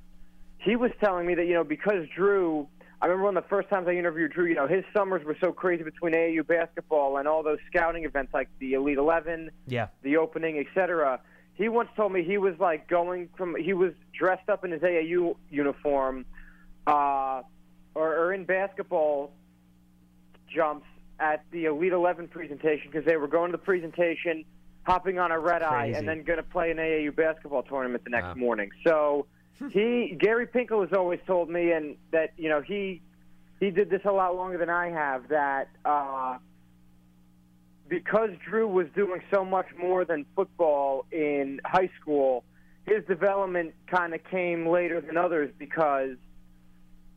he 0.57 0.75
was 0.75 0.91
telling 1.01 1.25
me 1.25 1.33
that, 1.35 1.47
you 1.47 1.53
know, 1.53 1.63
because 1.63 2.05
Drew– 2.13 2.67
I 3.01 3.07
remember 3.07 3.25
one 3.25 3.37
of 3.37 3.43
the 3.43 3.49
first 3.49 3.67
times 3.69 3.87
I 3.87 3.93
interviewed 3.93 4.31
Drew. 4.31 4.45
You 4.45 4.53
know, 4.53 4.67
his 4.67 4.83
summers 4.95 5.25
were 5.25 5.35
so 5.41 5.51
crazy 5.51 5.83
between 5.83 6.13
AAU 6.13 6.45
basketball 6.45 7.17
and 7.17 7.27
all 7.27 7.41
those 7.41 7.57
scouting 7.67 8.05
events 8.05 8.31
like 8.31 8.47
the 8.59 8.73
Elite 8.73 8.99
Eleven, 8.99 9.49
yeah, 9.65 9.87
the 10.03 10.17
opening, 10.17 10.59
etc. 10.59 11.19
He 11.55 11.67
once 11.67 11.89
told 11.95 12.13
me 12.13 12.23
he 12.23 12.37
was 12.37 12.53
like 12.59 12.87
going 12.87 13.29
from 13.35 13.55
he 13.55 13.73
was 13.73 13.93
dressed 14.13 14.49
up 14.49 14.63
in 14.63 14.71
his 14.71 14.81
AAU 14.81 15.35
uniform, 15.49 16.25
uh, 16.85 17.41
or, 17.95 18.15
or 18.17 18.33
in 18.33 18.45
basketball 18.45 19.33
jumps 20.53 20.85
at 21.19 21.43
the 21.51 21.65
Elite 21.65 21.93
Eleven 21.93 22.27
presentation 22.27 22.91
because 22.91 23.05
they 23.05 23.17
were 23.17 23.27
going 23.27 23.51
to 23.51 23.57
the 23.57 23.63
presentation, 23.63 24.45
hopping 24.83 25.17
on 25.17 25.31
a 25.31 25.39
red 25.39 25.63
eye, 25.63 25.93
and 25.95 26.07
then 26.07 26.21
going 26.21 26.37
to 26.37 26.43
play 26.43 26.69
an 26.69 26.77
AAU 26.77 27.15
basketball 27.15 27.63
tournament 27.63 28.03
the 28.03 28.11
next 28.11 28.27
wow. 28.27 28.35
morning. 28.35 28.69
So 28.85 29.25
he 29.69 30.15
Gary 30.19 30.47
Pinkel 30.47 30.81
has 30.81 30.97
always 30.97 31.19
told 31.27 31.49
me, 31.49 31.71
and 31.71 31.95
that 32.11 32.33
you 32.37 32.49
know 32.49 32.61
he 32.61 33.01
he 33.59 33.71
did 33.71 33.89
this 33.89 34.01
a 34.05 34.11
lot 34.11 34.35
longer 34.35 34.57
than 34.57 34.69
I 34.69 34.89
have. 34.89 35.27
That 35.29 35.69
uh, 35.85 36.37
because 37.87 38.29
Drew 38.47 38.67
was 38.67 38.87
doing 38.95 39.21
so 39.31 39.43
much 39.43 39.67
more 39.77 40.05
than 40.05 40.25
football 40.35 41.05
in 41.11 41.59
high 41.65 41.89
school, 41.99 42.43
his 42.85 43.03
development 43.05 43.73
kind 43.87 44.13
of 44.13 44.23
came 44.23 44.67
later 44.67 45.01
than 45.01 45.17
others 45.17 45.51
because 45.57 46.15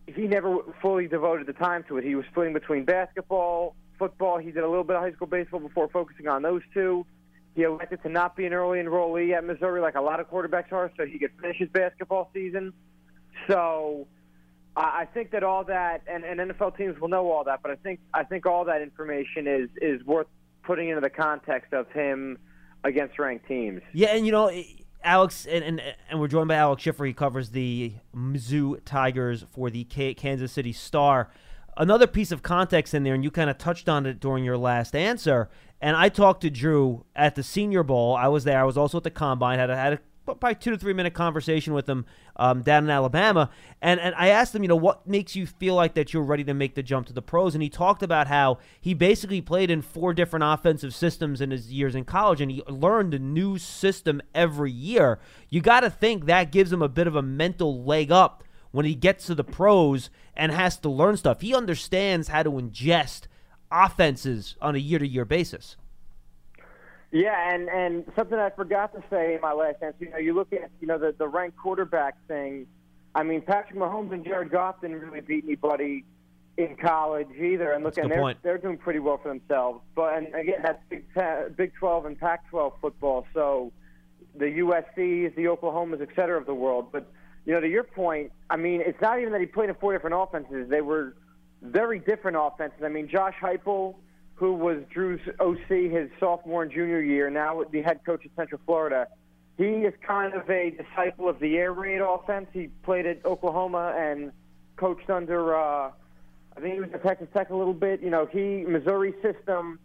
he 0.06 0.22
never 0.22 0.58
fully 0.82 1.08
devoted 1.08 1.46
the 1.46 1.52
time 1.52 1.84
to 1.88 1.96
it. 1.96 2.04
He 2.04 2.14
was 2.14 2.26
splitting 2.30 2.52
between 2.52 2.84
basketball, 2.84 3.74
football. 3.98 4.38
He 4.38 4.50
did 4.50 4.62
a 4.62 4.68
little 4.68 4.84
bit 4.84 4.96
of 4.96 5.02
high 5.02 5.12
school 5.12 5.26
baseball 5.26 5.60
before 5.60 5.88
focusing 5.88 6.28
on 6.28 6.42
those 6.42 6.62
two. 6.74 7.06
He 7.54 7.62
elected 7.62 8.02
to 8.02 8.08
not 8.08 8.36
be 8.36 8.46
an 8.46 8.52
early 8.52 8.80
enrollee 8.80 9.32
at 9.32 9.44
Missouri 9.44 9.80
like 9.80 9.94
a 9.94 10.00
lot 10.00 10.18
of 10.18 10.28
quarterbacks 10.28 10.72
are, 10.72 10.90
so 10.96 11.06
he 11.06 11.18
could 11.18 11.30
finish 11.40 11.56
his 11.58 11.68
basketball 11.68 12.30
season. 12.34 12.72
So 13.46 14.08
I 14.76 15.06
think 15.14 15.30
that 15.30 15.44
all 15.44 15.64
that, 15.64 16.02
and, 16.08 16.24
and 16.24 16.40
NFL 16.40 16.76
teams 16.76 16.98
will 16.98 17.08
know 17.08 17.30
all 17.30 17.44
that, 17.44 17.60
but 17.62 17.70
I 17.70 17.76
think 17.76 18.00
I 18.12 18.24
think 18.24 18.44
all 18.44 18.64
that 18.64 18.82
information 18.82 19.46
is 19.46 19.70
is 19.80 20.04
worth 20.04 20.26
putting 20.64 20.88
into 20.88 21.00
the 21.00 21.10
context 21.10 21.72
of 21.72 21.88
him 21.92 22.38
against 22.82 23.18
ranked 23.18 23.46
teams. 23.46 23.82
Yeah, 23.92 24.08
and 24.08 24.26
you 24.26 24.32
know. 24.32 24.50
Alex 25.06 25.44
and, 25.44 25.62
and 25.62 25.82
and 26.08 26.18
we're 26.18 26.28
joined 26.28 26.48
by 26.48 26.54
Alex 26.54 26.82
Schiffer. 26.82 27.04
He 27.04 27.12
covers 27.12 27.50
the 27.50 27.92
Mizzou 28.16 28.80
Tigers 28.86 29.44
for 29.52 29.68
the 29.68 29.84
K- 29.84 30.14
Kansas 30.14 30.50
City 30.50 30.72
Star. 30.72 31.28
Another 31.76 32.06
piece 32.06 32.32
of 32.32 32.42
context 32.42 32.94
in 32.94 33.02
there, 33.02 33.12
and 33.12 33.22
you 33.22 33.30
kind 33.30 33.50
of 33.50 33.58
touched 33.58 33.86
on 33.86 34.06
it 34.06 34.18
during 34.18 34.44
your 34.44 34.56
last 34.56 34.96
answer, 34.96 35.50
and 35.84 35.94
I 35.98 36.08
talked 36.08 36.40
to 36.40 36.50
Drew 36.50 37.04
at 37.14 37.34
the 37.34 37.42
Senior 37.42 37.82
Bowl. 37.82 38.16
I 38.16 38.28
was 38.28 38.44
there. 38.44 38.58
I 38.58 38.64
was 38.64 38.78
also 38.78 38.96
at 38.96 39.04
the 39.04 39.10
combine. 39.10 39.58
Had 39.58 39.68
a, 39.68 39.76
had 39.76 39.92
a 39.92 39.98
probably 40.24 40.54
two 40.54 40.70
to 40.70 40.78
three 40.78 40.94
minute 40.94 41.12
conversation 41.12 41.74
with 41.74 41.86
him 41.86 42.06
um, 42.36 42.62
down 42.62 42.84
in 42.84 42.90
Alabama, 42.90 43.50
and 43.82 44.00
and 44.00 44.14
I 44.14 44.28
asked 44.28 44.54
him, 44.54 44.62
you 44.62 44.68
know, 44.68 44.76
what 44.76 45.06
makes 45.06 45.36
you 45.36 45.46
feel 45.46 45.74
like 45.74 45.92
that 45.92 46.14
you're 46.14 46.22
ready 46.22 46.42
to 46.44 46.54
make 46.54 46.74
the 46.74 46.82
jump 46.82 47.08
to 47.08 47.12
the 47.12 47.20
pros? 47.20 47.54
And 47.54 47.62
he 47.62 47.68
talked 47.68 48.02
about 48.02 48.28
how 48.28 48.60
he 48.80 48.94
basically 48.94 49.42
played 49.42 49.70
in 49.70 49.82
four 49.82 50.14
different 50.14 50.44
offensive 50.46 50.94
systems 50.94 51.42
in 51.42 51.50
his 51.50 51.70
years 51.70 51.94
in 51.94 52.06
college, 52.06 52.40
and 52.40 52.50
he 52.50 52.62
learned 52.66 53.12
a 53.12 53.18
new 53.18 53.58
system 53.58 54.22
every 54.34 54.72
year. 54.72 55.18
You 55.50 55.60
got 55.60 55.80
to 55.80 55.90
think 55.90 56.24
that 56.24 56.50
gives 56.50 56.72
him 56.72 56.80
a 56.80 56.88
bit 56.88 57.06
of 57.06 57.14
a 57.14 57.20
mental 57.20 57.84
leg 57.84 58.10
up 58.10 58.42
when 58.70 58.86
he 58.86 58.94
gets 58.94 59.26
to 59.26 59.34
the 59.34 59.44
pros 59.44 60.08
and 60.34 60.50
has 60.50 60.78
to 60.78 60.88
learn 60.88 61.18
stuff. 61.18 61.42
He 61.42 61.54
understands 61.54 62.28
how 62.28 62.42
to 62.42 62.52
ingest 62.52 63.26
offenses 63.74 64.56
on 64.62 64.74
a 64.74 64.78
year 64.78 64.98
to 64.98 65.06
year 65.06 65.24
basis. 65.24 65.76
Yeah, 67.10 67.54
and 67.54 67.68
and 67.68 68.04
something 68.16 68.38
I 68.38 68.50
forgot 68.50 68.92
to 68.94 69.02
say 69.08 69.34
in 69.34 69.40
my 69.40 69.52
last 69.52 69.76
answer. 69.82 70.04
You 70.04 70.10
know, 70.10 70.18
you 70.18 70.34
look 70.34 70.52
at 70.52 70.70
you 70.80 70.88
know 70.88 70.98
the 70.98 71.14
the 71.16 71.28
ranked 71.28 71.56
quarterback 71.56 72.16
thing. 72.26 72.66
I 73.14 73.22
mean, 73.22 73.42
Patrick 73.42 73.78
Mahomes 73.78 74.12
and 74.12 74.24
Jared 74.24 74.50
Goff 74.50 74.80
didn't 74.80 74.98
really 75.00 75.20
beat 75.20 75.44
anybody 75.44 76.04
in 76.56 76.76
college 76.76 77.28
either, 77.36 77.72
and 77.72 77.84
look, 77.84 77.94
that's 77.94 78.04
and 78.04 78.12
they're 78.12 78.20
point. 78.20 78.38
they're 78.42 78.58
doing 78.58 78.78
pretty 78.78 78.98
well 78.98 79.18
for 79.18 79.28
themselves. 79.28 79.80
But 79.94 80.18
and 80.18 80.34
again, 80.34 80.60
that's 80.62 80.82
Big 80.88 81.04
10, 81.14 81.54
Big 81.56 81.72
12 81.78 82.06
and 82.06 82.18
Pac-12 82.18 82.72
football. 82.80 83.26
So 83.32 83.72
the 84.36 84.46
USC's, 84.46 85.34
the 85.36 85.44
Oklahomas, 85.44 86.00
et 86.00 86.08
cetera, 86.16 86.38
of 86.38 86.46
the 86.46 86.54
world. 86.54 86.88
But 86.90 87.10
you 87.44 87.52
know, 87.52 87.60
to 87.60 87.68
your 87.68 87.84
point, 87.84 88.32
I 88.50 88.56
mean, 88.56 88.80
it's 88.80 89.00
not 89.00 89.20
even 89.20 89.32
that 89.32 89.40
he 89.40 89.46
played 89.46 89.68
in 89.68 89.74
four 89.76 89.92
different 89.92 90.16
offenses. 90.18 90.68
They 90.68 90.80
were 90.80 91.14
very 91.64 91.98
different 91.98 92.36
offenses. 92.40 92.80
I 92.84 92.88
mean, 92.88 93.08
Josh 93.08 93.34
Heupel, 93.40 93.96
who 94.34 94.52
was 94.54 94.82
Drew's 94.92 95.20
OC 95.40 95.68
his 95.68 96.10
sophomore 96.20 96.62
and 96.62 96.72
junior 96.72 97.00
year, 97.00 97.30
now 97.30 97.62
the 97.70 97.82
head 97.82 98.00
coach 98.04 98.24
at 98.24 98.30
Central 98.36 98.60
Florida, 98.66 99.08
he 99.56 99.64
is 99.64 99.94
kind 100.06 100.34
of 100.34 100.48
a 100.50 100.70
disciple 100.70 101.28
of 101.28 101.38
the 101.38 101.56
air 101.56 101.72
raid 101.72 102.00
offense. 102.00 102.46
He 102.52 102.68
played 102.82 103.06
at 103.06 103.24
Oklahoma 103.24 103.94
and 103.96 104.32
coached 104.76 105.08
under, 105.08 105.56
uh, 105.56 105.90
I 106.56 106.60
think 106.60 106.74
he 106.74 106.80
was 106.80 106.90
at 106.92 107.02
Texas 107.02 107.28
Tech 107.32 107.50
a 107.50 107.56
little 107.56 107.74
bit. 107.74 108.02
You 108.02 108.10
know, 108.10 108.26
he 108.26 108.64
Missouri 108.66 109.14
system 109.22 109.78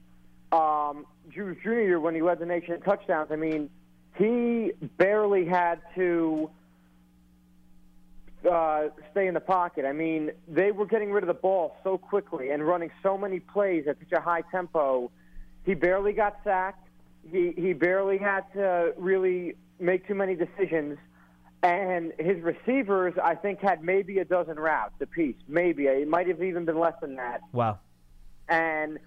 um, 0.51 1.05
Drews 1.29 1.57
Jr. 1.63 1.69
year 1.69 1.99
when 1.99 2.15
he 2.15 2.21
led 2.21 2.39
the 2.39 2.45
nation 2.45 2.73
in 2.73 2.81
touchdowns. 2.81 3.29
I 3.31 3.35
mean, 3.35 3.69
he 4.17 4.71
barely 4.97 5.45
had 5.45 5.81
to 5.95 6.49
uh, 8.49 8.89
stay 9.11 9.27
in 9.27 9.33
the 9.33 9.39
pocket. 9.39 9.85
I 9.85 9.93
mean, 9.93 10.31
they 10.47 10.71
were 10.71 10.85
getting 10.85 11.11
rid 11.11 11.23
of 11.23 11.27
the 11.27 11.33
ball 11.33 11.75
so 11.83 11.97
quickly 11.97 12.51
and 12.51 12.65
running 12.65 12.91
so 13.03 13.17
many 13.17 13.39
plays 13.39 13.85
at 13.87 13.97
such 13.99 14.11
a 14.11 14.21
high 14.21 14.41
tempo. 14.51 15.11
He 15.65 15.73
barely 15.73 16.13
got 16.13 16.37
sacked. 16.43 16.87
He 17.29 17.53
he 17.57 17.73
barely 17.73 18.17
had 18.17 18.41
to 18.53 18.93
really 18.97 19.55
make 19.79 20.07
too 20.07 20.15
many 20.15 20.35
decisions. 20.35 20.97
And 21.61 22.13
his 22.17 22.41
receivers, 22.41 23.13
I 23.21 23.35
think, 23.35 23.59
had 23.59 23.83
maybe 23.83 24.19
a 24.19 24.25
dozen 24.25 24.57
routes 24.57 24.93
apiece. 25.01 25.35
Maybe 25.47 25.87
it 25.87 26.07
might 26.07 26.27
have 26.27 26.41
even 26.41 26.63
been 26.63 26.79
less 26.79 26.93
than 27.01 27.17
that. 27.17 27.41
Wow. 27.51 27.79
And 28.47 28.97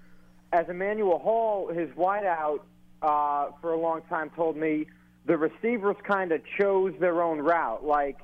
as 0.53 0.68
Emmanuel 0.68 1.18
Hall, 1.18 1.68
his 1.72 1.89
wideout, 1.91 2.61
uh, 3.01 3.53
for 3.62 3.72
a 3.72 3.78
long 3.78 4.03
time, 4.03 4.30
told 4.37 4.57
me 4.57 4.87
the 5.24 5.39
receivers 5.39 5.97
kind 6.05 6.30
of 6.30 6.43
chose 6.59 6.93
their 7.01 7.22
own 7.22 7.39
route. 7.39 7.85
Like 7.85 8.18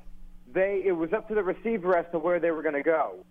they, 0.53 0.83
it 0.85 0.93
was 0.93 1.13
up 1.13 1.29
to 1.29 1.35
the 1.35 1.43
receiver 1.43 1.97
as 1.97 2.07
to 2.13 2.19
where 2.19 2.41
they 2.41 2.51
were 2.51 2.63
going 2.63 2.75
to 2.75 2.83
go. 2.83 3.25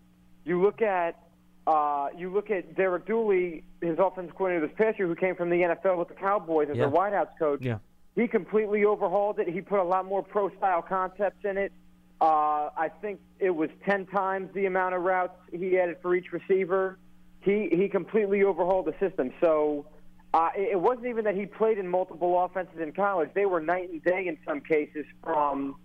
You 0.45 0.61
look 0.61 0.82
at, 0.82 1.20
uh, 1.65 2.07
you 2.18 2.32
look 2.32 2.49
at 2.51 2.76
Derek 2.76 3.05
Dooley, 3.05 3.63
his 3.82 3.97
offensive 3.99 4.36
coordinator 4.36 4.68
this 4.68 4.76
past 4.78 4.97
year, 4.99 5.07
who 5.07 5.15
came 5.15 5.36
from 5.36 5.49
the 5.49 5.57
NFL 5.57 5.97
with 5.97 6.07
the 6.07 6.13
Cowboys 6.13 6.70
as 6.70 6.78
Yeah. 6.78 6.86
their 6.88 6.93
wideouts 6.93 7.38
coach. 7.39 7.61
Yeah. 7.61 7.80
He 8.15 8.28
completely 8.28 8.86
overhauled 8.86 9.39
it. 9.39 9.47
He 9.47 9.61
put 9.61 9.80
a 9.80 9.84
lot 9.84 10.05
more 10.05 10.24
pro 10.24 10.49
style 10.57 10.82
concepts 10.82 11.43
in 11.43 11.57
it. 11.57 11.72
Uh, 12.20 12.70
I 12.76 12.89
think 13.01 13.20
it 13.39 13.51
was 13.51 13.70
10 13.86 14.07
times 14.07 14.49
the 14.53 14.65
amount 14.65 14.95
of 14.95 15.03
routes 15.03 15.38
he 15.51 15.78
added 15.78 15.97
for 16.01 16.15
each 16.15 16.32
receiver. 16.32 16.97
He, 17.41 17.70
he 17.72 17.88
completely 17.88 18.43
overhauled 18.43 18.88
the 18.88 18.95
system. 18.99 19.32
So 19.39 19.86
uh, 20.34 20.49
it, 20.55 20.70
it 20.74 20.80
wasn't 20.82 21.07
even 21.07 21.26
that 21.26 21.36
he 21.36 21.45
played 21.45 21.78
in 21.78 21.88
multiple 21.88 22.43
offenses 22.43 22.80
in 22.80 22.91
college. 22.93 23.30
They 23.36 23.45
were 23.45 23.61
night 23.61 23.89
and 23.91 24.03
day 24.03 24.26
in 24.28 24.38
some 24.47 24.61
cases 24.61 25.05
from, 25.24 25.76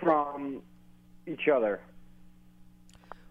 from 0.00 0.62
each 1.26 1.48
other. 1.48 1.80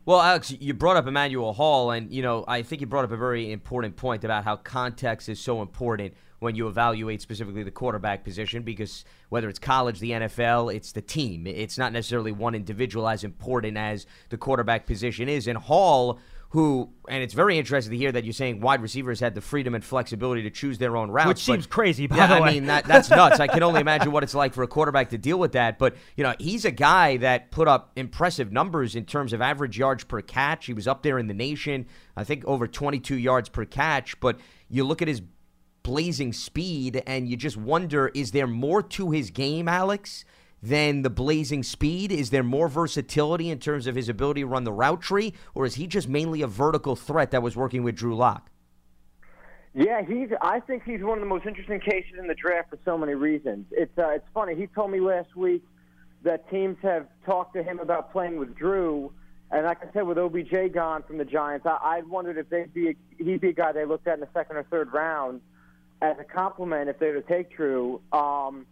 Well, 0.06 0.22
Alex, 0.22 0.56
you 0.58 0.74
brought 0.74 0.96
up 0.96 1.06
Emmanuel 1.06 1.52
Hall, 1.52 1.92
and 1.92 2.10
you 2.14 2.22
know 2.22 2.46
I 2.48 2.62
think 2.62 2.80
you 2.80 2.88
brought 2.88 3.04
up 3.04 3.12
a 3.12 3.18
very 3.18 3.52
important 3.52 3.98
point 3.98 4.24
about 4.24 4.46
how 4.46 4.56
context 4.56 5.28
is 5.28 5.38
so 5.38 5.62
important 5.62 6.14
when 6.40 6.56
you 6.56 6.68
evaluate 6.68 7.22
specifically 7.22 7.64
the 7.64 7.72
quarterback 7.72 8.24
position. 8.24 8.64
Because 8.64 9.04
whether 9.28 9.50
it's 9.50 9.60
college, 9.60 10.00
the 10.00 10.12
NFL, 10.12 10.74
it's 10.74 10.94
the 10.94 11.02
team. 11.02 11.46
It's 11.46 11.78
not 11.78 11.92
necessarily 11.92 12.32
one 12.32 12.56
individual 12.56 13.10
as 13.10 13.26
important 13.26 13.76
as 13.76 14.06
the 14.30 14.38
quarterback 14.38 14.86
position 14.86 15.28
is. 15.28 15.46
And 15.46 15.58
Hall, 15.58 16.20
who, 16.52 16.90
and 17.10 17.22
it's 17.22 17.34
very 17.34 17.58
interesting 17.58 17.92
to 17.92 17.98
hear 17.98 18.12
that 18.12 18.24
you're 18.24 18.32
saying 18.34 18.62
wide 18.62 18.82
receivers 18.82 19.20
had 19.20 19.36
the 19.36 19.42
freedom 19.42 19.76
and 19.76 19.84
flexibility 19.84 20.44
to 20.44 20.50
choose 20.50 20.78
their 20.78 20.96
own 20.96 21.12
routes, 21.12 21.28
Which 21.28 21.38
but- 21.46 21.54
seems 21.54 21.68
crazy, 21.68 22.08
by 22.08 22.16
yeah, 22.16 22.28
the 22.28 22.36
I 22.36 22.52
mean 22.54 22.68
that 22.68 22.86
that's 22.86 23.10
nuts. 23.10 23.40
I 23.40 23.48
can 23.48 23.64
only 23.64 23.82
imagine 23.82 24.12
what 24.12 24.24
it's 24.24 24.34
like 24.36 24.54
for 24.54 24.64
a 24.64 24.68
quarterback 24.68 25.10
to 25.10 25.18
deal 25.18 25.38
with 25.38 25.52
that. 25.52 25.78
But 25.78 25.96
you 26.16 26.24
know, 26.24 26.34
he's 26.40 26.64
a 26.64 26.72
guy 26.72 27.18
that 27.18 27.52
put 27.52 27.68
up 27.68 27.92
impressive 27.98 28.52
numbers 28.52 28.96
in 28.96 29.06
terms 29.06 29.34
of 29.34 29.42
average 29.42 29.78
yards 29.78 30.04
per 30.06 30.22
catch. 30.22 30.68
He 30.68 30.74
was 30.74 30.88
up 30.88 31.04
there 31.04 31.20
in 31.20 31.28
the 31.28 31.34
nation. 31.34 31.86
I 32.16 32.24
think 32.24 32.46
over 32.46 32.66
22 32.68 33.18
yards 33.18 33.50
per 33.50 33.66
catch. 33.66 34.18
But 34.20 34.40
you 34.70 34.84
look 34.86 35.02
at 35.02 35.08
his 35.10 35.22
blazing 35.84 36.34
speed, 36.34 37.04
and 37.08 37.28
you 37.28 37.36
just 37.38 37.58
wonder: 37.58 38.10
is 38.14 38.32
there 38.32 38.48
more 38.48 38.82
to 38.84 39.12
his 39.12 39.32
game, 39.32 39.68
Alex? 39.68 40.26
Than 40.68 41.02
the 41.02 41.10
blazing 41.10 41.64
speed? 41.64 42.12
Is 42.12 42.30
there 42.30 42.44
more 42.44 42.68
versatility 42.68 43.50
in 43.50 43.60
terms 43.60 43.88
of 43.88 43.96
his 43.96 44.10
ability 44.10 44.42
to 44.42 44.48
run 44.48 44.66
the 44.66 44.74
route 44.74 45.02
tree, 45.02 45.34
or 45.56 45.66
is 45.66 45.76
he 45.76 45.88
just 45.88 46.10
mainly 46.10 46.42
a 46.42 46.48
vertical 46.48 46.98
threat 46.98 47.32
that 47.32 47.42
was 47.42 47.56
working 47.56 47.84
with 47.84 47.96
Drew 47.96 48.18
Lock? 48.18 48.52
Yeah, 49.74 50.02
he's. 50.02 50.28
I 50.42 50.60
think 50.60 50.84
he's 50.84 51.02
one 51.02 51.20
of 51.20 51.22
the 51.22 51.30
most 51.30 51.46
interesting 51.46 51.80
cases 51.80 52.16
in 52.20 52.28
the 52.28 52.36
draft 52.36 52.72
for 52.72 52.80
so 52.84 52.98
many 52.98 53.14
reasons. 53.14 53.66
It's 53.72 53.98
uh, 53.98 54.10
it's 54.10 54.28
funny. 54.34 54.56
He 54.56 54.68
told 54.68 54.92
me 54.92 55.00
last 55.00 55.38
week 55.38 55.64
that 56.24 56.50
teams 56.50 56.76
have 56.82 57.08
talked 57.26 57.56
to 57.56 57.64
him 57.64 57.80
about 57.80 58.12
playing 58.12 58.38
with 58.38 58.54
Drew, 58.54 59.14
and 59.52 59.66
like 59.66 59.78
I 59.82 59.94
said, 59.94 60.06
with 60.06 60.18
OBJ 60.18 60.74
gone 60.74 61.04
from 61.04 61.18
the 61.18 61.26
Giants, 61.26 61.66
I, 61.66 61.78
I 61.82 62.02
wondered 62.02 62.38
if 62.38 62.50
they'd 62.50 62.74
be 62.74 62.98
he'd 63.18 63.40
be 63.40 63.50
a 63.50 63.54
guy 63.54 63.72
they 63.72 63.86
looked 63.86 64.06
at 64.08 64.16
in 64.16 64.20
the 64.20 64.30
second 64.34 64.58
or 64.58 64.64
third 64.64 64.92
round 64.92 65.40
as 66.02 66.18
a 66.20 66.26
compliment 66.26 66.90
if 66.90 67.00
they 67.00 67.08
were 67.08 67.22
to 67.22 67.28
take 67.28 67.56
Drew. 67.56 68.02
Um, 68.12 68.66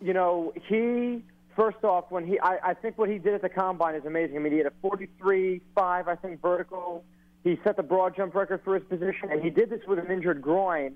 you 0.00 0.12
know, 0.14 0.52
he 0.68 1.22
first 1.56 1.84
off 1.84 2.06
when 2.10 2.26
he 2.26 2.38
I, 2.40 2.70
I 2.70 2.74
think 2.74 2.98
what 2.98 3.08
he 3.08 3.18
did 3.18 3.34
at 3.34 3.42
the 3.42 3.48
combine 3.48 3.94
is 3.94 4.04
amazing. 4.04 4.36
I 4.36 4.40
mean, 4.40 4.52
he 4.52 4.58
had 4.58 4.66
a 4.66 4.72
43-5, 4.86 5.60
I 5.76 6.14
think, 6.16 6.40
vertical. 6.42 7.04
He 7.42 7.58
set 7.62 7.76
the 7.76 7.82
broad 7.82 8.16
jump 8.16 8.34
record 8.34 8.62
for 8.64 8.74
his 8.74 8.84
position, 8.88 9.30
and 9.30 9.42
he 9.42 9.50
did 9.50 9.68
this 9.70 9.80
with 9.86 9.98
an 9.98 10.10
injured 10.10 10.40
groin. 10.40 10.94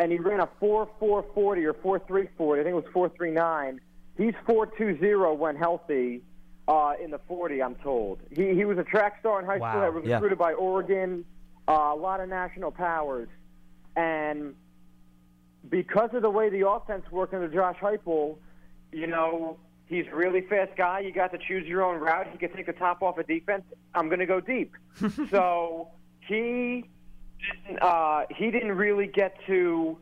And 0.00 0.10
he 0.10 0.18
ran 0.18 0.40
a 0.40 0.48
4-4-40 0.60 0.90
or 1.00 2.00
4-3-40. 2.00 2.60
I 2.60 2.64
think 2.64 2.74
it 2.74 2.94
was 2.94 3.10
4-3-9. 3.20 3.78
He's 4.18 4.34
4-2-0 4.48 5.36
when 5.36 5.54
healthy 5.54 6.22
uh, 6.66 6.94
in 7.02 7.12
the 7.12 7.20
40. 7.28 7.62
I'm 7.62 7.76
told 7.76 8.18
he 8.30 8.54
he 8.54 8.64
was 8.64 8.76
a 8.78 8.82
track 8.84 9.18
star 9.20 9.38
in 9.38 9.46
high 9.46 9.58
Wow. 9.58 9.70
school 9.70 9.80
that 9.82 9.94
was 9.94 10.04
Yeah. 10.04 10.14
recruited 10.14 10.38
by 10.38 10.54
Oregon, 10.54 11.24
uh, 11.68 11.92
a 11.92 11.94
lot 11.96 12.18
of 12.20 12.28
national 12.28 12.72
powers, 12.72 13.28
and 13.96 14.54
because 15.70 16.10
of 16.12 16.22
the 16.22 16.30
way 16.30 16.50
the 16.50 16.68
offense 16.68 17.04
worked 17.10 17.34
under 17.34 17.48
Josh 17.48 17.76
Heupel, 17.80 18.36
you 18.92 19.06
know, 19.06 19.58
he's 19.86 20.06
a 20.10 20.14
really 20.14 20.42
fast 20.42 20.76
guy. 20.76 21.00
You 21.00 21.12
got 21.12 21.32
to 21.32 21.38
choose 21.38 21.66
your 21.66 21.82
own 21.82 22.00
route. 22.00 22.28
He 22.30 22.38
can 22.38 22.52
take 22.52 22.66
the 22.66 22.72
top 22.72 23.02
off 23.02 23.18
of 23.18 23.26
defense. 23.26 23.64
I'm 23.94 24.08
going 24.08 24.20
to 24.20 24.26
go 24.26 24.40
deep. 24.40 24.72
so 25.30 25.88
he 26.20 26.84
didn't, 27.66 27.82
uh, 27.82 28.24
he 28.30 28.50
didn't 28.50 28.72
really 28.72 29.06
get 29.06 29.36
to 29.46 29.98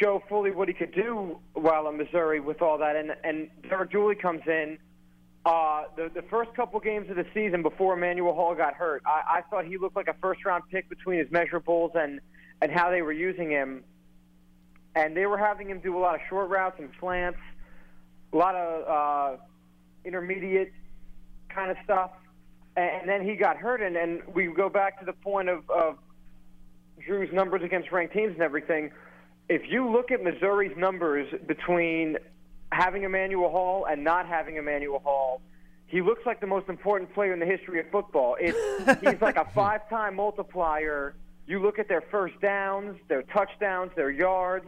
show 0.00 0.22
fully 0.28 0.50
what 0.50 0.68
he 0.68 0.74
could 0.74 0.94
do 0.94 1.38
while 1.52 1.88
in 1.88 1.96
Missouri 1.96 2.40
with 2.40 2.62
all 2.62 2.78
that. 2.78 2.96
And 2.96 3.14
and 3.22 3.48
Derek 3.68 3.90
Dooley 3.90 4.14
comes 4.14 4.42
in. 4.46 4.78
Uh, 5.46 5.84
the 5.94 6.10
the 6.14 6.22
first 6.22 6.54
couple 6.54 6.80
games 6.80 7.10
of 7.10 7.16
the 7.16 7.26
season 7.34 7.62
before 7.62 7.94
Emmanuel 7.94 8.34
Hall 8.34 8.54
got 8.54 8.72
hurt, 8.74 9.02
I, 9.04 9.38
I 9.38 9.42
thought 9.42 9.66
he 9.66 9.76
looked 9.76 9.94
like 9.94 10.08
a 10.08 10.14
first 10.14 10.42
round 10.44 10.64
pick 10.70 10.88
between 10.88 11.18
his 11.18 11.28
measurables 11.28 11.94
and 11.94 12.20
and 12.62 12.72
how 12.72 12.90
they 12.90 13.02
were 13.02 13.12
using 13.12 13.50
him 13.50 13.84
and 14.94 15.16
they 15.16 15.26
were 15.26 15.38
having 15.38 15.68
him 15.68 15.80
do 15.80 15.96
a 15.96 16.00
lot 16.00 16.14
of 16.14 16.20
short 16.28 16.48
routes 16.48 16.76
and 16.78 16.90
slants, 17.00 17.38
a 18.32 18.36
lot 18.36 18.54
of 18.54 18.88
uh, 18.88 19.42
intermediate 20.04 20.72
kind 21.48 21.70
of 21.70 21.76
stuff. 21.84 22.10
And, 22.76 22.90
and 23.00 23.08
then 23.08 23.28
he 23.28 23.36
got 23.36 23.56
hurt, 23.56 23.80
and, 23.80 23.96
and 23.96 24.22
we 24.34 24.46
go 24.46 24.68
back 24.68 24.98
to 25.00 25.04
the 25.04 25.12
point 25.12 25.48
of, 25.48 25.68
of 25.70 25.98
Drew's 27.04 27.32
numbers 27.32 27.62
against 27.62 27.90
ranked 27.92 28.14
teams 28.14 28.32
and 28.34 28.42
everything. 28.42 28.90
If 29.48 29.62
you 29.68 29.90
look 29.90 30.10
at 30.10 30.22
Missouri's 30.22 30.76
numbers 30.76 31.28
between 31.46 32.16
having 32.72 33.02
Emmanuel 33.02 33.50
Hall 33.50 33.86
and 33.88 34.02
not 34.02 34.26
having 34.26 34.56
Emmanuel 34.56 35.00
Hall, 35.00 35.40
he 35.86 36.00
looks 36.00 36.24
like 36.24 36.40
the 36.40 36.46
most 36.46 36.68
important 36.68 37.12
player 37.14 37.32
in 37.32 37.38
the 37.38 37.46
history 37.46 37.78
of 37.78 37.86
football. 37.90 38.36
It's, 38.40 39.00
he's 39.00 39.20
like 39.20 39.36
a 39.36 39.44
five-time 39.54 40.16
multiplier. 40.16 41.14
You 41.46 41.60
look 41.60 41.78
at 41.78 41.88
their 41.88 42.00
first 42.00 42.40
downs, 42.40 42.98
their 43.08 43.22
touchdowns, 43.22 43.92
their 43.94 44.10
yards. 44.10 44.66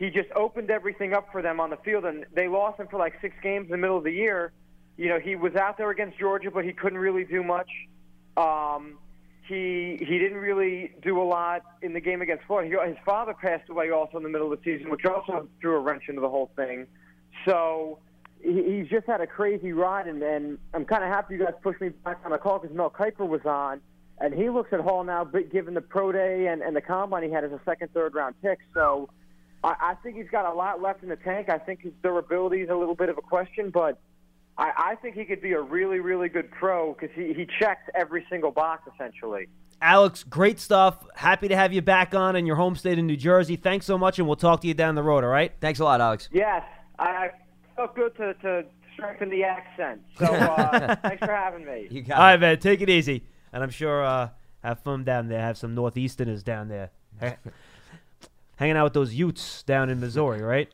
He 0.00 0.08
just 0.08 0.30
opened 0.34 0.70
everything 0.70 1.12
up 1.12 1.30
for 1.30 1.42
them 1.42 1.60
on 1.60 1.68
the 1.68 1.76
field, 1.76 2.06
and 2.06 2.24
they 2.34 2.48
lost 2.48 2.80
him 2.80 2.88
for 2.90 2.98
like 2.98 3.20
six 3.20 3.36
games 3.42 3.66
in 3.66 3.70
the 3.70 3.76
middle 3.76 3.98
of 3.98 4.04
the 4.04 4.10
year. 4.10 4.50
You 4.96 5.10
know, 5.10 5.18
he 5.18 5.36
was 5.36 5.54
out 5.56 5.76
there 5.76 5.90
against 5.90 6.18
Georgia, 6.18 6.50
but 6.50 6.64
he 6.64 6.72
couldn't 6.72 6.98
really 6.98 7.24
do 7.24 7.42
much. 7.44 7.68
Um, 8.38 8.96
he 9.46 9.98
he 10.00 10.18
didn't 10.18 10.38
really 10.38 10.92
do 11.02 11.20
a 11.20 11.22
lot 11.22 11.60
in 11.82 11.92
the 11.92 12.00
game 12.00 12.22
against 12.22 12.44
Florida. 12.46 12.80
He, 12.82 12.88
his 12.88 12.96
father 13.04 13.34
passed 13.34 13.68
away 13.68 13.90
also 13.90 14.16
in 14.16 14.22
the 14.22 14.30
middle 14.30 14.50
of 14.50 14.58
the 14.58 14.64
season, 14.64 14.90
which 14.90 15.04
also 15.04 15.46
threw 15.60 15.76
a 15.76 15.80
wrench 15.80 16.04
into 16.08 16.22
the 16.22 16.30
whole 16.30 16.50
thing. 16.56 16.86
So 17.44 17.98
he, 18.42 18.78
he's 18.78 18.88
just 18.88 19.06
had 19.06 19.20
a 19.20 19.26
crazy 19.26 19.72
ride, 19.72 20.06
and, 20.06 20.22
and 20.22 20.56
I'm 20.72 20.86
kind 20.86 21.04
of 21.04 21.10
happy 21.10 21.34
you 21.34 21.44
guys 21.44 21.52
pushed 21.62 21.82
me 21.82 21.90
back 21.90 22.20
on 22.24 22.30
the 22.30 22.38
call 22.38 22.58
because 22.58 22.74
Mel 22.74 22.88
Kiper 22.88 23.28
was 23.28 23.44
on, 23.44 23.82
and 24.18 24.32
he 24.32 24.48
looks 24.48 24.72
at 24.72 24.80
Hall 24.80 25.04
now, 25.04 25.26
but 25.26 25.52
given 25.52 25.74
the 25.74 25.82
pro 25.82 26.10
day 26.10 26.46
and, 26.46 26.62
and 26.62 26.74
the 26.74 26.80
combine 26.80 27.22
he 27.22 27.30
had 27.30 27.44
as 27.44 27.52
a 27.52 27.60
second, 27.66 27.92
third 27.92 28.14
round 28.14 28.34
pick. 28.40 28.60
So 28.72 29.10
I, 29.62 29.74
I 29.80 29.94
think 30.02 30.16
he's 30.16 30.30
got 30.30 30.46
a 30.46 30.54
lot 30.54 30.80
left 30.80 31.02
in 31.02 31.08
the 31.08 31.16
tank. 31.16 31.48
I 31.48 31.58
think 31.58 31.82
his 31.82 31.92
durability 32.02 32.62
is 32.62 32.70
a 32.70 32.74
little 32.74 32.94
bit 32.94 33.08
of 33.08 33.18
a 33.18 33.22
question, 33.22 33.70
but 33.70 34.00
I, 34.58 34.72
I 34.76 34.94
think 34.96 35.16
he 35.16 35.24
could 35.24 35.40
be 35.42 35.52
a 35.52 35.60
really, 35.60 36.00
really 36.00 36.28
good 36.28 36.50
pro 36.50 36.94
because 36.94 37.10
he, 37.14 37.32
he 37.34 37.46
checks 37.58 37.82
every 37.94 38.26
single 38.30 38.50
box 38.50 38.88
essentially. 38.94 39.48
Alex, 39.82 40.24
great 40.24 40.60
stuff. 40.60 41.06
Happy 41.14 41.48
to 41.48 41.56
have 41.56 41.72
you 41.72 41.80
back 41.80 42.14
on 42.14 42.36
in 42.36 42.44
your 42.44 42.56
home 42.56 42.76
state 42.76 42.98
in 42.98 43.06
New 43.06 43.16
Jersey. 43.16 43.56
Thanks 43.56 43.86
so 43.86 43.96
much, 43.96 44.18
and 44.18 44.28
we'll 44.28 44.36
talk 44.36 44.60
to 44.60 44.68
you 44.68 44.74
down 44.74 44.94
the 44.94 45.02
road, 45.02 45.24
all 45.24 45.30
right? 45.30 45.52
Thanks 45.60 45.80
a 45.80 45.84
lot, 45.84 46.02
Alex. 46.02 46.28
Yes, 46.32 46.62
I, 46.98 47.08
I 47.08 47.30
felt 47.76 47.94
good 47.94 48.14
to, 48.16 48.34
to 48.34 48.64
strengthen 48.92 49.30
the 49.30 49.44
accent. 49.44 50.02
So 50.18 50.26
uh, 50.26 50.96
thanks 51.02 51.24
for 51.24 51.34
having 51.34 51.64
me. 51.64 51.88
You 51.90 52.02
got 52.02 52.18
All 52.18 52.24
right, 52.24 52.34
it. 52.34 52.40
man. 52.40 52.58
Take 52.58 52.82
it 52.82 52.90
easy. 52.90 53.24
And 53.52 53.62
I'm 53.62 53.70
sure 53.70 54.04
uh, 54.04 54.28
have 54.62 54.80
fun 54.80 55.04
down 55.04 55.28
there. 55.28 55.40
Have 55.40 55.56
some 55.56 55.74
Northeasterners 55.74 56.44
down 56.44 56.68
there. 56.68 56.90
Hanging 58.60 58.76
out 58.76 58.84
with 58.84 58.92
those 58.92 59.14
Utes 59.14 59.62
down 59.62 59.88
in 59.88 59.98
Missouri, 60.00 60.42
right? 60.54 60.68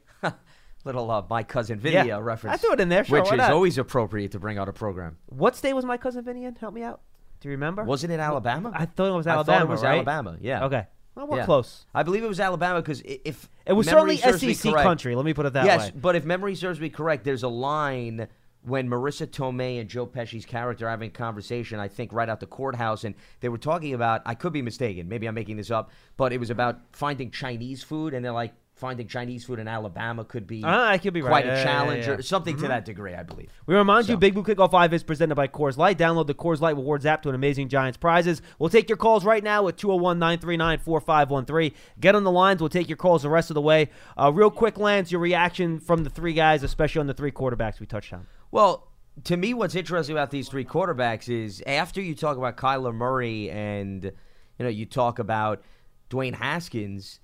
Little 0.84 1.10
uh, 1.10 1.24
my 1.30 1.42
cousin 1.42 1.78
Vinny 1.80 2.08
Yeah. 2.08 2.16
uh, 2.16 2.20
reference. 2.20 2.54
I 2.54 2.56
threw 2.58 2.72
it 2.74 2.80
in 2.80 2.88
there, 2.88 3.04
sure, 3.04 3.20
which 3.22 3.32
is 3.32 3.38
not? 3.38 3.50
always 3.52 3.76
appropriate 3.78 4.32
to 4.32 4.38
bring 4.40 4.56
out 4.58 4.68
a 4.68 4.72
program. 4.72 5.16
What 5.26 5.56
state 5.56 5.72
was 5.72 5.84
my 5.84 5.96
cousin 5.96 6.22
Vinny 6.24 6.44
in? 6.44 6.54
Help 6.56 6.74
me 6.74 6.82
out. 6.82 7.00
Do 7.40 7.48
you 7.48 7.52
remember? 7.52 7.82
Wasn't 7.84 8.12
it 8.12 8.20
Alabama? 8.20 8.70
I 8.74 8.86
thought 8.86 9.08
it 9.12 9.16
was 9.16 9.26
I 9.26 9.32
Alabama. 9.32 9.58
thought 9.58 9.64
it 9.66 9.70
was 9.70 9.82
right? 9.82 9.94
Alabama. 9.94 10.36
Yeah. 10.40 10.64
Okay. 10.66 10.86
Well, 11.16 11.26
we're 11.28 11.38
Yeah. 11.38 11.44
close. 11.44 11.86
I 11.94 12.02
believe 12.04 12.22
it 12.22 12.28
was 12.28 12.38
Alabama 12.40 12.80
because 12.82 13.02
if 13.04 13.48
It 13.64 13.72
was 13.72 13.86
certainly 13.88 14.16
SEC 14.16 14.70
correct- 14.70 14.84
country. 14.84 15.14
Let 15.16 15.24
me 15.24 15.34
put 15.34 15.46
it 15.46 15.54
that 15.54 15.64
yes, 15.64 15.78
way. 15.80 15.84
Yes, 15.86 15.94
but 16.00 16.14
if 16.14 16.24
memory 16.24 16.54
serves 16.54 16.78
me 16.80 16.88
correct, 16.88 17.24
there's 17.24 17.42
a 17.42 17.48
line 17.48 18.28
when 18.66 18.88
Marisa 18.88 19.26
Tomei 19.26 19.80
and 19.80 19.88
Joe 19.88 20.06
Pesci's 20.06 20.44
character 20.44 20.86
are 20.86 20.90
having 20.90 21.08
a 21.08 21.12
conversation. 21.12 21.78
I 21.78 21.88
think 21.88 22.12
right 22.12 22.28
out 22.28 22.40
the 22.40 22.46
courthouse, 22.46 23.04
and 23.04 23.14
they 23.40 23.48
were 23.48 23.58
talking 23.58 23.94
about. 23.94 24.22
I 24.26 24.34
could 24.34 24.52
be 24.52 24.62
mistaken. 24.62 25.08
Maybe 25.08 25.26
I'm 25.26 25.34
making 25.34 25.56
this 25.56 25.70
up, 25.70 25.90
but 26.16 26.32
it 26.32 26.38
was 26.40 26.50
about 26.50 26.80
finding 26.92 27.30
Chinese 27.30 27.82
food, 27.82 28.12
and 28.14 28.24
they're 28.24 28.32
like 28.32 28.52
finding 28.74 29.08
Chinese 29.08 29.42
food 29.42 29.58
in 29.58 29.66
Alabama 29.66 30.22
could 30.22 30.46
be 30.46 30.60
Ah, 30.62 30.88
I 30.90 30.98
could 30.98 31.14
be 31.14 31.22
right. 31.22 31.30
quite 31.30 31.46
Yeah, 31.46 31.54
a 31.54 31.56
yeah, 31.56 31.64
challenge 31.64 32.04
yeah, 32.04 32.10
yeah. 32.12 32.18
or 32.18 32.22
something 32.22 32.58
to 32.58 32.68
that 32.68 32.84
degree. 32.84 33.14
I 33.14 33.22
believe. 33.22 33.50
We 33.64 33.74
remind 33.74 34.06
you, 34.06 34.16
So- 34.16 34.18
Big 34.18 34.34
Blue 34.34 34.42
Kickoff 34.42 34.70
Live 34.72 34.92
is 34.92 35.02
presented 35.02 35.34
by 35.34 35.48
Coors 35.48 35.78
Light. 35.78 35.96
Download 35.96 36.26
the 36.26 36.34
Coors 36.34 36.60
Light 36.60 36.76
Rewards 36.76 37.06
app 37.06 37.22
to 37.22 37.30
an 37.30 37.34
amazing 37.34 37.70
Giants 37.70 37.96
prizes. 37.96 38.42
We'll 38.58 38.68
take 38.68 38.90
your 38.90 38.98
calls 38.98 39.24
right 39.24 39.42
now 39.42 39.66
at 39.68 39.78
201 39.78 40.18
939 40.18 40.78
4513. 40.80 41.72
Get 42.00 42.14
on 42.14 42.24
the 42.24 42.30
lines. 42.30 42.60
We'll 42.60 42.68
take 42.68 42.90
your 42.90 42.98
calls 42.98 43.22
the 43.22 43.30
rest 43.30 43.48
of 43.48 43.54
the 43.54 43.62
way. 43.62 43.88
Uh, 44.14 44.30
real 44.30 44.50
quick, 44.50 44.76
Lance, 44.78 45.10
your 45.10 45.22
reaction 45.22 45.80
from 45.80 46.04
the 46.04 46.10
three 46.10 46.34
guys, 46.34 46.62
especially 46.62 47.00
on 47.00 47.06
the 47.06 47.14
three 47.14 47.32
quarterbacks 47.32 47.80
we 47.80 47.86
touched 47.86 48.12
on. 48.12 48.26
Well, 48.56 48.88
to 49.24 49.36
me, 49.36 49.52
what's 49.52 49.74
interesting 49.74 50.16
about 50.16 50.30
these 50.30 50.48
three 50.48 50.64
quarterbacks 50.64 51.28
is 51.28 51.62
after 51.66 52.00
you 52.00 52.14
talk 52.14 52.38
about 52.38 52.56
Kyler 52.56 52.94
Murray 52.94 53.50
and 53.50 54.02
you 54.02 54.12
know 54.60 54.70
you 54.70 54.86
talk 54.86 55.18
about 55.18 55.62
Dwayne 56.08 56.32
Haskins, 56.32 57.20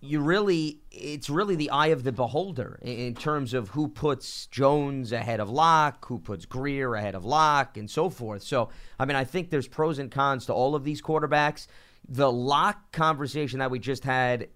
you 0.00 0.20
really 0.20 0.80
it's 0.90 1.28
really 1.28 1.54
the 1.54 1.68
eye 1.68 1.88
of 1.88 2.02
the 2.02 2.12
beholder 2.12 2.78
in, 2.80 3.14
terms 3.14 3.52
of 3.52 3.68
who 3.68 3.88
puts 3.88 4.46
Jones 4.46 5.12
ahead 5.12 5.38
of 5.38 5.50
Lock, 5.50 6.06
who 6.06 6.18
puts 6.18 6.46
Grier 6.46 6.94
ahead 6.94 7.14
of 7.14 7.26
Lock, 7.26 7.76
and 7.76 7.90
so 7.90 8.08
forth. 8.08 8.42
So, 8.42 8.70
I 8.98 9.04
mean, 9.04 9.16
I 9.16 9.24
think 9.24 9.50
there's 9.50 9.68
pros 9.68 9.98
and 9.98 10.10
cons 10.10 10.46
to 10.46 10.54
all 10.54 10.74
of 10.74 10.84
these 10.84 11.02
quarterbacks. 11.02 11.66
The 12.08 12.32
Lock 12.32 12.90
conversation 12.90 13.58
that 13.58 13.70
we 13.70 13.80
just 13.80 14.04
had 14.04 14.48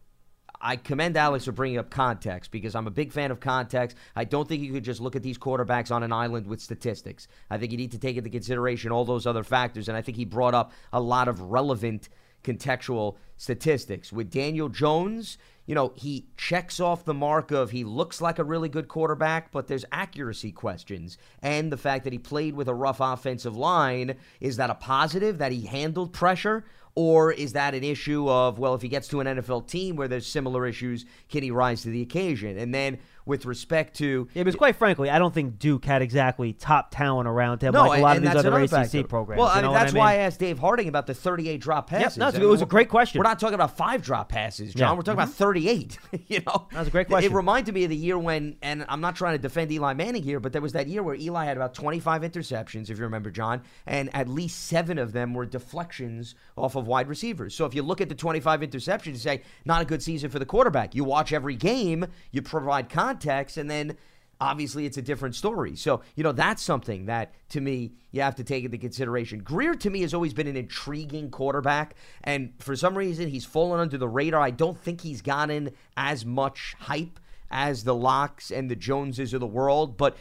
I 0.60 0.76
commend 0.76 1.16
Alex 1.16 1.44
for 1.44 1.52
bringing 1.52 1.78
up 1.78 1.90
context 1.90 2.50
because 2.50 2.74
I'm 2.74 2.86
a 2.86 2.90
big 2.90 3.12
fan 3.12 3.30
of 3.30 3.40
context. 3.40 3.96
I 4.16 4.24
don't 4.24 4.48
think 4.48 4.62
you 4.62 4.72
could 4.72 4.84
just 4.84 5.00
look 5.00 5.16
at 5.16 5.22
these 5.22 5.38
quarterbacks 5.38 5.90
on 5.90 6.02
an 6.02 6.12
island 6.12 6.46
with 6.46 6.60
statistics. 6.60 7.28
I 7.50 7.58
think 7.58 7.72
you 7.72 7.78
need 7.78 7.92
to 7.92 7.98
take 7.98 8.16
into 8.16 8.30
consideration 8.30 8.90
all 8.90 9.04
those 9.04 9.26
other 9.26 9.44
factors, 9.44 9.88
and 9.88 9.96
I 9.96 10.02
think 10.02 10.16
he 10.16 10.24
brought 10.24 10.54
up 10.54 10.72
a 10.92 11.00
lot 11.00 11.28
of 11.28 11.40
relevant 11.40 12.08
contextual 12.44 13.16
statistics. 13.36 14.12
With 14.12 14.30
Daniel 14.30 14.68
Jones, 14.68 15.38
you 15.66 15.74
know, 15.74 15.92
he 15.96 16.26
checks 16.36 16.78
off 16.78 17.04
the 17.04 17.14
mark 17.14 17.50
of 17.50 17.70
he 17.70 17.84
looks 17.84 18.20
like 18.20 18.38
a 18.38 18.44
really 18.44 18.68
good 18.68 18.86
quarterback, 18.86 19.50
but 19.50 19.66
there's 19.66 19.84
accuracy 19.90 20.52
questions. 20.52 21.16
And 21.42 21.72
the 21.72 21.78
fact 21.78 22.04
that 22.04 22.12
he 22.12 22.18
played 22.18 22.54
with 22.54 22.68
a 22.68 22.74
rough 22.74 23.00
offensive 23.00 23.56
line, 23.56 24.16
is 24.40 24.56
that 24.58 24.70
a 24.70 24.74
positive 24.74 25.38
that 25.38 25.52
he 25.52 25.62
handled 25.62 26.12
pressure? 26.12 26.64
Or 26.96 27.32
is 27.32 27.54
that 27.54 27.74
an 27.74 27.82
issue 27.82 28.28
of, 28.30 28.58
well, 28.58 28.74
if 28.74 28.82
he 28.82 28.88
gets 28.88 29.08
to 29.08 29.20
an 29.20 29.26
NFL 29.26 29.66
team 29.66 29.96
where 29.96 30.06
there's 30.06 30.26
similar 30.26 30.64
issues, 30.66 31.04
can 31.28 31.42
he 31.42 31.50
rise 31.50 31.82
to 31.82 31.90
the 31.90 32.02
occasion? 32.02 32.56
And 32.56 32.72
then 32.72 32.98
with 33.26 33.46
respect 33.46 33.96
to. 33.96 34.28
Yeah, 34.34 34.42
because 34.42 34.56
quite 34.56 34.76
frankly, 34.76 35.10
I 35.10 35.18
don't 35.18 35.32
think 35.32 35.58
Duke 35.58 35.84
had 35.84 36.02
exactly 36.02 36.52
top 36.52 36.90
talent 36.90 37.28
around 37.28 37.62
him 37.62 37.72
No, 37.72 37.86
like 37.86 38.00
a 38.00 38.02
lot 38.02 38.16
of 38.16 38.22
these 38.22 38.34
other 38.34 38.58
ACC 38.60 38.70
factor. 38.70 39.04
programs. 39.04 39.38
Well, 39.38 39.48
I 39.48 39.62
mean, 39.62 39.72
that's 39.72 39.94
I 39.94 39.98
why 39.98 40.12
I 40.12 40.16
asked 40.16 40.40
Dave 40.40 40.58
Harding 40.58 40.88
about 40.88 41.06
the 41.06 41.14
38 41.14 41.60
drop 41.60 41.88
passes. 41.88 42.18
no, 42.18 42.28
it 42.28 42.40
was 42.40 42.62
a 42.62 42.66
great 42.66 42.88
question. 42.88 43.18
We're 43.18 43.28
not 43.28 43.40
talking 43.40 43.54
about 43.54 43.76
five 43.76 44.02
drop 44.02 44.28
passes, 44.28 44.74
John. 44.74 44.90
Yeah. 44.90 44.96
We're 44.96 45.02
talking 45.02 45.14
about 45.14 45.28
mm-hmm. 45.28 45.44
38. 45.44 45.98
you 46.28 46.40
know, 46.46 46.66
That 46.72 46.80
was 46.80 46.88
a 46.88 46.90
great 46.90 47.08
question. 47.08 47.32
It 47.32 47.34
reminded 47.34 47.74
me 47.74 47.84
of 47.84 47.90
the 47.90 47.96
year 47.96 48.18
when, 48.18 48.56
and 48.62 48.84
I'm 48.88 49.00
not 49.00 49.16
trying 49.16 49.34
to 49.34 49.42
defend 49.42 49.72
Eli 49.72 49.94
Manning 49.94 50.22
here, 50.22 50.40
but 50.40 50.52
there 50.52 50.62
was 50.62 50.72
that 50.72 50.88
year 50.88 51.02
where 51.02 51.14
Eli 51.14 51.44
had 51.44 51.56
about 51.56 51.74
25 51.74 52.22
interceptions, 52.22 52.90
if 52.90 52.98
you 52.98 53.04
remember, 53.04 53.30
John, 53.30 53.62
and 53.86 54.14
at 54.14 54.28
least 54.28 54.64
seven 54.64 54.98
of 54.98 55.12
them 55.12 55.34
were 55.34 55.46
deflections 55.46 56.34
off 56.56 56.76
of 56.76 56.86
wide 56.86 57.08
receivers. 57.08 57.54
So 57.54 57.64
if 57.64 57.74
you 57.74 57.82
look 57.82 58.00
at 58.00 58.08
the 58.08 58.14
25 58.14 58.60
interceptions, 58.60 59.06
you 59.06 59.14
say 59.16 59.42
not 59.64 59.82
a 59.82 59.84
good 59.84 60.02
season 60.02 60.30
for 60.30 60.38
the 60.38 60.46
quarterback. 60.46 60.94
You 60.94 61.04
watch 61.04 61.32
every 61.32 61.56
game, 61.56 62.06
you 62.30 62.42
provide 62.42 62.88
context, 63.14 63.56
and 63.56 63.70
then 63.70 63.96
obviously 64.40 64.86
it's 64.86 64.96
a 64.96 65.02
different 65.02 65.34
story. 65.34 65.76
So, 65.76 66.02
you 66.16 66.24
know, 66.24 66.32
that's 66.32 66.62
something 66.62 67.06
that 67.06 67.32
to 67.50 67.60
me 67.60 67.92
you 68.10 68.20
have 68.20 68.34
to 68.36 68.44
take 68.44 68.64
into 68.64 68.78
consideration. 68.78 69.40
Grier 69.40 69.74
to 69.74 69.90
me 69.90 70.00
has 70.02 70.12
always 70.12 70.34
been 70.34 70.46
an 70.46 70.56
intriguing 70.56 71.30
quarterback, 71.30 71.94
and 72.24 72.52
for 72.58 72.76
some 72.76 72.96
reason 72.96 73.28
he's 73.28 73.44
fallen 73.44 73.80
under 73.80 73.96
the 73.96 74.08
radar. 74.08 74.40
I 74.40 74.50
don't 74.50 74.78
think 74.78 75.00
he's 75.00 75.22
gotten 75.22 75.70
as 75.96 76.24
much 76.24 76.74
hype 76.80 77.20
as 77.50 77.84
the 77.84 77.94
Locks 77.94 78.50
and 78.50 78.68
the 78.68 78.76
Joneses 78.76 79.32
of 79.32 79.40
the 79.40 79.46
world, 79.46 79.96
but 79.96 80.16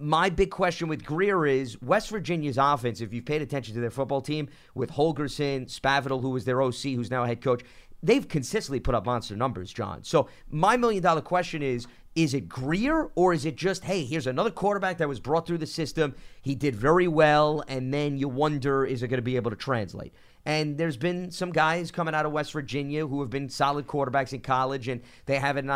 my 0.00 0.30
big 0.30 0.52
question 0.52 0.86
with 0.86 1.04
Grier 1.04 1.44
is 1.44 1.80
West 1.82 2.08
Virginia's 2.10 2.56
offense, 2.56 3.00
if 3.00 3.12
you've 3.12 3.24
paid 3.24 3.42
attention 3.42 3.74
to 3.74 3.80
their 3.80 3.90
football 3.90 4.20
team 4.20 4.48
with 4.76 4.92
Holgorsen, 4.92 5.66
Spavital, 5.66 6.22
who 6.22 6.30
was 6.30 6.44
their 6.44 6.62
OC, 6.62 6.94
who's 6.94 7.10
now 7.10 7.24
a 7.24 7.26
head 7.26 7.42
coach, 7.42 7.64
they've 8.02 8.28
consistently 8.28 8.80
put 8.80 8.94
up 8.94 9.06
monster 9.06 9.36
numbers, 9.36 9.72
John. 9.72 10.04
So 10.04 10.28
my 10.50 10.76
million 10.76 11.02
dollar 11.02 11.20
question 11.20 11.62
is 11.62 11.86
is 12.18 12.34
it 12.34 12.48
Grier 12.48 13.10
or 13.14 13.32
is 13.32 13.46
it 13.46 13.54
just, 13.54 13.84
hey, 13.84 14.04
here's 14.04 14.26
another 14.26 14.50
quarterback 14.50 14.98
that 14.98 15.08
was 15.08 15.20
brought 15.20 15.46
through 15.46 15.58
the 15.58 15.66
system. 15.66 16.16
He 16.42 16.56
did 16.56 16.74
very 16.74 17.06
well, 17.06 17.62
and 17.68 17.94
then 17.94 18.18
you 18.18 18.28
wonder, 18.28 18.84
is 18.84 19.04
it 19.04 19.08
going 19.08 19.18
to 19.18 19.22
be 19.22 19.36
able 19.36 19.52
to 19.52 19.56
translate? 19.56 20.12
And 20.44 20.76
there's 20.78 20.96
been 20.96 21.30
some 21.30 21.52
guys 21.52 21.92
coming 21.92 22.14
out 22.14 22.26
of 22.26 22.32
West 22.32 22.52
Virginia 22.52 23.06
who 23.06 23.20
have 23.20 23.30
been 23.30 23.48
solid 23.48 23.86
quarterbacks 23.86 24.32
in 24.32 24.40
college, 24.40 24.88
and 24.88 25.00
they 25.26 25.36
haven't 25.36 25.66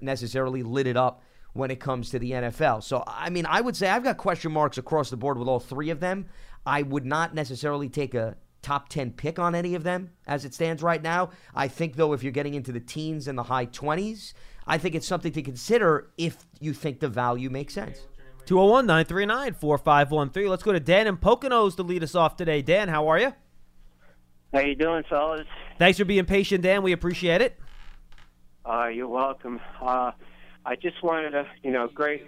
necessarily 0.00 0.62
lit 0.62 0.86
it 0.86 0.96
up 0.96 1.22
when 1.52 1.70
it 1.70 1.80
comes 1.80 2.08
to 2.10 2.18
the 2.18 2.30
NFL. 2.30 2.82
So, 2.82 3.04
I 3.06 3.28
mean, 3.28 3.44
I 3.44 3.60
would 3.60 3.76
say 3.76 3.90
I've 3.90 4.04
got 4.04 4.16
question 4.16 4.52
marks 4.52 4.78
across 4.78 5.10
the 5.10 5.18
board 5.18 5.36
with 5.36 5.48
all 5.48 5.60
three 5.60 5.90
of 5.90 6.00
them. 6.00 6.26
I 6.64 6.80
would 6.80 7.04
not 7.04 7.34
necessarily 7.34 7.90
take 7.90 8.14
a 8.14 8.36
top 8.62 8.88
10 8.88 9.12
pick 9.12 9.38
on 9.38 9.54
any 9.54 9.74
of 9.74 9.82
them 9.82 10.10
as 10.26 10.44
it 10.44 10.54
stands 10.54 10.82
right 10.82 11.02
now. 11.02 11.30
I 11.54 11.68
think, 11.68 11.96
though, 11.96 12.12
if 12.12 12.22
you're 12.22 12.32
getting 12.32 12.54
into 12.54 12.72
the 12.72 12.80
teens 12.80 13.28
and 13.28 13.36
the 13.38 13.44
high 13.44 13.66
20s, 13.66 14.32
I 14.66 14.78
think 14.78 14.94
it's 14.94 15.06
something 15.06 15.32
to 15.32 15.42
consider 15.42 16.10
if 16.18 16.46
you 16.60 16.72
think 16.72 17.00
the 17.00 17.08
value 17.08 17.50
makes 17.50 17.74
sense. 17.74 18.06
201 18.46 18.86
939 18.86 19.54
4513. 19.54 20.50
Let's 20.50 20.62
go 20.62 20.72
to 20.72 20.80
Dan 20.80 21.06
and 21.06 21.20
Poconos 21.20 21.76
to 21.76 21.82
lead 21.82 22.02
us 22.02 22.14
off 22.14 22.36
today. 22.36 22.62
Dan, 22.62 22.88
how 22.88 23.08
are 23.08 23.18
you? 23.18 23.32
How 24.52 24.60
you 24.60 24.74
doing, 24.74 25.04
fellas? 25.08 25.46
Thanks 25.78 25.98
for 25.98 26.04
being 26.04 26.24
patient, 26.24 26.62
Dan. 26.62 26.82
We 26.82 26.92
appreciate 26.92 27.40
it. 27.40 27.58
Uh, 28.64 28.88
you're 28.88 29.08
welcome. 29.08 29.60
Uh, 29.80 30.12
I 30.66 30.76
just 30.76 31.02
wanted 31.02 31.30
to, 31.30 31.46
you 31.62 31.70
know, 31.70 31.88
great. 31.88 32.26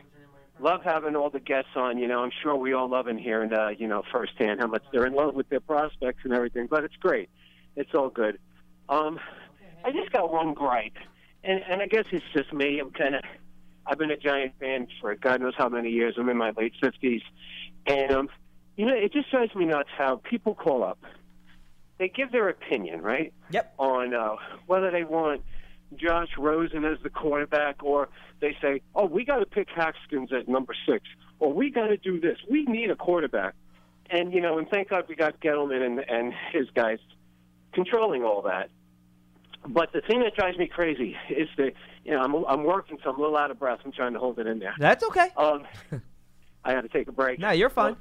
Love 0.61 0.82
having 0.84 1.16
all 1.16 1.30
the 1.30 1.40
guests 1.40 1.70
on. 1.76 1.98
You 1.98 2.07
know, 2.07 2.22
I'm 2.22 2.30
sure 2.42 2.55
we 2.55 2.72
all 2.72 2.88
love 2.88 3.09
in 3.09 3.18
here 3.18 3.42
and 3.42 3.50
hearing, 3.50 3.66
uh, 3.66 3.70
you 3.70 3.88
know, 3.88 4.03
firsthand 4.12 4.61
how 4.61 4.66
much 4.66 4.84
they're 4.92 5.07
in 5.07 5.14
love 5.14 5.34
with 5.34 5.48
their 5.48 5.61
prospects 5.61 6.20
and 6.24 6.32
everything. 6.32 6.68
But 6.70 6.84
it's 6.84 6.96
great. 6.96 7.30
It's 7.74 7.94
all 7.94 8.11
good. 8.11 8.38
Um, 8.88 9.18
I 9.84 9.90
just 9.90 10.12
got 10.12 10.32
one 10.32 10.55
gripe, 10.55 10.96
and 11.42 11.62
and 11.68 11.80
I 11.80 11.86
guess 11.86 12.05
it's 12.12 12.24
just 12.34 12.53
me. 12.53 12.78
I'm 12.78 12.90
kind 12.90 13.16
of. 13.16 13.22
I've 13.84 13.98
been 13.98 14.12
a 14.12 14.16
Giant 14.16 14.53
fan 14.61 14.86
for 15.00 15.14
God 15.16 15.40
knows 15.40 15.55
how 15.57 15.68
many 15.68 15.90
years. 15.90 16.14
I'm 16.16 16.28
in 16.28 16.36
my 16.36 16.53
late 16.57 16.74
fifties, 16.80 17.22
and 17.86 18.12
um, 18.12 18.28
you 18.76 18.86
know, 18.86 18.94
it 18.94 19.12
just 19.12 19.30
drives 19.30 19.55
me 19.55 19.64
nuts 19.64 19.88
how 19.96 20.16
people 20.16 20.55
call 20.55 20.84
up. 20.84 20.98
They 21.98 22.09
give 22.09 22.32
their 22.32 22.48
opinion, 22.48 23.00
right? 23.00 23.32
Yep. 23.50 23.74
on 23.78 24.14
uh, 24.14 24.36
whether 24.66 24.90
they 24.90 25.05
want 25.05 25.42
Josh 25.99 26.28
Rosen 26.38 26.84
as 26.84 26.99
the 27.03 27.11
quarterback 27.11 27.82
or 27.82 28.09
they 28.40 28.57
say, 28.61 28.82
oh, 28.95 29.07
we 29.07 29.24
got 29.24 29.38
to 29.38 29.47
pick 29.47 29.68
Haskins 29.74 30.32
at 30.32 30.49
number 30.49 30.74
six 30.86 31.05
or 31.38 31.53
we 31.53 31.70
got 31.70 31.88
to 31.88 31.97
do 31.97 32.20
this. 32.20 32.38
We 32.51 32.64
need 32.64 32.90
a 32.90 32.97
quarterback. 32.97 33.55
And, 34.11 34.32
you 34.32 34.40
know, 34.40 34.59
and 34.59 34.68
thank 34.68 34.90
God 34.90 35.05
we 35.09 35.14
got 35.14 35.40
Gettleman 35.40 35.84
and, 35.84 35.99
and 36.01 36.34
his 36.53 36.68
guys 36.74 36.99
controlling 37.72 38.24
all 38.24 38.43
that. 38.43 38.70
But 39.66 39.93
the 39.93 40.01
thing 40.01 40.20
that 40.20 40.34
drives 40.34 40.59
me 40.59 40.66
crazy 40.66 41.16
is 41.30 41.49
that, 41.57 41.72
you 42.05 42.12
know, 42.12 42.20
I'm, 42.20 42.34
I'm 42.47 42.64
working, 42.64 42.99
so 43.03 43.11
I'm 43.11 43.16
a 43.16 43.20
little 43.20 43.36
out 43.36 43.51
of 43.51 43.59
breath. 43.59 43.78
I'm 43.84 43.93
trying 43.93 44.12
to 44.14 44.18
hold 44.18 44.38
it 44.38 44.47
in 44.47 44.59
there. 44.59 44.74
That's 44.78 45.05
okay. 45.05 45.28
Um, 45.36 45.64
I 46.64 46.72
had 46.72 46.82
to 46.82 46.88
take 46.88 47.09
a 47.09 47.12
break. 47.12 47.38
No, 47.38 47.51
you're 47.51 47.70
fine. 47.70 47.97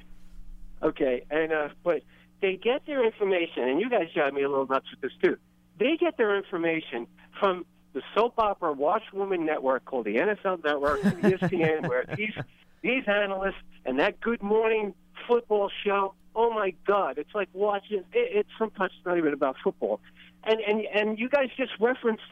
Okay, 0.83 1.23
and 1.29 1.53
uh, 1.53 1.69
but 1.83 2.01
they 2.41 2.55
get 2.55 2.85
their 2.85 3.05
information, 3.05 3.69
and 3.69 3.79
you 3.79 3.89
guys 3.89 4.07
drive 4.13 4.33
me 4.33 4.41
a 4.41 4.49
little 4.49 4.65
nuts 4.65 4.87
with 4.91 5.01
this 5.01 5.11
too. 5.21 5.37
They 5.79 5.97
get 5.97 6.17
their 6.17 6.35
information 6.35 7.07
from 7.39 7.65
the 7.93 8.01
soap 8.15 8.33
opera 8.37 8.73
Watchwoman 8.73 9.45
network 9.45 9.85
called 9.85 10.05
the 10.05 10.15
NFL 10.15 10.63
Network, 10.63 11.01
ESPN, 11.01 11.87
where 11.87 12.05
these 12.15 12.33
these 12.81 13.03
analysts 13.07 13.61
and 13.85 13.99
that 13.99 14.19
Good 14.19 14.41
Morning 14.41 14.93
Football 15.27 15.69
show. 15.83 16.13
Oh 16.33 16.49
my 16.51 16.73
God, 16.87 17.17
it's 17.17 17.35
like 17.35 17.49
watching. 17.53 17.99
It, 17.99 18.05
it's 18.13 18.49
sometimes 18.57 18.93
not 19.05 19.17
even 19.17 19.33
about 19.33 19.57
football, 19.63 19.99
and 20.43 20.59
and 20.61 20.85
and 20.93 21.19
you 21.19 21.29
guys 21.29 21.49
just 21.57 21.73
referenced 21.79 22.23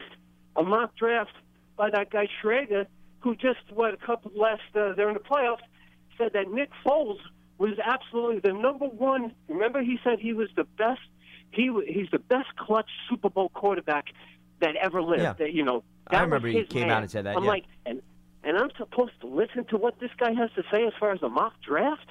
a 0.56 0.62
mock 0.62 0.96
draft 0.96 1.32
by 1.76 1.90
that 1.90 2.10
guy 2.10 2.28
Schrager, 2.42 2.86
who 3.20 3.34
just 3.36 3.60
what 3.74 3.94
a 3.94 3.98
couple 3.98 4.32
last 4.34 4.62
uh, 4.74 4.94
they're 4.94 5.08
in 5.08 5.14
the 5.14 5.20
playoffs 5.20 5.58
said 6.20 6.32
that 6.34 6.50
Nick 6.50 6.70
Foles 6.84 7.18
was 7.58 7.78
absolutely 7.84 8.40
the 8.40 8.52
number 8.52 8.86
one. 8.86 9.32
Remember, 9.48 9.82
he 9.82 9.98
said 10.02 10.18
he 10.18 10.32
was 10.32 10.48
the 10.56 10.64
best. 10.64 11.00
He 11.50 11.70
he's 11.86 12.08
the 12.10 12.18
best 12.18 12.56
clutch 12.56 12.88
Super 13.08 13.28
Bowl 13.28 13.48
quarterback 13.50 14.06
that 14.60 14.76
ever 14.76 15.02
lived. 15.02 15.22
Yeah. 15.22 15.32
That 15.34 15.52
you 15.52 15.64
know. 15.64 15.82
I 16.08 16.22
remember 16.22 16.48
he 16.48 16.64
came 16.64 16.88
man. 16.88 16.90
out 16.90 17.02
and 17.02 17.10
said 17.10 17.26
that, 17.26 17.36
I'm 17.36 17.44
yeah. 17.44 17.50
like, 17.50 17.64
and 17.86 18.02
and 18.42 18.56
I'm 18.56 18.70
supposed 18.76 19.12
to 19.20 19.26
listen 19.26 19.64
to 19.66 19.76
what 19.76 20.00
this 20.00 20.10
guy 20.18 20.32
has 20.32 20.50
to 20.56 20.62
say 20.70 20.86
as 20.86 20.92
far 20.98 21.12
as 21.12 21.20
the 21.20 21.28
mock 21.28 21.54
draft. 21.62 22.06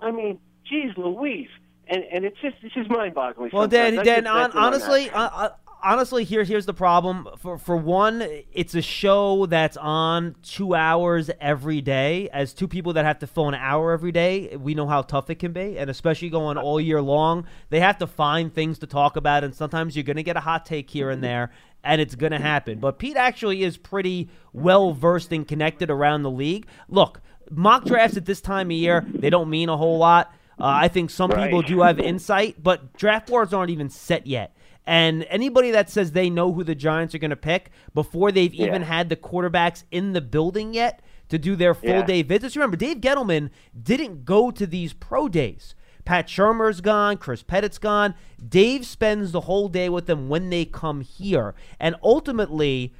I 0.00 0.10
mean, 0.10 0.38
geez, 0.64 0.92
Louise. 0.96 1.48
And 1.88 2.02
and 2.12 2.24
it's 2.24 2.36
just 2.40 2.56
it's 2.62 2.74
just 2.74 2.90
mind-boggling. 2.90 3.50
Well, 3.52 3.70
sometimes. 3.70 4.02
Dan, 4.02 4.24
Dan, 4.24 4.26
on, 4.26 4.50
honestly, 4.52 5.08
I, 5.10 5.26
I, 5.26 5.50
honestly, 5.84 6.24
here 6.24 6.42
here's 6.42 6.66
the 6.66 6.74
problem. 6.74 7.28
For 7.38 7.58
for 7.58 7.76
one, 7.76 8.26
it's 8.52 8.74
a 8.74 8.82
show 8.82 9.46
that's 9.46 9.76
on 9.76 10.34
two 10.42 10.74
hours 10.74 11.30
every 11.40 11.80
day. 11.80 12.28
As 12.32 12.52
two 12.52 12.66
people 12.66 12.94
that 12.94 13.04
have 13.04 13.20
to 13.20 13.28
fill 13.28 13.46
an 13.46 13.54
hour 13.54 13.92
every 13.92 14.10
day, 14.10 14.56
we 14.56 14.74
know 14.74 14.88
how 14.88 15.02
tough 15.02 15.30
it 15.30 15.36
can 15.36 15.52
be, 15.52 15.78
and 15.78 15.88
especially 15.88 16.28
going 16.28 16.58
all 16.58 16.80
year 16.80 17.00
long, 17.00 17.46
they 17.70 17.78
have 17.78 17.98
to 17.98 18.08
find 18.08 18.52
things 18.52 18.80
to 18.80 18.88
talk 18.88 19.14
about, 19.14 19.44
and 19.44 19.54
sometimes 19.54 19.94
you're 19.94 20.02
going 20.02 20.16
to 20.16 20.24
get 20.24 20.36
a 20.36 20.40
hot 20.40 20.66
take 20.66 20.90
here 20.90 21.10
and 21.10 21.18
mm-hmm. 21.18 21.28
there. 21.28 21.52
And 21.86 22.00
it's 22.00 22.14
going 22.16 22.32
to 22.32 22.38
happen. 22.40 22.80
But 22.80 22.98
Pete 22.98 23.16
actually 23.16 23.62
is 23.62 23.76
pretty 23.76 24.28
well 24.52 24.92
versed 24.92 25.32
and 25.32 25.46
connected 25.46 25.88
around 25.90 26.22
the 26.22 26.30
league. 26.30 26.66
Look, 26.88 27.20
mock 27.50 27.84
drafts 27.84 28.16
at 28.16 28.24
this 28.26 28.40
time 28.40 28.66
of 28.68 28.72
year, 28.72 29.06
they 29.20 29.30
don't 29.30 29.48
mean 29.48 29.68
a 29.68 29.76
whole 29.76 29.98
lot. 29.98 30.34
Uh, 30.58 30.64
I 30.64 30.88
think 30.88 31.10
some 31.10 31.30
Right. 31.30 31.44
people 31.44 31.62
do 31.62 31.82
have 31.82 32.00
insight, 32.00 32.62
but 32.62 32.94
draft 32.96 33.28
boards 33.28 33.52
aren't 33.54 33.70
even 33.70 33.88
set 33.88 34.26
yet. 34.26 34.56
And 34.86 35.24
anybody 35.30 35.70
that 35.72 35.90
says 35.90 36.12
they 36.12 36.30
know 36.30 36.52
who 36.52 36.64
the 36.64 36.74
Giants 36.74 37.14
are 37.14 37.18
going 37.18 37.30
to 37.30 37.36
pick 37.36 37.70
before 37.94 38.32
they've 38.32 38.54
even 38.54 38.82
had 38.82 39.08
the 39.08 39.16
quarterbacks 39.16 39.84
in 39.90 40.12
the 40.12 40.20
building 40.20 40.74
yet 40.74 41.02
to 41.28 41.38
do 41.38 41.56
their 41.56 41.74
full 41.74 41.88
Yeah. 41.90 42.02
day 42.06 42.22
visits. 42.22 42.56
Remember, 42.56 42.76
Dave 42.76 42.98
Gettleman 42.98 43.50
didn't 43.80 44.24
go 44.24 44.50
to 44.50 44.66
these 44.66 44.92
pro 44.92 45.28
days. 45.28 45.74
Pat 46.06 46.28
Shurmur's 46.28 46.80
gone, 46.80 47.18
Chris 47.18 47.42
Pettit's 47.42 47.78
gone. 47.78 48.14
Dave 48.48 48.86
spends 48.86 49.32
the 49.32 49.42
whole 49.42 49.68
day 49.68 49.88
with 49.90 50.06
them 50.06 50.28
when 50.30 50.48
they 50.48 50.64
come 50.64 51.02
here. 51.02 51.54
And 51.78 51.96
ultimately, 52.02 52.94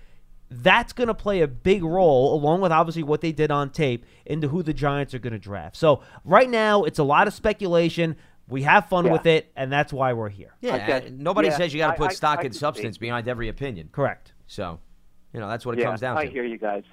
that's 0.51 0.93
going 0.93 1.09
to 1.09 1.15
play 1.15 1.41
a 1.41 1.49
big 1.49 1.83
role, 1.83 2.35
along 2.35 2.61
with 2.61 2.71
obviously 2.73 3.03
what 3.03 3.21
they 3.21 3.33
did 3.33 3.51
on 3.51 3.71
tape, 3.71 4.05
into 4.27 4.49
who 4.49 4.63
the 4.63 4.75
Giants 4.75 5.15
are 5.15 5.19
going 5.19 5.33
to 5.33 5.39
draft. 5.39 5.77
So 5.77 6.03
right 6.25 6.51
now, 6.51 6.85
it's 6.85 6.99
a 6.99 7.05
lot 7.05 7.27
of 7.27 7.33
speculation. 7.35 8.17
We 8.49 8.63
have 8.63 8.89
fun 8.89 9.07
Yeah. 9.07 9.13
with 9.13 9.27
it, 9.27 9.51
and 9.57 9.73
that's 9.73 9.93
why 9.93 10.13
we're 10.13 10.29
here. 10.29 10.55
Yeah, 10.61 10.75
Okay. 10.77 11.13
nobody 11.17 11.49
Yeah, 11.49 11.57
says 11.57 11.73
you 11.75 11.79
got 11.79 11.93
to 11.93 11.97
put 11.97 12.11
I- 12.11 12.15
stock 12.15 12.39
I 12.39 12.43
in 12.43 12.47
can 12.49 12.53
substance 12.53 12.97
see. 12.97 13.01
behind 13.01 13.27
every 13.29 13.49
opinion. 13.49 13.89
Correct. 13.91 14.35
So, 14.47 14.79
you 15.33 15.41
know, 15.41 15.49
that's 15.49 15.67
what 15.67 15.77
it 15.77 15.81
yeah, 15.81 15.87
comes 15.89 16.01
down 16.01 16.17
I 16.17 16.25
to. 16.25 16.29
I 16.29 16.33
hear 16.33 16.45
you 16.45 16.59
guys. 16.59 16.85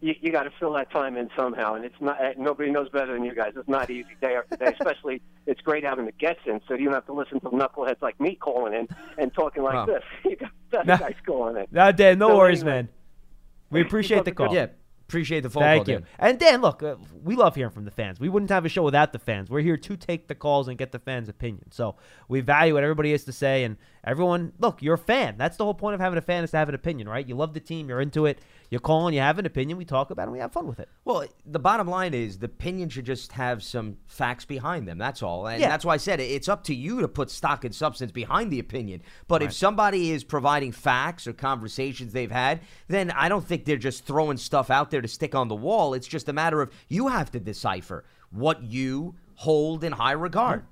You, 0.00 0.14
you 0.20 0.30
got 0.30 0.42
to 0.42 0.50
fill 0.60 0.72
that 0.74 0.90
time 0.90 1.16
in 1.16 1.30
somehow, 1.34 1.74
and 1.74 1.84
it's 1.84 2.00
not. 2.00 2.20
uh, 2.22 2.32
Nobody 2.36 2.70
knows 2.70 2.88
better 2.90 3.14
than 3.14 3.24
you 3.24 3.34
guys. 3.34 3.52
It's 3.56 3.68
not 3.68 3.88
easy 3.90 4.16
day 4.20 4.36
after 4.36 4.56
day. 4.56 4.74
Especially, 4.78 5.22
it's 5.46 5.60
great 5.62 5.84
having 5.84 6.04
the 6.04 6.12
guests 6.12 6.42
in, 6.46 6.60
so 6.68 6.74
you 6.74 6.84
don't 6.84 6.94
have 6.94 7.06
to 7.06 7.14
listen 7.14 7.40
to 7.40 7.48
knuckleheads 7.48 8.02
like 8.02 8.20
me 8.20 8.34
calling 8.36 8.74
in 8.74 8.88
and 9.16 9.32
talking 9.32 9.62
like 9.62 9.74
Wow. 9.74 9.86
this. 9.86 10.02
You 10.24 10.36
got 10.36 10.50
that 10.72 10.86
Nah. 10.86 10.96
guys 10.98 11.14
calling 11.24 11.56
in. 11.56 11.66
No, 11.70 11.92
Dan, 11.92 12.18
no 12.18 12.28
So 12.28 12.36
worries, 12.36 12.60
anyway. 12.62 12.72
man. 12.76 12.88
We 13.70 13.80
appreciate 13.80 14.24
the 14.26 14.32
call. 14.32 14.54
Yeah, 14.54 14.66
appreciate 15.08 15.40
the 15.44 15.50
phone 15.50 15.62
Thank 15.62 15.86
call. 15.86 15.94
you. 15.94 16.00
Dan. 16.00 16.06
And 16.18 16.38
Dan, 16.38 16.60
look, 16.60 16.82
uh, 16.82 16.96
we 17.24 17.34
love 17.34 17.54
hearing 17.56 17.72
from 17.72 17.84
the 17.84 17.90
fans. 17.90 18.20
We 18.20 18.28
wouldn't 18.28 18.50
have 18.50 18.64
a 18.64 18.68
show 18.68 18.82
without 18.82 19.12
the 19.12 19.18
fans. 19.18 19.48
We're 19.50 19.60
here 19.60 19.76
to 19.78 19.96
take 19.96 20.28
the 20.28 20.34
calls 20.34 20.68
and 20.68 20.76
get 20.76 20.92
the 20.92 20.98
fans' 20.98 21.28
opinion. 21.28 21.72
So 21.72 21.96
we 22.28 22.40
value 22.42 22.74
what 22.74 22.82
everybody 22.82 23.12
has 23.12 23.24
to 23.24 23.32
say. 23.32 23.64
And 23.64 23.76
everyone, 24.06 24.52
look, 24.58 24.80
you're 24.82 24.94
a 24.94 24.98
fan. 24.98 25.34
That's 25.36 25.56
the 25.56 25.64
whole 25.64 25.74
point 25.74 25.94
of 25.94 26.00
having 26.00 26.16
a 26.16 26.22
fan 26.22 26.44
is 26.44 26.52
to 26.52 26.56
have 26.56 26.68
an 26.68 26.74
opinion, 26.74 27.08
right? 27.08 27.26
You 27.26 27.34
love 27.34 27.52
the 27.54 27.60
team, 27.60 27.88
you're 27.88 28.00
into 28.00 28.24
it, 28.26 28.38
you 28.70 28.78
call 28.78 29.06
and 29.08 29.14
you 29.14 29.20
have 29.20 29.38
an 29.38 29.46
opinion, 29.46 29.76
we 29.76 29.84
talk 29.84 30.10
about 30.10 30.22
it, 30.22 30.26
and 30.26 30.32
we 30.32 30.38
have 30.38 30.52
fun 30.52 30.66
with 30.66 30.78
it. 30.80 30.88
Well, 31.04 31.24
the 31.44 31.58
bottom 31.58 31.88
line 31.88 32.14
is 32.14 32.38
the 32.38 32.46
opinion 32.46 32.88
should 32.88 33.04
just 33.04 33.32
have 33.32 33.62
some 33.62 33.96
facts 34.06 34.44
behind 34.44 34.86
them. 34.86 34.96
That's 34.98 35.22
all. 35.22 35.46
And 35.48 35.60
Yeah. 35.60 35.68
that's 35.68 35.84
why 35.84 35.94
I 35.94 35.98
said 35.98 36.20
it, 36.20 36.30
it's 36.30 36.48
up 36.48 36.62
to 36.64 36.74
you 36.74 37.00
to 37.00 37.08
put 37.08 37.30
stock 37.30 37.64
and 37.64 37.74
substance 37.74 38.12
behind 38.12 38.50
the 38.52 38.60
opinion. 38.60 39.02
But 39.26 39.42
if 39.42 39.52
somebody 39.52 40.12
is 40.12 40.22
providing 40.24 40.72
facts 40.72 41.26
or 41.26 41.32
conversations 41.32 42.12
they've 42.12 42.30
had, 42.30 42.60
then 42.88 43.10
I 43.10 43.28
don't 43.28 43.44
think 43.44 43.64
they're 43.64 43.76
just 43.76 44.04
throwing 44.04 44.36
stuff 44.36 44.70
out 44.70 44.90
there 44.90 45.02
to 45.02 45.08
stick 45.08 45.34
on 45.34 45.48
the 45.48 45.54
wall. 45.56 45.94
It's 45.94 46.06
just 46.06 46.28
a 46.28 46.32
matter 46.32 46.62
of 46.62 46.70
you 46.88 47.08
have 47.08 47.30
to 47.32 47.40
decipher 47.40 48.04
what 48.30 48.62
you 48.62 49.14
hold 49.34 49.84
in 49.84 49.92
high 49.92 50.12
regard. 50.12 50.64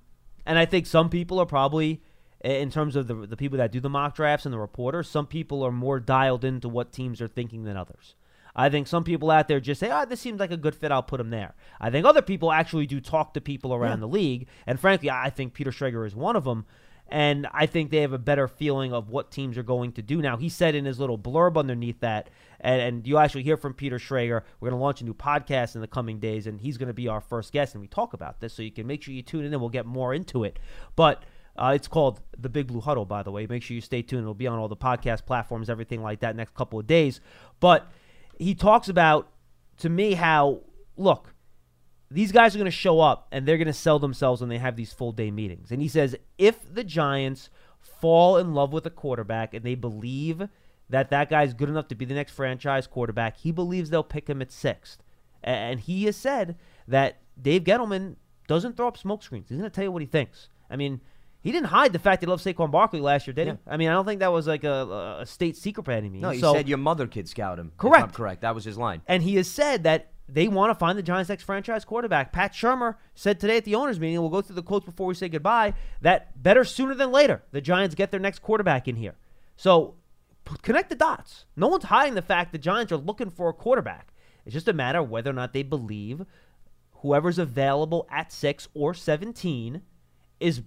And 0.47 0.59
I 0.59 0.67
think 0.67 0.87
some 0.87 1.09
people 1.09 1.39
are 1.39 1.47
probably, 1.47 2.03
in 2.45 2.71
terms 2.71 2.95
of 2.95 3.07
the 3.07 3.15
the 3.15 3.37
people 3.37 3.59
that 3.59 3.73
do 3.73 3.81
the 3.81 3.89
mock 3.89 4.15
drafts 4.15 4.45
and 4.45 4.53
the 4.53 4.59
reporters, 4.59 5.09
some 5.09 5.27
people 5.27 5.63
are 5.63 5.73
more 5.73 5.99
dialed 5.99 6.45
into 6.45 6.69
what 6.69 6.93
teams 6.93 7.21
are 7.21 7.29
thinking 7.29 7.65
than 7.65 7.77
others. 7.77 8.15
I 8.57 8.69
think 8.69 8.87
some 8.87 9.03
people 9.03 9.31
out 9.31 9.49
there 9.49 9.59
just 9.59 9.81
say, 9.81 9.91
"Oh, 9.91 10.05
this 10.05 10.21
seems 10.21 10.39
like 10.39 10.53
a 10.53 10.57
good 10.57 10.75
fit. 10.75 10.93
I'll 10.93 11.03
put 11.03 11.21
him 11.21 11.31
there." 11.31 11.55
I 11.81 11.91
think 11.91 12.07
other 12.07 12.23
people 12.23 12.53
actually 12.53 12.87
do 12.87 13.01
talk 13.01 13.35
to 13.35 13.41
people 13.41 13.75
around 13.75 14.01
the 14.01 14.09
league, 14.09 14.47
and 14.67 14.79
frankly, 14.79 15.11
I 15.11 15.31
think 15.31 15.55
Peter 15.55 15.71
Schrager 15.71 16.07
is 16.07 16.15
one 16.15 16.37
of 16.37 16.45
them. 16.45 16.67
And 17.09 17.47
I 17.53 17.67
think 17.67 17.91
they 17.91 18.01
have 18.01 18.15
a 18.15 18.19
better 18.19 18.49
feeling 18.49 18.95
of 18.95 19.11
what 19.11 19.31
teams 19.31 19.59
are 19.59 19.63
going 19.63 19.93
to 19.93 20.03
do 20.03 20.23
now. 20.23 20.39
He 20.39 20.49
said 20.49 20.75
in 20.75 20.87
his 20.87 20.99
little 20.99 21.19
blurb 21.19 21.59
underneath 21.59 22.01
that, 22.01 22.31
and, 22.61 22.81
and 22.81 23.07
you 23.07 23.19
actually 23.19 23.43
hear 23.43 23.59
from 23.59 23.75
Peter 23.75 23.99
Schrager. 23.99 24.41
We're 24.59 24.71
going 24.71 24.79
to 24.79 24.83
launch 24.83 25.03
a 25.03 25.05
new 25.05 25.13
podcast 25.13 25.75
in 25.75 25.83
the 25.83 25.87
coming 25.87 26.19
days, 26.19 26.47
and 26.47 26.59
he's 26.59 26.79
going 26.79 26.89
to 26.89 26.95
be 26.95 27.07
our 27.07 27.21
first 27.21 27.53
guest, 27.53 27.75
and 27.75 27.83
we 27.83 27.89
talk 27.89 28.15
about 28.15 28.41
this. 28.41 28.55
So 28.55 28.63
you 28.63 28.73
can 28.73 28.87
make 28.87 29.03
sure 29.03 29.13
you 29.13 29.21
tune 29.21 29.45
in, 29.45 29.53
and 29.53 29.61
we'll 29.61 29.69
get 29.69 29.85
more 29.85 30.15
into 30.15 30.45
it. 30.45 30.59
But 30.97 31.25
uh, 31.57 31.73
it's 31.75 31.89
called 31.89 32.21
the 32.39 32.49
Big 32.49 32.67
Blue 32.67 32.81
Huddle, 32.81 33.05
by 33.05 33.23
the 33.23 33.31
way. 33.31 33.47
Make 33.47 33.63
sure 33.63 33.75
you 33.75 33.81
stay 33.81 34.03
tuned. 34.03 34.23
It'll 34.23 34.35
be 34.35 34.47
on 34.47 34.59
all 34.59 34.69
the 34.69 34.77
podcast 34.77 35.25
platforms, 35.27 35.71
everything 35.71 36.03
like 36.03 36.21
that, 36.21 36.37
next 36.37 36.55
couple 36.55 36.79
of 36.79 36.87
days. 36.87 37.21
But 37.61 37.87
he 38.39 38.55
talks 38.55 38.89
about, 38.89 39.31
to 39.79 39.89
me, 39.89 40.15
how 40.15 40.63
look, 40.97 41.35
these 42.11 42.33
guys 42.33 42.55
are 42.55 42.59
going 42.59 42.71
to 42.71 42.71
show 42.71 43.01
up 43.01 43.29
and 43.33 43.47
they're 43.47 43.59
going 43.59 43.67
to 43.67 43.73
sell 43.73 43.99
themselves 43.99 44.41
when 44.41 44.51
they 44.51 44.59
have 44.59 44.77
these 44.77 44.93
full 44.93 45.13
day 45.13 45.31
meetings. 45.31 45.71
And 45.71 45.81
he 45.81 45.89
says 45.89 46.17
if 46.39 46.73
the 46.73 46.85
Giants 46.85 47.51
fall 48.01 48.37
in 48.37 48.55
love 48.55 48.73
with 48.73 48.87
a 48.87 48.91
quarterback 48.91 49.55
and 49.55 49.65
they 49.65 49.75
believe 49.75 50.49
that 50.89 51.11
that 51.11 51.31
guy's 51.31 51.55
good 51.55 51.69
enough 51.69 51.89
to 51.89 51.95
be 51.95 52.05
the 52.05 52.15
next 52.15 52.33
franchise 52.33 52.87
quarterback, 52.87 53.39
he 53.39 53.51
believes 53.51 53.91
they'll 53.91 54.03
pick 54.03 54.29
him 54.29 54.43
at 54.43 54.53
sixth. 54.53 55.03
And 55.43 55.81
he 55.81 56.05
has 56.05 56.17
said 56.17 56.57
that 56.89 57.19
Dave 57.41 57.65
Gettleman 57.65 58.17
doesn't 58.47 58.77
throw 58.77 58.89
up 58.89 58.97
smoke 58.97 59.23
screens. 59.23 59.49
He's 59.49 59.59
going 59.59 59.71
to 59.71 59.75
tell 59.75 59.85
you 59.85 59.93
what 59.93 60.03
he 60.03 60.07
thinks. 60.07 60.49
I 60.71 60.77
mean, 60.77 61.01
he 61.45 61.53
didn't 61.53 61.69
hide 61.69 61.93
the 61.93 61.99
fact 62.01 62.21
that 62.21 62.27
he 62.27 62.31
loved 62.31 62.45
Saquon 62.45 62.73
Barkley 62.73 62.99
last 63.01 63.27
year, 63.29 63.35
did 63.35 63.47
Yeah. 63.47 63.53
he? 63.53 63.59
I 63.71 63.77
mean, 63.77 63.89
I 63.89 63.93
don't 63.93 64.05
think 64.05 64.19
that 64.21 64.33
was 64.33 64.47
like 64.49 64.65
a, 64.65 65.19
a 65.21 65.27
state 65.27 65.57
secret 65.57 65.85
by 65.85 65.95
any 65.95 66.09
means. 66.11 66.23
No, 66.23 66.31
you 66.31 66.41
So- 66.41 66.53
said 66.55 66.69
your 66.69 66.79
mother 66.79 67.07
could 67.07 67.29
scout 67.29 67.59
him. 67.61 67.71
Correct. 67.77 68.03
I'm 68.03 68.11
correct. 68.11 68.41
That 68.41 68.55
was 68.57 68.65
his 68.65 68.77
line. 68.77 69.03
and 69.07 69.23
he 69.23 69.37
has 69.37 69.49
said 69.49 69.85
that 69.85 70.11
they 70.27 70.49
want 70.49 70.71
to 70.71 70.75
find 70.75 70.99
the 70.99 71.03
Giants' 71.03 71.29
next 71.29 71.43
franchise 71.45 71.85
quarterback. 71.85 72.33
Pat 72.33 72.55
Shurmur 72.55 72.97
said 73.15 73.39
today 73.39 73.59
at 73.59 73.65
the 73.65 73.75
owners' 73.75 74.01
meeting, 74.01 74.19
we'll 74.21 74.31
go 74.31 74.41
through 74.41 74.57
the 74.57 74.63
quotes 74.63 74.87
before 74.87 75.07
we 75.07 75.15
say 75.15 75.29
goodbye, 75.29 75.75
that 76.01 76.43
better 76.43 76.65
sooner 76.65 76.95
than 76.95 77.13
later, 77.13 77.43
the 77.53 77.61
Giants 77.61 77.95
get 77.95 78.11
their 78.11 78.19
next 78.21 78.41
quarterback 78.41 78.89
in 78.89 78.97
here. 78.97 79.17
So 79.55 79.97
p- 80.47 80.57
connect 80.63 80.89
the 80.89 80.95
dots. 80.97 81.45
No 81.57 81.69
one's 81.69 81.85
hiding 81.85 82.15
the 82.15 82.23
fact 82.23 82.53
the 82.53 82.59
Giants 82.59 82.91
are 82.91 82.97
looking 82.97 83.29
for 83.29 83.51
a 83.51 83.53
quarterback. 83.53 84.15
It's 84.47 84.55
just 84.55 84.67
a 84.67 84.73
matter 84.73 85.01
of 85.01 85.11
whether 85.11 85.29
or 85.29 85.35
not 85.35 85.53
they 85.53 85.63
believe 85.63 86.25
whoever's 87.03 87.39
available 87.39 88.07
at 88.11 88.33
6 88.33 88.69
or 88.73 88.95
17 88.95 89.83
is 90.41 90.63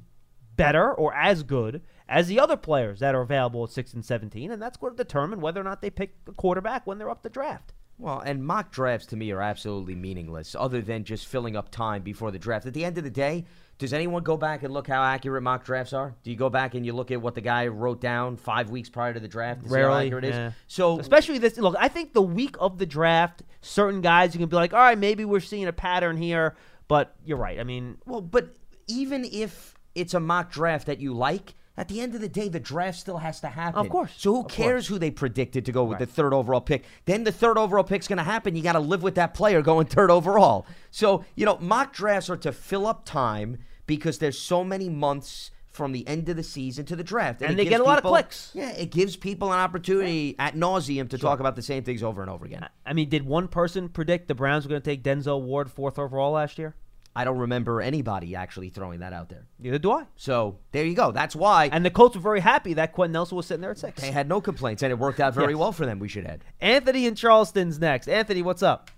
better 0.57 0.93
or 0.93 1.13
as 1.13 1.43
good 1.43 1.81
as 2.09 2.27
the 2.27 2.39
other 2.39 2.57
players 2.57 2.99
that 2.99 3.15
are 3.15 3.21
available 3.21 3.63
at 3.63 3.69
6 3.69 3.93
and 3.93 4.03
17, 4.03 4.51
and 4.51 4.61
that's 4.61 4.77
going 4.77 4.93
to 4.95 5.03
determine 5.03 5.41
whether 5.41 5.61
or 5.61 5.63
not 5.63 5.81
they 5.81 5.89
pick 5.89 6.25
the 6.25 6.31
quarterback 6.31 6.85
when 6.87 6.97
they're 6.97 7.09
up 7.09 7.23
the 7.23 7.29
draft. 7.29 7.73
Well, 7.99 8.19
and 8.19 8.45
mock 8.45 8.71
drafts 8.71 9.07
to 9.07 9.15
me 9.15 9.31
are 9.31 9.41
absolutely 9.41 9.95
meaningless, 9.95 10.55
other 10.57 10.81
than 10.81 11.03
just 11.03 11.25
filling 11.25 11.55
up 11.55 11.71
time 11.71 12.03
before 12.03 12.29
the 12.29 12.37
draft. 12.37 12.67
At 12.67 12.75
the 12.75 12.85
end 12.85 12.97
of 12.99 13.03
the 13.03 13.09
day, 13.09 13.45
does 13.79 13.91
anyone 13.91 14.23
go 14.23 14.37
back 14.37 14.61
and 14.63 14.71
look 14.71 14.87
how 14.87 15.01
accurate 15.01 15.41
mock 15.41 15.65
drafts 15.65 15.93
are? 15.93 16.15
Do 16.23 16.29
you 16.29 16.37
go 16.37 16.49
back 16.49 16.75
and 16.75 16.85
you 16.85 16.93
look 16.93 17.09
at 17.09 17.21
what 17.21 17.33
the 17.33 17.41
guy 17.41 17.67
wrote 17.67 17.99
down 17.99 18.37
five 18.37 18.69
weeks 18.69 18.87
prior 18.89 19.13
to 19.13 19.19
the 19.19 19.27
draft? 19.27 19.63
To 19.65 19.69
Rarely, 19.69 20.05
accurate 20.07 20.25
it 20.25 20.29
is? 20.29 20.35
yeah. 20.35 20.51
So 20.67 20.99
Especially 20.99 21.39
this. 21.39 21.57
Look, 21.57 21.75
I 21.79 21.87
think 21.87 22.13
the 22.13 22.21
week 22.21 22.55
of 22.59 22.77
the 22.77 22.85
draft, 22.85 23.41
certain 23.61 24.01
guys 24.01 24.33
you 24.35 24.39
can 24.39 24.49
be 24.49 24.55
like, 24.55 24.73
all 24.73 24.79
right, 24.79 24.97
maybe 24.97 25.25
we're 25.25 25.39
seeing 25.39 25.65
a 25.65 25.73
pattern 25.73 26.17
here. 26.17 26.55
But 26.87 27.15
you're 27.25 27.37
right. 27.37 27.59
I 27.59 27.63
mean, 27.63 27.97
Well, 28.05 28.21
but 28.21 28.55
even 28.87 29.25
if 29.25 29.76
it's 29.97 30.13
a 30.13 30.19
mock 30.19 30.51
draft 30.51 30.85
that 30.87 30.99
you 30.99 31.13
like, 31.13 31.55
at 31.75 31.87
the 31.89 32.01
end 32.01 32.15
of 32.15 32.21
the 32.21 32.29
day, 32.29 32.49
the 32.49 32.59
draft 32.59 32.97
still 32.99 33.17
has 33.19 33.39
to 33.41 33.47
happen. 33.47 33.79
Of 33.79 33.89
course, 33.89 34.11
So 34.17 34.33
who 34.33 34.43
cares 34.45 34.87
who 34.87 34.97
they 34.97 35.11
predicted 35.11 35.65
to 35.65 35.71
go 35.71 35.83
with 35.83 35.99
Right. 35.99 36.07
the 36.07 36.11
third 36.13 36.33
overall 36.33 36.61
pick? 36.61 36.85
Then 37.05 37.23
the 37.23 37.31
third 37.31 37.57
overall 37.57 37.83
pick's 37.83 38.07
going 38.07 38.17
to 38.17 38.23
happen. 38.23 38.55
You 38.55 38.63
got 38.63 38.73
to 38.73 38.79
live 38.79 39.03
with 39.03 39.15
that 39.15 39.33
player 39.35 39.61
going 39.61 39.85
third 39.85 40.09
overall. 40.09 40.65
So, 40.89 41.23
you 41.35 41.45
know, 41.45 41.57
mock 41.61 41.93
drafts 41.93 42.29
are 42.31 42.37
to 42.37 42.51
fill 42.51 42.87
up 42.87 43.05
time 43.05 43.57
because 43.85 44.17
there's 44.17 44.39
so 44.39 44.63
many 44.63 44.89
months 44.89 45.51
from 45.67 45.91
the 45.91 46.07
end 46.07 46.27
of 46.29 46.35
the 46.35 46.41
season 46.41 46.83
to 46.85 46.95
the 46.95 47.03
draft. 47.03 47.43
And 47.43 47.51
it 47.51 47.57
they 47.57 47.65
get 47.65 47.79
a 47.79 47.83
lot 47.83 47.99
of 47.99 48.03
clicks. 48.03 48.49
Yeah, 48.55 48.71
it 48.71 48.89
gives 48.89 49.15
people 49.15 49.53
an 49.53 49.59
opportunity 49.59 50.35
at 50.39 50.55
nauseum 50.55 51.07
to 51.09 51.19
talk 51.19 51.39
about 51.39 51.55
the 51.55 51.61
same 51.61 51.83
things 51.83 52.01
over 52.01 52.23
and 52.23 52.31
over 52.31 52.45
again. 52.45 52.67
I 52.87 52.93
mean, 52.93 53.09
did 53.09 53.23
one 53.27 53.47
person 53.47 53.87
predict 53.87 54.27
the 54.27 54.33
Browns 54.33 54.65
were 54.65 54.69
going 54.69 54.81
to 54.81 54.89
take 54.89 55.03
Denzel 55.03 55.43
Ward 55.43 55.69
fourth 55.69 55.99
overall 55.99 56.31
last 56.31 56.57
year? 56.57 56.73
I 57.17 57.23
don't 57.23 57.39
remember 57.39 57.81
anybody 57.81 58.35
actually 58.35 58.69
throwing 58.69 58.99
that 58.99 59.11
out 59.11 59.27
there. 59.29 59.47
Neither 59.57 59.79
do 59.79 59.91
I. 59.91 60.05
So 60.17 60.59
there 60.71 60.85
you 60.85 60.93
go. 60.93 61.11
That's 61.11 61.35
why 61.35 61.67
And 61.71 61.83
the 61.83 61.89
Colts 61.89 62.15
were 62.15 62.21
very 62.21 62.41
happy 62.41 62.75
that 62.75 62.93
Quenton 62.93 63.13
Nelson 63.13 63.35
was 63.35 63.47
sitting 63.47 63.61
there 63.61 63.71
at 63.71 63.79
six. 63.79 63.99
They 63.99 64.11
had 64.11 64.29
no 64.29 64.39
complaints, 64.39 64.83
and 64.83 64.91
it 64.91 64.99
worked 64.99 65.19
out 65.19 65.33
very 65.33 65.53
Yes. 65.53 65.59
well 65.59 65.71
for 65.71 65.87
them. 65.87 65.97
We 65.97 66.07
should 66.09 66.25
add. 66.27 66.43
Anthony 66.61 67.07
in 67.07 67.15
Charleston's 67.15 67.79
next. 67.79 68.07
Anthony, 68.07 68.43
what's 68.43 68.61
up? 68.61 68.91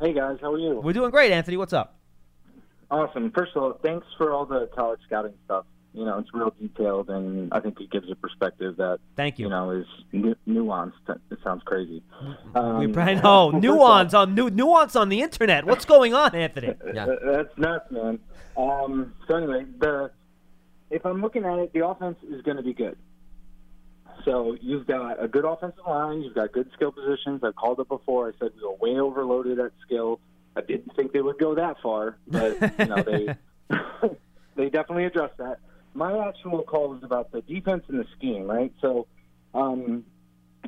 Hey 0.00 0.12
guys, 0.12 0.38
how 0.40 0.52
are 0.52 0.58
you? 0.58 0.80
We're 0.80 0.92
doing 0.92 1.10
great, 1.10 1.32
Anthony. 1.32 1.56
What's 1.56 1.72
up? 1.72 1.96
Awesome. 2.90 3.32
First 3.32 3.56
of 3.56 3.62
all, 3.64 3.72
thanks 3.82 4.06
for 4.16 4.32
all 4.32 4.46
the 4.46 4.68
college 4.72 5.00
scouting 5.06 5.34
stuff. 5.46 5.64
You 5.96 6.04
know, 6.04 6.18
it's 6.18 6.28
real 6.34 6.52
detailed, 6.60 7.08
and 7.08 7.50
I 7.54 7.60
think 7.60 7.80
it 7.80 7.90
gives 7.90 8.10
a 8.10 8.14
perspective 8.14 8.76
that 8.76 8.98
Thank 9.16 9.38
you. 9.38 9.46
you 9.46 9.50
know 9.50 9.70
is 9.70 9.86
nu- 10.12 10.34
nuanced. 10.46 10.92
It 11.08 11.38
sounds 11.42 11.62
crazy. 11.64 12.02
Um, 12.54 12.78
we 12.80 12.84
I 12.84 12.86
know 12.90 12.90
well, 12.92 12.92
first 12.92 13.18
of 13.18 13.24
all, 13.24 13.52
nuance 13.52 14.12
on 14.14 14.34
nu- 14.34 14.50
nuance 14.50 14.94
on 14.94 15.08
the 15.08 15.22
internet. 15.22 15.64
What's 15.64 15.86
going 15.86 16.12
on, 16.12 16.34
Anthony? 16.34 16.74
Yeah. 16.94 17.06
That's 17.24 17.56
nuts, 17.56 17.90
man. 17.90 18.18
Um, 18.58 19.14
so 19.26 19.36
anyway, 19.36 19.64
the 19.78 20.10
if 20.90 21.06
I'm 21.06 21.22
looking 21.22 21.46
at 21.46 21.58
it, 21.58 21.72
the 21.72 21.86
offense 21.86 22.18
is 22.28 22.42
going 22.42 22.58
to 22.58 22.62
be 22.62 22.74
good. 22.74 22.98
So 24.26 24.56
you've 24.60 24.86
got 24.86 25.22
a 25.22 25.28
good 25.28 25.46
offensive 25.46 25.86
line, 25.86 26.20
you've 26.20 26.34
got 26.34 26.52
good 26.52 26.68
skill 26.74 26.92
positions. 26.92 27.42
I've 27.42 27.56
called 27.56 27.80
it 27.80 27.88
before. 27.88 28.28
I 28.28 28.32
said 28.38 28.50
we 28.56 28.62
were 28.68 28.74
way 28.74 29.00
overloaded 29.00 29.58
at 29.60 29.72
skill. 29.86 30.20
I 30.56 30.60
didn't 30.60 30.94
think 30.94 31.12
they 31.12 31.22
would 31.22 31.38
go 31.38 31.54
that 31.54 31.76
far, 31.82 32.18
but 32.26 32.60
you 32.78 32.84
know 32.86 33.02
they 33.02 33.34
they 34.56 34.68
definitely 34.68 35.06
addressed 35.06 35.38
that. 35.38 35.58
My 35.96 36.28
actual 36.28 36.62
call 36.62 36.90
was 36.90 37.02
about 37.02 37.32
the 37.32 37.40
defense 37.42 37.84
and 37.88 37.98
the 37.98 38.04
scheme, 38.16 38.44
right? 38.46 38.72
So 38.82 39.06
um, 39.54 40.04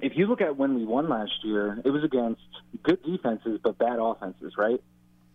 if 0.01 0.13
you 0.17 0.27
look 0.27 0.41
at 0.41 0.57
when 0.57 0.75
we 0.75 0.85
won 0.87 1.09
last 1.09 1.45
year, 1.45 1.81
it 1.85 1.91
was 1.91 2.03
against 2.03 2.41
good 2.83 3.03
defenses 3.03 3.61
but 3.63 3.77
bad 3.79 3.99
offenses, 4.01 4.55
right? 4.57 4.83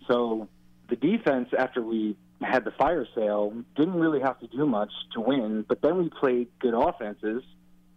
So 0.08 0.48
the 0.90 0.96
defense, 0.96 1.50
after 1.58 1.82
we 1.82 2.18
had 2.42 2.66
the 2.66 2.72
fire 2.72 3.08
sale, 3.16 3.54
didn't 3.76 3.94
really 3.96 4.20
have 4.20 4.40
to 4.40 4.48
do 4.48 4.66
much 4.66 4.92
to 5.14 5.22
win, 5.22 5.64
but 5.68 5.82
then 5.82 5.98
we 5.98 6.10
played 6.10 6.48
good 6.60 6.74
offenses 6.74 7.44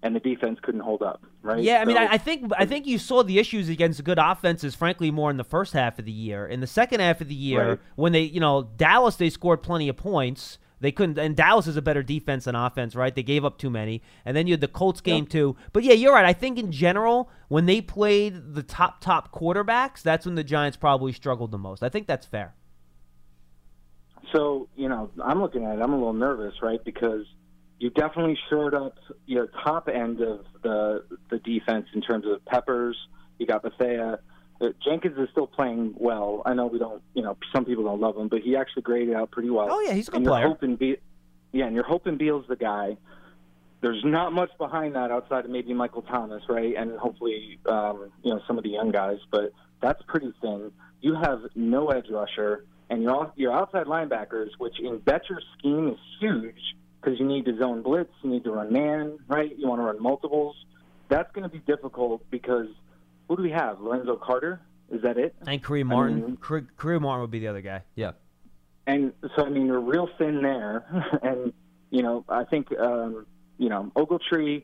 and 0.02 0.14
the 0.14 0.20
defense 0.20 0.58
couldn't 0.62 0.82
hold 0.82 1.02
up, 1.02 1.22
right? 1.42 1.62
Yeah, 1.62 1.80
I 1.80 1.84
mean, 1.86 1.96
So- 1.96 2.02
I, 2.02 2.12
I 2.12 2.18
think 2.18 2.52
I 2.58 2.66
think 2.66 2.86
you 2.86 2.98
saw 2.98 3.22
the 3.22 3.38
issues 3.38 3.70
against 3.70 4.04
good 4.04 4.18
offenses, 4.18 4.74
frankly, 4.74 5.10
more 5.10 5.30
in 5.30 5.38
the 5.38 5.44
first 5.44 5.72
half 5.72 5.98
of 5.98 6.04
the 6.04 6.12
year. 6.12 6.46
In 6.46 6.60
the 6.60 6.66
second 6.66 7.00
half 7.00 7.22
of 7.22 7.28
the 7.28 7.34
year, 7.34 7.70
Right. 7.70 7.78
when 7.96 8.12
they, 8.12 8.20
you 8.22 8.38
know, 8.38 8.68
Dallas, 8.76 9.16
they 9.16 9.30
scored 9.30 9.62
plenty 9.62 9.88
of 9.88 9.96
points. 9.96 10.58
They 10.80 10.92
couldn't, 10.92 11.18
and 11.18 11.34
Dallas 11.34 11.66
is 11.66 11.76
a 11.76 11.82
better 11.82 12.02
defense 12.02 12.44
than 12.44 12.54
offense, 12.54 12.94
right? 12.94 13.14
They 13.14 13.22
gave 13.22 13.44
up 13.44 13.58
too 13.58 13.70
many, 13.70 14.02
and 14.24 14.36
then 14.36 14.46
you 14.46 14.52
had 14.52 14.60
the 14.60 14.68
Colts 14.68 15.00
game 15.00 15.26
too. 15.26 15.56
But 15.72 15.84
yeah, 15.84 15.94
you're 15.94 16.12
right. 16.12 16.26
I 16.26 16.34
think 16.34 16.58
in 16.58 16.70
general, 16.70 17.30
when 17.48 17.64
they 17.66 17.80
played 17.80 18.54
the 18.54 18.62
top 18.62 19.00
top 19.00 19.32
quarterbacks, 19.32 20.02
that's 20.02 20.26
when 20.26 20.34
the 20.34 20.44
Giants 20.44 20.76
probably 20.76 21.12
struggled 21.12 21.50
the 21.50 21.58
most. 21.58 21.82
I 21.82 21.88
think 21.88 22.06
that's 22.06 22.26
fair. 22.26 22.54
So, 24.34 24.68
you 24.76 24.88
know, 24.88 25.10
I'm 25.24 25.40
looking 25.40 25.64
at 25.64 25.78
it, 25.78 25.82
I'm 25.82 25.92
a 25.92 25.96
little 25.96 26.12
nervous, 26.12 26.54
right? 26.60 26.84
Because 26.84 27.24
you 27.78 27.90
definitely 27.90 28.38
shored 28.50 28.74
up 28.74 28.98
your 29.26 29.48
top 29.64 29.88
end 29.88 30.20
of 30.20 30.44
the 30.62 31.04
the 31.30 31.38
defense 31.38 31.86
in 31.94 32.02
terms 32.02 32.26
of 32.26 32.44
Peppers. 32.44 32.96
You 33.38 33.46
got 33.46 33.62
Bethea. 33.62 34.18
Uh, 34.60 34.68
Jenkins 34.84 35.18
is 35.18 35.28
still 35.32 35.46
playing 35.46 35.94
well. 35.96 36.42
I 36.46 36.54
know 36.54 36.66
we 36.66 36.78
don't, 36.78 37.02
you 37.14 37.22
know, 37.22 37.36
some 37.54 37.64
people 37.64 37.84
don't 37.84 38.00
love 38.00 38.16
him, 38.16 38.28
but 38.28 38.40
he 38.40 38.56
actually 38.56 38.82
graded 38.82 39.14
out 39.14 39.30
pretty 39.30 39.50
well. 39.50 39.68
Oh 39.70 39.80
yeah, 39.80 39.92
he's 39.92 40.08
a 40.08 40.12
good 40.12 40.16
and 40.16 40.24
you're 40.24 40.32
player. 40.34 40.48
hoping 40.48 40.76
Be- 40.76 40.96
yeah, 41.52 41.66
and 41.66 41.74
you're 41.74 41.84
hoping 41.86 42.16
Beal's 42.16 42.46
the 42.48 42.56
guy. 42.56 42.96
There's 43.82 44.02
not 44.04 44.32
much 44.32 44.50
behind 44.58 44.94
that 44.94 45.10
outside 45.10 45.44
of 45.44 45.50
maybe 45.50 45.74
Michael 45.74 46.02
Thomas, 46.02 46.42
right? 46.48 46.74
And 46.76 46.98
hopefully, 46.98 47.58
um, 47.66 48.10
you 48.22 48.32
know, 48.34 48.40
some 48.46 48.56
of 48.56 48.64
the 48.64 48.70
young 48.70 48.90
guys, 48.90 49.18
but 49.30 49.52
that's 49.82 50.02
pretty 50.08 50.32
thin. 50.40 50.72
You 51.02 51.14
have 51.14 51.42
no 51.54 51.88
edge 51.90 52.06
rusher, 52.10 52.64
and 52.88 53.02
your 53.02 53.14
off- 53.14 53.32
your 53.36 53.52
outside 53.52 53.86
linebackers, 53.86 54.48
which 54.58 54.80
in 54.80 54.98
Bettcher's 55.00 55.44
scheme 55.58 55.88
is 55.88 55.98
huge 56.18 56.74
because 57.00 57.20
you 57.20 57.26
need 57.26 57.44
to 57.44 57.56
zone 57.58 57.82
blitz, 57.82 58.10
you 58.22 58.30
need 58.30 58.44
to 58.44 58.50
run 58.50 58.72
man, 58.72 59.18
right? 59.28 59.56
You 59.56 59.68
want 59.68 59.80
to 59.80 59.84
run 59.84 60.02
multiples. 60.02 60.56
That's 61.08 61.30
going 61.32 61.44
to 61.44 61.48
be 61.48 61.60
difficult 61.60 62.22
because 62.30 62.66
who 63.28 63.36
do 63.36 63.42
we 63.42 63.50
have? 63.50 63.80
Lorenzo 63.80 64.16
Carter? 64.16 64.60
Is 64.90 65.02
that 65.02 65.18
it? 65.18 65.34
And 65.46 65.62
Kareem 65.62 65.86
Martin, 65.86 66.20
mean- 66.22 66.38
Kare- 66.40 66.66
Kareem 66.78 67.00
Martin 67.02 67.22
would 67.22 67.30
be 67.30 67.40
the 67.40 67.48
other 67.48 67.60
guy. 67.62 67.82
Yeah. 67.96 68.12
and 68.86 69.12
so 69.36 69.44
I 69.44 69.48
mean, 69.50 69.66
you're 69.66 69.80
real 69.80 70.08
thin 70.18 70.42
there, 70.42 70.84
and 71.22 71.52
you 71.90 72.02
know, 72.02 72.24
I 72.28 72.44
think 72.44 72.68
um, 72.78 73.26
you 73.58 73.68
know 73.68 73.90
Ogletree 73.96 74.62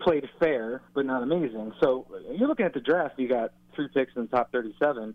played 0.00 0.28
fair, 0.38 0.82
but 0.94 1.06
not 1.06 1.22
amazing. 1.22 1.72
So 1.80 2.06
you're 2.34 2.48
looking 2.48 2.66
at 2.66 2.74
the 2.74 2.80
draft. 2.80 3.18
You 3.18 3.28
got 3.28 3.52
three 3.74 3.88
picks 3.94 4.12
in 4.14 4.22
the 4.22 4.28
top 4.28 4.52
37. 4.52 5.14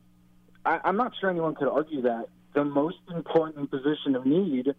I, 0.66 0.80
I'm 0.84 0.98
not 0.98 1.14
sure 1.22 1.30
anyone 1.30 1.54
could 1.54 1.68
argue 1.68 2.02
that 2.04 2.26
the 2.56 2.64
most 2.66 2.98
important 3.16 3.70
position 3.70 4.16
of 4.16 4.26
need 4.26 4.70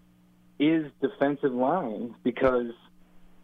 is 0.59 0.90
defensive 1.00 1.53
line 1.53 2.14
because 2.24 2.72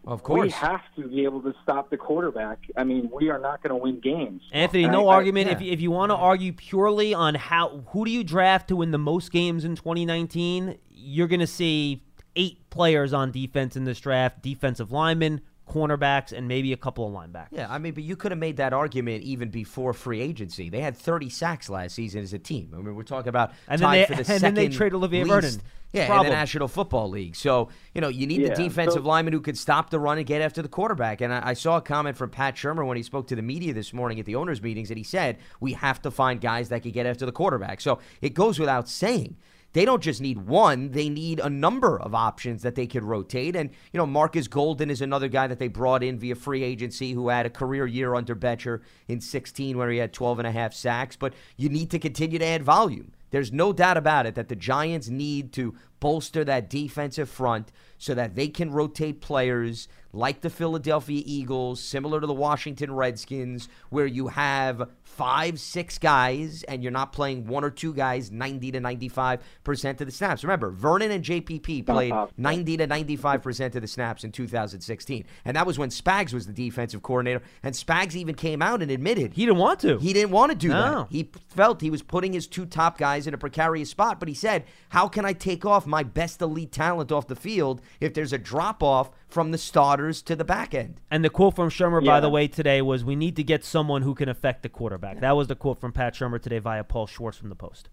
Of 0.07 0.23
course. 0.23 0.41
we 0.43 0.51
have 0.51 0.81
to 0.97 1.07
be 1.07 1.25
able 1.25 1.43
to 1.43 1.55
stop 1.63 1.91
the 1.91 1.97
quarterback. 1.97 2.59
I 2.77 2.85
mean, 2.85 3.11
we 3.13 3.29
are 3.29 3.39
not 3.39 3.63
going 3.63 3.71
to 3.71 3.77
win 3.77 4.01
games. 4.01 4.43
Anthony, 4.53 4.85
And 4.85 4.93
no 4.93 5.09
I- 5.09 5.13
I- 5.13 5.15
argument. 5.17 5.51
If, 5.51 5.61
yeah. 5.61 5.73
if 5.73 5.81
you 5.81 5.91
want 5.91 6.11
to 6.11 6.17
argue 6.17 6.53
purely 6.53 7.13
on 7.15 7.35
how 7.35 7.83
who 7.89 8.05
do 8.05 8.11
you 8.11 8.25
draft 8.25 8.69
to 8.69 8.77
win 8.77 8.91
the 8.91 8.99
most 8.99 9.31
games 9.33 9.65
in 9.65 9.77
2019, 9.77 10.79
you're 10.91 11.29
going 11.29 11.41
to 11.41 11.47
see 11.47 12.03
eight 12.37 12.71
players 12.71 13.13
on 13.13 13.31
defense 13.33 13.77
in 13.77 13.85
this 13.85 14.01
draft: 14.01 14.41
defensive 14.43 14.91
linemen, 14.93 15.41
cornerbacks, 15.69 16.33
and 16.33 16.49
maybe 16.49 16.73
a 16.73 16.77
couple 16.77 17.07
of 17.07 17.13
linebackers. 17.13 17.49
Yeah, 17.51 17.67
I 17.69 17.79
mean, 17.79 17.93
but 17.95 18.03
you 18.03 18.17
could 18.17 18.33
have 18.33 18.39
made 18.39 18.57
that 18.57 18.73
argument 18.73 19.25
even 19.25 19.51
before 19.51 19.93
free 19.93 20.21
agency. 20.21 20.69
They 20.71 20.81
had 20.81 20.97
30 20.97 21.29
sacks 21.29 21.69
last 21.69 21.95
season 21.95 22.23
as 22.23 22.33
a 22.33 22.39
team. 22.39 22.71
I 22.73 22.79
mean, 22.79 22.95
we're 22.95 23.03
talking 23.03 23.29
about 23.29 23.53
And 23.67 23.81
then 23.83 23.91
they- 23.91 24.05
for 24.07 24.13
the 24.13 24.19
and 24.19 24.27
second 24.27 24.43
then 24.43 24.55
they 24.55 24.69
trade 24.69 24.95
Olivier 24.95 25.25
least, 25.25 25.35
Vernon. 25.35 25.61
Yeah, 25.93 26.19
in 26.19 26.25
the 26.25 26.31
National 26.31 26.69
Football 26.69 27.09
League. 27.09 27.35
So 27.35 27.71
you 27.95 28.01
know, 28.01 28.09
you 28.09 28.27
need 28.27 28.43
Yeah, 28.43 28.55
the 28.55 28.63
defensive 28.63 29.03
so- 29.03 29.09
lineman 29.09 29.33
who 29.33 29.41
could 29.41 29.57
stop 29.57 29.91
the 29.91 29.99
run 29.99 30.19
and 30.19 30.27
get 30.27 30.43
after 30.43 30.61
the 30.61 30.69
quarterback. 30.69 31.21
And 31.21 31.33
I, 31.33 31.49
I 31.51 31.53
saw 31.55 31.79
a 31.79 31.81
comment 31.81 32.17
from 32.17 32.31
Pat 32.31 32.57
Shurmur 32.57 32.87
when 32.87 32.97
he 32.97 33.03
spoke 33.03 33.27
to 33.29 33.37
the 33.37 33.43
media 33.43 33.73
this 33.73 33.93
morning 33.93 34.21
at 34.21 34.27
the 34.27 34.35
owners' 34.35 34.61
meetings, 34.63 34.91
and 34.91 34.99
he 34.99 35.05
said 35.05 35.39
we 35.61 35.73
have 35.73 36.03
to 36.03 36.11
find 36.11 36.41
guys 36.41 36.69
that 36.69 36.83
can 36.83 36.91
get 36.93 37.07
after 37.07 37.25
the 37.25 37.33
quarterback. 37.33 37.81
So 37.81 37.99
it 38.21 38.35
goes 38.35 38.59
without 38.59 38.89
saying. 38.89 39.37
They 39.75 39.85
don't 39.85 40.03
just 40.03 40.23
need 40.23 40.47
one, 40.47 40.93
they 40.93 41.11
need 41.11 41.41
a 41.41 41.51
number 41.51 42.01
of 42.01 42.15
options 42.15 42.63
that 42.63 42.75
they 42.75 42.87
could 42.87 43.05
rotate. 43.05 43.55
And, 43.55 43.69
you 43.93 43.99
know, 43.99 44.07
Marcus 44.07 44.49
Golden 44.49 44.91
is 44.91 45.03
another 45.03 45.29
guy 45.29 45.47
that 45.47 45.59
they 45.59 45.69
brought 45.69 46.03
in 46.03 46.19
via 46.19 46.37
free 46.37 46.63
agency 46.63 47.13
who 47.13 47.29
had 47.29 47.45
a 47.45 47.51
career 47.51 47.87
year 47.87 48.15
under 48.15 48.35
Bettcher 48.35 48.81
in 49.09 49.21
16 49.21 49.77
where 49.77 49.91
he 49.91 49.99
had 49.99 50.15
12 50.15 50.39
and 50.39 50.49
a 50.49 50.53
half 50.53 50.73
sacks. 50.73 51.17
But 51.17 51.35
you 51.59 51.69
need 51.69 51.91
to 51.91 51.99
continue 51.99 52.39
to 52.39 52.45
add 52.47 52.63
volume. 52.63 53.13
There's 53.31 53.53
no 53.53 53.73
doubt 53.73 53.97
about 53.97 54.27
it 54.27 54.35
that 54.35 54.49
the 54.49 54.57
Giants 54.57 55.09
need 55.09 55.53
to 55.55 55.75
bolster 56.01 56.45
that 56.45 56.71
defensive 56.71 57.29
front 57.29 57.73
so 57.99 58.15
that 58.15 58.35
they 58.35 58.49
can 58.49 58.71
rotate 58.71 59.21
players 59.21 59.89
like 60.13 60.41
the 60.41 60.51
Philadelphia 60.51 61.23
Eagles, 61.25 61.81
similar 61.81 62.21
to 62.21 62.27
the 62.27 62.33
Washington 62.33 62.95
Redskins, 62.95 63.69
where 63.91 64.07
you 64.07 64.29
have 64.29 64.89
five, 65.19 65.59
six 65.59 65.99
guys 65.99 66.63
and 66.69 66.81
you're 66.81 66.93
not 66.93 67.13
playing 67.13 67.47
one 67.49 67.65
or 67.65 67.71
two 67.71 67.93
guys 67.93 68.31
90 68.31 68.71
to 68.73 68.81
95% 68.81 70.01
of 70.01 70.07
the 70.07 70.13
snaps. 70.13 70.45
Remember, 70.45 70.71
Vernon 70.71 71.11
and 71.11 71.25
JPP 71.25 71.85
played 71.85 72.13
Uh-huh. 72.13 72.29
90 72.37 72.77
to 72.79 72.87
95% 72.87 73.75
of 73.75 73.83
the 73.83 73.89
snaps 73.89 74.23
in 74.23 74.31
2016. 74.31 75.25
And 75.45 75.57
that 75.57 75.67
was 75.67 75.77
when 75.79 75.91
Spags 75.91 76.33
was 76.33 76.47
the 76.47 76.53
defensive 76.53 77.03
coordinator. 77.03 77.43
And 77.65 77.75
Spags 77.75 78.15
even 78.15 78.37
came 78.37 78.63
out 78.63 78.81
and 78.81 78.91
admitted 78.93 79.35
He 79.35 79.45
didn't 79.45 79.59
want 79.59 79.81
to. 79.81 79.99
he 79.99 80.13
didn't 80.13 80.31
want 80.31 80.53
to 80.53 80.57
do 80.57 80.69
No. 80.69 81.01
that. 81.01 81.07
He 81.11 81.31
felt 81.49 81.81
he 81.81 81.91
was 81.91 82.03
putting 82.03 82.33
his 82.33 82.47
two 82.47 82.65
top 82.65 82.97
guys 82.97 83.27
in 83.27 83.35
a 83.35 83.39
precarious 83.39 83.91
spot, 83.91 84.21
but 84.21 84.29
he 84.29 84.35
said, 84.35 84.65
How 84.91 85.09
can 85.09 85.25
I 85.25 85.33
take 85.33 85.67
off 85.67 85.85
my 85.85 86.05
best 86.05 86.41
elite 86.41 86.71
talent 86.73 87.11
off 87.11 87.27
the 87.27 87.35
field 87.37 87.83
if 88.01 88.15
there's 88.15 88.33
a 88.33 88.39
drop 88.39 88.83
off 88.85 89.11
from 89.29 89.51
the 89.51 89.59
starters 89.59 90.23
to 90.23 90.35
the 90.35 90.45
back 90.45 90.75
end? 90.75 91.01
And 91.11 91.25
the 91.25 91.31
quote 91.31 91.55
from 91.55 91.71
Shurmur, 91.71 92.05
by 92.05 92.21
the 92.21 92.31
way, 92.31 92.49
today 92.49 92.83
was, 92.83 93.05
"We 93.05 93.17
need 93.17 93.37
to 93.37 93.45
get 93.45 93.65
someone 93.65 94.03
who 94.03 94.15
can 94.15 94.29
affect 94.29 94.63
the 94.63 94.69
quarterback." 94.69 95.21
That 95.21 95.37
was 95.37 95.49
the 95.49 95.57
quote 95.57 95.81
from 95.81 95.93
Pat 95.93 96.15
Shurmur 96.15 96.41
today 96.41 96.59
via 96.59 96.85
Paul 96.85 97.07
Schwartz 97.07 97.39
from 97.39 97.49
the 97.49 97.55
Post. 97.55 97.91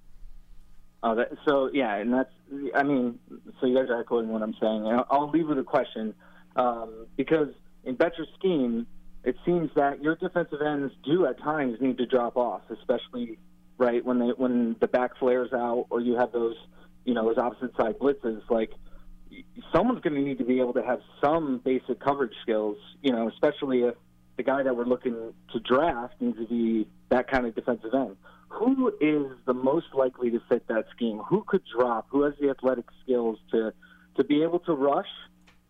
Oh, 1.04 1.14
that, 1.14 1.32
so 1.48 1.70
yeah, 1.72 1.96
and 1.98 2.12
that's 2.12 2.32
I 2.74 2.84
mean, 2.84 3.20
so 3.60 3.68
you 3.68 3.76
guys 3.76 3.90
are 3.90 4.00
echoing 4.02 4.30
what 4.30 4.42
I'm 4.42 4.56
saying. 4.60 4.88
And 4.88 4.98
I'll, 4.98 5.08
I'll 5.12 5.30
leave 5.30 5.48
with 5.48 5.60
a 5.60 5.64
question 5.64 6.16
um, 6.56 7.08
because 7.16 7.50
in 7.84 7.96
Bettcher's 7.96 8.28
scheme, 8.38 8.88
it 9.24 9.36
seems 9.46 9.70
that 9.76 10.02
your 10.02 10.16
defensive 10.16 10.62
ends 10.62 10.94
do 11.04 11.26
at 11.26 11.40
times 11.40 11.78
need 11.80 11.98
to 11.98 12.06
drop 12.06 12.38
off, 12.38 12.62
especially 12.70 13.38
right 13.78 14.04
when 14.06 14.20
they 14.20 14.30
when 14.38 14.76
the 14.80 14.88
back 14.88 15.18
flares 15.18 15.52
out 15.54 15.86
or 15.90 16.00
you 16.00 16.16
have 16.16 16.32
those 16.32 16.56
you 17.04 17.14
know 17.14 17.26
those 17.26 17.38
opposite 17.38 17.76
side 17.76 18.00
blitzes. 18.00 18.42
Like 18.50 18.72
someone's 19.74 20.02
going 20.02 20.16
to 20.16 20.22
need 20.22 20.38
to 20.38 20.44
be 20.44 20.60
able 20.60 20.74
to 20.74 20.84
have 20.84 21.00
some 21.24 21.62
basic 21.64 22.00
coverage 22.00 22.34
skills, 22.42 22.78
you 23.02 23.12
know, 23.12 23.28
especially 23.30 23.82
if 23.84 23.96
the 24.38 24.44
guy 24.44 24.64
that 24.64 24.76
we're 24.76 24.86
looking 24.86 25.34
to 25.54 25.60
draft 25.60 26.14
needs 26.20 26.38
to 26.38 26.48
be 26.48 26.88
that 27.10 27.30
kind 27.30 27.46
of 27.46 27.56
defensive 27.56 27.94
end. 27.94 28.16
Who 28.50 28.90
is 29.02 29.32
the 29.46 29.54
most 29.54 29.88
likely 29.94 30.32
to 30.32 30.42
fit 30.48 30.68
that 30.68 30.86
scheme? 30.96 31.20
Who 31.30 31.44
could 31.48 31.64
drop? 31.78 32.08
Who 32.10 32.24
has 32.24 32.34
the 32.40 32.50
athletic 32.50 32.86
skills 33.04 33.38
to 33.52 33.74
to 34.18 34.24
be 34.24 34.44
able 34.44 34.60
to 34.60 34.74
rush 34.74 35.10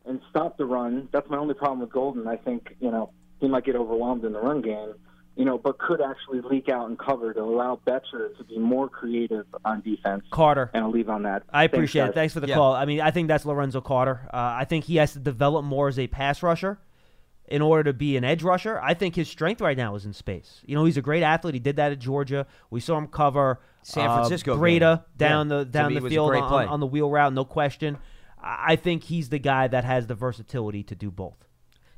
and 0.05 0.19
stop 0.29 0.57
the 0.57 0.65
run? 0.65 1.09
That's 1.11 1.27
my 1.29 1.37
only 1.37 1.55
problem 1.55 1.79
with 1.79 1.91
Golden. 1.91 2.27
I 2.27 2.35
think 2.35 2.75
you 2.79 2.91
know 2.91 3.11
he 3.39 3.47
might 3.47 3.65
get 3.65 3.75
overwhelmed 3.75 4.23
in 4.23 4.33
the 4.33 4.39
run 4.39 4.61
game, 4.61 4.93
you 5.35 5.43
know, 5.45 5.57
but 5.57 5.77
could 5.77 6.01
actually 6.01 6.41
leak 6.41 6.69
out 6.69 6.87
and 6.87 6.97
cover 6.97 7.33
to 7.33 7.41
allow 7.41 7.79
Bettcher 7.85 8.35
to 8.37 8.43
be 8.47 8.57
more 8.57 8.87
creative 8.89 9.45
on 9.65 9.81
defense. 9.81 10.23
Carter. 10.31 10.71
And 10.73 10.83
I'll 10.83 10.91
leave 10.91 11.09
on 11.09 11.23
that. 11.23 11.43
I 11.51 11.63
Thanks, 11.63 11.73
appreciate 11.73 12.01
guys. 12.03 12.09
it. 12.11 12.15
Thanks 12.15 12.33
for 12.33 12.39
the 12.39 12.47
Yeah. 12.47 12.55
call. 12.55 12.73
I 12.73 12.85
mean, 12.85 13.01
I 13.01 13.11
think 13.11 13.27
that's 13.27 13.45
Lorenzo 13.45 13.81
Carter. 13.81 14.29
Uh, 14.33 14.37
I 14.37 14.65
think 14.65 14.85
he 14.85 14.95
has 14.97 15.13
to 15.13 15.19
develop 15.19 15.65
more 15.65 15.87
as 15.89 15.99
a 15.99 16.07
pass 16.07 16.41
rusher 16.41 16.79
in 17.47 17.61
order 17.61 17.83
to 17.83 17.93
be 17.93 18.17
an 18.17 18.23
edge 18.23 18.41
rusher. 18.43 18.79
I 18.81 18.93
think 18.93 19.15
his 19.15 19.27
strength 19.29 19.61
right 19.61 19.77
now 19.77 19.93
is 19.95 20.05
in 20.05 20.13
space. 20.13 20.61
You 20.65 20.75
know, 20.75 20.85
he's 20.85 20.97
a 20.97 21.01
great 21.01 21.21
athlete. 21.21 21.53
He 21.53 21.59
did 21.59 21.75
that 21.75 21.91
at 21.91 21.99
Georgia. 21.99 22.47
We 22.69 22.79
saw 22.79 22.97
him 22.97 23.07
cover 23.07 23.59
San 23.83 24.09
uh, 24.09 24.15
Francisco 24.15 24.57
Breda 24.57 25.03
game. 25.05 25.27
down 25.27 25.49
Yeah. 25.49 25.57
the 25.59 25.65
down 25.65 25.91
the 25.91 25.97
it 25.97 26.03
was 26.03 26.11
a 26.11 26.15
field 26.15 26.33
on, 26.35 26.67
on 26.69 26.79
the 26.79 26.87
wheel 26.87 27.09
route, 27.11 27.33
no 27.33 27.45
question. 27.45 27.97
I 27.97 28.73
I 28.73 28.75
think 28.75 29.03
he's 29.03 29.29
the 29.29 29.39
guy 29.39 29.67
that 29.67 29.83
has 29.83 30.07
the 30.07 30.15
versatility 30.15 30.83
to 30.83 30.95
do 30.95 31.09
both. 31.11 31.45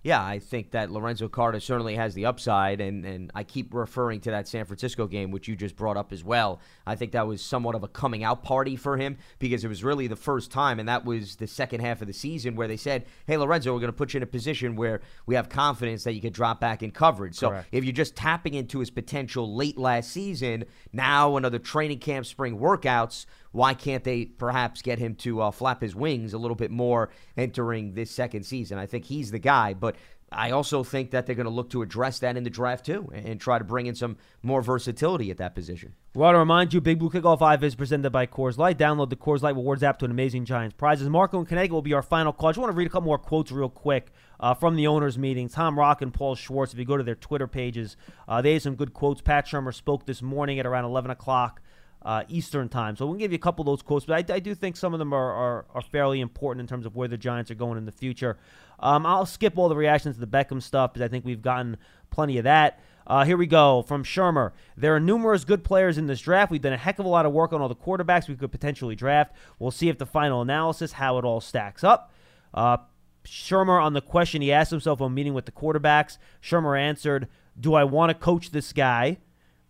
Yeah, 0.03 0.23
I 0.23 0.39
think 0.39 0.71
that 0.71 0.91
Lorenzo 0.91 1.27
Carter 1.27 1.59
certainly 1.59 1.95
has 1.95 2.13
the 2.13 2.25
upside, 2.25 2.79
and, 2.79 3.03
and 3.03 3.31
I 3.33 3.43
keep 3.43 3.73
referring 3.73 4.21
to 4.21 4.31
that 4.31 4.47
San 4.47 4.63
Francisco 4.63 5.07
game, 5.07 5.31
which 5.31 5.47
you 5.47 5.55
just 5.55 5.75
brought 5.75 5.97
up 5.97 6.13
as 6.13 6.23
well. 6.23 6.61
I 6.85 6.95
think 6.95 7.11
that 7.11 7.27
was 7.27 7.41
somewhat 7.41 7.75
of 7.75 7.83
a 7.83 7.87
coming 7.87 8.23
out 8.23 8.43
party 8.43 8.75
for 8.75 8.95
him 8.95 9.17
because 9.39 9.65
it 9.65 9.67
was 9.67 9.83
really 9.83 10.07
the 10.07 10.15
first 10.15 10.51
time, 10.51 10.79
and 10.79 10.87
that 10.87 11.03
was 11.03 11.35
the 11.35 11.47
second 11.47 11.81
half 11.81 12.01
of 12.01 12.07
the 12.07 12.13
season 12.13 12.55
where 12.55 12.67
they 12.67 12.77
said, 12.77 13.05
hey, 13.25 13.37
Lorenzo, 13.37 13.73
we're 13.73 13.79
going 13.79 13.91
to 13.91 13.97
put 13.97 14.13
you 14.13 14.19
in 14.19 14.23
a 14.23 14.27
position 14.27 14.75
where 14.75 15.01
we 15.25 15.35
have 15.35 15.49
confidence 15.49 16.03
that 16.03 16.13
you 16.13 16.21
could 16.21 16.33
drop 16.33 16.61
back 16.61 16.83
in 16.83 16.91
coverage. 16.91 17.35
So 17.35 17.49
Correct. 17.49 17.67
if 17.71 17.83
you're 17.83 17.91
just 17.91 18.15
tapping 18.15 18.53
into 18.53 18.79
his 18.79 18.91
potential 18.91 19.55
late 19.55 19.77
last 19.77 20.11
season, 20.11 20.65
now 20.93 21.35
another 21.37 21.59
training 21.59 21.99
camp, 21.99 22.25
spring 22.25 22.59
workouts, 22.59 23.25
why 23.57 23.73
can't 23.73 24.03
they 24.03 24.25
perhaps 24.25 24.83
get 24.83 24.99
him 24.99 25.15
to 25.15 25.41
uh, 25.41 25.51
flap 25.51 25.81
his 25.81 25.95
wings 25.95 26.33
a 26.33 26.37
little 26.37 26.55
bit 26.55 26.69
more 26.69 27.09
entering 27.35 27.95
this 27.95 28.11
second 28.11 28.43
season? 28.43 28.77
I 28.77 28.85
think 28.85 29.05
he's 29.05 29.31
the 29.31 29.39
guy, 29.39 29.73
but 29.73 29.95
I 30.31 30.51
also 30.51 30.83
think 30.83 31.11
that 31.11 31.25
they're 31.25 31.35
going 31.35 31.47
to 31.47 31.51
look 31.51 31.71
to 31.71 31.81
address 31.81 32.19
that 32.19 32.37
in 32.37 32.43
the 32.43 32.51
draft 32.51 32.85
too 32.85 33.09
and, 33.11 33.41
try 33.41 33.57
to 33.57 33.63
bring 33.63 33.87
in 33.87 33.95
some 33.95 34.17
more 34.43 34.61
versatility 34.61 35.31
at 35.31 35.37
that 35.37 35.55
position. 35.55 35.93
We 36.13 36.21
want 36.21 36.35
to 36.35 36.39
remind 36.39 36.71
you, 36.71 36.81
Big 36.81 36.99
Blue 36.99 37.09
Kickoff 37.09 37.41
Live 37.41 37.63
is 37.63 37.73
presented 37.73 38.11
by 38.11 38.27
Coors 38.27 38.59
Light. 38.59 38.77
Download 38.77 39.09
the 39.09 39.15
Coors 39.15 39.41
Light 39.41 39.55
Rewards 39.55 39.81
app 39.81 39.97
to 39.99 40.05
an 40.05 40.11
amazing 40.11 40.45
Giants 40.45 40.75
prizes. 40.77 41.09
Marco 41.09 41.39
and 41.39 41.47
Connecticut 41.47 41.73
will 41.73 41.81
be 41.81 41.93
our 41.93 42.03
final 42.03 42.33
call. 42.33 42.49
I 42.49 42.51
just 42.51 42.59
want 42.59 42.71
to 42.71 42.77
read 42.77 42.87
a 42.87 42.89
couple 42.91 43.07
more 43.07 43.17
quotes 43.17 43.51
real 43.51 43.69
quick 43.69 44.11
uh, 44.39 44.53
from 44.53 44.75
the 44.75 44.85
owners' 44.85 45.17
meeting. 45.17 45.49
Tom 45.49 45.79
Rock 45.79 46.03
and 46.03 46.13
Paul 46.13 46.35
Schwartz, 46.35 46.73
if 46.73 46.79
you 46.79 46.85
go 46.85 46.97
to 46.97 47.03
their 47.03 47.15
Twitter 47.15 47.47
pages, 47.47 47.97
uh, 48.27 48.41
they 48.41 48.53
have 48.53 48.61
some 48.61 48.75
good 48.75 48.93
quotes. 48.93 49.21
Pat 49.21 49.47
Shurmur 49.47 49.73
spoke 49.73 50.05
this 50.05 50.21
morning 50.21 50.59
at 50.59 50.65
around 50.65 50.85
11 50.85 51.09
o'clock 51.09 51.61
uh, 52.01 52.23
Eastern 52.29 52.69
time. 52.69 52.95
So 52.95 53.05
we'll 53.05 53.17
give 53.17 53.31
you 53.31 53.37
a 53.37 53.39
couple 53.39 53.63
of 53.63 53.65
those 53.65 53.81
quotes, 53.81 54.05
but 54.05 54.29
I, 54.29 54.35
I 54.35 54.39
do 54.39 54.55
think 54.55 54.77
some 54.77 54.93
of 54.93 54.99
them 54.99 55.13
are, 55.13 55.33
are, 55.33 55.65
are 55.73 55.81
fairly 55.81 56.21
important 56.21 56.61
in 56.61 56.67
terms 56.67 56.85
of 56.85 56.95
where 56.95 57.07
the 57.07 57.17
Giants 57.17 57.51
are 57.51 57.55
going 57.55 57.77
in 57.77 57.85
the 57.85 57.91
future. 57.91 58.37
Um, 58.79 59.05
I'll 59.05 59.25
skip 59.25 59.57
all 59.57 59.69
the 59.69 59.75
reactions 59.75 60.15
to 60.15 60.21
the 60.21 60.27
Beckham 60.27 60.61
stuff 60.61 60.93
because 60.93 61.05
I 61.05 61.09
think 61.09 61.25
we've 61.25 61.41
gotten 61.41 61.77
plenty 62.09 62.37
of 62.37 62.43
that. 62.43 62.79
Uh, 63.05 63.23
here 63.23 63.37
we 63.37 63.47
go 63.47 63.81
from 63.81 64.03
Shurmur. 64.03 64.51
There 64.75 64.93
are 64.95 64.99
numerous 64.99 65.45
good 65.45 65.63
players 65.63 65.97
in 65.97 66.07
this 66.07 66.19
draft. 66.19 66.51
We've 66.51 66.61
done 66.61 66.73
a 66.73 66.77
heck 66.77 66.99
of 66.99 67.05
a 67.05 67.09
lot 67.09 67.25
of 67.25 67.31
work 67.31 67.53
on 67.53 67.61
all 67.61 67.69
the 67.69 67.75
quarterbacks 67.75 68.27
we 68.27 68.35
could 68.35 68.51
potentially 68.51 68.95
draft. 68.95 69.33
We'll 69.59 69.71
see 69.71 69.87
if 69.87 69.97
the 69.97 70.05
final 70.05 70.41
analysis, 70.41 70.93
how 70.93 71.17
it 71.17 71.23
all 71.23 71.39
stacks 71.39 71.85
up. 71.85 72.11
Uh, 72.53 72.77
Shurmur, 73.25 73.81
on 73.81 73.93
the 73.93 74.01
question 74.01 74.41
he 74.41 74.51
asked 74.51 74.71
himself 74.71 75.01
on 75.01 75.13
meeting 75.13 75.33
with 75.33 75.45
the 75.45 75.51
quarterbacks, 75.51 76.17
Shurmur 76.41 76.79
answered, 76.79 77.27
Do 77.59 77.75
I 77.75 77.85
want 77.85 78.09
to 78.09 78.13
coach 78.13 78.51
this 78.51 78.73
guy? 78.73 79.17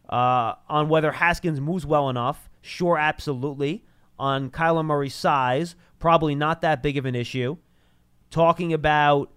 Uh, 0.10 0.54
on 0.70 0.90
whether 0.90 1.12
Haskins 1.12 1.60
moves 1.60 1.86
well 1.86 2.10
enough, 2.10 2.50
sure, 2.62 2.98
absolutely. 2.98 3.84
On 4.18 4.50
Kyler 4.50 4.86
Murray's 4.86 5.14
size, 5.14 5.76
probably 6.00 6.36
not 6.36 6.62
that 6.62 6.82
big 6.82 6.98
of 6.98 7.06
an 7.06 7.16
issue. 7.16 7.58
Talking 8.32 8.74
about, 8.74 9.32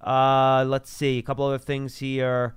uh, 0.00 0.64
let's 0.66 0.90
see, 0.90 1.18
a 1.18 1.22
couple 1.22 1.44
other 1.44 1.58
things 1.58 1.98
here. 1.98 2.56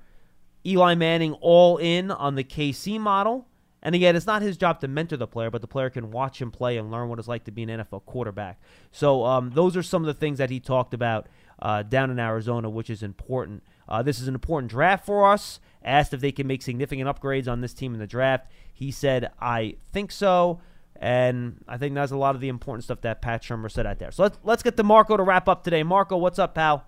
Eli 0.65 0.95
Manning 0.95 1.33
all 1.33 1.77
in 1.77 2.11
on 2.11 2.35
the 2.35 2.43
KC 2.43 2.99
model. 2.99 3.47
And 3.85 3.93
again, 3.93 4.15
it's 4.15 4.25
not 4.25 4.41
his 4.41 4.57
job 4.57 4.79
to 4.81 4.87
mentor 4.87 5.15
the 5.15 5.27
player, 5.27 5.51
but 5.51 5.61
the 5.61 5.67
player 5.67 5.91
can 5.91 6.09
watch 6.09 6.41
him 6.41 6.49
play 6.49 6.77
and 6.77 6.89
learn 6.89 7.07
what 7.07 7.19
it's 7.19 7.27
like 7.27 7.43
to 7.43 7.51
be 7.51 7.61
an 7.61 7.69
NFL 7.69 8.05
quarterback. 8.05 8.59
So 8.91 9.23
um, 9.23 9.51
those 9.51 9.77
are 9.77 9.83
some 9.83 10.01
of 10.01 10.07
the 10.07 10.15
things 10.15 10.39
that 10.39 10.49
he 10.49 10.59
talked 10.59 10.95
about 10.95 11.27
uh, 11.61 11.83
down 11.83 12.09
in 12.09 12.17
Arizona, 12.17 12.67
which 12.67 12.89
is 12.89 13.03
important. 13.03 13.63
Uh, 13.87 14.01
this 14.01 14.19
is 14.19 14.27
an 14.27 14.33
important 14.33 14.71
draft 14.71 15.05
for 15.05 15.31
us. 15.31 15.59
Asked 15.85 16.13
if 16.13 16.19
they 16.19 16.33
can 16.33 16.47
make 16.47 16.61
significant 16.61 17.07
upgrades 17.07 17.47
on 17.47 17.61
this 17.61 17.73
team 17.73 17.93
in 17.93 17.99
the 17.99 18.07
draft. 18.07 18.51
He 18.73 18.91
said, 18.91 19.31
I 19.39 19.75
think 19.93 20.11
so. 20.11 20.59
And 20.97 21.63
I 21.67 21.77
think 21.77 21.93
that's 21.93 22.11
a 22.11 22.17
lot 22.17 22.35
of 22.35 22.41
the 22.41 22.47
important 22.49 22.83
stuff 22.83 23.01
that 23.01 23.21
Pat 23.21 23.43
Shurmur 23.43 23.71
said 23.71 23.85
out 23.85 23.99
there. 23.99 24.11
So 24.11 24.23
let's, 24.23 24.39
let's 24.43 24.63
get 24.63 24.77
to 24.77 24.83
Marco 24.83 25.15
to 25.15 25.23
wrap 25.23 25.47
up 25.47 25.63
today. 25.63 25.83
Marco, 25.83 26.17
what's 26.17 26.39
up, 26.39 26.55
pal? 26.55 26.85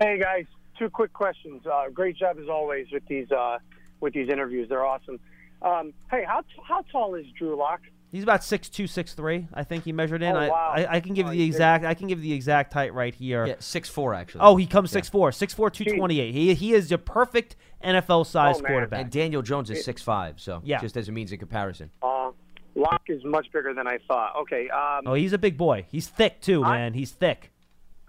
Hey 0.00 0.18
guys, 0.18 0.46
two 0.78 0.88
quick 0.90 1.12
questions. 1.12 1.62
Uh, 1.66 1.90
great 1.92 2.16
job 2.16 2.38
as 2.40 2.48
always 2.48 2.86
with 2.92 3.04
these 3.06 3.30
uh, 3.32 3.58
with 4.00 4.14
these 4.14 4.28
interviews. 4.28 4.68
They're 4.68 4.86
awesome. 4.86 5.18
Um, 5.60 5.92
hey, 6.10 6.24
how 6.26 6.40
t- 6.40 6.62
how 6.66 6.82
tall 6.90 7.16
is 7.16 7.26
Drew 7.36 7.56
Lock? 7.56 7.80
He's 8.10 8.22
about 8.22 8.42
six 8.42 8.68
two, 8.70 8.86
six 8.86 9.12
three. 9.14 9.48
I 9.52 9.64
think 9.64 9.84
he 9.84 9.92
measured 9.92 10.22
in. 10.22 10.34
Oh, 10.34 10.38
I, 10.38 10.48
wow. 10.48 10.72
I, 10.74 10.96
I 10.96 11.00
can 11.00 11.12
give 11.14 11.26
Oh, 11.26 11.30
you 11.30 11.38
the 11.40 11.44
exact. 11.46 11.84
I 11.84 11.92
can 11.94 12.06
give 12.08 12.22
the 12.22 12.32
exact 12.32 12.72
height 12.72 12.94
right 12.94 13.14
here. 13.14 13.44
Yeah, 13.46 13.54
six 13.58 13.88
four 13.88 14.14
actually. 14.14 14.40
Oh, 14.42 14.56
he 14.56 14.66
comes 14.66 14.90
six 14.90 15.08
four, 15.08 15.30
six 15.32 15.52
four, 15.52 15.68
two 15.70 15.84
twenty 15.84 16.18
eight. 16.20 16.32
He 16.32 16.54
he 16.54 16.72
is 16.72 16.90
a 16.90 16.96
perfect 16.98 17.56
NFL 17.84 18.26
size 18.26 18.56
Oh, 18.58 18.62
quarterback. 18.62 19.00
and 19.02 19.10
Daniel 19.10 19.42
Jones 19.42 19.68
is 19.70 19.84
six 19.84 20.00
five, 20.02 20.40
so 20.40 20.60
Yeah. 20.64 20.80
just 20.80 20.96
as 20.96 21.08
a 21.08 21.12
means 21.12 21.32
of 21.32 21.38
comparison. 21.38 21.90
Uh, 22.02 22.30
Lock 22.74 23.02
is 23.08 23.22
much 23.24 23.50
bigger 23.52 23.74
than 23.74 23.86
I 23.88 23.98
thought. 24.06 24.36
Okay. 24.42 24.68
Um, 24.70 25.02
oh, 25.06 25.14
he's 25.14 25.32
a 25.32 25.38
big 25.38 25.56
boy. 25.58 25.84
He's 25.90 26.06
thick 26.08 26.40
too, 26.40 26.64
I- 26.64 26.76
man. 26.78 26.94
He's 26.94 27.10
thick. 27.10 27.52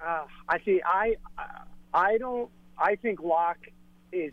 Uh, 0.02 0.26
I 0.47 0.60
see. 0.64 0.82
I 0.86 1.18
I 1.93 2.18
don't. 2.20 2.50
I 2.78 2.95
think 2.95 3.20
Lock 3.22 3.58
is 4.14 4.32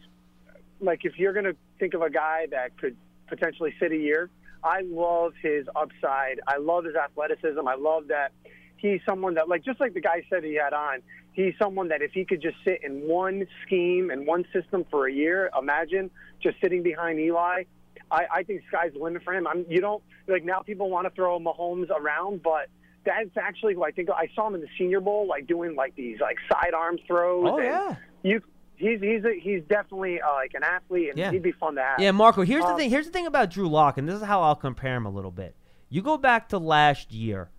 like 0.81 1.01
if 1.05 1.19
you're 1.19 1.33
going 1.33 1.47
to 1.47 1.57
think 1.81 1.95
of 1.95 2.03
a 2.03 2.11
guy 2.11 2.47
that 2.53 2.77
could 2.79 2.97
potentially 3.27 3.75
sit 3.81 3.91
a 3.93 3.97
year. 3.97 4.31
I 4.63 4.83
love 4.83 5.33
his 5.43 5.67
upside. 5.75 6.41
I 6.47 6.59
love 6.59 6.85
his 6.85 6.95
athleticism. 6.95 7.67
I 7.67 7.75
love 7.77 8.09
that 8.09 8.33
he's 8.77 9.01
someone 9.07 9.35
that 9.35 9.49
like 9.49 9.65
just 9.65 9.81
like 9.81 9.95
the 9.95 10.01
guy 10.01 10.23
said 10.31 10.45
he 10.45 10.55
had 10.55 10.73
on. 10.73 11.03
He's 11.33 11.53
someone 11.59 11.89
that 11.89 12.01
if 12.01 12.13
he 12.13 12.25
could 12.25 12.41
just 12.41 12.57
sit 12.65 12.83
in 12.83 13.07
one 13.07 13.47
scheme 13.67 14.11
and 14.11 14.27
one 14.27 14.47
system 14.55 14.87
for 14.91 15.07
a 15.07 15.13
year, 15.13 15.51
imagine 15.59 16.11
just 16.43 16.57
sitting 16.63 16.83
behind 16.83 17.21
Eli. 17.21 17.65
I, 18.11 18.27
I 18.33 18.43
think 18.43 18.63
sky's 18.69 18.93
the 18.95 19.01
limit 19.01 19.23
for 19.23 19.35
him. 19.35 19.47
I'm, 19.47 19.67
you 19.69 19.81
don't 19.81 20.03
like 20.29 20.45
now. 20.45 20.61
People 20.61 20.89
want 20.89 21.07
to 21.07 21.11
throw 21.11 21.39
Mahomes 21.39 21.91
around, 21.91 22.43
but 22.43 22.69
that's 23.05 23.37
actually 23.37 23.75
who 23.75 23.85
I 23.85 23.91
think 23.91 24.09
I 24.11 24.29
saw 24.35 24.47
him 24.47 24.55
in 24.55 24.61
the 24.63 24.69
Senior 24.79 25.01
Bowl, 25.01 25.27
like 25.27 25.47
doing 25.47 25.77
like 25.77 25.95
these 25.95 26.21
like 26.21 26.37
sidearm 26.51 26.99
throws. 27.07 27.49
Oh 27.49 27.59
and 27.59 27.67
yeah. 27.67 27.97
you 28.23 28.43
he's 28.79 29.01
he's 29.01 29.25
a, 29.25 29.39
he's 29.41 29.63
definitely 29.69 30.21
uh, 30.21 30.33
like 30.35 30.53
an 30.55 30.63
athlete, 30.63 31.11
and 31.11 31.19
Yeah. 31.19 31.31
he'd 31.31 31.43
be 31.43 31.53
fun 31.53 31.75
to 31.77 31.83
have. 31.83 32.01
Yeah, 32.01 32.11
Marco. 32.13 32.43
Here's 32.43 32.65
the 32.65 32.71
Um, 32.71 32.77
thing. 32.77 32.91
Here's 32.91 33.07
the 33.07 33.13
thing 33.13 33.27
about 33.27 33.51
Drew 33.51 33.69
Lock, 33.69 33.99
and 33.99 34.09
this 34.09 34.17
is 34.17 34.23
how 34.23 34.43
I'll 34.43 34.55
compare 34.57 34.97
him 34.97 35.07
a 35.07 35.11
little 35.11 35.31
bit. 35.31 35.55
You 35.89 36.03
go 36.03 36.17
back 36.19 36.49
to 36.51 36.59
last 36.59 37.13
year, 37.13 37.51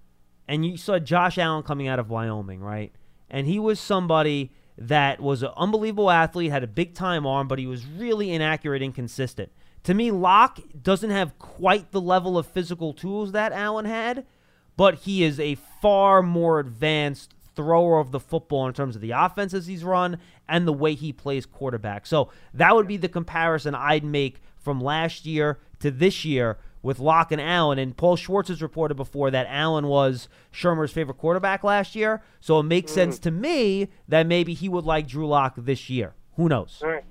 and 0.48 0.66
you 0.66 0.78
saw 0.78 1.00
Josh 1.00 1.38
Allen 1.38 1.64
coming 1.64 1.88
out 1.88 2.00
of 2.00 2.10
Wyoming, 2.10 2.62
right? 2.62 2.92
And 3.30 3.48
he 3.48 3.60
was 3.60 3.80
somebody 3.80 4.52
that 4.78 5.20
was 5.20 5.44
an 5.44 5.50
unbelievable 5.58 6.12
athlete, 6.12 6.52
had 6.52 6.64
a 6.64 6.68
big 6.68 6.94
time 6.94 7.26
arm, 7.26 7.48
but 7.48 7.58
he 7.60 7.66
was 7.68 7.86
really 7.86 8.32
inaccurate, 8.32 8.78
and 8.78 8.86
inconsistent. 8.86 9.52
To 9.84 9.94
me, 9.94 10.12
Lock 10.12 10.60
doesn't 10.82 11.10
have 11.10 11.38
quite 11.40 11.92
the 11.92 12.02
level 12.02 12.38
of 12.38 12.46
physical 12.46 12.94
tools 12.94 13.32
that 13.32 13.52
Allen 13.54 13.86
had, 13.86 14.26
but 14.76 14.96
he 14.96 15.24
is 15.24 15.40
a 15.40 15.56
far 15.82 16.22
more 16.22 16.60
advanced 16.60 17.34
thrower 17.56 17.98
of 18.00 18.12
the 18.12 18.20
football 18.20 18.68
in 18.68 18.74
terms 18.74 18.96
of 18.96 19.02
the 19.02 19.12
offenses 19.12 19.66
he's 19.66 19.84
run 19.84 20.20
and 20.50 20.68
the 20.68 20.74
way 20.74 20.94
he 20.94 21.12
plays 21.14 21.46
quarterback. 21.46 22.06
So 22.06 22.30
that 22.54 22.76
would 22.76 22.88
be 22.88 22.98
the 22.98 23.10
comparison 23.10 23.76
I'd 23.76 24.04
make 24.04 24.42
from 24.58 24.82
last 24.82 25.26
year 25.26 25.60
to 25.80 25.92
this 25.92 26.26
year 26.26 26.58
with 26.82 27.00
Lock 27.00 27.32
and 27.32 27.42
Allen. 27.42 27.80
And 27.80 27.96
Paul 27.96 28.16
Schwartz 28.16 28.50
has 28.50 28.62
reported 28.62 28.96
before 28.96 29.32
that 29.32 29.48
Allen 29.50 29.88
was 29.88 30.30
Shurmur's 30.54 30.92
favorite 30.92 31.18
quarterback 31.18 31.64
last 31.64 31.96
year. 31.96 32.22
So 32.40 32.60
it 32.60 32.64
makes 32.64 32.92
sense 32.92 33.20
to 33.20 33.32
me 33.32 33.90
that 34.08 34.28
maybe 34.28 34.54
he 34.54 34.70
would 34.70 34.86
like 34.86 35.08
Drew 35.08 35.28
Lock 35.28 35.56
this 35.58 35.90
year. 35.90 36.14
Who 36.36 36.48
knows? 36.48 36.82
All 36.84 36.90
right. 36.90 37.04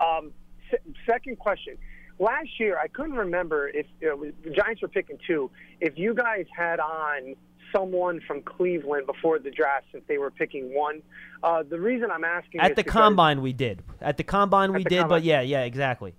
Um, 0.00 0.32
se- 0.70 0.78
second 1.06 1.38
question. 1.38 1.76
Last 2.18 2.58
year, 2.58 2.76
I 2.82 2.88
couldn't 2.88 3.14
remember 3.14 3.68
if 3.68 3.86
you 4.00 4.08
know, 4.08 4.32
the 4.42 4.50
Giants 4.50 4.82
were 4.82 4.88
picking 4.88 5.18
two. 5.26 5.50
If 5.80 5.96
you 5.96 6.14
guys 6.14 6.46
had 6.56 6.80
on 6.80 7.36
someone 7.72 8.20
from 8.26 8.42
Cleveland 8.42 9.06
before 9.06 9.38
the 9.38 9.50
draft, 9.50 9.86
since 9.92 10.04
they 10.08 10.18
were 10.18 10.30
picking 10.30 10.74
one, 10.74 11.02
uh, 11.42 11.62
the 11.62 11.78
reason 11.78 12.10
I'm 12.10 12.24
asking 12.24 12.60
At 12.60 12.76
the 12.76 12.84
combine, 12.84 13.42
we 13.42 13.52
did. 13.52 13.82
At 14.00 14.16
the 14.16 14.24
combine, 14.24 14.72
we 14.72 14.82
the 14.84 14.90
did. 14.90 15.08
But 15.08 15.22
yeah, 15.22 15.40
yeah, 15.40 15.62
exactly. 15.62 16.14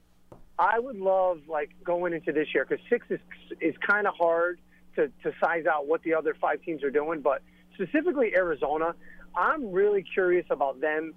I 0.58 0.80
would 0.80 0.98
love 0.98 1.42
like 1.48 1.72
going 1.84 2.14
into 2.14 2.32
this 2.32 2.48
year 2.54 2.66
because 2.68 2.84
six 2.90 3.06
is 3.10 3.20
is 3.62 3.76
kind 3.86 4.08
of 4.08 4.14
hard 4.16 4.60
to 4.96 5.08
to 5.24 5.34
size 5.42 5.66
out 5.66 5.88
what 5.88 6.04
the 6.04 6.14
other 6.14 6.36
five 6.40 6.62
teams 6.62 6.84
are 6.84 6.92
doing, 6.92 7.22
but 7.22 7.42
specifically 7.74 8.34
Arizona, 8.36 8.96
I'm 9.36 9.72
really 9.72 10.04
curious 10.04 10.46
about 10.50 10.82
them, 10.82 11.14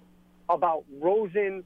about 0.49 0.85
Rosen, 0.99 1.63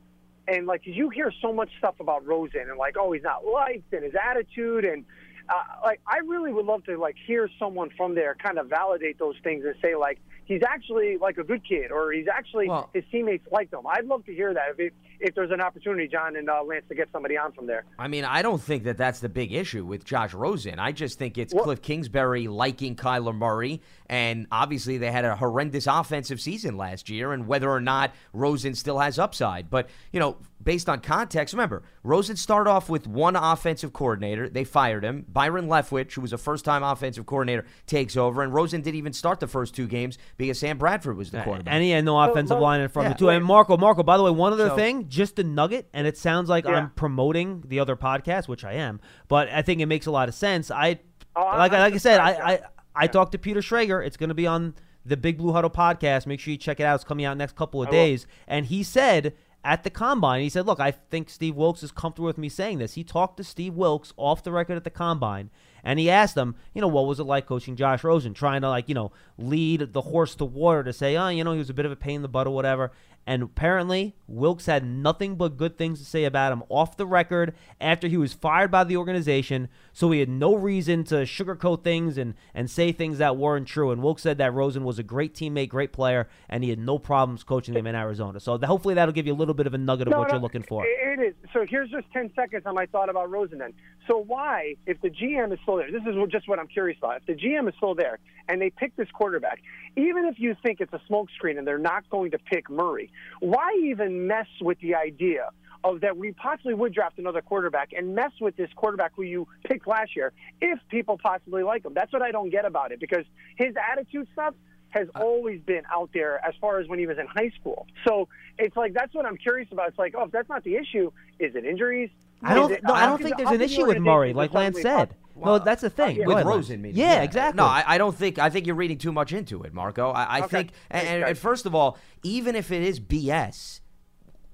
and 0.48 0.66
like 0.66 0.82
you 0.86 1.10
hear 1.10 1.32
so 1.42 1.54
much 1.54 1.70
stuff 1.78 1.96
about 2.00 2.26
Rosen 2.26 2.62
and 2.62 2.78
like 2.78 2.96
oh 3.00 3.12
he's 3.12 3.24
not 3.24 3.46
liked 3.46 3.94
and 3.94 4.04
his 4.04 4.14
attitude 4.16 4.86
and. 4.86 5.06
Uh, 5.50 5.54
like 5.84 6.02
I 6.08 6.18
really 6.20 6.52
would 6.52 6.66
love 6.66 6.84
to 6.86 6.98
like 6.98 7.16
hear 7.26 7.50
someone 7.60 7.90
from 7.96 8.16
there 8.16 8.36
kind 8.36 8.58
of 8.60 8.68
validate 8.68 9.18
those 9.20 9.36
things 9.44 9.64
and 9.66 9.76
say 9.82 9.96
like 9.96 10.20
he's 10.46 10.62
actually 10.68 11.18
like 11.18 11.38
a 11.38 11.44
good 11.44 11.62
kid 11.68 11.92
or 11.92 12.12
he's 12.12 12.28
actually 12.28 12.68
Well- 12.70 12.90
his 12.94 13.04
teammates 13.12 13.46
like 13.52 13.72
him. 13.72 13.82
I'd 13.88 14.06
love 14.06 14.26
to 14.26 14.34
hear 14.34 14.54
that 14.54 14.72
if 14.72 14.80
it, 14.80 14.94
if 15.20 15.36
there's 15.36 15.52
an 15.52 15.62
opportunity, 15.62 16.08
John 16.08 16.36
and 16.36 16.50
uh, 16.50 16.64
Lance, 16.64 16.86
to 16.90 16.96
get 16.96 17.10
somebody 17.12 17.38
on 17.38 17.52
from 17.52 17.66
there. 17.68 17.86
I 17.98 18.08
mean, 18.08 18.24
I 18.24 18.42
don't 18.42 18.62
think 18.62 18.84
that 18.84 18.98
that's 18.98 19.20
the 19.20 19.30
big 19.30 19.52
issue 19.52 19.84
with 19.86 20.06
Josh 20.06 20.34
Rosen. 20.34 20.80
I 20.80 20.92
just 20.92 21.18
think 21.18 21.38
it's 21.38 21.54
Well- 21.54 21.64
Cliff 21.64 21.82
Kingsbury 21.82 22.48
liking 22.48 22.96
Kyler 22.96 23.36
Murray, 23.36 23.82
and 24.08 24.48
obviously 24.52 24.98
they 24.98 25.12
had 25.12 25.26
a 25.26 25.36
horrendous 25.36 25.88
offensive 25.88 26.40
season 26.40 26.78
last 26.78 27.10
year, 27.10 27.34
and 27.34 27.48
whether 27.48 27.70
or 27.70 27.82
not 27.82 28.12
Rosen 28.32 28.74
still 28.76 29.00
has 29.00 29.18
upside. 29.20 29.70
But 29.70 29.90
you 30.12 30.20
know, 30.20 30.38
based 30.68 30.90
on 30.90 31.00
context, 31.00 31.54
remember 31.54 31.82
Rosen 32.04 32.36
started 32.36 32.70
off 32.70 32.90
with 32.90 33.08
one 33.08 33.38
offensive 33.38 33.94
coordinator. 33.94 34.50
They 34.50 34.66
fired 34.66 35.04
him. 35.06 35.26
Byron 35.30 35.68
Leftwich, 35.68 36.12
who 36.14 36.22
was 36.22 36.34
a 36.34 36.38
first-time 36.38 36.84
offensive 36.84 37.26
coordinator, 37.26 37.66
takes 37.86 38.18
over, 38.18 38.44
and 38.44 38.54
Rosen 38.54 38.82
didn't 38.82 38.98
even 38.98 39.14
start 39.14 39.40
the 39.40 39.48
first 39.48 39.74
two 39.74 39.88
games 39.88 40.18
because 40.36 40.60
Sam 40.60 40.78
Bradford 40.78 41.16
was 41.16 41.32
the 41.32 41.40
uh, 41.40 41.44
quarterback. 41.46 41.74
And 41.74 41.82
he 41.84 41.92
had 41.92 42.04
no 42.04 42.20
offensive 42.20 42.58
but- 42.58 42.62
line 42.64 42.82
in 42.82 42.90
front 42.90 43.06
of 43.06 43.10
Yeah. 43.12 43.14
him 43.14 43.18
too. 43.20 43.30
And 43.30 43.46
Marco, 43.46 43.78
Marco. 43.78 44.04
By 44.04 44.18
the 44.18 44.24
way, 44.24 44.32
one 44.32 44.52
other 44.52 44.68
So- 44.70 44.76
thing, 44.76 45.08
just 45.08 45.40
a 45.40 45.44
nugget, 45.46 45.88
and 45.94 46.06
it 46.06 46.18
sounds 46.18 46.50
like 46.50 46.66
Yeah. 46.66 46.72
I'm 46.72 46.90
promoting 46.92 47.64
the 47.66 47.80
other 47.80 47.96
podcast, 47.96 48.50
which 48.50 48.66
I 48.66 48.74
am, 48.74 49.00
but 49.30 49.48
I 49.50 49.62
think 49.62 49.80
it 49.80 49.86
makes 49.86 50.06
a 50.06 50.12
lot 50.12 50.28
of 50.28 50.36
sense. 50.36 50.70
I 50.70 51.00
Oh, 51.36 51.44
like 51.46 51.72
I'm 51.72 51.80
like 51.80 51.94
I 51.94 51.98
said, 51.98 52.20
I 52.20 52.34
surprised, 52.34 52.64
I, 52.96 53.04
I 53.04 53.08
talked 53.08 53.32
to 53.34 53.38
Peter 53.38 53.62
Schrager. 53.62 54.06
It's 54.06 54.18
going 54.18 54.30
to 54.30 54.36
be 54.36 54.48
on 54.48 54.74
the 55.06 55.16
Big 55.16 55.38
Blue 55.38 55.54
Huddle 55.54 55.70
podcast. 55.70 56.26
Make 56.28 56.40
sure 56.42 56.52
you 56.52 56.58
check 56.58 56.80
it 56.82 56.84
out. 56.84 56.96
It's 56.96 57.04
coming 57.06 57.26
out 57.26 57.38
next 57.38 57.56
couple 57.56 57.82
of 57.82 57.88
I 57.88 57.92
will. 57.92 57.98
days. 57.98 58.28
And 58.48 58.66
he 58.66 58.84
said 58.84 59.34
at 59.68 59.84
the 59.84 59.90
combine, 59.90 60.42
he 60.42 60.50
said, 60.50 60.66
"Look, 60.66 60.80
I 60.80 60.92
think 60.92 61.30
Steve 61.30 61.56
Wilks 61.56 61.84
is 61.84 61.92
comfortable 61.92 62.28
with 62.28 62.38
me 62.38 62.48
saying 62.48 62.78
this." 62.78 62.94
He 62.94 63.04
talked 63.04 63.36
to 63.38 63.44
Steve 63.44 63.74
Wilks 63.76 64.14
off 64.16 64.44
the 64.44 64.52
record 64.52 64.78
at 64.78 64.86
the 64.86 64.90
combine, 64.90 65.50
and 65.84 66.00
he 66.00 66.10
asked 66.10 66.38
him, 66.38 66.56
you 66.74 66.82
know, 66.82 66.88
what 66.88 67.06
was 67.06 67.20
it 67.20 67.26
like 67.26 67.46
coaching 67.46 67.76
Josh 67.76 68.04
Rosen, 68.04 68.34
trying 68.34 68.62
to 68.62 68.70
like, 68.70 68.90
you 68.90 68.96
know, 68.96 69.12
lead 69.38 69.94
the 69.94 70.02
horse 70.02 70.36
to 70.36 70.46
water 70.46 70.84
to 70.84 70.94
say, 70.94 71.18
oh, 71.18 71.28
you 71.28 71.44
know, 71.44 71.52
he 71.52 71.60
was 71.60 71.70
a 71.70 71.74
bit 71.74 71.86
of 71.86 71.92
a 71.92 71.98
pain 71.98 72.18
in 72.18 72.22
the 72.22 72.28
butt 72.28 72.48
or 72.48 72.56
whatever. 72.56 72.92
And 73.26 73.44
apparently, 73.44 74.16
Wilks 74.26 74.68
had 74.68 74.86
nothing 74.86 75.36
but 75.36 75.58
good 75.58 75.78
things 75.78 76.00
to 76.00 76.06
say 76.06 76.24
about 76.24 76.54
him 76.54 76.64
off 76.70 76.96
the 76.96 77.06
record 77.06 77.54
after 77.80 78.08
he 78.08 78.16
was 78.16 78.32
fired 78.32 78.72
by 78.72 78.86
the 78.86 78.96
organization. 78.96 79.68
So 79.98 80.12
he 80.12 80.20
had 80.20 80.30
no 80.30 80.54
reason 80.54 81.06
to 81.06 81.16
sugarcoat 81.24 81.84
things 81.84 82.20
and, 82.20 82.36
and 82.54 82.70
say 82.70 82.92
things 82.92 83.18
that 83.18 83.36
weren't 83.36 83.68
true. 83.68 83.90
And 83.90 84.04
Wilks 84.04 84.22
said 84.22 84.38
that 84.38 84.54
Rosen 84.54 84.84
was 84.84 85.00
a 85.00 85.04
great 85.04 85.34
teammate, 85.34 85.70
great 85.70 85.92
player, 85.92 86.30
and 86.50 86.64
he 86.64 86.70
had 86.70 86.78
no 86.78 87.00
problems 87.00 87.42
coaching 87.42 87.74
him 87.74 87.88
in 87.88 87.96
Arizona. 87.96 88.40
So 88.40 88.60
hopefully 88.60 88.94
that'll 88.94 89.12
give 89.12 89.26
you 89.26 89.34
a 89.34 89.36
little 89.36 89.56
bit 89.56 89.66
of 89.66 89.74
a 89.74 89.78
nugget 89.80 90.06
of 90.06 90.12
No, 90.12 90.20
what 90.20 90.28
no, 90.28 90.36
you're 90.36 90.42
looking 90.44 90.62
for. 90.62 90.86
It 90.86 91.20
is. 91.20 91.34
So 91.52 91.66
here's 91.68 91.90
just 91.90 92.06
10 92.14 92.30
seconds 92.36 92.62
on 92.68 92.76
my 92.76 92.86
thought 92.86 93.10
about 93.10 93.32
Rosen 93.32 93.58
then. 93.58 93.74
So 94.08 94.20
why, 94.20 94.76
if 94.86 95.02
the 95.02 95.10
GM 95.10 95.52
is 95.52 95.58
still 95.64 95.78
there, 95.78 95.92
this 95.92 96.04
is 96.04 96.16
just 96.30 96.48
what 96.48 96.60
I'm 96.60 96.68
curious 96.68 97.00
about. 97.00 97.18
If 97.18 97.26
the 97.26 97.34
GM 97.34 97.68
is 97.68 97.74
still 97.78 97.96
there 97.96 98.20
and 98.48 98.62
they 98.62 98.70
pick 98.70 98.96
this 98.98 99.10
quarterback, 99.12 99.64
even 99.96 100.26
if 100.26 100.36
you 100.38 100.56
think 100.62 100.80
it's 100.80 100.94
a 100.94 101.02
smokescreen 101.12 101.58
and 101.58 101.66
they're 101.66 101.80
not 101.80 102.08
going 102.12 102.30
to 102.30 102.38
pick 102.38 102.70
Murray, 102.70 103.12
why 103.40 103.76
even 103.84 104.28
mess 104.28 104.46
with 104.62 104.80
the 104.80 104.94
idea 104.94 105.50
of 105.84 106.02
that 106.02 106.18
we 106.18 106.32
possibly 106.34 106.74
would 106.74 106.94
draft 106.94 107.18
another 107.20 107.42
quarterback 107.42 107.90
and 107.96 108.16
mess 108.16 108.32
with 108.42 108.56
this 108.56 108.70
quarterback 108.76 109.12
who 109.16 109.24
you 109.24 109.48
picked 109.66 109.88
last 109.88 110.16
year 110.16 110.34
if 110.62 110.80
people 110.90 111.18
possibly 111.22 111.64
like 111.64 111.86
him? 111.86 111.94
That's 111.94 112.12
what 112.14 112.22
I 112.22 112.32
don't 112.32 112.50
get 112.50 112.66
about 112.66 112.92
it 112.92 113.00
because 113.00 113.26
his 113.58 113.74
attitude 113.92 114.28
stuff 114.34 114.54
has 114.90 115.08
uh. 115.16 115.20
always 115.22 115.62
been 115.62 115.84
out 115.94 116.10
there 116.14 116.44
as 116.46 116.54
far 116.62 116.80
as 116.80 116.88
when 116.88 117.00
he 117.00 117.08
was 117.08 117.18
in 117.18 117.28
high 117.28 117.52
school. 117.60 117.88
So 118.08 118.28
it's 118.58 118.76
like 118.76 118.94
that's 118.94 119.14
what 119.14 119.26
I'm 119.26 119.38
curious 119.38 119.70
about. 119.72 119.90
It's 119.90 119.98
like, 120.00 120.16
oh, 120.18 120.24
if 120.26 120.32
that's 120.32 120.50
not 120.50 120.64
the 120.64 120.76
issue, 120.76 121.12
is 121.40 121.56
it 121.56 121.66
injuries? 121.66 122.10
I 122.42 122.54
don't. 122.54 122.72
It- 122.72 122.84
No, 122.84 122.94
I 122.94 123.06
don't 123.08 123.22
think 123.22 123.38
there's 123.38 123.50
an 123.52 123.62
issue 123.62 123.86
with 123.86 123.98
Murray, 124.00 124.34
like 124.34 124.54
Lance 124.54 124.78
suddenly 124.82 125.00
said. 125.00 125.10
pop- 125.10 125.46
no, 125.46 125.60
that's 125.60 125.82
the 125.84 125.90
thing. 125.90 126.16
yeah. 126.18 126.26
With. 126.26 126.46
Rosen, 126.46 126.82
meaning. 126.82 126.98
Yeah, 126.98 127.22
exactly. 127.22 127.58
No, 127.58 127.66
I, 127.66 127.84
I 127.86 127.98
don't 128.00 128.16
think. 128.16 128.40
I 128.40 128.50
think 128.50 128.66
you're 128.66 128.76
reading 128.76 128.98
too 128.98 129.12
much 129.12 129.34
into 129.34 129.62
it, 129.64 129.74
Marco. 129.74 130.10
I, 130.12 130.24
I 130.24 130.38
Okay. 130.40 130.48
think, 130.48 130.72
and, 130.90 131.08
and, 131.08 131.24
and 131.26 131.38
first 131.38 131.66
of 131.68 131.76
all, 131.76 131.98
even 132.24 132.56
if 132.56 132.72
it 132.72 132.82
is 132.82 133.00
BS, 133.00 133.82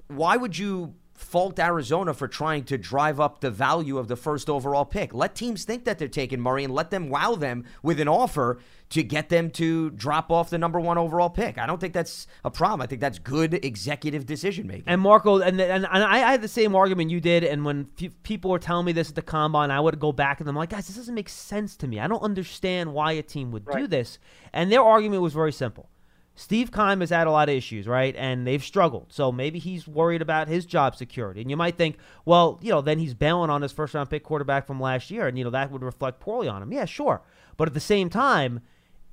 why 0.07 0.35
would 0.37 0.57
you 0.57 0.95
fault 1.23 1.59
Arizona 1.59 2.13
for 2.13 2.27
trying 2.27 2.63
to 2.65 2.77
drive 2.77 3.19
up 3.19 3.41
the 3.41 3.49
value 3.49 3.97
of 3.97 4.07
the 4.07 4.15
first 4.15 4.49
overall 4.49 4.85
pick? 4.85 5.13
Let 5.13 5.35
teams 5.35 5.63
think 5.63 5.85
that 5.85 5.97
they're 5.97 6.07
taking 6.07 6.39
Murray 6.39 6.63
and 6.63 6.73
let 6.73 6.91
them 6.91 7.09
wow 7.09 7.35
them 7.35 7.65
with 7.81 7.99
an 7.99 8.07
offer 8.07 8.59
to 8.89 9.01
get 9.01 9.29
them 9.29 9.49
to 9.49 9.89
drop 9.91 10.29
off 10.29 10.51
the 10.51 10.57
number 10.57 10.79
one 10.79 10.99
overall 10.99 11.29
pick. 11.29 11.57
I 11.57 11.65
don't 11.65 11.81
think 11.81 11.93
that's 11.93 12.27
a 12.43 12.51
problem. 12.51 12.81
I 12.81 12.85
think 12.85 13.01
that's 13.01 13.17
good 13.17 13.53
executive 13.65 14.27
decision 14.27 14.67
making. 14.67 14.83
And 14.85 15.01
Marco, 15.01 15.39
and 15.39 15.59
and, 15.59 15.85
and 15.85 16.03
I, 16.03 16.27
I 16.27 16.31
had 16.31 16.41
the 16.41 16.47
same 16.47 16.75
argument 16.75 17.09
you 17.09 17.19
did. 17.19 17.43
And 17.43 17.65
when 17.65 17.87
f- 17.99 18.11
people 18.21 18.51
were 18.51 18.59
telling 18.59 18.85
me 18.85 18.91
this 18.91 19.09
at 19.09 19.15
the 19.15 19.23
combine, 19.23 19.71
I 19.71 19.79
would 19.79 19.99
go 19.99 20.11
back 20.11 20.39
and 20.39 20.47
I'm 20.47 20.55
like, 20.55 20.69
guys, 20.69 20.87
this 20.87 20.95
doesn't 20.95 21.15
make 21.15 21.29
sense 21.29 21.75
to 21.77 21.87
me. 21.87 21.99
I 21.99 22.07
don't 22.07 22.21
understand 22.21 22.93
why 22.93 23.13
a 23.13 23.23
team 23.23 23.51
would 23.51 23.65
do 23.65 23.87
this. 23.87 24.19
And 24.53 24.71
their 24.71 24.83
argument 24.83 25.23
was 25.23 25.33
very 25.33 25.51
simple. 25.51 25.89
Steve 26.35 26.71
Keim 26.71 27.01
has 27.01 27.11
had 27.11 27.27
a 27.27 27.31
lot 27.31 27.47
of 27.47 27.55
issues, 27.55 27.87
right? 27.87 28.15
And 28.17 28.47
they've 28.47 28.63
struggled. 28.63 29.13
So 29.13 29.31
maybe 29.31 29.59
he's 29.59 29.87
worried 29.87 30.21
about 30.21 30.47
his 30.47 30.65
job 30.65 30.95
security. 30.95 31.41
And 31.41 31.49
you 31.49 31.57
might 31.57 31.77
think, 31.77 31.97
well, 32.25 32.59
you 32.61 32.71
know, 32.71 32.81
then 32.81 32.97
he's 32.97 33.13
bailing 33.13 33.51
on 33.51 33.61
his 33.61 33.71
first 33.71 33.93
round 33.93 34.09
pick 34.09 34.23
quarterback 34.23 34.65
from 34.65 34.79
last 34.79 35.11
year. 35.11 35.27
And, 35.27 35.37
you 35.37 35.43
know, 35.43 35.51
that 35.51 35.71
would 35.71 35.83
reflect 35.83 36.19
poorly 36.19 36.47
on 36.47 36.63
him. 36.63 36.71
Yeah, 36.73 36.85
sure. 36.85 37.21
But 37.55 37.67
at 37.67 37.75
the 37.75 37.79
same 37.79 38.09
time, 38.09 38.61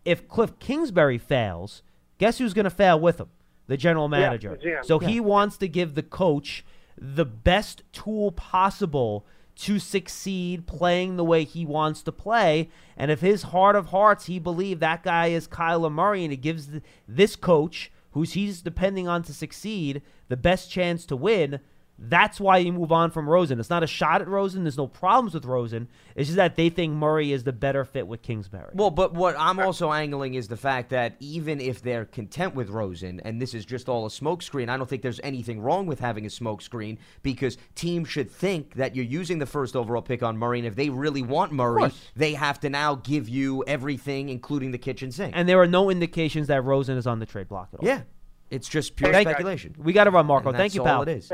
if 0.04 0.28
Cliff 0.28 0.58
Kingsbury 0.58 1.18
fails, 1.18 1.82
guess 2.16 2.38
who's 2.38 2.54
going 2.54 2.64
to 2.64 2.70
fail 2.70 2.98
with 2.98 3.20
him? 3.20 3.28
The 3.66 3.76
general 3.76 4.08
manager. 4.08 4.58
the 4.60 4.68
GM. 4.68 4.84
So 4.84 4.98
he 4.98 5.20
wants 5.20 5.58
to 5.58 5.68
give 5.68 5.94
the 5.94 6.02
coach 6.02 6.64
the 6.96 7.26
best 7.26 7.82
tool 7.92 8.32
possible 8.32 9.26
to 9.56 9.78
succeed 9.78 10.66
playing 10.66 11.16
the 11.16 11.24
way 11.24 11.44
he 11.44 11.66
wants 11.66 12.02
to 12.02 12.12
play. 12.12 12.70
And 12.96 13.10
if 13.10 13.20
his 13.20 13.44
heart 13.44 13.76
of 13.76 13.86
hearts, 13.86 14.26
he 14.26 14.38
believes 14.38 14.80
that 14.80 15.02
guy 15.02 15.26
is 15.26 15.48
Kyler 15.48 15.92
Murray 15.92 16.24
and 16.24 16.32
it 16.32 16.38
gives 16.38 16.68
this 17.06 17.36
coach, 17.36 17.90
who's 18.12 18.32
he's 18.32 18.62
depending 18.62 19.06
on 19.06 19.22
to 19.24 19.34
succeed, 19.34 20.02
the 20.28 20.36
best 20.36 20.70
chance 20.70 21.04
to 21.06 21.16
win, 21.16 21.60
that's 22.02 22.40
why 22.40 22.56
you 22.56 22.72
move 22.72 22.92
on 22.92 23.10
from 23.10 23.28
Rosen. 23.28 23.60
It's 23.60 23.68
not 23.68 23.82
a 23.82 23.86
shot 23.86 24.22
at 24.22 24.28
Rosen. 24.28 24.64
There's 24.64 24.78
no 24.78 24.86
problems 24.86 25.34
with 25.34 25.44
Rosen. 25.44 25.86
It's 26.16 26.28
just 26.28 26.36
that 26.36 26.56
they 26.56 26.70
think 26.70 26.94
Murray 26.94 27.30
is 27.30 27.44
the 27.44 27.52
better 27.52 27.84
fit 27.84 28.06
with 28.06 28.22
Kingsbury. 28.22 28.70
Well, 28.72 28.90
but 28.90 29.12
what 29.12 29.36
I'm 29.38 29.58
also 29.58 29.92
angling 29.92 30.32
is 30.34 30.48
the 30.48 30.56
fact 30.56 30.88
that 30.90 31.16
even 31.20 31.60
if 31.60 31.82
they're 31.82 32.06
content 32.06 32.54
with 32.54 32.70
Rosen, 32.70 33.20
and 33.20 33.40
this 33.40 33.52
is 33.52 33.66
just 33.66 33.88
all 33.88 34.06
a 34.06 34.08
smokescreen, 34.08 34.70
I 34.70 34.78
don't 34.78 34.88
think 34.88 35.02
there's 35.02 35.20
anything 35.22 35.60
wrong 35.60 35.84
with 35.86 36.00
having 36.00 36.24
a 36.24 36.28
smokescreen 36.30 36.96
because 37.22 37.58
teams 37.74 38.08
should 38.08 38.30
think 38.30 38.74
that 38.76 38.96
you're 38.96 39.04
using 39.04 39.38
the 39.38 39.46
first 39.46 39.76
overall 39.76 40.00
pick 40.02 40.22
on 40.22 40.38
Murray, 40.38 40.58
and 40.58 40.66
if 40.66 40.76
they 40.76 40.88
really 40.88 41.22
want 41.22 41.52
Murray, 41.52 41.92
they 42.16 42.32
have 42.32 42.58
to 42.60 42.70
now 42.70 42.94
give 42.94 43.28
you 43.28 43.62
everything, 43.66 44.30
including 44.30 44.70
the 44.70 44.78
kitchen 44.78 45.12
sink. 45.12 45.34
and 45.36 45.46
there 45.46 45.60
are 45.60 45.66
no 45.66 45.90
indications 45.90 46.46
that 46.46 46.64
Rosen 46.64 46.96
is 46.96 47.06
on 47.06 47.18
the 47.18 47.26
trade 47.26 47.48
block 47.48 47.68
at 47.74 47.80
all. 47.80 47.86
yeah, 47.86 48.02
it's 48.50 48.68
just 48.68 48.96
pure 48.96 49.12
Thank- 49.12 49.28
speculation. 49.28 49.74
We 49.78 49.92
got 49.92 50.04
to 50.04 50.10
run, 50.10 50.24
Marco. 50.26 50.48
And 50.48 50.56
Thank 50.56 50.72
that's 50.72 50.74
you, 50.76 50.80
all 50.80 50.86
pal. 50.86 51.02
it 51.02 51.08
is. 51.10 51.30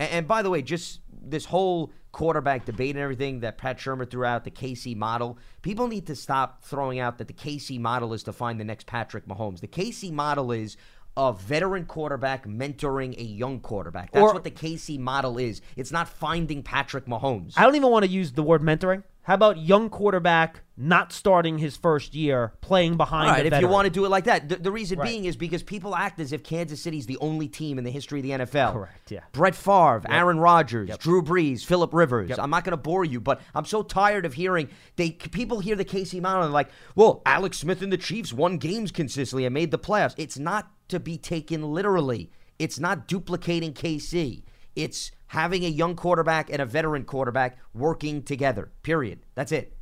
And, 0.00 0.10
and 0.10 0.26
by 0.26 0.42
the 0.42 0.50
way, 0.50 0.62
just 0.62 1.00
this 1.22 1.44
whole 1.44 1.92
quarterback 2.10 2.64
debate 2.64 2.96
and 2.96 3.02
everything 3.02 3.40
that 3.40 3.58
Pat 3.58 3.78
Shurmur 3.78 4.10
threw 4.10 4.24
out, 4.24 4.42
the 4.42 4.50
KC 4.50 4.96
model, 4.96 5.38
people 5.62 5.86
need 5.86 6.06
to 6.08 6.16
stop 6.16 6.64
throwing 6.64 6.98
out 6.98 7.18
that 7.18 7.28
the 7.28 7.34
KC 7.34 7.78
model 7.78 8.12
is 8.12 8.24
to 8.24 8.32
find 8.32 8.58
the 8.58 8.64
next 8.64 8.86
Patrick 8.86 9.28
Mahomes. 9.28 9.60
The 9.60 9.68
KC 9.68 10.10
model 10.10 10.50
is 10.50 10.76
a 11.16 11.32
veteran 11.32 11.84
quarterback 11.84 12.46
mentoring 12.46 13.16
a 13.18 13.22
young 13.22 13.60
quarterback. 13.60 14.10
That's 14.12 14.22
Or- 14.22 14.32
what 14.32 14.44
the 14.44 14.50
KC 14.50 14.98
model 14.98 15.38
is. 15.38 15.60
It's 15.76 15.92
not 15.92 16.08
finding 16.08 16.62
Patrick 16.62 17.06
Mahomes. 17.06 17.54
I 17.56 17.62
don't 17.64 17.76
even 17.76 17.90
want 17.90 18.04
to 18.04 18.10
use 18.10 18.32
the 18.32 18.42
word 18.42 18.62
mentoring. 18.62 19.02
How 19.22 19.34
about 19.34 19.58
young 19.58 19.90
quarterback 19.90 20.62
not 20.76 21.12
starting 21.12 21.58
his 21.58 21.76
first 21.76 22.14
year, 22.14 22.54
playing 22.62 22.96
behind 22.96 23.28
All 23.28 23.36
a 23.36 23.56
if 23.56 23.60
you 23.60 23.68
want 23.68 23.84
to 23.84 23.90
do 23.90 24.06
it 24.06 24.08
like 24.08 24.24
that. 24.24 24.48
The, 24.48 24.56
the 24.56 24.72
reason 24.72 24.98
Right. 24.98 25.06
being 25.08 25.26
is 25.26 25.36
because 25.36 25.62
people 25.62 25.94
act 25.94 26.18
as 26.20 26.32
if 26.32 26.42
Kansas 26.42 26.80
City's 26.80 27.04
the 27.04 27.18
only 27.18 27.46
team 27.46 27.76
in 27.76 27.84
the 27.84 27.90
history 27.90 28.20
of 28.20 28.22
the 28.22 28.30
NFL. 28.30 28.72
Correct, 28.72 29.10
yeah. 29.10 29.20
Brett 29.32 29.54
Favre, 29.54 30.02
Aaron 30.08 30.40
Rodgers, 30.40 30.88
Yep. 30.88 31.00
Drew 31.00 31.22
Brees, 31.22 31.62
Philip 31.62 31.92
Rivers. 31.92 32.30
Yep. 32.30 32.38
I'm 32.38 32.48
not 32.48 32.64
going 32.64 32.70
to 32.72 32.78
bore 32.78 33.04
you, 33.04 33.20
but 33.20 33.42
I'm 33.54 33.66
so 33.66 33.82
tired 33.82 34.24
of 34.24 34.32
hearing 34.32 34.70
they 34.96 35.10
people 35.10 35.60
hear 35.60 35.76
the 35.76 35.84
KC 35.84 36.18
model 36.22 36.42
and 36.44 36.48
they're 36.48 36.54
like, 36.54 36.70
well, 36.96 37.20
Alex 37.26 37.58
Smith 37.58 37.82
and 37.82 37.92
the 37.92 37.98
Chiefs 37.98 38.32
won 38.32 38.56
games 38.56 38.90
consistently 38.90 39.44
and 39.44 39.52
made 39.52 39.70
the 39.70 39.78
playoffs. 39.78 40.14
It's 40.16 40.38
not 40.38 40.70
to 40.88 40.98
be 40.98 41.18
taken 41.18 41.62
literally. 41.74 42.30
It's 42.58 42.80
not 42.80 43.06
duplicating 43.06 43.74
KC. 43.74 44.44
It's 44.74 45.12
having 45.30 45.64
a 45.64 45.68
young 45.68 45.94
quarterback 45.94 46.50
and 46.50 46.60
a 46.60 46.66
veteran 46.66 47.04
quarterback 47.04 47.56
working 47.72 48.20
together. 48.20 48.72
Period. 48.82 49.20
That's 49.36 49.52
it. 49.52 49.76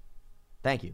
Thank 0.63 0.85
you. 0.85 0.93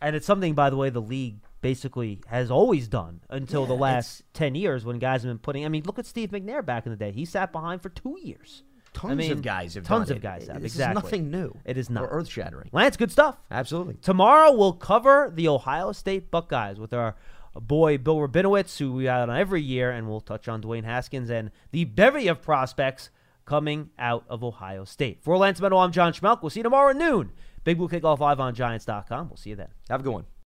and 0.00 0.16
it's 0.16 0.24
something, 0.24 0.54
by 0.54 0.70
the 0.70 0.76
way, 0.76 0.88
the 0.88 1.02
league 1.02 1.40
basically 1.60 2.22
has 2.26 2.50
always 2.50 2.88
done 2.88 3.20
until 3.28 3.66
the 3.66 3.74
last 3.74 4.22
10 4.32 4.54
years 4.54 4.86
when 4.86 4.98
guys 4.98 5.24
have 5.24 5.28
been 5.28 5.38
putting. 5.38 5.66
I 5.66 5.68
mean, 5.68 5.82
look 5.84 5.98
at 5.98 6.06
Steve 6.06 6.30
McNair 6.30 6.64
back 6.64 6.86
in 6.86 6.90
the 6.90 6.96
day. 6.96 7.12
He 7.12 7.26
sat 7.26 7.52
behind 7.52 7.82
for 7.82 7.90
two 7.90 8.18
years. 8.22 8.62
Tons 8.94 9.12
I 9.12 9.14
mean, 9.14 9.32
of 9.32 9.42
guys 9.42 9.74
have 9.74 9.84
tons 9.84 10.10
of 10.10 10.22
guys 10.22 10.46
have. 10.46 10.62
This 10.62 10.72
exactly. 10.72 10.98
is 10.98 11.04
nothing 11.04 11.30
new. 11.30 11.54
It 11.66 11.76
is 11.76 11.90
not. 11.90 12.08
Earth 12.10 12.28
shattering. 12.28 12.70
Lance, 12.72 12.96
good 12.96 13.12
stuff. 13.12 13.36
Absolutely. 13.50 13.96
Tomorrow 14.00 14.52
we'll 14.52 14.72
cover 14.72 15.30
the 15.34 15.48
Ohio 15.48 15.92
State 15.92 16.30
Buckeyes 16.30 16.78
with 16.78 16.94
our 16.94 17.14
boy 17.54 17.98
Bill 17.98 18.16
Rabinowitz, 18.16 18.78
who 18.78 18.92
we 18.92 19.04
have 19.04 19.28
on 19.28 19.36
every 19.36 19.60
year, 19.60 19.90
and 19.90 20.08
we'll 20.08 20.22
touch 20.22 20.48
on 20.48 20.62
Dwayne 20.62 20.84
Haskins 20.84 21.28
and 21.28 21.50
the 21.72 21.84
bevy 21.84 22.28
of 22.28 22.40
prospects 22.40 23.10
coming 23.44 23.90
out 23.98 24.24
of 24.28 24.42
Ohio 24.42 24.84
State. 24.84 25.22
For 25.22 25.36
Lance 25.36 25.60
Meadow, 25.60 25.78
I'm 25.78 25.92
John 25.92 26.12
Schmelk. 26.12 26.42
We'll 26.42 26.50
see 26.50 26.60
you 26.60 26.64
tomorrow 26.64 26.90
at 26.90 26.96
noon. 26.96 27.32
Big 27.64 27.78
Blue 27.78 27.88
Kickoff 27.88 28.18
Live 28.18 28.40
on 28.40 28.54
Giants.com. 28.54 29.28
We'll 29.28 29.36
see 29.36 29.50
you 29.50 29.56
then. 29.56 29.68
Have 29.88 30.00
a 30.00 30.02
good 30.02 30.12
one. 30.12 30.24